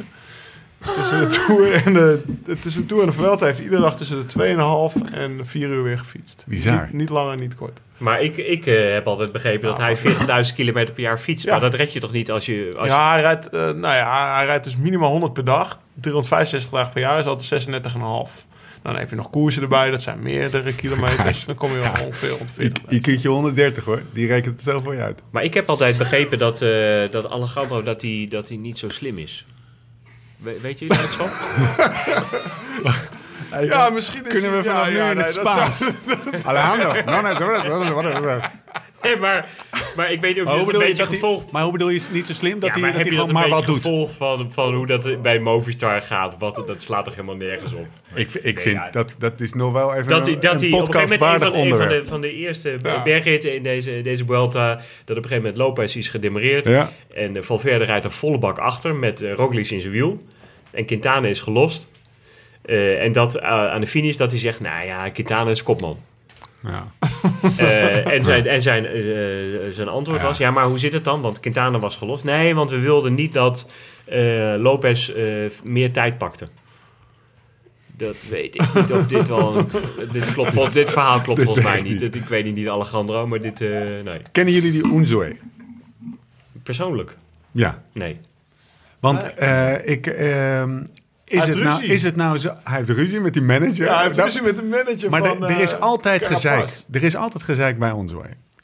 Tussen 0.95 1.21
de 1.21 1.27
Tour 1.47 1.73
en 1.85 1.93
de, 1.95 2.23
de- 2.45 2.59
tussen 2.59 2.81
de, 2.81 2.87
tour 2.87 3.03
en 3.03 3.09
de 3.09 3.15
Vuelta 3.15 3.45
heeft 3.45 3.57
hij 3.57 3.67
iedere 3.67 3.83
dag 3.83 3.97
tussen 3.97 4.27
de 4.29 4.93
2,5 5.09 5.13
en 5.13 5.47
4 5.47 5.69
uur 5.69 5.83
weer 5.83 5.99
gefietst. 5.99 6.45
Bizar. 6.49 6.83
Niet, 6.83 6.93
niet 6.93 7.09
langer, 7.09 7.37
niet 7.37 7.55
kort. 7.55 7.81
Maar 7.97 8.23
ik, 8.23 8.37
ik 8.37 8.67
eh, 8.67 8.93
heb 8.93 9.07
altijd 9.07 9.33
begrepen 9.33 9.69
dat 9.69 9.79
hij 9.79 9.97
40.000 9.99 10.55
kilometer 10.55 10.95
per 10.95 11.03
jaar 11.03 11.19
fietst. 11.19 11.45
Ja. 11.45 11.51
Maar 11.51 11.61
dat 11.61 11.75
red 11.75 11.93
je 11.93 12.01
toch 12.01 12.13
niet 12.13 12.31
als 12.31 12.47
je... 12.47 12.73
Als 12.77 12.89
ja, 12.89 13.11
hij 13.13 13.21
rijdt, 13.21 13.49
eh, 13.49 13.61
nou 13.61 13.95
ja, 13.95 14.35
hij 14.37 14.45
rijdt 14.47 14.65
dus 14.65 14.77
minimaal 14.77 15.11
100 15.11 15.33
per 15.33 15.45
dag. 15.45 15.79
365 16.01 16.71
dagen 16.71 16.93
per 16.93 17.03
jaar 17.03 17.19
is 17.19 17.25
altijd 17.25 17.69
36,5. 17.69 18.47
Dan 18.83 18.97
heb 18.97 19.11
je 19.11 19.17
nog 19.17 19.31
koersen 19.31 19.63
erbij, 19.63 19.91
dat 19.91 20.03
zijn 20.03 20.23
meerdere 20.23 20.75
kilometers. 20.75 21.45
Dan 21.45 21.55
kom 21.55 21.71
je 21.73 21.79
wel 21.79 21.93
ongeveer 22.07 22.29
rond 22.29 22.51
40. 22.53 22.83
IQ'tje 22.91 23.29
130 23.29 23.85
hoor, 23.85 24.03
die 24.13 24.27
rekent 24.27 24.55
het 24.55 24.63
zo 24.65 24.81
voor 24.81 24.95
je 24.95 25.01
uit. 25.01 25.23
Maar 25.31 25.45
ik 25.45 25.55
heb 25.55 25.69
altijd 25.69 25.99
begrepen 25.99 26.39
dat, 26.39 26.63
eh 26.63 27.11
dat 27.11 27.31
Alejandro 27.31 27.83
dat 27.83 28.03
hij 28.03 28.27
dat 28.31 28.49
hij 28.49 28.57
niet 28.57 28.79
zo 28.79 28.89
slim 28.89 29.19
is. 29.19 29.45
We- 30.39 30.61
weet 30.61 30.79
je 30.79 30.89
daar 30.89 31.05
iets 31.05 31.17
van? 31.17 31.29
Ja, 33.65 33.91
misschien 33.91 34.25
is 34.27 34.33
Kunnen 34.33 34.51
we 34.57 34.63
vanaf 34.63 34.85
ja, 34.87 34.91
nu 34.91 34.97
ja, 34.97 35.11
in 35.11 35.17
nee, 35.17 35.25
het 35.25 35.35
dat 35.35 35.53
Spaans? 35.53 35.83
Alejandro, 36.49 36.93
no, 36.93 37.21
no, 37.21 38.39
Nee, 39.09 39.17
maar, 39.17 39.49
maar 39.97 40.13
ik 40.13 40.21
weet 40.21 40.35
niet 40.35 40.43
of 40.43 40.49
Maar 40.49 40.57
je 40.57 40.63
hoe 40.65 40.73
een 40.75 40.79
je 40.81 40.85
beetje 40.87 41.03
dat 41.03 41.13
gevolgd... 41.13 41.51
maar 41.51 41.63
hoe 41.63 41.73
bedoel 41.73 41.89
je 41.91 42.01
niet 42.13 42.27
zo 42.27 42.33
slim 42.33 42.59
dat 42.61 42.75
Ja, 42.75 42.81
hij 42.81 42.93
gewoon 42.93 43.17
dat 43.17 43.33
maar 43.33 43.45
een 43.45 43.51
wat 43.51 43.67
doet? 43.67 43.75
gevolgd 43.77 44.15
van, 44.15 44.51
van 44.53 44.75
hoe 44.75 44.87
dat 44.87 45.23
bij 45.23 45.39
Movistar 45.39 46.01
gaat? 46.03 46.35
Wat, 46.39 46.63
dat 46.67 46.83
slaat 46.83 47.05
toch 47.05 47.15
helemaal 47.15 47.37
nergens 47.37 47.73
op? 47.73 47.87
Ik, 48.15 48.35
ik 48.35 48.43
Nee, 48.55 48.59
vind 48.63 48.77
ja. 48.77 48.91
dat 48.91 49.15
dat 49.19 49.41
is 49.41 49.53
nog 49.53 49.73
wel 49.73 49.95
even 49.95 50.09
Dat 50.09 50.27
een, 50.29 50.41
dat 50.41 50.61
hij 50.61 50.71
een 50.71 50.75
op 50.75 50.89
een 50.89 50.95
gegeven 50.95 51.19
moment 51.19 51.21
een 51.21 51.39
podcastwaardig 51.39 51.49
van, 51.49 51.59
een 51.59 51.69
van, 51.69 51.73
onderwerp. 51.73 52.03
de, 52.03 52.09
van 52.09 52.21
de 52.21 52.33
eerste 52.33 52.77
Ja. 52.83 53.03
bergritten 53.03 53.55
in 53.55 53.63
deze, 53.63 54.01
deze 54.03 54.25
Vuelta... 54.25 54.75
dat 54.75 54.81
op 55.05 55.09
een 55.09 55.15
gegeven 55.17 55.37
moment 55.37 55.57
Lopez 55.57 55.97
is 55.97 56.09
gedemereerd. 56.09 56.67
Ja. 56.67 56.93
En 57.15 57.37
uh, 57.37 57.43
Valverde 57.43 57.85
rijdt 57.85 58.05
een 58.05 58.11
volle 58.11 58.39
bak 58.39 58.59
achter 58.59 58.95
met 58.95 59.21
uh, 59.23 59.33
Roglic 59.33 59.71
in 59.71 59.81
zijn 59.81 59.93
wiel. 59.93 60.23
En 60.71 60.85
Quintana 60.85 61.29
is 61.29 61.41
gelost. 61.41 61.89
Uh, 62.67 63.03
en 63.03 63.13
dat 63.13 63.37
uh, 63.37 63.43
aan 63.43 63.81
de 63.81 63.87
finish 63.87 64.17
dat 64.17 64.31
hij 64.31 64.41
zegt... 64.41 64.61
nou 64.61 64.87
ja, 64.87 65.09
Quintana 65.11 65.51
is 65.51 65.63
kopman. 65.63 65.99
Ja. 66.63 66.87
Uh, 67.61 68.07
en 68.15 68.25
zijn, 68.25 68.47
en 68.47 68.63
zijn, 68.63 68.85
uh, 68.97 69.73
zijn 69.73 69.89
antwoord 69.89 70.21
Ja. 70.21 70.27
was: 70.27 70.39
ja, 70.39 70.51
maar 70.51 70.65
hoe 70.65 70.79
zit 70.79 70.93
het 70.93 71.05
dan? 71.05 71.21
Want 71.21 71.41
Quintana 71.41 71.79
was 71.79 71.97
gelost. 71.97 72.25
Nee, 72.25 72.55
want 72.55 72.71
we 72.71 72.79
wilden 72.79 73.15
niet 73.15 73.33
dat 73.33 73.71
uh, 74.13 74.55
Lopez 74.59 75.13
meer 75.63 75.93
tijd 75.93 76.19
pakte. 76.19 76.49
Dat 77.97 78.17
weet 78.31 78.55
ik 78.55 78.75
niet 78.75 78.93
of 78.93 79.07
dit 79.07 79.27
wel. 79.29 79.53
Dit, 80.13 80.33
klopt, 80.33 80.51
vol- 80.53 80.69
dit 80.73 80.91
verhaal 80.91 81.21
klopt 81.21 81.37
Dit 81.39 81.45
volgens 81.47 81.67
mij 81.67 81.83
niet. 81.83 82.01
niet. 82.01 82.15
Ik 82.15 82.25
weet 82.25 82.45
niet, 82.45 82.55
niet 82.55 82.69
Alejandro, 82.69 83.27
maar 83.27 83.41
dit. 83.41 83.61
eh, 83.61 83.69
nee. 84.05 84.21
Kennen 84.33 84.55
jullie 84.55 84.73
die 84.73 84.93
Unzoe? 84.95 85.37
Persoonlijk? 86.63 87.17
Ja. 87.53 87.83
Nee. 87.93 88.21
Want 89.01 89.35
eh, 89.35 89.89
ik... 89.89 90.07
is, 91.29 91.45
het 91.47 91.63
nou, 91.63 91.85
is 91.85 92.03
het 92.03 92.17
nou 92.17 92.39
zo... 92.39 92.55
Hij 92.65 92.77
heeft 92.77 92.91
ruzie 92.91 93.21
met 93.21 93.33
die 93.33 93.43
manager. 93.43 93.85
Ja, 93.85 93.95
hij 93.95 94.05
heeft 94.05 94.19
ruzie 94.19 94.43
met 94.43 94.57
de 94.57 94.63
manager 94.65 95.11
Maar 95.11 95.23
van... 95.23 95.43
er- 95.45 95.51
er 95.51 95.61
is 95.61 95.73
eh, 95.73 95.81
altijd 95.81 96.25
gezeik. 96.25 96.83
Er 96.91 97.03
is 97.05 97.17
altijd 97.17 97.43
gezeik 97.43 97.79
bij 97.79 97.91
ons 97.91 98.15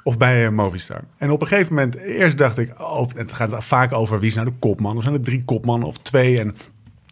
Of 0.03 0.19
bij 0.19 0.45
eh, 0.47 0.51
Movistar. 0.53 1.01
En 1.19 1.31
op 1.31 1.41
een 1.41 1.47
gegeven 1.49 1.75
moment, 1.75 1.97
eerst 1.97 2.39
dacht 2.39 2.59
ik, 2.59 2.81
oh, 2.81 3.09
het 3.17 3.33
gaat 3.33 3.65
vaak 3.65 3.93
over 3.93 4.21
wie 4.21 4.29
is 4.29 4.35
nou 4.35 4.51
de 4.51 4.57
kopman. 4.59 4.97
Of 4.97 5.03
zijn 5.03 5.15
er 5.15 5.21
drie 5.21 5.45
kopmannen 5.45 5.89
of 5.89 5.99
twee. 5.99 6.39
En 6.39 6.57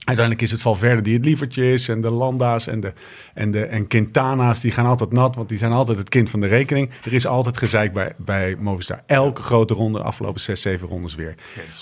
uiteindelijk 0.05 0.45
is 0.45 0.51
het 0.51 0.61
Valverde 0.61 1.03
die 1.03 1.15
het 1.15 1.25
lievertje 1.25 1.73
is. 1.73 1.89
En 1.89 2.01
de 2.01 2.11
Landa's 2.11 2.67
en 2.67 2.81
de 2.81 2.93
en 3.35 3.51
de 3.51 3.65
en 3.65 3.87
Quintana's, 3.87 4.61
die 4.61 4.71
gaan 4.71 4.87
altijd 4.87 5.13
nat. 5.13 5.35
Want 5.37 5.49
die 5.49 5.59
zijn 5.59 5.73
altijd 5.73 5.99
het 5.99 6.09
kind 6.09 6.31
van 6.31 6.41
de 6.41 6.47
rekening. 6.47 6.91
Er 7.05 7.13
is 7.13 7.27
altijd 7.27 7.57
gezeik 7.57 7.93
bij, 7.93 8.15
bij 8.19 8.57
Movistar. 8.59 9.03
Elke 9.07 9.43
grote 9.43 9.75
ronde, 9.75 9.99
de 9.99 10.05
afgelopen 10.05 10.41
zes, 10.41 10.61
zeven 10.63 10.89
rondes 10.89 11.15
weer. 11.15 11.35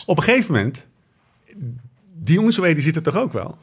Op 0.06 0.16
een 0.16 0.22
gegeven 0.22 0.54
moment, 0.54 0.86
die 2.22 2.40
Unzué, 2.42 2.74
die 2.74 2.82
ziet 2.82 2.94
het 2.94 3.04
toch 3.04 3.16
ook 3.16 3.32
wel? 3.32 3.58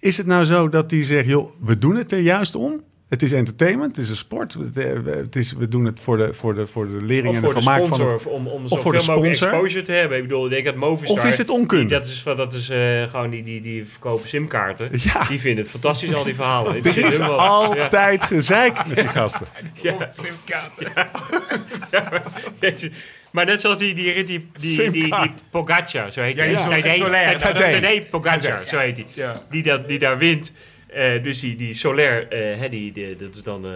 Is 0.00 0.16
het 0.16 0.26
nou 0.26 0.44
zo 0.44 0.68
dat 0.68 0.88
die 0.90 1.04
zegt, 1.04 1.28
joh, 1.28 1.50
we 1.60 1.78
doen 1.78 1.96
het 1.96 2.12
er 2.12 2.18
juist 2.18 2.54
om? 2.54 2.82
Het 3.08 3.22
is 3.22 3.32
entertainment, 3.32 3.96
het 3.96 4.04
is 4.04 4.10
een 4.10 4.16
sport. 4.16 4.54
Het, 4.54 4.76
eh, 4.78 4.92
het 5.04 5.36
is, 5.36 5.52
we 5.52 5.68
doen 5.68 5.84
het 5.84 6.00
voor 6.00 6.16
de, 6.16 6.34
voor 6.34 6.54
de, 6.54 6.66
voor 6.66 6.88
de 6.88 7.04
lering 7.04 7.28
Of 7.28 7.34
en 7.36 7.42
het 7.42 7.54
de 7.54 7.60
vermaak 7.62 7.84
sponsor, 7.84 8.08
van 8.10 8.18
het... 8.18 8.26
om, 8.26 8.46
om 8.46 8.62
of 8.64 8.68
zoveel 8.68 8.76
voor 8.82 8.92
de 8.92 8.98
mogelijk 9.06 9.34
sponsor. 9.34 9.48
exposure 9.48 9.82
te 9.84 9.92
hebben. 9.92 10.16
Ik 10.18 10.22
bedoel, 10.22 10.44
ik 10.44 10.50
denk 10.50 10.64
dat 10.64 10.74
Movistar... 10.74 11.16
Of 11.18 11.24
is 11.24 11.38
het 11.38 11.50
onkunde? 11.50 11.84
Die, 11.86 11.98
dat 11.98 12.06
is, 12.06 12.22
van- 12.22 12.36
dat 12.36 12.52
is 12.54 12.68
eh, 12.70 13.02
gewoon 13.02 13.30
die, 13.30 13.42
die, 13.42 13.60
die 13.60 13.86
verkopen 13.86 14.28
simkaarten. 14.28 14.88
Ja. 14.92 15.24
Die 15.24 15.40
vinden 15.40 15.62
het 15.62 15.70
fantastisch, 15.72 16.14
al 16.14 16.24
die 16.24 16.34
verhalen. 16.34 16.72
Het 16.82 16.86
Er 16.86 17.04
is 17.04 17.16
helemaal- 17.18 17.38
altijd 17.38 18.22
gezeik 18.22 18.86
met 18.86 18.96
die 18.96 19.08
gasten. 19.08 19.46
Ja. 19.82 20.08
Ja, 21.90 22.22
maar, 23.34 23.44
net 23.46 23.60
zoals 23.60 23.78
die, 23.78 23.94
die, 23.94 24.14
die, 24.14 24.24
die, 24.24 24.48
die, 24.60 24.90
die, 24.90 25.02
die. 25.02 25.10
Pogacar, 25.50 26.12
zo 26.12 26.20
heet 26.22 26.38
Ja, 26.38 26.44
hij. 26.44 26.48
die 26.82 26.92
Sol- 26.92 27.10
Tadej- 27.10 28.06
Pogacar, 28.10 28.66
zo 28.66 28.78
heet 28.78 28.96
hij. 28.96 29.06
Ja. 29.12 29.42
Die, 29.50 29.62
dat, 29.62 29.88
die 29.88 29.98
daar 29.98 30.18
wint. 30.18 30.52
Eh, 30.86 31.22
dus 31.22 31.40
die, 31.40 31.56
die 31.56 31.74
Soler, 31.74 32.28
eh, 32.28 32.70
die, 32.70 32.92
die- 32.92 33.16
dat 33.16 33.34
is 33.34 33.42
dan 33.42 33.64
eh, 33.64 33.70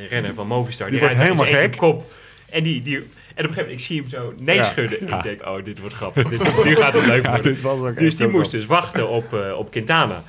een 0.00 0.06
renner 0.08 0.34
van 0.34 0.46
Movistar. 0.46 0.90
Die 0.90 0.98
wordt 0.98 1.14
rijdt 1.14 1.28
helemaal 1.30 1.52
gek. 1.62 1.76
Kop. 1.76 2.12
En, 2.50 2.62
die, 2.62 2.82
die, 2.82 2.96
en 2.96 3.02
op 3.02 3.06
een 3.36 3.44
gegeven 3.44 3.62
moment, 3.62 3.80
ik 3.80 3.86
zie 3.86 4.00
hem 4.00 4.08
zo 4.10 4.34
nee 4.38 4.56
Ja. 4.56 4.62
schudden. 4.62 5.06
Ja. 5.06 5.16
Ik 5.16 5.22
denk, 5.22 5.46
oh, 5.46 5.64
dit 5.64 5.78
wordt 5.78 5.94
grappig. 5.94 6.28
dit, 6.28 6.64
nu 6.64 6.76
gaat 6.76 6.94
het 6.94 7.06
leuk 7.06 7.24
Ja, 7.44 7.54
worden. 7.60 7.94
Dus 7.94 8.16
die 8.16 8.26
moest 8.28 8.50
dus 8.50 8.66
wachten 8.66 9.08
op, 9.08 9.32
op 9.56 9.70
Quintana. 9.70 10.22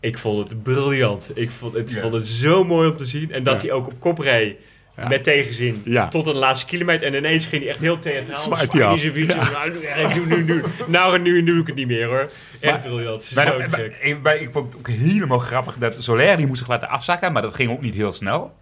Ik 0.00 0.18
vond 0.18 0.48
het 0.50 0.62
briljant. 0.62 1.30
Ik 1.34 1.50
vond 1.50 1.74
het, 1.74 1.90
Ja. 1.90 2.00
vond 2.00 2.14
het 2.14 2.26
zo 2.26 2.64
mooi 2.64 2.90
om 2.90 2.96
te 2.96 3.06
zien. 3.06 3.32
En 3.32 3.42
dat 3.42 3.62
Ja. 3.62 3.68
hij 3.68 3.76
ook 3.76 3.86
op 3.86 4.00
kop 4.00 4.18
reed. 4.18 4.56
Ja. 4.98 5.08
Met 5.08 5.24
tegenzin. 5.24 5.82
Ja. 5.84 6.08
Tot 6.08 6.26
aan 6.26 6.32
de 6.32 6.38
laatste 6.38 6.66
kilometer. 6.66 7.06
En 7.06 7.14
ineens 7.14 7.46
ging 7.46 7.62
hij 7.62 7.70
echt 7.70 7.80
heel 7.80 7.98
theatraal. 7.98 8.40
Zwaait 8.40 8.72
hij 8.72 8.84
af. 8.84 9.02
Nou, 9.54 9.70
nu, 9.70 10.36
nu, 10.36 10.42
nu, 10.44 10.62
nou, 10.86 11.18
nu, 11.18 11.42
nu 11.42 11.52
doe 11.52 11.60
ik 11.60 11.66
het 11.66 11.76
niet 11.76 11.86
meer 11.86 12.06
hoor. 12.06 12.30
Echt 12.60 12.72
Maar- 12.72 12.80
briljant. 12.80 13.22
Zo 13.22 13.34
Maar, 13.34 13.68
maar- 13.70 14.16
maar 14.22 14.36
ik 14.36 14.48
vond 14.52 14.66
het 14.66 14.76
ook 14.76 14.88
helemaal 14.88 15.38
grappig 15.38 15.76
dat 15.78 16.02
Soler 16.02 16.36
die 16.36 16.46
moest 16.46 16.58
zich 16.58 16.68
laten 16.68 16.88
afzakken, 16.88 17.32
maar 17.32 17.42
dat 17.42 17.54
ging 17.54 17.70
ook 17.70 17.82
niet 17.82 17.94
heel 17.94 18.12
snel. 18.12 18.54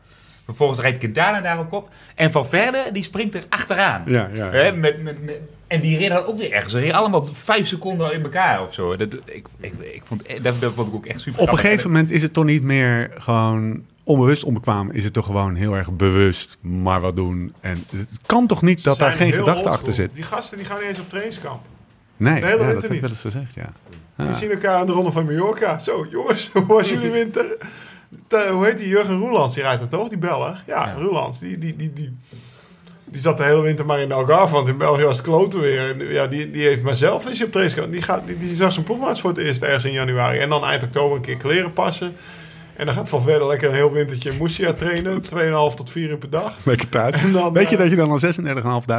Vervolgens 0.45 0.79
rijdt 0.81 0.99
Quintana 0.99 1.41
daarop 1.41 1.73
op. 1.73 1.89
En 2.15 2.33
Valverde 2.33 2.85
die 2.93 3.03
springt 3.03 3.35
er 3.35 3.43
achteraan. 3.49 4.03
Ja, 4.07 4.31
ja. 4.35 4.51
Hè, 4.51 4.73
met, 4.73 5.03
met, 5.03 5.25
met- 5.25 5.41
en 5.67 5.81
die 5.81 5.97
reden 5.99 6.17
dan 6.17 6.25
ook 6.27 6.39
weer 6.39 6.53
ergens. 6.53 6.73
Ze 6.73 6.79
reden 6.79 6.95
allemaal 6.95 7.29
vijf 7.33 7.67
seconden 7.67 8.13
in 8.13 8.23
elkaar 8.23 8.63
of 8.63 8.75
zo. 8.75 8.97
Dat, 8.97 9.15
ik, 9.25 9.47
ik, 9.61 9.73
ik 9.81 10.03
vond, 10.05 10.23
dat, 10.43 10.61
dat 10.61 10.73
vond 10.75 10.89
ik 10.89 10.95
ook 10.95 11.07
echt 11.07 11.21
super 11.21 11.41
Op 11.43 11.49
een 11.53 11.59
gegeven 11.59 11.91
moment 11.91 12.11
is 12.11 12.23
het 12.23 12.33
toch 12.33 12.45
niet 12.45 12.63
meer 12.63 13.11
gewoon 13.19 13.83
onbewust 14.07 14.45
onbekwaam. 14.45 14.91
Is 14.91 15.05
het 15.05 15.13
toch 15.13 15.27
gewoon 15.27 15.55
heel 15.55 15.75
erg 15.75 15.93
bewust 15.93 16.59
maar 16.61 17.01
wat 17.01 17.17
doen. 17.17 17.55
En 17.61 17.85
het 17.97 18.19
kan 18.27 18.47
toch 18.47 18.63
niet 18.63 18.85
dat 18.85 18.99
daar 18.99 19.15
geen 19.15 19.33
gedachte 19.33 19.69
achter 19.69 19.93
zit? 19.93 20.15
Die 20.15 20.23
gasten 20.23 20.59
die 20.59 20.67
gaan 20.67 20.79
niet 20.79 20.89
eens 20.89 20.99
op 20.99 21.09
trainingskamp. 21.09 21.61
Nee, 22.17 22.41
de 22.41 22.47
hele 22.47 22.65
ja, 22.65 22.73
dat 22.73 22.83
heb 22.83 22.93
ik 22.93 23.01
wel 23.01 23.11
eens 23.11 23.21
gezegd, 23.21 23.55
ja. 23.55 23.73
Ja. 24.17 24.35
zien 24.35 24.51
elkaar 24.51 24.75
aan 24.75 24.87
de 24.87 24.93
ronde 24.93 25.13
van 25.13 25.25
Mallorca. 25.25 25.79
Zo, 25.79 26.07
jongens, 26.11 26.51
hoe 26.53 26.67
was 26.67 26.89
jullie 26.89 27.11
winter? 27.11 27.57
De- 28.29 28.49
hoe 28.55 28.65
heet 28.65 28.79
die? 28.79 28.89
Jurgen 28.89 29.19
Roelands, 29.19 29.55
die 29.55 29.63
rijdt 29.63 29.81
het 29.81 29.91
toch? 29.91 30.09
Die 30.09 30.19
Belg? 30.19 30.63
Ja, 30.67 30.95
Roelands. 30.99 31.39
Die, 31.39 31.59
die, 31.59 31.77
die, 31.77 31.93
die, 31.93 32.17
die 33.05 33.21
zat 33.21 33.37
de 33.37 33.45
hele 33.45 33.61
winter 33.61 33.87
maar 33.87 33.99
in 33.99 34.09
de 34.09 34.15
Algarve, 34.15 34.55
want 34.55 34.69
in 34.69 34.77
België 34.77 35.05
was 35.05 35.17
het 35.17 35.27
kloten 35.27 35.61
weer. 35.61 35.91
En 35.91 36.13
ja, 36.13 36.27
die, 36.27 36.51
die 36.51 36.63
heeft 36.63 36.83
maar 36.83 36.97
zelf 36.97 37.27
is 37.29 37.43
op 37.43 37.51
trainingskamp. 37.51 37.93
Die, 37.93 38.03
gaat, 38.03 38.27
die, 38.27 38.39
die 38.39 38.55
zag 38.55 38.73
zijn 38.73 38.85
ploegmaats 38.85 39.21
voor 39.21 39.31
het 39.31 39.39
eerst 39.39 39.63
ergens 39.63 39.85
in 39.85 39.93
januari. 39.93 40.39
En 40.39 40.49
dan 40.49 40.65
eind 40.65 40.83
oktober 40.83 41.17
een 41.17 41.23
keer 41.23 41.37
kleren 41.37 41.73
passen. 41.73 42.17
En 42.77 42.87
dan 42.87 42.95
gaat 42.95 43.09
Van 43.09 43.23
Verder 43.23 43.47
lekker 43.49 43.69
een 43.69 43.75
heel 43.75 43.93
wintertje 43.93 44.31
in 44.31 44.37
Moesia 44.39 44.73
trainen. 44.73 45.23
2,5 45.23 45.75
tot 45.75 45.91
4 45.91 46.09
uur 46.11 46.19
per 46.19 46.31
dag. 46.31 46.57
Lekker 46.65 46.89
thuis. 46.89 47.15
En 47.15 47.33
dan, 47.33 47.53
Weet 47.53 47.69
je 47.71 47.77
eh, 47.77 47.81
dat 47.83 47.91
je 47.91 47.97
dan 47.97 48.11
al 48.11 48.21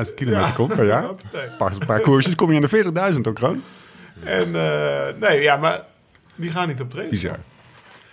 36.500 0.08 0.14
kilometer 0.16 0.54
komt 0.54 0.76
per 0.76 0.86
jaar? 0.86 1.04
Een 1.10 1.58
paar, 1.58 1.74
paar 1.86 2.00
koersjes 2.02 2.36
kom 2.36 2.52
je 2.52 2.56
aan 2.56 2.94
de 2.94 3.14
40.000 3.16 3.22
ook, 3.28 3.36
Kroon. 3.36 3.64
En 4.24 4.56
eh, 4.56 5.20
nee, 5.30 5.42
ja, 5.42 5.58
maar 5.58 5.84
die 6.36 6.50
gaan 6.50 6.68
niet 6.68 6.82
op 6.82 6.90
training. 6.90 7.16
Bizar. 7.22 7.38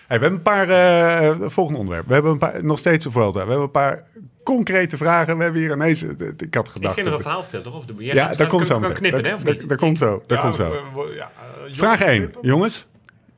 Hey, 0.06 0.18
we 0.18 0.24
hebben 0.24 0.32
een 0.32 0.42
paar, 0.42 0.68
eh, 0.68 1.48
volgende 1.48 1.78
onderwerp. 1.80 2.06
We 2.06 2.12
hebben 2.14 2.32
een 2.32 2.38
paar, 2.38 2.64
nog 2.64 2.78
steeds 2.78 3.04
een 3.04 3.12
Vuelta. 3.12 3.32
We 3.32 3.38
hebben 3.48 3.60
een 3.60 3.70
paar 3.70 4.02
concrete 4.42 4.96
vragen. 4.96 5.36
We 5.36 5.42
hebben 5.42 5.60
hier 5.60 5.72
ineens, 5.72 6.02
ik 6.02 6.54
had 6.54 6.66
Ik 6.66 6.72
gedacht... 6.72 6.72
ging 6.72 6.82
nog 6.94 6.94
dat- 6.94 7.06
een 7.06 7.20
verhaal 7.22 7.42
vertellen, 7.42 7.64
toch? 7.66 7.74
Of 7.76 7.84
de, 7.84 7.94
ja, 7.98 8.24
gaat- 8.26 8.38
daar 8.38 8.46
komt 8.46 8.68
kan- 8.68 8.84
zo 8.84 8.92
knippen, 8.92 9.24
hè? 9.24 9.66
Daar 9.66 9.76
komt 9.76 9.98
zo. 9.98 10.22
Daar 10.26 10.38
Ja, 10.38 10.44
komt 10.44 10.56
zo. 10.56 10.70
we- 10.70 11.02
we- 11.08 11.14
ja, 11.14 11.30
Vraag 11.70 11.98
jongens, 11.98 12.00
1, 12.02 12.16
knippen. 12.20 12.40
jongens. 12.42 12.86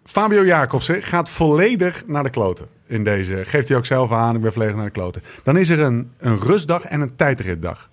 Fabio 0.07 0.45
Jacobsen 0.45 1.03
gaat 1.03 1.31
volledig 1.31 2.03
naar 2.07 2.23
de 2.23 2.31
kloten. 2.31 2.67
In 2.87 3.05
deze 3.05 3.45
geeft 3.45 3.69
hij 3.69 3.77
ook 3.77 3.87
zelf 3.87 4.13
aan, 4.13 4.35
ik 4.35 4.41
ben 4.41 4.53
volledig 4.53 4.75
naar 4.75 4.85
de 4.85 4.91
kloten. 4.91 5.23
Dan 5.43 5.57
is 5.57 5.69
er 5.69 5.81
een, 5.81 6.11
een 6.19 6.39
rustdag 6.41 6.85
en 6.85 7.01
een 7.01 7.17
tijdritdag. 7.17 7.89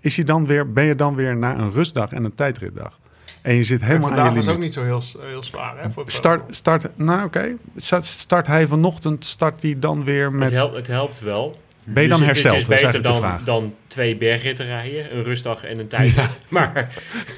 Is 0.00 0.16
hij 0.16 0.24
dan 0.24 0.46
weer, 0.46 0.72
ben 0.72 0.84
je 0.84 0.94
dan 0.94 1.14
weer 1.14 1.36
naar 1.36 1.58
een 1.58 1.72
rustdag 1.72 2.12
en 2.12 2.24
een 2.24 2.34
tijdritdag? 2.34 2.98
En 3.42 3.54
je 3.54 3.64
zit 3.64 3.80
En 3.80 3.86
helemaal 3.86 4.10
aan 4.10 4.16
vandaag 4.16 4.34
was 4.34 4.48
ook 4.54 4.60
niet 4.60 4.74
zo 4.74 4.82
heel, 4.82 5.02
heel 5.20 5.42
zwaar. 5.42 5.82
Hè, 5.82 5.90
voor 5.90 6.04
Start, 6.06 6.56
start, 6.56 6.98
nou 6.98 7.24
oké. 7.24 7.54
Start, 7.76 8.04
start 8.04 8.46
hij 8.46 8.66
vanochtend, 8.66 9.24
start 9.24 9.62
hij 9.62 9.78
dan 9.78 10.04
weer 10.04 10.32
met... 10.32 10.50
Het, 10.50 10.58
helpt, 10.58 10.76
het 10.76 10.86
helpt 10.86 11.20
wel. 11.20 11.58
Ben 11.88 12.02
je 12.02 12.08
dan 12.08 12.18
Dus 12.18 12.26
het- 12.28 12.36
hersteld? 12.36 12.56
Het 12.56 12.66
Dat 12.66 12.74
is 12.78 12.80
is 12.96 13.02
beter 13.02 13.20
dan, 13.20 13.40
dan 13.44 13.74
twee 13.86 14.16
bergritten 14.16 14.66
rijden. 14.66 15.16
Een 15.16 15.24
rustdag 15.24 15.64
en 15.64 15.78
een 15.78 15.88
tijdrit. 15.88 16.40
Maar 16.48 16.88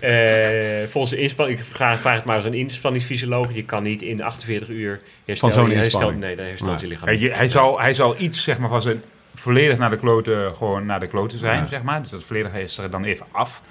eh, 0.01 0.89
volgens 0.89 1.13
de 1.13 1.19
inspanning... 1.21 1.59
Ik 1.59 1.65
vraag, 1.65 1.99
vraag 1.99 2.17
het 2.17 2.25
maar 2.25 2.37
eens 2.37 2.45
aan 2.45 2.53
een 2.53 2.59
inspanningsfysioloog. 2.59 3.49
Je 3.53 3.63
kan 3.63 3.83
niet 3.83 4.03
in 4.03 4.23
48 4.23 4.69
uur 4.69 5.01
herstellen. 5.25 5.55
zo'n 5.55 5.69
Je 5.69 5.75
herstelt- 5.75 6.03
inspanning. 6.03 6.21
Nee, 6.25 6.37
dan 6.37 6.45
herstelt 6.47 6.71
Nee. 6.71 6.81
je 6.81 6.87
lichaam 6.89 7.09
niet. 7.11 7.33
hij, 7.35 7.49
zal, 7.49 7.81
hij 7.81 7.95
zal 7.95 8.15
iets 8.19 8.43
zeg 8.43 8.59
maar, 8.59 8.69
van 8.69 8.83
zijn 8.83 9.03
volledig 9.35 9.79
naar 9.79 9.91
de 9.91 9.99
kloten, 9.99 10.55
gewoon 10.57 10.87
naar 10.87 11.01
de 11.01 11.07
kloten 11.07 11.39
zijn, 11.39 11.61
Ja. 11.63 11.67
zeg 11.67 11.83
maar. 11.83 12.03
Dus 12.03 12.11
dat 12.11 12.23
volledige 12.25 12.63
is 12.63 12.79
er 12.79 12.91
dan 12.91 13.05
even 13.05 13.27
af. 13.31 13.63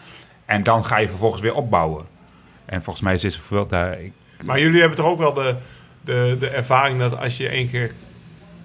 En 0.46 0.64
dan 0.64 0.86
ga 0.86 0.98
je 0.98 1.08
vervolgens 1.08 1.42
weer 1.42 1.54
opbouwen. 1.56 2.06
En 2.66 2.84
volgens 2.84 3.06
mij 3.06 3.14
is 3.14 3.22
dit 3.22 3.38
Vuelta... 3.38 3.92
Ik, 3.92 4.12
Maar 4.46 4.60
jullie 4.60 4.80
hebben 4.80 4.98
toch 4.98 5.08
ook 5.08 5.18
wel 5.20 5.34
de, 5.34 5.56
de, 6.02 6.36
de 6.40 6.48
ervaring 6.50 7.00
dat 7.00 7.18
als 7.18 7.38
je 7.38 7.48
één 7.48 7.70
keer 7.70 7.92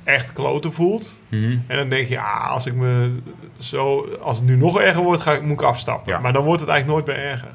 echt 0.05 0.33
kloten 0.33 0.73
voelt... 0.73 1.21
Mhm. 1.29 1.59
en 1.67 1.77
dan 1.77 1.89
denk 1.89 2.09
je, 2.09 2.21
ah, 2.21 2.51
als, 2.51 2.67
ik 2.67 2.75
me 2.75 3.11
zo, 3.59 4.09
als 4.21 4.37
het 4.37 4.47
nu 4.47 4.57
nog 4.57 4.81
erger 4.81 5.03
wordt, 5.03 5.23
ga 5.23 5.33
ik, 5.33 5.43
moet 5.43 5.61
ik 5.61 5.67
afstappen. 5.67 6.13
Ja. 6.13 6.19
Maar 6.19 6.33
dan 6.33 6.45
wordt 6.45 6.61
het 6.61 6.69
eigenlijk 6.71 7.07
nooit 7.07 7.19
meer 7.19 7.27
erger. 7.31 7.49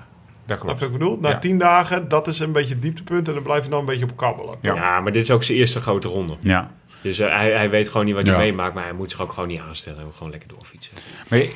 Dat 0.45 0.59
klopt. 0.59 0.79
wat 0.79 0.87
ik 0.89 0.97
bedoel? 0.97 1.17
Na 1.21 1.29
Ja. 1.29 1.37
tien 1.37 1.57
dagen, 1.57 2.07
dat 2.07 2.27
is 2.27 2.39
een 2.39 2.51
beetje 2.51 2.73
het 2.73 2.81
dieptepunt... 2.81 3.27
en 3.27 3.33
dan 3.33 3.43
blijf 3.43 3.63
je 3.63 3.69
dan 3.69 3.79
een 3.79 3.85
beetje 3.85 4.03
op 4.05 4.17
kabbelen. 4.17 4.55
Ja. 4.61 4.75
Ja, 4.75 4.99
maar 4.99 5.11
dit 5.11 5.21
is 5.23 5.31
ook 5.31 5.43
zijn 5.43 5.57
eerste 5.57 5.81
grote 5.81 6.07
ronde. 6.07 6.35
Ja. 6.39 6.71
Dus 7.01 7.19
eh, 7.19 7.29
hij, 7.35 7.51
hij 7.51 7.69
weet 7.69 7.89
gewoon 7.89 8.05
niet 8.05 8.15
wat 8.15 8.23
hij 8.23 8.33
Ja. 8.33 8.39
meemaakt. 8.39 8.73
Maar 8.73 8.83
hij 8.83 8.93
moet 8.93 9.11
zich 9.11 9.21
ook 9.21 9.31
gewoon 9.33 9.47
niet 9.47 9.59
aanstellen. 9.59 9.97
Hij 9.97 10.05
moet 10.07 10.15
gewoon 10.15 10.31
lekker 10.31 10.49
doorfietsen. 10.49 10.93
Maar, 11.29 11.39
je- 11.39 11.51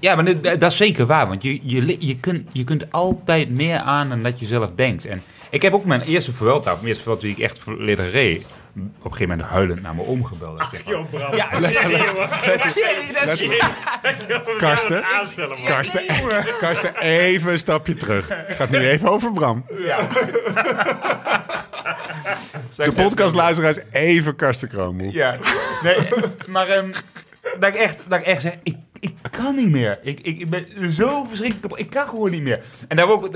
ja, 0.00 0.14
maar 0.14 0.24
dat, 0.24 0.60
dat 0.60 0.70
is 0.72 0.76
zeker 0.76 1.06
waar. 1.06 1.28
Want 1.28 1.42
je, 1.42 1.60
je, 1.62 1.96
je, 2.06 2.16
kunt, 2.16 2.48
je 2.52 2.64
kunt 2.64 2.92
altijd 2.92 3.50
meer 3.50 3.78
aan 3.78 4.08
dan 4.08 4.22
dat 4.22 4.40
je 4.40 4.46
zelf 4.46 4.70
denkt. 4.74 5.04
En 5.06 5.22
ik 5.50 5.62
heb 5.62 5.72
ook 5.72 5.84
mijn 5.84 6.00
eerste 6.00 6.32
Vuelta, 6.32 6.74
mijn 6.74 6.86
eerste 6.86 7.02
Vuelta 7.02 7.20
die 7.20 7.30
ik 7.30 7.38
echt 7.38 7.58
volledig 7.58 8.12
reed... 8.12 8.44
op 8.74 9.04
een 9.04 9.12
gegeven 9.12 9.28
moment 9.28 9.48
huilend 9.48 9.82
naar 9.82 9.94
mijn 9.94 10.06
oom 10.06 10.24
gebeld. 10.24 10.60
Ik 10.62 10.68
zeg, 10.70 10.84
Joh, 10.86 11.10
Bram. 11.10 11.34
Ja, 11.34 11.52
is 11.52 11.78
Karsten? 14.58 15.04
Karsten, 15.64 16.06
Karsten, 16.58 16.96
even 17.00 17.52
een 17.52 17.58
stapje 17.58 17.94
terug. 17.94 18.28
Het 18.28 18.56
gaat 18.56 18.70
nu 18.70 18.78
even 18.78 19.08
over 19.08 19.32
Bram. 19.32 19.64
Ja. 19.78 19.98
De 22.76 22.92
podcastluisteraars 22.92 23.78
even 23.92 24.36
Karsten 24.36 24.68
Kroon. 24.68 25.10
Ja, 25.10 25.36
nee, 25.82 25.96
maar 26.46 26.68
ehm, 26.68 26.92
dat, 27.58 27.68
ik 27.68 27.74
echt, 27.74 27.96
dat 28.08 28.18
ik 28.18 28.24
echt 28.24 28.42
zeg, 28.42 28.54
ik, 28.62 28.76
ik 29.00 29.12
kan 29.30 29.54
niet 29.54 29.70
meer. 29.70 29.98
Ik, 30.02 30.20
ik, 30.20 30.38
ik 30.38 30.50
ben 30.50 30.66
zo 30.92 31.24
verschrikkelijk 31.24 31.60
kapot. 31.60 31.78
Ik 31.78 31.90
kan 31.90 32.08
gewoon 32.08 32.30
niet 32.30 32.42
meer. 32.42 32.60
En 32.88 32.96
daar 32.96 33.08
ook... 33.08 33.26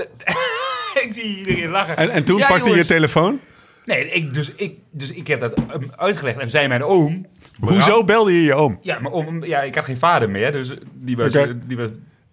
ik 1.03 1.09
zie 1.11 1.37
iedereen 1.37 1.69
lachen. 1.69 1.97
En, 1.97 2.09
en 2.09 2.23
toen 2.23 2.37
Ja, 2.37 2.47
pakte 2.47 2.69
je 2.69 2.85
telefoon. 2.85 3.39
Nee, 3.85 4.09
ik, 4.09 4.33
dus, 4.33 4.51
ik, 4.55 4.77
dus 4.91 5.11
ik 5.11 5.27
heb 5.27 5.39
dat 5.39 5.59
um, 5.59 5.91
uitgelegd. 5.95 6.37
En 6.37 6.49
zei 6.49 6.67
mijn 6.67 6.83
oom... 6.83 7.25
Hoezo 7.59 8.03
belde 8.03 8.33
je 8.33 8.43
je 8.43 8.53
oom? 8.53 8.79
Ja, 8.81 8.99
maar 8.99 9.11
oom, 9.11 9.43
ja, 9.43 9.61
ik 9.61 9.75
had 9.75 9.83
geen 9.83 9.97
vader 9.97 10.29
meer. 10.29 10.51
Dus 10.51 10.73
die 10.93 11.17
was, 11.17 11.33
die 11.65 11.77
was 11.77 11.89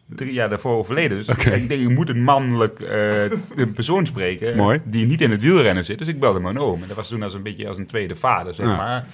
drie 0.06 0.32
jaar 0.32 0.48
daarvoor 0.48 0.76
overleden. 0.76 1.16
Dus 1.16 1.28
ik 1.28 1.68
denk, 1.68 1.70
ik 1.70 1.88
moet 1.88 2.08
een 2.08 2.22
mannelijk 2.22 2.80
een 3.56 3.72
persoon 3.74 4.06
spreken. 4.06 4.56
Mooi. 4.56 4.80
Die 4.84 5.06
niet 5.06 5.20
in 5.20 5.30
het 5.30 5.42
wielrennen 5.42 5.84
zit. 5.84 5.98
Dus 5.98 6.06
ik 6.08 6.20
belde 6.20 6.40
mijn 6.40 6.58
oom. 6.58 6.82
En 6.82 6.88
dat 6.88 6.96
was 6.96 7.08
toen 7.08 7.22
als 7.22 7.34
een 7.34 7.42
beetje 7.42 7.68
als 7.68 7.78
een 7.78 7.86
tweede 7.86 8.16
vader, 8.16 8.54
zeg 8.54 8.66
Ja. 8.66 8.76
maar. 8.76 9.06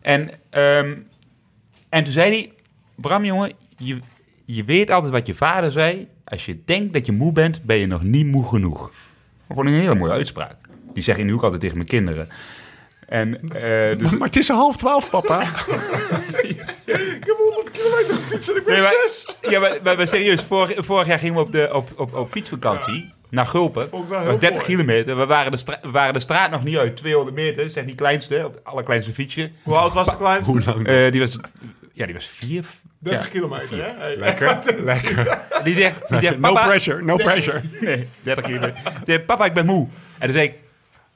En, 0.00 0.30
ehm, 0.50 0.94
en 1.88 2.04
toen 2.04 2.12
zei 2.12 2.30
hij... 2.30 2.52
Bram, 2.96 3.24
jongen, 3.24 3.52
je, 3.76 3.98
je 4.44 4.64
weet 4.64 4.90
altijd 4.90 5.12
wat 5.12 5.26
je 5.26 5.34
vader 5.34 5.72
zei. 5.72 6.08
Als 6.24 6.46
je 6.46 6.58
denkt 6.64 6.92
dat 6.92 7.06
je 7.06 7.12
moe 7.12 7.32
bent, 7.32 7.62
ben 7.62 7.76
je 7.76 7.86
nog 7.86 8.02
niet 8.02 8.26
moe 8.26 8.46
genoeg. 8.48 8.92
Gewoon 9.48 9.66
een 9.66 9.72
hele 9.80 9.94
mooie 9.94 10.12
uitspraak. 10.12 10.56
Die 10.94 11.02
zeg 11.02 11.16
ik 11.16 11.24
nu 11.24 11.32
ook 11.34 11.42
altijd 11.42 11.60
tegen 11.60 11.76
mijn 11.76 11.88
kinderen. 11.88 12.28
En, 13.08 13.50
eh, 13.50 13.98
dus, 13.98 14.10
Maar 14.10 14.26
het 14.28 14.36
is 14.36 14.48
half 14.48 14.76
twaalf, 14.76 15.10
papa. 15.10 15.42
Ik 16.42 17.30
heb 17.30 17.36
100 17.38 17.70
kilometer 17.70 18.14
gefietst 18.14 18.48
en 18.48 18.56
ik 18.56 18.64
ben 18.64 18.74
Nee, 18.74 18.82
maar- 18.82 18.94
zes. 19.06 19.36
Ja, 19.40 19.60
maar, 19.60 19.76
maar, 19.82 19.96
maar 19.96 20.08
serieus, 20.08 20.42
vorig, 20.42 20.84
vorig 20.84 21.06
jaar 21.06 21.18
gingen 21.18 21.34
we 21.34 21.40
op, 21.40 21.52
de, 21.52 21.68
op, 21.72 21.90
op, 21.96 22.14
op 22.14 22.30
fietsvakantie 22.30 23.12
naar 23.30 23.46
Gulpen. 23.46 23.88
Dat 23.90 24.04
was 24.08 24.24
30 24.38 24.50
mooi. 24.50 24.64
kilometer. 24.64 25.16
We 25.16 25.26
waren, 25.26 25.50
de 25.50 25.56
stra- 25.56 25.78
we 25.82 25.90
waren 25.90 26.12
de 26.14 26.20
straat 26.20 26.50
nog 26.50 26.64
niet 26.64 26.76
uit, 26.76 26.96
200 26.96 27.36
meter. 27.36 27.70
Zeg 27.70 27.84
die 27.84 27.94
kleinste, 27.94 28.42
op 28.46 28.54
het 28.54 28.64
allerkleinste 28.64 29.12
fietsje. 29.12 29.50
Hoe 29.62 29.74
oud 29.76 29.94
was 29.94 30.06
de 30.08 30.16
kleinste? 30.16 30.50
Hoe 30.52 30.62
lang? 30.64 30.86
Eh, 30.86 31.10
die 31.12 31.20
was, 31.20 31.38
ja, 31.92 32.04
die 32.04 32.14
was 32.14 32.26
vier. 32.26 32.64
30 32.98 33.26
ja. 33.26 33.32
kilometer, 33.32 33.76
hè? 33.84 33.90
Hey, 33.98 34.16
Lekker, 34.16 34.58
lekker. 34.84 35.38
Die 35.64 35.74
zegt, 35.74 36.08
die 36.08 36.18
zegt 36.20 36.38
No 36.38 36.52
papa, 36.52 36.66
pressure, 36.66 37.02
no 37.02 37.16
Nee. 37.16 37.26
pressure. 37.26 37.60
Nee, 37.80 38.08
30 38.22 38.44
kilometer. 38.44 38.74
Die 38.82 39.14
zegt, 39.14 39.26
papa, 39.26 39.44
ik 39.44 39.52
ben 39.52 39.66
moe. 39.66 39.88
En 40.18 40.24
toen 40.24 40.32
zei 40.32 40.44
ik, 40.46 40.54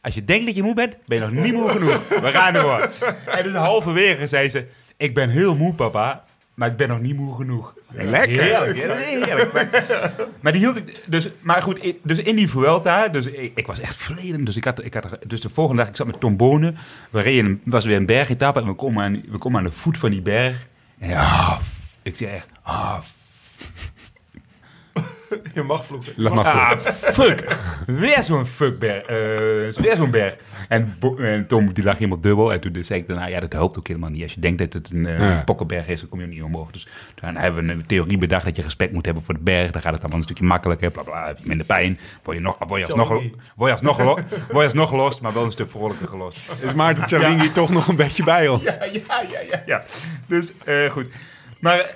als 0.01 0.15
je 0.15 0.25
denkt 0.25 0.47
dat 0.47 0.55
je 0.55 0.63
moe 0.63 0.75
bent, 0.75 0.97
ben 1.07 1.19
je 1.19 1.25
nog 1.25 1.45
niet 1.45 1.55
moe 1.55 1.69
genoeg. 1.69 2.09
We 2.09 2.31
gaan 2.33 2.53
door. 2.53 2.91
En 3.27 3.45
toen 3.45 3.55
halverwege 3.55 4.27
zei 4.27 4.51
ze, 4.51 4.67
ik 4.97 5.15
ben 5.15 5.29
heel 5.29 5.57
moe, 5.57 5.75
papa. 5.75 6.25
Maar 6.55 6.69
ik 6.69 6.77
ben 6.77 6.89
nog 6.89 7.01
niet 7.01 7.17
moe 7.17 7.37
genoeg. 7.37 7.75
Lekker. 7.91 8.43
Heerlijk, 8.43 8.77
ja, 8.77 8.87
dat 8.87 8.99
is 8.99 9.05
heerlijk. 9.05 9.53
Maar, 9.53 10.13
maar 10.41 10.53
die 10.53 10.61
hield 10.61 10.77
ik, 10.77 11.03
dus, 11.07 11.29
maar 11.41 11.63
goed, 11.63 11.95
dus 12.03 12.19
in 12.19 12.37
die 12.37 12.51
Vuelta, 12.51 13.09
dus 13.09 13.27
ik, 13.27 13.53
ik 13.55 13.67
was 13.67 13.81
echt 13.81 13.97
verleden. 13.97 14.45
Dus 14.45 14.57
ik 14.57 14.65
had, 14.65 14.85
ik 14.85 14.95
had, 14.95 15.19
dus 15.27 15.41
de 15.41 15.49
volgende 15.49 15.81
dag, 15.81 15.91
ik 15.91 15.97
zat 15.97 16.07
met 16.07 16.21
Tom 16.21 16.37
Bonen. 16.37 16.77
We 17.11 17.21
reden, 17.21 17.61
was 17.65 17.85
weer 17.85 17.97
een 17.97 18.07
bergetappe 18.07 18.61
en 18.61 18.67
we 18.67 18.75
komen 18.75 19.05
aan, 19.05 19.23
we 19.29 19.39
komen 19.39 19.59
aan 19.59 19.67
de 19.67 19.73
voet 19.73 19.99
van 19.99 20.11
die 20.11 20.23
berg. 20.23 20.67
En 20.99 21.09
ja, 21.09 21.59
ik 22.03 22.17
zei 22.17 22.31
echt, 22.31 22.49
ah, 22.63 22.99
Je 25.55 25.63
mag 25.63 25.85
vloeken. 25.85 26.13
Laat 26.17 26.35
maar 26.35 26.45
Ah, 26.45 26.79
fuck. 27.03 27.57
Weer 27.87 28.23
zo'n 28.23 28.47
fuckberg. 28.47 29.03
eh 29.03 29.17
weer 29.83 29.97
zo'n 29.97 30.11
berg. 30.11 30.37
En, 30.69 30.97
en 31.19 31.47
Tom 31.47 31.73
die 31.73 31.85
lag 31.85 31.97
helemaal 31.99 32.21
dubbel. 32.21 32.53
En 32.53 32.61
toen 32.61 32.85
zei 32.85 33.01
ik 33.01 33.09
daarna, 33.09 33.27
ja, 33.27 33.41
dat 33.41 33.53
helpt 33.53 33.79
ook 33.79 33.87
helemaal 33.87 34.11
niet. 34.11 34.23
Als 34.23 34.35
je 34.35 34.41
denkt 34.41 34.59
dat 34.59 34.73
het 34.73 34.91
een 34.91 35.03
Ja. 35.07 35.43
pokkenberg 35.45 35.89
is, 35.89 36.01
dan 36.01 36.09
kom 36.09 36.21
je 36.21 36.27
niet 36.27 36.43
omhoog. 36.43 36.71
Dus 36.71 36.87
toen 37.15 37.37
hebben 37.37 37.67
we 37.67 37.73
een 37.73 37.87
theorie 37.87 38.19
bedacht 38.19 38.45
dat 38.45 38.57
je 38.57 38.63
respect 38.63 38.93
moet 38.93 39.05
hebben 39.05 39.23
voor 39.23 39.35
de 39.35 39.41
berg. 39.41 39.71
Dan 39.71 39.83
gaat 39.83 39.93
het 39.93 40.01
allemaal 40.01 40.19
een 40.19 40.25
stukje 40.25 40.45
makkelijker. 40.45 40.91
Bla, 40.91 41.03
bla, 41.03 41.27
heb 41.27 41.39
je 41.39 41.47
minder 41.49 41.67
pijn. 41.67 41.99
Word 42.23 42.37
je, 42.37 42.43
nog, 42.43 42.57
word 42.67 42.81
je, 42.81 42.87
alsnog, 42.87 43.09
word 43.09 43.23
je, 43.57 43.71
alsnog, 43.73 43.97
word 44.05 44.21
je 44.49 44.63
alsnog 44.63 44.89
gelost, 44.89 45.21
maar 45.21 45.33
wel 45.33 45.45
een 45.45 45.51
stuk 45.51 45.69
vrolijker 45.71 46.09
gelost. 46.09 46.53
Is 46.61 46.75
Maarten 46.75 47.07
Tjallingi 47.07 47.53
toch 47.53 47.71
nog 47.71 47.89
een 47.89 47.97
beetje 47.97 48.25
bij 48.25 48.49
ons? 48.49 48.63
Ja, 48.63 48.85
ja, 48.85 49.01
ja, 49.31 49.41
ja. 49.51 49.63
ja. 49.67 49.83
Dus 50.27 50.53
eh, 50.65 50.91
goed. 50.91 51.07
Maar 51.61 51.91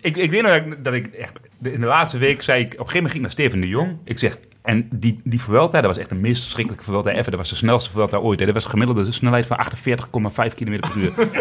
ik, 0.00 0.16
ik 0.16 0.30
weet 0.30 0.42
nog 0.42 0.50
dat 0.52 0.62
ik, 0.66 0.84
dat 0.84 0.94
ik 0.94 1.06
echt... 1.06 1.32
de- 1.58 1.72
In 1.72 1.80
de 1.80 1.86
laatste 1.86 2.18
week 2.18 2.42
zei 2.42 2.60
ik... 2.60 2.66
Op 2.66 2.70
een 2.72 2.76
gegeven 2.88 2.94
moment 3.02 3.12
ging 3.12 3.24
ik 3.24 3.36
naar 3.36 3.46
Steven 3.46 3.60
de 3.60 3.68
Jong. 3.68 3.98
Ik 4.04 4.18
zeg... 4.18 4.38
En 4.62 4.88
die, 4.94 5.20
die 5.24 5.40
Vuelta, 5.40 5.80
dat 5.80 5.90
was 5.90 5.98
echt 5.98 6.08
de 6.08 6.14
meest 6.14 6.42
verschrikkelijke 6.42 6.84
Vuelta 6.84 7.10
ever. 7.10 7.30
Dat 7.30 7.40
was 7.40 7.48
de 7.48 7.54
snelste 7.56 7.90
Vuelta 7.90 8.16
ooit. 8.16 8.38
Hè. 8.40 8.44
Dat 8.44 8.54
was 8.54 8.64
een 8.64 8.70
gemiddelde 8.70 9.12
snelheid 9.12 9.46
van 9.46 9.58
48,5 9.64 10.54
km 10.54 10.78
per 10.78 10.96
uur. 10.96 11.12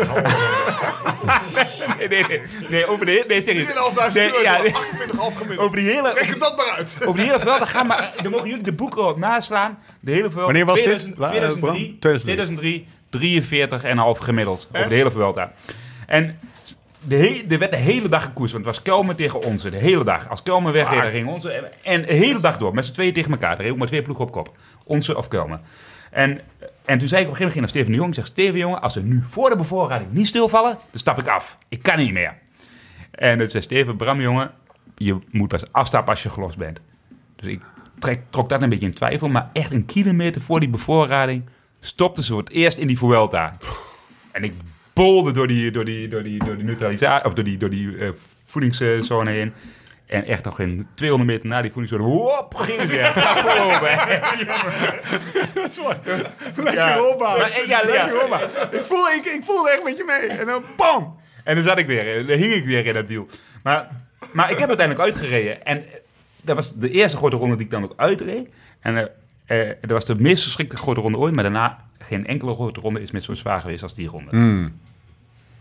nee, 1.98 2.08
nee, 2.08 2.24
nee. 2.28 2.42
Nee, 2.70 2.86
over 2.88 3.06
de 3.06 3.12
hele... 3.12 3.24
Nee, 3.28 3.42
serieus. 3.42 3.68
3,5 3.68 3.74
Nee, 4.14 4.32
ja, 4.42 4.56
kilometer, 4.56 4.62
nee. 4.64 5.32
48,5 5.32 5.36
gemiddeld. 5.36 5.60
Over 5.60 5.78
die 5.78 5.90
hele... 5.90 6.14
Reken 6.14 6.40
dat 6.40 6.58
maar 6.58 6.70
uit. 6.78 6.98
Over 7.08 7.20
die 7.20 7.30
hele 7.30 7.40
Vuelta 7.40 7.66
gaan 7.66 7.88
maar... 7.88 8.14
Dan 8.22 8.32
mogen 8.32 8.48
jullie 8.48 8.64
de 8.64 8.72
boeken 8.74 9.08
op 9.08 9.18
naslaan. 9.18 9.78
De 10.00 10.12
hele 10.12 10.24
Vuelta. 10.30 10.42
Wanneer 10.46 10.66
was 10.66 10.76
dit? 10.84 10.84
2000 11.16 11.18
La- 11.18 11.34
eh, 11.34 11.38
2003. 11.40 11.98
Bram? 12.00 12.00
2003. 12.00 12.88
43,5 14.20 14.24
gemiddeld. 14.24 14.68
Over 14.74 14.90
de 14.90 14.96
hele 14.96 15.12
Vuelta. 15.12 15.52
En 16.08 16.40
de 17.08 17.16
he- 17.16 17.46
er 17.50 17.60
werd 17.60 17.72
de 17.72 17.78
hele 17.78 18.10
dag 18.10 18.24
gekoerst. 18.24 18.54
Want 18.54 18.66
het 18.66 18.76
was 18.76 18.84
Kelmen 18.84 19.16
tegen 19.16 19.44
onze. 19.44 19.70
De 19.70 19.78
hele 19.78 20.04
dag. 20.04 20.30
Als 20.30 20.44
Kelmen 20.44 20.74
dan 20.74 20.86
ging 21.12 21.28
onze. 21.28 21.52
En 21.84 22.02
de 22.02 22.14
hele 22.14 22.40
dag 22.40 22.58
door. 22.58 22.74
Met 22.74 22.86
z'n 22.86 22.94
tweeën 22.94 23.14
tegen 23.14 23.32
elkaar. 23.32 23.60
Er 23.60 23.72
ook 23.72 23.78
maar 23.78 23.88
twee 23.88 24.02
ploegen 24.02 24.26
op 24.26 24.32
kop. 24.32 24.58
Onze 24.84 25.18
of 25.18 25.28
Kelmen. 25.28 25.62
En, 26.12 26.40
en 26.86 26.98
toen 26.98 27.08
zei 27.08 27.22
ik 27.22 27.28
op 27.28 27.34
een 27.34 27.38
gegeven 27.38 27.44
moment 27.44 27.60
naar 27.60 27.68
Steven 27.70 27.92
de 27.92 27.98
Jong. 27.98 28.10
Ik 28.10 28.16
zeg, 28.16 28.26
Steven 28.26 28.60
jongen, 28.60 28.82
als 28.82 28.96
we 28.96 29.02
nu 29.02 29.22
voor 29.26 29.50
de 29.50 29.56
bevoorrading 29.56 30.12
niet 30.12 30.28
stilvallen, 30.28 30.72
dan 30.72 31.00
stap 31.00 31.20
ik 31.20 31.28
af. 31.28 31.58
Ik 31.70 31.82
kan 31.84 31.98
niet 31.98 32.14
meer. 32.14 32.34
En 33.12 33.38
toen 33.38 33.48
zei 33.48 33.64
Steven, 33.64 33.98
Bram 33.98 34.22
jongen, 34.22 34.52
je 34.96 35.18
moet 35.32 35.48
pas 35.48 35.72
afstappen 35.72 36.10
als 36.10 36.24
je 36.24 36.30
gelost 36.30 36.58
bent. 36.58 36.82
Dus 37.36 37.52
ik 37.52 37.62
trek, 38.00 38.20
trok 38.30 38.50
dat 38.50 38.62
een 38.62 38.70
beetje 38.70 38.86
in 38.86 38.94
twijfel. 38.94 39.28
Maar 39.30 39.50
echt 39.54 39.72
een 39.72 39.86
kilometer 39.86 40.42
voor 40.42 40.60
die 40.60 40.70
bevoorrading 40.70 41.44
stopte 41.80 42.24
ze 42.24 42.32
voor 42.32 42.42
het 42.42 42.52
eerst 42.52 42.78
in 42.78 42.88
die 42.88 42.98
Vuelta. 42.98 43.58
En 44.32 44.44
ik 44.44 44.54
bolde 44.98 45.32
door 45.32 45.48
die, 45.48 45.72
door 45.72 45.86
die, 45.86 46.08
door 46.08 46.24
die, 46.24 46.44
door 46.44 46.56
die 46.56 46.66
neutralisatie, 46.66 47.26
of 47.26 47.34
door 47.34 47.44
die, 47.44 47.58
door 47.58 47.70
die 47.70 47.98
eh, 47.98 48.10
voedingszone 48.46 49.30
heen. 49.32 49.54
En 50.06 50.26
echt 50.26 50.44
nog 50.44 50.56
geen 50.56 50.88
200 50.96 51.30
meter 51.32 51.48
na 51.48 51.62
die 51.62 51.72
voedingszone, 51.72 52.04
hop, 52.04 52.56
ging 52.56 52.80
het 52.80 52.90
weer. 52.90 53.06
Gas 53.06 53.40
voorover. 53.40 53.90
Lekker 56.56 56.74
Ja. 56.74 57.04
opbouwen. 57.10 57.46
Eh, 57.46 57.68
ja, 57.68 57.80
ja. 57.80 57.86
Lekker 57.86 58.24
opbouwen. 58.24 58.50
Ik 58.72 58.84
voel, 58.84 59.08
ik, 59.10 59.26
ik 59.26 59.44
voelde 59.44 59.70
echt 59.72 59.84
met 59.84 59.98
je 59.98 60.04
mee. 60.04 60.38
En 60.38 60.46
dan 60.46 60.64
bam! 60.76 61.20
En 61.44 61.56
dan 61.56 61.64
zat 61.64 61.78
ik 61.78 61.88
weer, 61.88 62.18
eh, 62.18 62.28
dan 62.28 62.38
hing 62.38 62.54
ik 62.54 62.66
weer 62.66 62.86
in 62.86 62.94
dat 62.94 63.08
wiel. 63.08 63.28
Maar, 63.64 63.88
maar 64.34 64.52
ik 64.52 64.58
heb 64.58 64.68
uiteindelijk 64.68 65.06
uitgereden. 65.08 65.66
En 65.66 65.86
dat 66.42 66.56
was 66.56 66.74
de 66.76 66.90
eerste 66.90 67.18
grote 67.18 67.36
ronde 67.36 67.56
die 67.56 67.66
ik 67.66 67.72
dan 67.72 67.84
ook 67.84 67.94
uitreed. 67.96 68.50
En 68.80 68.96
dat 69.82 69.90
was 69.90 70.06
de 70.06 70.16
meest 70.16 70.44
verschrikkelijke 70.44 70.86
grote 70.86 71.02
ronde 71.02 71.18
ooit. 71.18 71.34
Maar 71.34 71.44
daarna 71.44 71.87
geen 72.08 72.28
enkele 72.28 72.54
grote 72.54 72.80
ronde 72.80 73.02
is 73.02 73.12
met 73.12 73.24
zo 73.24 73.34
zwaar 73.34 73.62
geweest 73.62 73.84
als 73.84 73.94
die 73.96 74.08
ronde. 74.08 74.70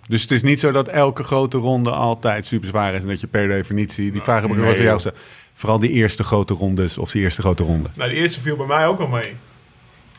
Dus 0.08 0.22
het 0.22 0.30
is 0.30 0.42
niet 0.42 0.60
zo 0.60 0.70
dat 0.72 0.88
elke 0.88 1.22
grote 1.22 1.56
ronde 1.56 1.90
altijd 1.90 2.44
super 2.46 2.68
zwaar 2.68 2.94
is. 2.94 3.02
En 3.02 3.08
dat 3.08 3.20
je 3.20 3.26
per 3.26 3.48
definitie, 3.48 4.12
die 4.12 4.22
vraag 4.22 4.40
heb 4.42 4.50
ik 4.50 4.56
wel 4.56 4.66
eens 4.68 4.78
Nee, 4.78 4.90
aan 4.90 4.98
jou. 5.02 5.14
Vooral 5.54 5.78
die 5.78 5.90
eerste 5.90 6.22
grote 6.24 6.54
rondes 6.54 6.98
of 6.98 7.10
die 7.10 7.22
eerste 7.22 7.40
grote 7.42 7.62
ronde. 7.62 7.88
Nou, 7.94 8.10
de 8.10 8.16
eerste 8.16 8.40
viel 8.40 8.56
bij 8.56 8.66
mij 8.66 8.86
ook 8.86 9.00
al 9.00 9.06
mee. 9.08 9.36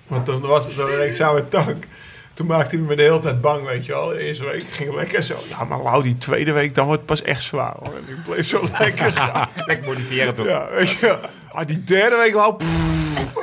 Want 0.08 0.26
dan 0.26 0.42
was 0.42 0.76
dan 0.76 0.88
reed 0.88 1.10
ik 1.10 1.16
samen 1.16 1.36
met 1.36 1.52
Tank. 1.52 1.88
Toen 2.34 2.48
maakte 2.48 2.76
hij 2.76 2.86
me 2.86 2.96
de 2.96 3.02
hele 3.02 3.20
tijd 3.20 3.42
bang, 3.42 3.66
weet 3.68 3.86
je 3.86 3.92
wel. 3.92 4.08
De 4.08 4.20
eerste 4.20 4.44
week 4.44 4.64
ging 4.70 4.90
het 4.90 4.98
lekker 4.98 5.24
zo. 5.24 5.36
Ja, 5.50 5.64
maar 5.64 5.82
Lau, 5.82 6.04
die 6.04 6.18
tweede 6.18 6.54
week, 6.54 6.76
dan 6.76 6.86
wordt 6.86 7.00
het 7.00 7.10
pas 7.10 7.22
echt 7.22 7.44
zwaar, 7.44 7.76
hoor. 7.80 7.96
En 7.96 8.04
ik 8.08 8.24
bleef 8.24 8.48
zo 8.48 8.64
lekker 8.80 9.12
gaan. 9.12 9.50
Lekker 9.66 9.88
motiveren 9.88 10.36
toch? 10.36 10.46
Ja, 10.46 10.68
weet 10.72 10.90
je 10.92 11.00
wel. 11.06 11.20
Ah, 11.52 11.68
die 11.68 11.84
derde 11.84 12.16
week, 12.16 12.34
Lau, 12.34 12.56
pff. 12.56 13.37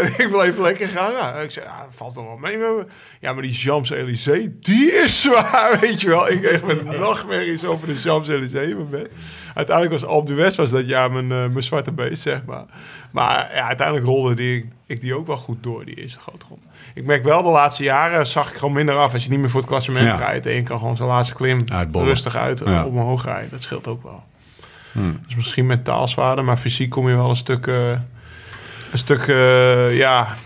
En 0.00 0.06
ik 0.24 0.28
bleef 0.30 0.58
lekker 0.58 0.88
gaan. 0.88 1.12
Ja, 1.12 1.34
en 1.34 1.42
ik 1.44 1.50
zei, 1.50 1.66
ja, 1.66 1.86
valt 1.90 2.16
er 2.16 2.24
wel 2.24 2.36
mee. 2.36 2.58
Ja, 3.20 3.32
maar 3.32 3.42
die 3.42 3.54
Champs-Élysées, 3.54 4.48
die 4.60 4.92
is 4.92 5.22
zwaar, 5.22 5.78
weet 5.80 6.00
je 6.00 6.08
wel. 6.08 6.30
Ik 6.30 6.42
kreeg 6.42 6.62
met 6.64 6.84
nachtmerries 6.98 7.64
over 7.64 7.86
de 7.88 7.96
Champs-Élysées. 7.96 8.74
Uiteindelijk 9.54 10.00
was 10.00 10.10
Alpe 10.10 10.34
d'Huez 10.34 10.56
was 10.56 10.70
dat 10.70 10.88
jaar 10.88 11.12
mijn, 11.12 11.32
eh, 11.32 11.38
mijn 11.52 11.62
zwarte 11.62 11.92
beest, 11.92 12.22
zeg 12.22 12.44
maar. 12.44 12.64
Maar 13.12 13.50
ja, 13.54 13.66
uiteindelijk 13.66 14.06
rolde 14.06 14.34
die, 14.34 14.68
ik, 14.86 15.00
die 15.00 15.14
ook 15.16 15.26
wel 15.26 15.36
goed 15.36 15.62
door, 15.62 15.84
die 15.84 15.94
eerste 15.94 16.18
grote 16.20 16.46
ronde. 16.48 16.64
Ik 16.94 17.04
merk 17.04 17.24
wel, 17.24 17.42
de 17.42 17.48
laatste 17.48 17.82
jaren 17.82 18.26
zag 18.26 18.50
ik 18.50 18.56
gewoon 18.56 18.74
minder 18.74 18.94
af. 18.96 19.12
Als 19.14 19.24
je 19.24 19.30
niet 19.30 19.38
meer 19.40 19.50
voor 19.50 19.60
het 19.60 19.68
klassement 19.68 20.06
Ja. 20.06 20.16
rijdt. 20.16 20.46
En 20.46 20.54
je 20.54 20.62
kan 20.62 20.78
gewoon 20.78 20.96
zijn 20.96 21.08
laatste 21.08 21.34
klim 21.34 21.64
Uitbollen. 21.72 22.08
rustig 22.08 22.36
uit 22.36 22.62
Ja. 22.64 22.84
omhoog 22.84 23.24
rijden. 23.24 23.50
Dat 23.50 23.62
scheelt 23.62 23.86
ook 23.86 24.02
wel. 24.02 24.22
Dus 25.26 25.36
misschien 25.36 25.66
mentaal 25.66 26.08
zwaarder, 26.08 26.44
maar 26.44 26.56
fysiek 26.56 26.90
kom 26.90 27.08
je 27.08 27.16
wel 27.16 27.30
een 27.30 27.36
stuk, 27.36 27.66
eh, 27.66 27.98
een 28.90 28.98
stuk 28.98 29.26
eh, 29.26 29.96
ja, 29.96 30.36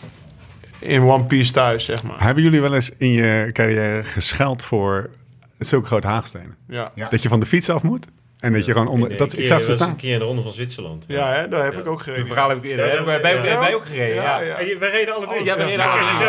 in 0.78 1.02
one 1.02 1.24
piece 1.24 1.52
thuis, 1.52 1.84
zeg 1.84 2.02
maar. 2.02 2.22
Hebben 2.22 2.42
jullie 2.42 2.60
wel 2.60 2.74
eens 2.74 2.90
in 2.98 3.10
je 3.10 3.48
carrière 3.52 4.02
gescheld 4.02 4.62
voor 4.62 5.10
zulke 5.58 5.86
grote 5.86 6.06
haagstenen? 6.06 6.56
Ja. 6.68 6.92
Ja. 6.94 7.08
Dat 7.08 7.22
je 7.22 7.28
van 7.28 7.40
de 7.40 7.46
fiets 7.46 7.70
af 7.70 7.82
moet? 7.82 8.06
En 8.44 8.52
dat 8.52 8.64
je 8.64 8.72
gewoon 8.72 8.88
onder... 8.88 9.10
Een 9.10 9.16
Dat, 9.16 9.30
keer 9.30 9.40
ik 9.40 9.46
zag 9.46 9.62
ze 9.62 9.72
staan. 9.72 9.88
een 9.90 9.96
keer 9.96 10.12
in 10.12 10.18
de 10.18 10.24
ronde 10.24 10.42
van 10.42 10.52
Zwitserland. 10.52 11.04
Ja, 11.08 11.32
hè, 11.32 11.48
daar 11.48 11.64
heb 11.64 11.72
Ja. 11.72 11.78
ik 11.78 11.86
ook 11.86 11.94
Het 11.98 12.04
gereden. 12.04 12.26
verhaal 12.26 12.48
heb 12.48 12.58
ik 12.58 12.64
eerder. 12.64 12.84
Ja, 12.86 12.90
hebben 12.94 13.06
wij, 13.22 13.40
wij, 13.42 13.58
wij 13.58 13.74
ook 13.74 13.84
gereden. 13.86 14.14
Ja, 14.14 14.40
ja. 14.40 14.56
En 14.58 14.66
je- 14.66 14.78
We 14.78 14.86
reden 14.86 15.14
alle 15.14 15.26
drie. 15.26 15.44
Ja, 15.44 15.56
we 15.56 15.64
reden 15.64 15.84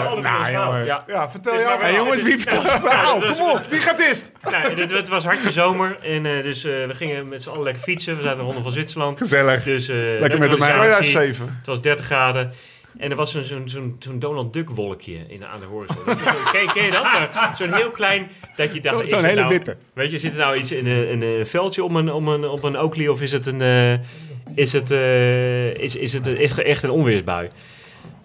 alle 0.07 0.21
verhaal. 0.21 0.65
jongen. 0.65 0.85
Ja. 0.85 1.03
Ja, 1.07 1.29
vertel 1.29 1.59
jou. 1.59 1.81
Hey, 1.81 1.93
jongens, 1.93 2.21
wie 2.21 2.37
vertelt 2.39 2.63
het 2.71 2.81
verhaal? 2.81 3.19
Kom 3.19 3.49
op, 3.49 3.61
wie 3.69 3.79
gaat 3.79 3.99
eerst? 3.99 4.31
Nou, 4.43 4.55
het, 4.81 4.91
het 4.91 5.07
was 5.07 5.23
hartje 5.23 5.51
zomer 5.51 5.97
en 6.01 6.25
eh, 6.25 6.43
dus 6.43 6.63
eh, 6.63 6.71
we 6.87 6.93
gingen 6.95 7.27
met 7.27 7.41
z'n 7.43 7.49
allen 7.49 7.63
lekker 7.63 7.83
fietsen. 7.83 8.15
We 8.15 8.21
zaten 8.21 8.37
in 8.37 8.43
de 8.43 8.45
ronde 8.47 8.63
van 8.63 8.71
Zwitserland. 8.71 9.17
Gezellig. 9.17 9.63
Dus, 9.63 9.87
eh, 9.89 9.95
met 9.95 10.03
de 10.19 10.19
neutralisatie. 10.19 10.59
mij. 10.59 10.69
2007. 10.69 11.55
Het 11.57 11.67
was 11.67 11.81
30 11.81 12.05
graden. 12.05 12.51
En 12.97 13.09
er 13.11 13.15
was 13.15 13.31
zo'n 13.31 13.43
zo'n 13.43 13.69
zo'n 13.69 13.95
zo'n 13.99 14.19
Donald 14.19 14.53
Duck 14.53 14.69
wolkje 14.69 15.17
in, 15.27 15.45
aan 15.45 15.59
de 15.59 15.65
horizon. 15.65 15.97
Je, 16.05 16.49
ken, 16.51 16.73
ken 16.73 16.83
je 16.83 16.91
dat? 16.91 17.07
Zo- 17.57 17.63
Zo'n 17.63 17.73
heel 17.73 17.91
klein, 17.91 18.27
dat 18.55 18.73
je 18.73 18.81
dacht... 18.81 19.09
Zo'n 19.09 19.23
hele 19.23 19.35
nou, 19.39 19.49
witte. 19.49 19.77
Weet 19.93 20.11
je, 20.11 20.17
zit 20.17 20.31
er 20.31 20.37
nou 20.37 20.57
iets 20.57 20.71
in 20.71 20.87
een, 20.87 21.21
een 21.21 21.47
veldje 21.47 21.83
om 21.83 21.95
een, 21.95 22.11
om 22.11 22.27
een, 22.27 22.47
op 22.47 22.63
een 22.63 22.77
Oakley 22.77 23.07
of 23.07 23.21
is 23.21 23.31
het 23.31 23.45
een, 23.45 23.61
eh, 23.61 23.93
is 24.55 24.73
het, 24.73 24.91
eh, 24.91 25.73
is, 25.73 25.95
is 25.95 26.13
het 26.13 26.35
echt, 26.35 26.59
echt 26.59 26.83
een 26.83 26.89
onweersbui? 26.89 27.49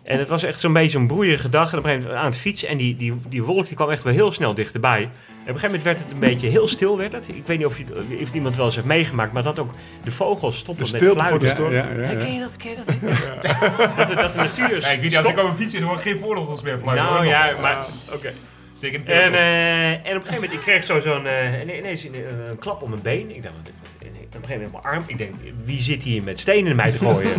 En 0.03 0.19
het 0.19 0.29
was 0.29 0.43
echt 0.43 0.61
zo'n 0.61 0.73
beetje 0.73 0.91
zo'n 0.91 1.07
broeierige 1.07 1.49
dag. 1.49 1.73
En 1.73 1.79
op 1.79 1.85
een 1.85 1.91
gegeven 1.91 2.09
moment 2.11 2.25
aan 2.25 2.31
het 2.31 2.41
fietsen. 2.41 2.69
En 2.69 2.77
die, 2.77 2.97
die, 2.97 3.15
die 3.29 3.43
wolk 3.43 3.67
die 3.67 3.77
kwam 3.77 3.91
echt 3.91 4.03
wel 4.03 4.13
heel 4.13 4.33
snel 4.33 4.55
dichterbij. 4.55 5.09
En 5.45 5.51
op 5.51 5.55
een 5.55 5.61
gegeven 5.61 5.67
moment 5.67 5.83
werd 5.83 5.99
het 5.99 6.13
een 6.13 6.29
beetje 6.31 6.49
heel 6.49 6.69
stil. 6.69 6.99
Werd 6.99 7.13
het. 7.13 7.29
Ik 7.29 7.47
weet 7.47 7.59
niet 7.59 7.67
of, 7.67 7.79
je, 7.79 7.85
of 8.13 8.19
het 8.27 8.35
iemand 8.35 8.57
wel 8.57 8.65
eens 8.67 8.75
heeft 8.75 8.87
meegemaakt. 8.87 9.33
Maar 9.33 9.43
dat 9.43 9.59
ook 9.59 9.71
de 10.05 10.11
vogels 10.11 10.55
De 10.55 10.59
stopten 10.61 10.87
met 10.91 11.03
stilte 11.03 11.25
voor 11.25 11.41
fluiten. 11.41 11.41
de 11.41 11.47
Ja, 11.47 11.53
storm. 11.55 11.73
ja, 11.73 12.03
ja, 12.03 12.13
Ja, 12.13 12.19
ja. 12.19 12.25
ken 12.25 12.33
je 12.35 12.41
dat? 12.41 12.57
Ken 12.57 12.71
je 12.71 12.77
dat? 12.77 12.87
dat, 13.97 14.09
de- 14.09 14.15
dat 14.15 14.33
de 14.33 14.39
natuur 14.39 14.81
Ja, 14.81 14.89
ik 14.89 15.01
weet 15.01 15.03
niet, 15.03 15.17
als 15.17 15.27
ik 15.27 15.39
over 15.39 15.55
fietsen, 15.57 15.81
dan 15.81 15.89
hoor 15.89 15.99
ik 15.99 16.03
geen 16.05 16.19
vogels 16.21 16.63
meer 16.63 16.79
fluiten. 16.83 17.07
Nou 17.07 17.27
ja, 17.27 17.51
maar 17.61 17.87
oké. 18.13 18.33
Zeker 18.75 18.99
in 18.99 19.05
de 19.05 19.13
En, 19.13 19.33
eh, 19.35 19.91
en 19.91 19.99
op 19.99 20.05
een 20.07 20.13
gegeven 20.13 20.35
moment, 20.35 20.53
ik 20.53 20.61
kreeg 20.61 20.85
zo 20.85 21.01
zo'n, 21.01 21.27
eh, 21.27 21.61
ine- 21.63 21.79
ineens 21.79 22.05
een, 22.05 22.15
een 22.49 22.59
klap 22.59 22.83
op 22.83 22.89
mijn 22.89 23.03
been. 23.03 23.35
Ik 23.37 23.43
dacht, 23.43 23.55
op 23.57 23.63
een 24.03 24.09
gegeven 24.33 24.53
moment 24.53 24.75
op 24.75 24.83
mijn 24.83 24.95
arm. 24.95 25.05
Ik 25.07 25.19
denk, 25.19 25.35
wie 25.65 25.83
zit 25.83 26.03
hier 26.03 26.23
met 26.23 26.39
stenen 26.39 26.71
in 26.71 26.77
mij 26.77 26.91
te 26.93 26.99
gooien? 26.99 27.33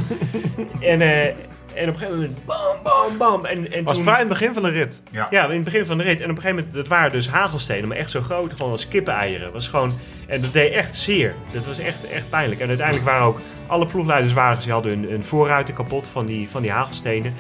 en, 0.82 1.02
eh, 1.02 1.36
en 1.76 1.88
op 1.90 1.94
een 1.94 2.00
gegeven 2.00 2.16
moment, 2.20 2.46
bam, 2.46 2.78
bam, 2.84 3.18
bam. 3.18 3.46
En, 3.46 3.72
en 3.72 3.84
was 3.84 3.94
toen, 3.96 4.04
vrij 4.04 4.14
in 4.14 4.20
het 4.20 4.30
begin 4.30 4.54
van 4.54 4.64
de 4.64 4.70
rit. 4.70 5.02
ja. 5.12 5.28
ja, 5.30 5.44
in 5.46 5.52
het 5.56 5.64
begin 5.64 5.86
van 5.86 5.98
de 5.98 6.04
rit. 6.04 6.20
En 6.20 6.30
op 6.30 6.36
een 6.36 6.42
gegeven 6.42 6.56
moment, 6.56 6.74
dat 6.74 6.88
waren 6.88 7.12
dus 7.12 7.30
hagelstenen, 7.30 7.88
maar 7.88 7.98
echt 7.98 8.12
zo 8.12 8.22
groot, 8.22 8.54
gewoon 8.54 8.72
als 8.72 8.88
kippeneieren. 8.88 9.52
Was 9.54 9.68
gewoon, 9.68 9.94
en 10.28 10.42
dat 10.42 10.54
deed 10.54 10.74
echt 10.74 10.96
zeer. 10.96 11.34
Dat 11.52 11.66
was 11.66 11.80
echt, 11.80 12.10
echt 12.10 12.30
pijnlijk. 12.30 12.62
En 12.62 12.68
uiteindelijk 12.68 13.08
waren 13.08 13.26
ook 13.26 13.40
alle 13.68 13.88
ploegleiderswagens, 13.88 14.64
die 14.64 14.74
hadden 14.74 14.92
hun, 15.00 15.10
hun 15.10 15.24
voorruiten 15.24 15.74
kapot 15.74 16.08
van 16.08 16.26
die, 16.26 16.50
van 16.50 16.62
die 16.62 16.72
hagelstenen. 16.72 17.34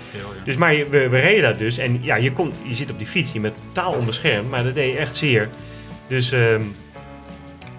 Dus 0.45 0.55
maar 0.55 0.73
je- 0.73 0.85
we, 0.89 1.09
we 1.09 1.19
reden 1.19 1.41
daar 1.43 1.57
dus. 1.57 1.77
En 1.77 1.99
ja, 2.03 2.15
je, 2.15 2.31
komt, 2.31 2.53
je 2.63 2.75
zit 2.75 2.91
op 2.91 2.97
die 2.97 3.07
fiets, 3.07 3.31
je 3.31 3.39
bent 3.39 3.55
totaal 3.73 3.93
onbeschermd, 3.93 4.49
maar 4.49 4.63
dat 4.63 4.75
deed 4.75 4.95
echt 4.95 5.15
zeer. 5.15 5.49
Dus 6.07 6.31
ehm, 6.31 6.61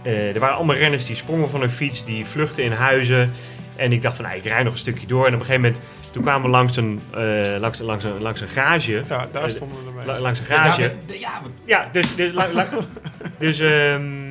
eh, 0.02 0.34
er 0.34 0.40
waren 0.40 0.56
allemaal 0.56 0.76
renners 0.76 1.06
die 1.06 1.16
sprongen 1.16 1.50
van 1.50 1.60
hun 1.60 1.70
fiets, 1.70 2.04
die 2.04 2.26
vluchtten 2.26 2.64
in 2.64 2.72
huizen. 2.72 3.32
En 3.76 3.92
ik 3.92 4.02
dacht 4.02 4.16
van, 4.16 4.24
nou, 4.24 4.36
ik 4.36 4.44
rijd 4.44 4.64
nog 4.64 4.72
een 4.72 4.78
stukje 4.78 5.06
door. 5.06 5.26
En 5.26 5.34
op 5.34 5.40
een 5.40 5.46
gegeven 5.46 5.62
moment, 5.62 5.80
toen 6.12 6.22
kwamen 6.22 6.42
we 6.42 6.48
langs 6.48 6.76
een, 6.76 7.00
eh, 7.14 7.56
langs, 7.58 7.78
langs, 7.78 8.04
een, 8.04 8.20
langs 8.22 8.40
een 8.40 8.48
garage. 8.48 9.02
Ja, 9.08 9.28
daar 9.32 9.42
Eh, 9.42 9.48
stonden 9.48 9.78
we 9.84 9.88
ermee. 9.90 10.06
La- 10.06 10.18
langs 10.20 10.38
een 10.38 10.46
Ja, 10.48 10.54
garage. 10.54 10.80
maar- 10.80 11.16
ja, 11.18 11.30
maar- 11.40 11.50
Ja, 11.64 11.88
dus... 11.92 12.14
Dus, 12.16 12.32
la- 12.32 12.52
la- 12.52 12.66
dus 13.38 13.58
ehm, 13.58 14.30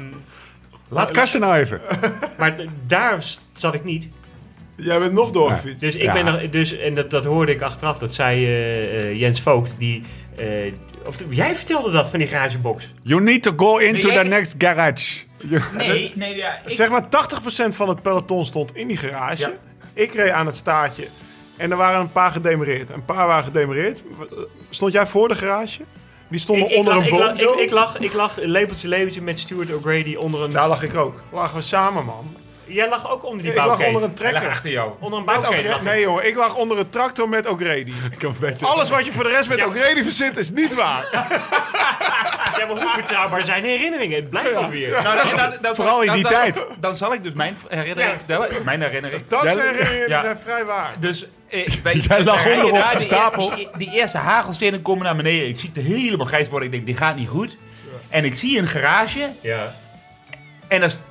Laat 0.90 1.12
Karsten 1.12 1.40
nou 1.40 1.56
even. 1.56 1.82
maar 2.38 2.56
daar 2.88 3.24
zat 3.54 3.74
ik 3.74 3.84
niet. 3.84 4.10
Jij 4.76 5.00
bent 5.00 5.14
nog 5.14 5.32
doorgefietst. 5.32 5.80
Dus 5.80 5.96
ik 5.96 6.02
Ja. 6.02 6.14
ben 6.14 6.26
nog, 6.26 6.50
dus, 6.50 6.78
en 6.78 6.94
dat, 6.96 7.10
dat 7.10 7.26
hoorde 7.26 7.52
ik 7.52 7.62
achteraf, 7.62 7.98
dat 7.98 8.14
zei 8.14 8.46
eh, 8.46 9.00
eh, 9.10 9.20
Jens 9.20 9.42
Voogd, 9.42 9.72
die, 9.78 10.04
eh, 10.38 10.74
of 11.06 11.18
jij 11.30 11.56
vertelde 11.56 11.92
dat 11.92 12.10
van 12.10 12.20
die 12.20 12.28
garagebox. 12.28 12.94
You 13.04 13.22
need 13.24 13.44
to 13.44 13.54
go 13.56 13.78
into 13.78 13.92
Nee, 14.08 14.18
the 14.18 14.24
jij- 14.24 14.24
next 14.38 14.56
garage. 14.58 15.24
Nee, 15.78 16.12
nee, 16.16 16.36
ja. 16.36 16.60
Ik, 16.66 16.76
Zeg 16.76 16.90
maar 16.90 17.10
80% 17.10 17.76
van 17.76 17.90
het 17.90 18.02
peloton 18.02 18.46
stond 18.46 18.76
in 18.76 18.88
die 18.88 18.98
garage. 18.98 19.42
Ja. 19.42 19.52
Ik 19.94 20.14
reed 20.14 20.30
aan 20.30 20.46
het 20.46 20.56
staartje. 20.56 21.08
En 21.58 21.72
er 21.72 21.78
waren 21.78 22.00
een 22.00 22.12
paar 22.12 22.32
gedemereerd. 22.32 22.90
Een 22.90 23.06
paar 23.06 23.28
waren 23.28 23.44
gedemereerd. 23.44 24.04
Stond 24.70 24.94
jij 24.94 25.08
voor 25.08 25.28
de 25.28 25.36
garage? 25.36 25.82
Die 26.28 26.40
stonden 26.40 26.66
Ik, 26.66 26.72
ik, 26.72 26.78
onder 26.78 26.94
lag, 26.94 27.02
een 27.04 27.10
ik, 27.14 27.20
boom 27.20 27.38
zo? 27.38 27.54
ik, 27.54 27.60
ik 27.60 27.72
lag, 27.72 28.00
ik 28.00 28.14
lag 28.14 28.38
lepeltje 28.38 28.88
lepeltje 28.88 29.22
met 29.22 29.40
Stuart 29.40 29.76
O'Grady 29.76 30.16
onder 30.16 30.42
een... 30.42 30.52
Daar 30.52 30.68
lag 30.68 30.84
ik 30.84 30.96
ook. 30.96 31.22
Lagen 31.32 31.56
we 31.56 31.62
samen, 31.62 32.06
man. 32.06 32.36
Jij 32.74 32.90
lag 32.90 33.12
ook 33.12 33.24
onder 33.26 33.42
die 33.42 33.52
ik 33.52 33.58
lag 33.58 33.66
bouwketen. 33.66 33.94
onder 33.94 34.10
een 34.10 34.16
trekker. 34.16 34.50
achter 34.50 34.70
jou. 34.72 34.92
Onder 35.00 35.20
een 35.20 35.26
bouwketen 35.26 35.72
ik. 35.76 35.82
nee, 35.82 36.02
jongen. 36.02 36.28
Ik 36.28 36.36
lag 36.36 36.56
onder 36.56 36.78
een 36.80 36.90
tractor 36.90 37.30
met 37.30 37.48
O'Grady. 37.48 37.92
Alles 38.62 38.90
wat 38.90 39.06
je 39.06 39.12
voor 39.12 39.24
de 39.24 39.30
rest 39.30 39.50
met 39.50 39.58
Ja. 39.58 39.66
O'Grady 39.66 40.04
verzint 40.04 40.38
is 40.38 40.52
niet 40.52 40.74
waar. 40.74 41.06
Ja, 42.58 42.68
maar 42.68 42.76
hoe 42.84 42.96
betrouwbaar 43.02 43.42
zijn 43.42 43.64
herinneringen? 43.64 44.16
Het 44.20 44.30
blijft 44.30 44.56
alweer. 44.56 44.90
Nou, 45.04 45.04
dan- 45.28 45.36
dan- 45.38 45.58
dan- 45.62 45.76
Vooral 45.76 46.00
in 46.02 46.06
dan 46.06 46.16
die 46.16 46.24
zal- 46.28 46.32
tijd. 46.32 46.66
Dan 46.80 46.96
zal 46.96 47.14
ik 47.14 47.24
dus 47.24 47.34
mijn 47.34 47.58
herinnering 47.68 48.12
Ja. 48.12 48.18
vertellen. 48.18 48.64
Mijn 48.66 48.82
herinnering. 48.82 49.24
Dat 49.28 49.42
zijn 49.44 49.58
herinneringen 49.60 50.06
die 50.06 50.16
ja. 50.16 50.22
zijn 50.22 50.38
vrij 50.38 50.66
waar. 50.66 50.94
Dus 51.00 51.26
eh, 51.50 51.68
wij, 51.84 51.96
Jij 52.08 52.24
lag 52.24 52.46
onderop 52.46 52.82
gestapeld. 52.86 53.52
eerste- 53.58 53.70
Die, 53.78 53.88
die 53.88 54.00
eerste 54.00 54.18
hagelstenen 54.18 54.82
komen 54.82 55.04
naar 55.04 55.16
beneden. 55.16 55.48
Ik 55.48 55.60
zie 55.60 55.70
het 55.74 55.86
helemaal 55.86 56.26
grijs 56.26 56.50
worden. 56.50 56.68
Ik 56.68 56.74
denk, 56.74 56.86
dit 56.88 56.98
gaat 56.98 57.16
niet 57.16 57.30
goed. 57.30 57.58
En 58.10 58.26
ik 58.26 58.36
zie 58.36 58.60
een 58.60 58.68
garage. 58.68 59.30
Ja. 59.42 59.76
En 60.68 60.90
st- 60.90 60.98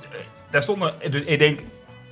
daar 0.51 0.61
stond 0.61 0.83
er, 0.83 1.11
dus 1.11 1.21
ik 1.25 1.39
denk, 1.39 1.59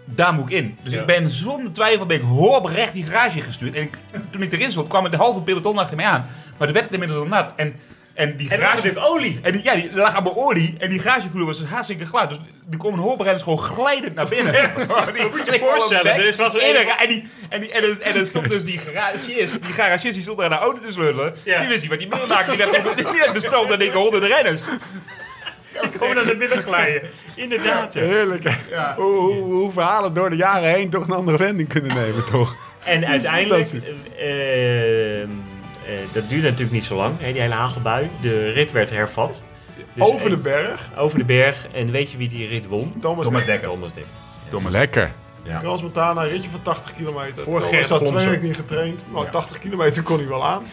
daar 0.06 0.34
moet 0.34 0.50
ik 0.52 0.58
in. 0.58 0.78
Dus 0.84 0.94
Ja. 0.94 1.00
ik 1.00 1.06
ben 1.06 1.30
zonder 1.30 1.72
twijfel 1.74 2.06
ben 2.06 2.18
ik 2.18 2.24
hoorberecht 2.24 2.94
die 2.94 3.04
garage 3.04 3.42
gestuurd. 3.42 3.76
En 3.76 3.82
ik, 3.82 3.94
toen 4.30 4.42
ik 4.42 4.52
erin 4.52 4.72
stond, 4.72 4.88
kwam 4.88 5.04
het 5.04 5.12
de 5.12 5.18
halve 5.18 5.42
peloton 5.42 5.78
achter 5.78 5.96
mij 5.96 6.06
aan. 6.06 6.28
Maar 6.58 6.68
toen 6.68 6.74
werd 6.76 6.84
het 6.86 6.94
inmiddels 6.94 7.20
al 7.22 7.28
nat. 7.28 7.52
En, 7.56 7.76
en 8.14 8.38
die 8.38 8.50
garage... 8.50 8.88
er 8.88 8.94
lag 8.94 9.08
olie. 9.10 9.40
En 9.42 9.52
die, 9.52 9.64
ja, 9.64 9.76
die 9.76 9.90
er 9.90 9.96
lag 9.96 10.14
allemaal 10.16 10.36
olie. 10.48 10.76
En 10.80 10.90
die 10.90 11.00
garagevloer 11.00 11.46
was 11.46 11.58
dus 11.60 11.68
hartstikke 11.70 12.06
glad. 12.06 12.30
Dus 12.30 12.38
die 12.66 12.80
komen 12.80 13.00
hoorberenners 13.00 13.44
gewoon 13.44 13.60
glijdend 13.60 14.16
naar 14.16 14.28
binnen. 14.28 14.54
die 15.14 15.30
moet 15.30 15.46
je 15.46 15.52
je 15.52 15.60
voorstellen, 15.60 16.16
dit 16.16 16.26
is 16.26 16.36
zo 16.36 16.44
en, 16.44 16.76
en, 17.00 17.08
die, 17.08 17.28
en, 17.50 17.62
die, 17.62 17.72
en, 17.72 17.84
er- 17.84 18.02
en 18.02 18.16
er 18.16 18.26
stond 18.26 18.50
dus 18.50 18.64
die 18.66 18.80
garagist. 18.80 19.62
Die 19.64 19.74
garagist 19.74 20.14
die 20.14 20.22
stond 20.24 20.40
daar 20.40 20.50
naar 20.50 20.60
de 20.60 20.66
auto 20.66 20.82
te 20.82 20.92
sleutelen. 20.92 21.34
Ja. 21.44 21.60
Die 21.60 21.68
wist 21.68 21.82
niet 21.82 21.90
wat 21.90 22.00
die 22.00 22.08
meemaakte. 22.08 22.56
Die 22.96 23.06
werd 23.20 23.34
besteld 23.34 23.68
door 23.68 23.78
dikke 23.78 23.98
honderden 23.98 24.30
renners. 24.30 24.66
Gewoon 25.97 26.15
naar 26.15 26.26
de 26.26 26.36
binnen 26.38 26.57
glijden. 26.57 27.09
Inderdaad. 27.36 27.93
ja. 27.93 28.01
Heerlijk. 28.01 28.43
Ja. 28.70 28.93
Hoe, 28.97 29.20
hoe, 29.20 29.53
hoe 29.53 29.72
verhalen 29.72 30.13
door 30.13 30.30
de 30.30 30.36
jaren 30.36 30.70
heen 30.70 30.89
toch 30.89 31.07
een 31.07 31.13
andere 31.15 31.38
wending 31.38 31.70
kunnen 31.70 31.95
nemen, 31.95 32.26
toch? 32.26 32.55
En 32.84 33.05
uiteindelijk, 33.05 33.65
fantastisch. 33.65 33.93
eh, 34.17 35.28
dat 36.11 36.30
duurde 36.30 36.45
natuurlijk 36.47 36.72
niet 36.72 36.84
zo 36.86 36.95
lang, 36.95 37.15
hè, 37.20 37.32
die 37.32 37.41
hele 37.41 37.53
hagelbui. 37.53 38.09
De 38.22 38.49
rit 38.51 38.72
werd 38.72 38.89
hervat. 38.89 39.43
Dus 39.93 40.03
Over 40.03 40.30
de 40.30 40.38
berg. 40.38 40.89
over 40.97 41.17
de 41.17 41.26
berg. 41.26 41.67
En 41.74 41.91
weet 41.91 42.11
je 42.11 42.17
wie 42.17 42.30
die 42.30 42.47
rit 42.47 42.67
won? 42.67 42.93
Thomas, 43.01 43.26
Thomas 43.26 43.45
Dekker. 43.45 43.70
Dekker. 43.70 44.03
Thomas 44.49 44.72
Dick. 44.72 44.72
Lekker. 44.72 45.11
Ja. 45.43 45.61
Montana, 45.61 46.22
een 46.24 46.30
ritje 46.30 46.49
van 46.49 46.61
80 46.61 46.93
kilometer. 46.93 47.43
Voor 47.43 47.53
Thomas 47.53 47.70
Gerrit 47.70 47.89
had 47.89 48.05
twee 48.05 48.28
weken 48.28 48.43
niet 48.45 48.55
getraind. 48.55 49.03
Nou, 49.11 49.30
80 49.30 49.59
kilometer 49.59 50.03
kon 50.03 50.17
hij 50.17 50.28
wel 50.28 50.45
aan. 50.45 50.63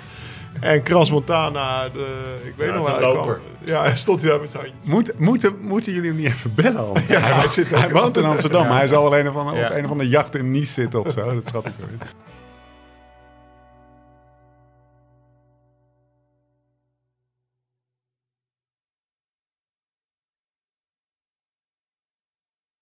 En 0.61 0.83
Kras 0.83 1.11
Montana, 1.11 1.89
de, 1.89 2.37
ik 2.45 2.53
weet 2.57 2.69
Ja, 2.69 2.75
nog 2.75 2.87
hij 2.87 2.99
kwam. 2.99 3.37
Ja, 3.65 3.83
hij 3.83 3.97
stond 3.97 4.23
hier 4.23 4.41
met 4.41 4.51
zijn 4.51 4.65
Moet, 4.83 5.19
moeten, 5.19 5.57
moeten 5.61 5.93
jullie 5.93 6.09
hem 6.09 6.19
niet 6.19 6.27
even 6.27 6.55
bellen 6.55 6.81
al? 6.81 6.97
hij, 7.09 7.49
zit, 7.49 7.71
hij 7.71 7.91
woont 7.91 8.17
in 8.17 8.25
Amsterdam, 8.25 8.67
maar 8.67 8.79
hij 8.79 8.87
zal 8.87 9.03
wel 9.11 9.19
een 9.19 9.29
of 9.29 9.37
andere, 9.37 9.59
Ja. 9.59 9.67
op 9.69 9.75
een 9.77 9.85
of 9.85 9.91
andere 9.91 10.09
jacht 10.09 10.35
in 10.35 10.51
Nice 10.51 10.73
zitten 10.73 11.05
of 11.05 11.13
zo. 11.13 11.35
Dat 11.35 11.47
schat 11.47 11.67
ik 11.67 11.73
zo 11.81 11.87
in. 11.91 11.99